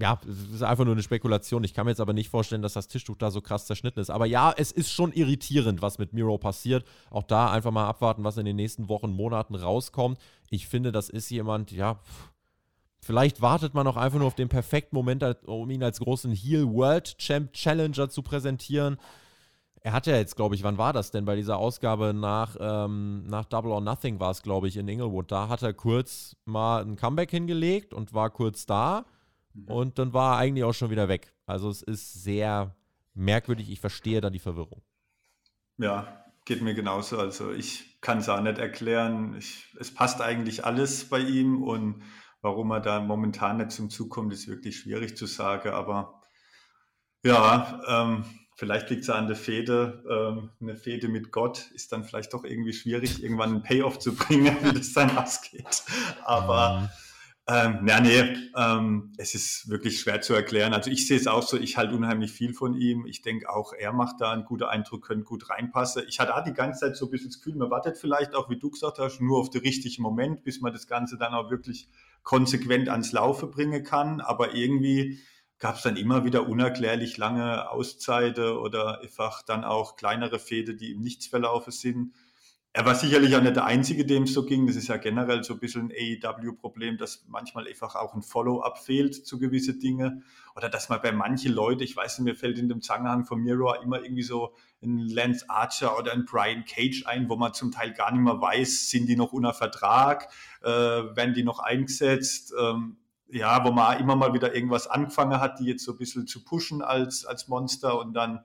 ja, 0.01 0.21
es 0.29 0.55
ist 0.55 0.63
einfach 0.63 0.85
nur 0.85 0.95
eine 0.95 1.03
Spekulation. 1.03 1.65
Ich 1.65 1.75
kann 1.75 1.85
mir 1.85 1.93
jetzt 1.93 2.01
aber 2.01 2.13
nicht 2.13 2.31
vorstellen, 2.31 2.63
dass 2.63 2.75
das 2.75 2.89
Tischtuch 2.89 3.17
da 3.17 3.31
so 3.31 3.41
krass 3.41 3.67
zerschnitten 3.67 4.01
ist. 4.01 4.11
Aber 4.11 4.27
ja, 4.27 4.53
es 4.57 4.73
ist 4.73 4.91
schon 4.91 5.13
irritierend, 5.13 5.83
was 5.83 5.99
mit 5.99 6.13
Miro 6.13 6.39
passiert. 6.39 6.85
Auch 7.11 7.23
da 7.23 7.51
einfach 7.51 7.71
mal 7.71 7.87
abwarten, 7.87 8.25
was 8.25 8.37
in 8.37 8.45
den 8.45 8.57
nächsten 8.57 8.89
Wochen, 8.89 9.11
Monaten 9.11 9.55
rauskommt. 9.55 10.19
Ich 10.51 10.69
finde, 10.69 10.93
das 10.93 11.09
ist 11.09 11.31
jemand, 11.31 11.73
ja, 11.73 12.01
vielleicht 13.01 13.43
wartet 13.43 13.75
man 13.75 13.87
auch 13.87 13.97
einfach 13.97 14.19
nur 14.19 14.29
auf 14.29 14.35
den 14.35 14.49
perfekten 14.49 14.97
Moment, 14.97 15.25
um 15.47 15.71
ihn 15.71 15.83
als 15.83 16.01
großen 16.01 16.33
Heel 16.33 16.67
World 16.69 17.19
Champ 17.19 17.53
Challenger 17.53 18.09
zu 18.09 18.23
präsentieren. 18.23 18.97
Er 19.81 19.93
hat 19.93 20.07
ja 20.07 20.17
jetzt, 20.17 20.37
glaube 20.37 20.55
ich, 20.55 20.63
wann 20.63 20.79
war 20.79 20.95
das 20.95 21.11
denn? 21.11 21.27
Bei 21.27 21.37
dieser 21.37 21.59
Ausgabe 21.59 22.15
nach, 22.15 22.57
ähm, 22.59 23.25
nach 23.27 23.45
Double 23.45 23.71
or 23.71 23.83
Nothing 23.83 24.19
war 24.19 24.31
es, 24.31 24.41
glaube 24.41 24.67
ich, 24.67 24.79
in 24.79 24.89
Inglewood. 24.89 25.31
Da 25.31 25.49
hat 25.49 25.63
er 25.63 25.75
kurz 25.75 26.37
mal 26.47 26.83
ein 26.83 26.97
Comeback 26.97 27.31
hingelegt 27.31 27.93
und 27.93 28.15
war 28.15 28.31
kurz 28.31 28.65
da 28.65 29.05
Mhm. 29.55 29.69
Und 29.69 29.99
dann 29.99 30.13
war 30.13 30.35
er 30.35 30.39
eigentlich 30.39 30.65
auch 30.65 30.75
schon 30.75 30.91
wieder 30.91 31.09
weg. 31.09 31.33
Also 31.47 31.71
es 31.71 31.83
ist 31.83 32.23
sehr 32.23 32.77
merkwürdig. 33.15 33.71
Ich 33.71 33.81
verstehe 33.81 34.21
da 34.21 34.31
die 34.31 34.39
Verwirrung. 34.39 34.83
Ja, 35.79 36.25
geht 36.45 36.63
mir 36.63 36.75
genauso. 36.75 37.19
Also 37.19 37.53
ich 37.53 38.01
kann 38.01 38.19
es 38.19 38.29
auch 38.29 38.41
nicht 38.41 38.59
erklären. 38.59 39.37
Ich, 39.37 39.75
es 39.79 39.93
passt 39.93 40.21
eigentlich 40.21 40.65
alles 40.65 41.09
bei 41.09 41.21
ihm 41.21 41.63
und 41.63 42.03
warum 42.43 42.71
er 42.73 42.81
da 42.81 43.01
momentan 43.01 43.57
nicht 43.57 43.73
zum 43.73 43.91
Zug 43.91 44.11
kommt, 44.11 44.33
ist 44.33 44.49
wirklich 44.49 44.77
schwierig 44.79 45.17
zu 45.17 45.27
sagen. 45.27 45.71
Aber 45.71 46.21
ja, 47.25 47.81
ähm, 47.89 48.25
vielleicht 48.55 48.91
liegt 48.91 49.03
es 49.03 49.11
an 49.11 49.27
der 49.27 49.37
Fehde. 49.37 50.05
Ähm, 50.09 50.51
eine 50.61 50.77
Fehde 50.77 51.09
mit 51.09 51.33
Gott 51.33 51.71
ist 51.75 51.93
dann 51.93 52.05
vielleicht 52.05 52.35
doch 52.35 52.45
irgendwie 52.45 52.75
schwierig, 52.75 53.23
irgendwann 53.23 53.51
einen 53.51 53.63
Payoff 53.63 53.99
zu 53.99 54.15
bringen, 54.15 54.57
wie 54.63 54.73
das 54.73 54.93
dann 54.93 55.17
ausgeht. 55.17 55.85
Aber 56.25 56.81
mhm. 56.81 56.89
Ähm, 57.47 57.87
ja, 57.87 58.01
nee, 58.01 58.37
ähm, 58.57 59.13
es 59.19 59.35
ist 59.35 59.69
wirklich 59.69 60.01
schwer 60.01 60.23
zu 60.23 60.33
erklären. 60.33 60.73
Also 60.73 60.91
ich 60.91 61.07
sehe 61.07 61.19
es 61.19 61.27
auch 61.27 61.43
so, 61.43 61.59
ich 61.59 61.77
halte 61.77 61.95
unheimlich 61.95 62.33
viel 62.33 62.55
von 62.55 62.73
ihm. 62.73 63.05
Ich 63.05 63.21
denke 63.21 63.51
auch, 63.51 63.75
er 63.75 63.93
macht 63.93 64.23
da 64.23 64.33
einen 64.33 64.47
guten 64.47 64.65
Eindruck, 64.65 65.07
könnte 65.07 65.25
gut 65.25 65.51
reinpassen. 65.51 66.05
Ich 66.09 66.21
hatte 66.21 66.35
auch 66.35 66.43
die 66.43 66.55
ganze 66.55 66.81
Zeit 66.81 66.97
so 66.97 67.05
ein 67.07 67.11
bisschen 67.11 67.29
das 67.29 67.39
Gefühl, 67.39 67.57
man 67.57 67.71
wartet 67.71 67.99
vielleicht 67.99 68.35
auch, 68.35 68.49
wie 68.49 68.59
du 68.59 68.71
gesagt 68.71 68.99
hast, 68.99 69.21
nur 69.21 69.41
auf 69.41 69.51
den 69.51 69.61
richtigen 69.61 70.03
Moment, 70.03 70.43
bis 70.43 70.63
man 70.63 70.73
das 70.73 70.87
Ganze 70.87 71.19
dann 71.19 71.35
auch 71.35 71.51
wirklich 71.51 71.91
konsequent 72.23 72.89
ans 72.89 73.13
Laufe 73.13 73.47
bringen 73.47 73.85
kann. 73.85 74.23
Aber 74.23 74.55
irgendwie 74.55 75.19
gab 75.59 75.77
es 75.77 75.83
dann 75.83 75.99
immer 75.99 76.25
wieder 76.25 76.49
unerklärlich 76.49 77.19
lange 77.19 77.71
Auszeiten 77.71 78.57
oder 78.57 79.03
einfach 79.03 79.43
dann 79.43 79.65
auch 79.65 79.97
kleinere 79.97 80.39
Fäde, 80.39 80.77
die 80.77 80.93
im 80.93 81.03
Nichts 81.03 81.27
verlaufen 81.27 81.73
sind 81.73 82.15
er 82.77 82.85
war 82.85 82.97
sicherlich 82.97 83.37
auch 83.37 83.41
nicht 83.41 83.55
der 83.55 83.67
Einzige, 83.67 84.05
dem 84.05 84.25
es 84.25 84.33
so 84.35 84.45
ging. 84.45 84.67
Das 84.67 84.75
ist 84.75 84.89
ja 84.89 84.97
generell 84.97 85.45
so 85.45 85.55
ein 85.55 85.61
bisschen 85.61 85.93
ein 85.93 86.23
AEW-Problem, 86.25 86.99
dass 86.99 87.25
manchmal 87.29 87.69
einfach 87.69 87.95
auch 87.95 88.15
ein 88.15 88.23
Follow-up 88.23 88.79
fehlt 88.79 89.15
zu 89.15 89.39
gewisse 89.39 89.75
Dinge. 89.75 90.23
Oder 90.57 90.69
dass 90.69 90.89
man 90.89 91.01
bei 91.01 91.13
manchen 91.13 91.53
Leuten, 91.53 91.85
ich 91.85 91.97
weiß 91.97 92.19
nicht, 92.19 92.25
mir 92.25 92.35
fällt 92.35 92.59
in 92.59 92.69
dem 92.69 92.83
Zusammenhang 92.83 93.27
von 93.27 93.41
Miro 93.41 93.73
immer 93.81 94.03
irgendwie 94.03 94.25
so 94.25 94.57
ein 94.83 94.99
Lance 94.99 95.49
Archer 95.49 95.97
oder 95.97 96.13
ein 96.13 96.25
Brian 96.25 96.65
Cage 96.65 97.07
ein, 97.07 97.29
wo 97.29 97.37
man 97.37 97.55
zum 97.55 97.71
Teil 97.71 97.93
gar 97.93 98.11
nicht 98.11 98.23
mehr 98.23 98.41
weiß, 98.41 98.91
sind 98.91 99.07
die 99.07 99.15
noch 99.15 99.33
unter 99.33 99.55
Vertrag, 99.55 100.29
äh, 100.65 100.67
werden 100.69 101.33
die 101.33 101.45
noch 101.45 101.61
eingesetzt. 101.61 102.53
Ähm, 102.61 102.97
ja, 103.29 103.65
wo 103.65 103.71
man 103.71 104.01
immer 104.01 104.17
mal 104.17 104.35
wieder 104.35 104.53
irgendwas 104.53 104.89
angefangen 104.89 105.39
hat, 105.39 105.61
die 105.61 105.67
jetzt 105.67 105.85
so 105.85 105.93
ein 105.93 105.99
bisschen 105.99 106.27
zu 106.27 106.43
pushen 106.43 106.83
als, 106.83 107.25
als 107.25 107.47
Monster 107.47 108.01
und 108.01 108.15
dann 108.15 108.41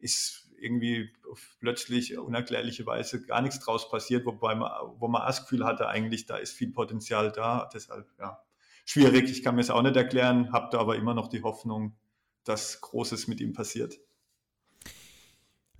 ist 0.00 0.47
irgendwie 0.60 1.12
plötzlich 1.60 2.16
unerklärliche 2.18 2.86
Weise 2.86 3.24
gar 3.24 3.42
nichts 3.42 3.60
draus 3.60 3.90
passiert, 3.90 4.26
wobei 4.26 4.54
man, 4.54 4.70
wo 4.96 5.08
man 5.08 5.26
das 5.26 5.42
Gefühl 5.42 5.64
hatte, 5.64 5.88
eigentlich 5.88 6.26
da 6.26 6.36
ist 6.36 6.52
viel 6.52 6.72
Potenzial 6.72 7.32
da. 7.32 7.68
Deshalb, 7.72 8.06
ja, 8.18 8.42
schwierig. 8.84 9.30
Ich 9.30 9.42
kann 9.42 9.54
mir 9.54 9.60
es 9.60 9.70
auch 9.70 9.82
nicht 9.82 9.96
erklären, 9.96 10.52
habe 10.52 10.68
da 10.70 10.78
aber 10.78 10.96
immer 10.96 11.14
noch 11.14 11.28
die 11.28 11.42
Hoffnung, 11.42 11.96
dass 12.44 12.80
Großes 12.80 13.28
mit 13.28 13.40
ihm 13.40 13.52
passiert. 13.52 13.98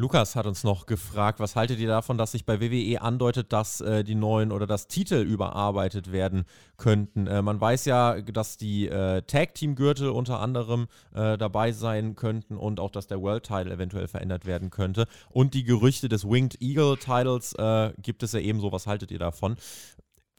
Lukas 0.01 0.36
hat 0.36 0.46
uns 0.46 0.62
noch 0.62 0.86
gefragt, 0.86 1.40
was 1.40 1.57
haltet 1.57 1.80
ihr 1.80 1.88
davon, 1.88 2.18
dass 2.18 2.30
sich 2.30 2.46
bei 2.46 2.61
WWE 2.61 3.03
andeutet, 3.03 3.53
dass 3.53 3.80
äh, 3.80 4.05
die 4.05 4.14
neuen 4.14 4.53
oder 4.53 4.68
das 4.68 4.86
Titel 4.86 5.16
überarbeitet 5.16 6.12
werden 6.12 6.44
könnten? 6.76 7.26
Äh, 7.26 7.42
man 7.42 7.61
weiß 7.61 7.84
ja, 7.86 8.20
dass 8.20 8.57
die 8.57 8.86
äh, 8.86 9.22
Tag-Team-Gürtel 9.22 10.11
unter 10.11 10.38
anderem 10.38 10.86
äh, 11.12 11.36
dabei 11.36 11.72
sein 11.72 12.14
könnten 12.14 12.57
und 12.57 12.78
auch, 12.78 12.92
dass 12.92 13.09
der 13.09 13.20
World-Title 13.20 13.72
eventuell 13.72 14.07
verändert 14.07 14.46
werden 14.46 14.70
könnte. 14.70 15.09
Und 15.30 15.55
die 15.55 15.64
Gerüchte 15.64 16.09
des 16.09 16.24
Winged 16.24 16.62
Eagle-Titles 16.62 17.55
äh, 17.55 17.92
gibt 18.01 18.22
es 18.22 18.30
ja 18.30 18.38
ebenso. 18.38 18.70
Was 18.70 18.86
haltet 18.86 19.11
ihr 19.11 19.18
davon? 19.18 19.57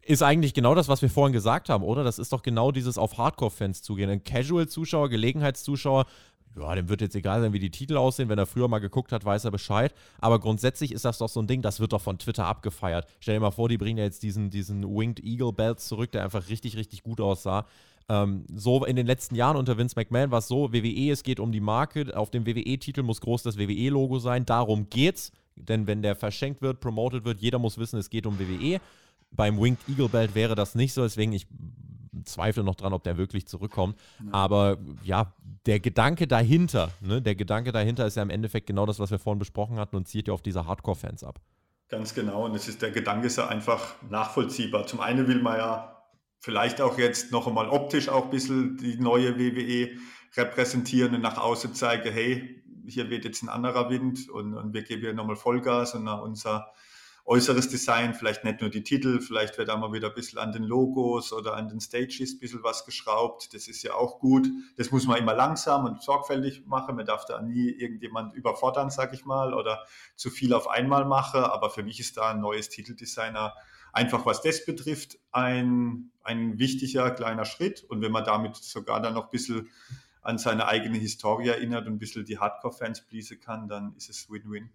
ist 0.02 0.24
eigentlich 0.24 0.56
genau 0.56 0.74
das, 0.74 0.88
was 0.88 1.04
wir 1.04 1.10
vorhin 1.10 1.34
gesagt 1.34 1.70
haben, 1.70 1.84
oder? 1.84 2.04
Das 2.04 2.18
ist 2.18 2.34
doch 2.34 2.42
genau 2.42 2.72
dieses 2.72 2.98
auf 2.98 3.20
Hardcore-Fans 3.20 3.84
zugehen. 3.84 4.10
Ein 4.10 4.24
Casual-Zuschauer, 4.24 5.08
Gelegenheitszuschauer 5.10 6.06
ja, 6.58 6.76
dem 6.76 6.90
wird 6.90 7.02
jetzt 7.02 7.16
egal 7.16 7.42
sein, 7.42 7.54
wie 7.54 7.60
die 7.60 7.70
Titel 7.70 7.98
aussehen. 7.98 8.30
Wenn 8.30 8.40
er 8.40 8.46
früher 8.46 8.68
mal 8.68 8.80
geguckt 8.80 9.12
hat, 9.12 9.24
weiß 9.24 9.46
er 9.46 9.52
Bescheid. 9.52 9.94
Aber 10.20 10.40
grundsätzlich 10.40 10.92
ist 10.92 11.06
das 11.06 11.20
doch 11.20 11.30
so 11.30 11.42
ein 11.42 11.48
Ding, 11.48 11.62
das 11.62 11.80
wird 11.80 11.94
doch 11.94 12.02
von 12.02 12.18
Twitter 12.18 12.46
abgefeiert. 12.46 13.08
Stell 13.20 13.36
dir 13.36 13.42
mal 13.42 13.52
vor, 13.52 13.70
die 13.70 13.78
bringen 13.78 13.98
ja 13.98 14.04
jetzt 14.04 14.24
diesen, 14.24 14.50
diesen 14.50 14.84
Winged 14.84 15.24
Eagle 15.24 15.54
Belt 15.54 15.80
zurück, 15.80 16.12
der 16.12 16.24
einfach 16.24 16.50
richtig, 16.50 16.76
richtig 16.76 17.04
gut 17.04 17.22
aussah. 17.22 17.66
Ähm, 18.10 18.46
so 18.54 18.84
in 18.86 18.96
den 18.96 19.06
letzten 19.06 19.36
Jahren 19.36 19.56
unter 19.56 19.78
Vince 19.78 19.96
McMahon 19.96 20.32
war 20.32 20.40
es 20.40 20.48
so, 20.48 20.74
WWE, 20.74 21.12
es 21.12 21.24
geht 21.24 21.40
um 21.40 21.52
die 21.52 21.60
Marke. 21.60 22.18
Auf 22.18 22.32
dem 22.32 22.46
WWE-Titel 22.46 23.04
muss 23.04 23.22
groß 23.22 23.44
das 23.44 23.58
WWE-Logo 23.58 24.20
sein. 24.20 24.46
Darum 24.46 24.90
geht's. 24.90 25.32
Denn 25.56 25.88
wenn 25.88 26.02
der 26.02 26.16
verschenkt 26.16 26.62
wird, 26.62 26.80
promoted 26.80 27.26
wird, 27.26 27.40
jeder 27.42 27.60
muss 27.60 27.78
wissen, 27.78 28.00
es 28.00 28.10
geht 28.10 28.26
um 28.26 28.40
WWE. 28.40 28.80
Beim 29.32 29.60
Winged 29.62 29.88
Eagle 29.88 30.10
Belt 30.10 30.34
wäre 30.34 30.56
das 30.56 30.74
nicht 30.74 30.94
so, 30.94 31.04
deswegen 31.04 31.34
ich 31.34 31.46
zweifle 32.26 32.64
noch 32.64 32.76
dran, 32.76 32.94
ob 32.94 33.04
der 33.04 33.18
wirklich 33.18 33.48
zurückkommt. 33.48 33.98
Ja. 34.24 34.34
Aber 34.34 34.78
ja, 35.04 35.34
der 35.66 35.80
Gedanke 35.80 36.28
dahinter, 36.28 36.90
ne, 37.02 37.22
der 37.22 37.36
Gedanke 37.36 37.72
dahinter 37.72 38.06
ist 38.08 38.16
ja 38.16 38.24
im 38.24 38.30
Endeffekt 38.30 38.68
genau 38.68 38.86
das, 38.86 39.00
was 39.00 39.12
wir 39.12 39.20
vorhin 39.20 39.40
besprochen 39.40 39.78
hatten 39.78 39.96
und 39.96 40.08
zielt 40.08 40.28
ja 40.28 40.34
auf 40.34 40.42
diese 40.42 40.66
Hardcore-Fans 40.66 41.24
ab. 41.24 41.40
Ganz 41.90 42.14
genau. 42.14 42.46
Und 42.46 42.56
es 42.56 42.68
ist 42.68 42.82
der 42.82 42.92
Gedanke 42.92 43.28
ist 43.28 43.38
ja 43.38 43.48
einfach 43.48 43.96
nachvollziehbar. 44.10 44.86
Zum 44.86 45.00
einen 45.00 45.28
will 45.28 45.42
man 45.42 45.58
ja 45.58 46.00
vielleicht 46.40 46.82
auch 46.82 46.98
jetzt 46.98 47.32
noch 47.32 47.48
einmal 47.48 47.70
optisch 47.70 48.10
auch 48.10 48.26
ein 48.26 48.30
bisschen 48.30 48.78
die 48.78 48.98
neue 48.98 49.38
WWE 49.38 49.90
repräsentieren 50.38 51.16
und 51.16 51.22
nach 51.22 51.38
außen 51.38 51.74
zeigen, 51.74 52.12
hey, 52.12 52.64
hier 52.88 53.10
wird 53.10 53.26
jetzt 53.26 53.44
ein 53.44 53.50
anderer 53.50 53.90
Wind 53.90 54.30
und, 54.30 54.54
und 54.54 54.74
wir 54.74 54.84
geben 54.84 55.02
hier 55.02 55.14
nochmal 55.14 55.36
Vollgas 55.36 55.96
und 55.96 56.08
unser 56.08 56.72
äußeres 57.26 57.70
Design, 57.70 58.14
vielleicht 58.14 58.44
nicht 58.44 58.62
nur 58.62 58.70
die 58.70 58.84
Titel, 58.84 59.22
vielleicht 59.22 59.58
wird 59.58 59.70
auch 59.70 59.78
mal 59.78 59.94
wieder 59.94 60.10
ein 60.10 60.14
bisschen 60.14 60.40
an 60.40 60.52
den 60.52 60.64
Logos 60.64 61.32
oder 61.32 61.56
an 61.56 61.68
den 61.68 61.80
Stages 61.80 62.34
ein 62.34 62.40
bisschen 62.40 62.64
was 62.64 62.86
geschraubt. 62.86 63.54
Das 63.54 63.68
ist 63.68 63.84
ja 63.84 63.94
auch 63.94 64.20
gut. 64.20 64.48
Das 64.78 64.92
muss 64.92 65.06
man 65.06 65.18
immer 65.18 65.36
langsam 65.36 65.86
und 65.86 66.02
sorgfältig 66.02 66.66
machen. 66.66 66.96
Man 66.96 67.06
darf 67.06 67.26
da 67.26 67.42
nie 67.42 67.70
irgendjemand 67.70 68.34
überfordern, 68.34 68.90
sag 68.90 69.14
ich 69.14 69.26
mal, 69.26 69.54
oder 69.54 69.86
zu 70.16 70.30
viel 70.30 70.54
auf 70.54 70.68
einmal 70.68 71.06
machen. 71.06 71.42
Aber 71.42 71.70
für 71.70 71.84
mich 71.84 72.00
ist 72.00 72.18
da 72.18 72.32
ein 72.32 72.42
neues 72.42 72.70
Titeldesigner 72.70 73.54
einfach, 73.94 74.26
was 74.26 74.42
das 74.42 74.66
betrifft, 74.66 75.18
ein, 75.32 76.12
ein 76.24 76.60
wichtiger 76.60 77.12
kleiner 77.12 77.46
Schritt. 77.46 77.84
Und 77.84 78.02
wenn 78.02 78.12
man 78.12 78.24
damit 78.24 78.56
sogar 78.56 79.02
dann 79.02 79.14
noch 79.14 79.26
ein 79.26 79.32
bisschen 79.32 79.70
an 80.22 80.38
seine 80.38 80.68
eigene 80.68 80.98
Historie 80.98 81.48
erinnert 81.48 81.88
und 81.88 81.94
ein 81.94 82.00
bisschen 82.00 82.26
die 82.26 82.40
Hardcore-Fans 82.40 83.06
pleasen 83.08 83.40
kann, 83.40 83.68
dann 83.68 83.96
ist 83.96 84.10
es 84.10 84.30
Win-Win. 84.30 84.70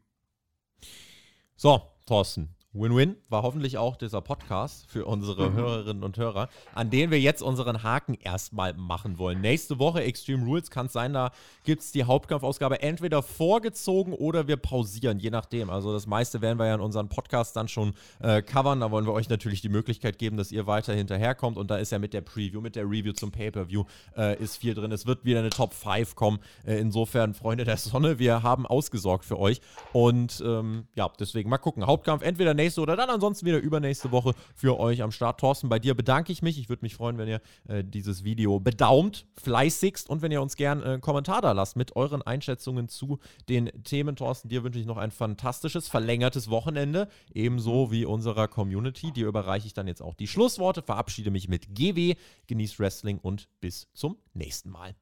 So, 1.56 1.93
Thorsten. 2.06 2.48
Win-Win 2.74 3.16
war 3.28 3.42
hoffentlich 3.42 3.78
auch 3.78 3.96
dieser 3.96 4.20
Podcast 4.20 4.86
für 4.90 5.04
unsere 5.06 5.50
mhm. 5.50 5.54
Hörerinnen 5.54 6.02
und 6.02 6.16
Hörer, 6.16 6.48
an 6.74 6.90
denen 6.90 7.12
wir 7.12 7.20
jetzt 7.20 7.40
unseren 7.40 7.84
Haken 7.84 8.14
erstmal 8.14 8.74
machen 8.74 9.18
wollen. 9.18 9.40
Nächste 9.40 9.78
Woche 9.78 10.02
Extreme 10.02 10.44
Rules 10.44 10.70
kann 10.70 10.86
es 10.86 10.92
sein, 10.92 11.12
da 11.12 11.30
gibt 11.62 11.82
es 11.82 11.92
die 11.92 12.02
Hauptkampfausgabe 12.04 12.82
entweder 12.82 13.22
vorgezogen 13.22 14.12
oder 14.12 14.48
wir 14.48 14.56
pausieren, 14.56 15.20
je 15.20 15.30
nachdem. 15.30 15.70
Also 15.70 15.92
das 15.92 16.06
meiste 16.06 16.40
werden 16.40 16.58
wir 16.58 16.66
ja 16.66 16.74
in 16.74 16.80
unseren 16.80 17.08
Podcast 17.08 17.54
dann 17.56 17.68
schon 17.68 17.94
äh, 18.20 18.42
covern. 18.42 18.80
Da 18.80 18.90
wollen 18.90 19.06
wir 19.06 19.12
euch 19.12 19.28
natürlich 19.28 19.60
die 19.60 19.68
Möglichkeit 19.68 20.18
geben, 20.18 20.36
dass 20.36 20.50
ihr 20.50 20.66
weiter 20.66 20.94
hinterherkommt. 20.94 21.56
Und 21.56 21.70
da 21.70 21.76
ist 21.76 21.92
ja 21.92 22.00
mit 22.00 22.12
der 22.12 22.22
Preview, 22.22 22.60
mit 22.60 22.74
der 22.74 22.84
Review 22.84 23.12
zum 23.12 23.30
Pay-Per-View 23.30 23.84
äh, 24.16 24.42
ist 24.42 24.56
viel 24.56 24.74
drin. 24.74 24.90
Es 24.90 25.06
wird 25.06 25.24
wieder 25.24 25.38
eine 25.38 25.50
Top 25.50 25.74
5 25.74 26.16
kommen. 26.16 26.40
Äh, 26.66 26.78
insofern, 26.78 27.34
Freunde 27.34 27.64
der 27.64 27.76
Sonne, 27.76 28.18
wir 28.18 28.42
haben 28.42 28.66
ausgesorgt 28.66 29.24
für 29.24 29.38
euch. 29.38 29.60
Und 29.92 30.42
ähm, 30.44 30.88
ja, 30.96 31.08
deswegen 31.20 31.48
mal 31.48 31.58
gucken. 31.58 31.86
Hauptkampf 31.86 32.22
entweder 32.22 32.52
nächste 32.52 32.63
nächste 32.64 32.80
oder 32.80 32.96
dann 32.96 33.10
ansonsten 33.10 33.46
wieder 33.46 33.58
übernächste 33.58 34.10
Woche 34.10 34.32
für 34.54 34.78
euch 34.78 35.02
am 35.02 35.12
Start. 35.12 35.38
Thorsten, 35.40 35.68
bei 35.68 35.78
dir 35.78 35.94
bedanke 35.94 36.32
ich 36.32 36.42
mich. 36.42 36.58
Ich 36.58 36.68
würde 36.68 36.84
mich 36.84 36.94
freuen, 36.94 37.18
wenn 37.18 37.28
ihr 37.28 37.40
äh, 37.68 37.84
dieses 37.84 38.24
Video 38.24 38.58
bedaumt, 38.58 39.26
fleißigst 39.42 40.08
und 40.08 40.22
wenn 40.22 40.32
ihr 40.32 40.40
uns 40.40 40.56
gerne 40.56 40.82
äh, 40.82 40.88
einen 40.94 41.00
Kommentar 41.00 41.42
da 41.42 41.52
lasst 41.52 41.76
mit 41.76 41.94
euren 41.96 42.22
Einschätzungen 42.22 42.88
zu 42.88 43.18
den 43.48 43.70
Themen. 43.84 44.16
Thorsten, 44.16 44.48
dir 44.48 44.64
wünsche 44.64 44.80
ich 44.80 44.86
noch 44.86 44.96
ein 44.96 45.10
fantastisches, 45.10 45.88
verlängertes 45.88 46.48
Wochenende, 46.48 47.08
ebenso 47.32 47.92
wie 47.92 48.06
unserer 48.06 48.48
Community. 48.48 49.12
Dir 49.12 49.26
überreiche 49.26 49.66
ich 49.66 49.74
dann 49.74 49.86
jetzt 49.86 50.02
auch 50.02 50.14
die 50.14 50.26
Schlussworte, 50.26 50.82
verabschiede 50.82 51.30
mich 51.30 51.48
mit 51.48 51.74
GW, 51.74 52.14
genießt 52.46 52.78
Wrestling 52.78 53.18
und 53.18 53.48
bis 53.60 53.88
zum 53.92 54.16
nächsten 54.32 54.70
Mal. 54.70 54.94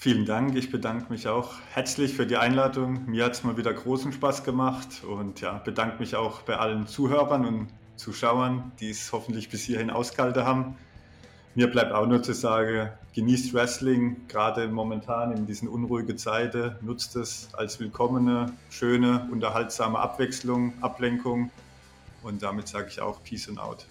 Vielen 0.00 0.26
Dank. 0.26 0.54
Ich 0.54 0.70
bedanke 0.70 1.10
mich 1.10 1.26
auch 1.26 1.54
herzlich 1.72 2.14
für 2.14 2.24
die 2.24 2.36
Einladung. 2.36 3.04
Mir 3.06 3.24
hat 3.24 3.32
es 3.32 3.42
mal 3.42 3.56
wieder 3.56 3.74
großen 3.74 4.12
Spaß 4.12 4.44
gemacht 4.44 5.02
und 5.02 5.40
ja, 5.40 5.54
bedanke 5.58 5.98
mich 5.98 6.14
auch 6.14 6.42
bei 6.42 6.56
allen 6.56 6.86
Zuhörern 6.86 7.44
und 7.44 7.68
Zuschauern, 7.96 8.70
die 8.78 8.90
es 8.90 9.10
hoffentlich 9.10 9.48
bis 9.48 9.64
hierhin 9.64 9.90
ausgehalten 9.90 10.44
haben. 10.44 10.76
Mir 11.56 11.68
bleibt 11.68 11.90
auch 11.90 12.06
nur 12.06 12.22
zu 12.22 12.32
sagen, 12.32 12.90
genießt 13.16 13.52
Wrestling, 13.54 14.28
gerade 14.28 14.68
momentan 14.68 15.32
in 15.32 15.46
diesen 15.46 15.66
unruhigen 15.66 16.16
Zeiten, 16.16 16.76
nutzt 16.80 17.16
es 17.16 17.48
als 17.54 17.80
willkommene, 17.80 18.52
schöne, 18.70 19.26
unterhaltsame 19.32 19.98
Abwechslung, 19.98 20.74
Ablenkung 20.80 21.50
und 22.22 22.40
damit 22.40 22.68
sage 22.68 22.86
ich 22.88 23.00
auch 23.00 23.20
Peace 23.24 23.48
and 23.48 23.58
Out. 23.58 23.84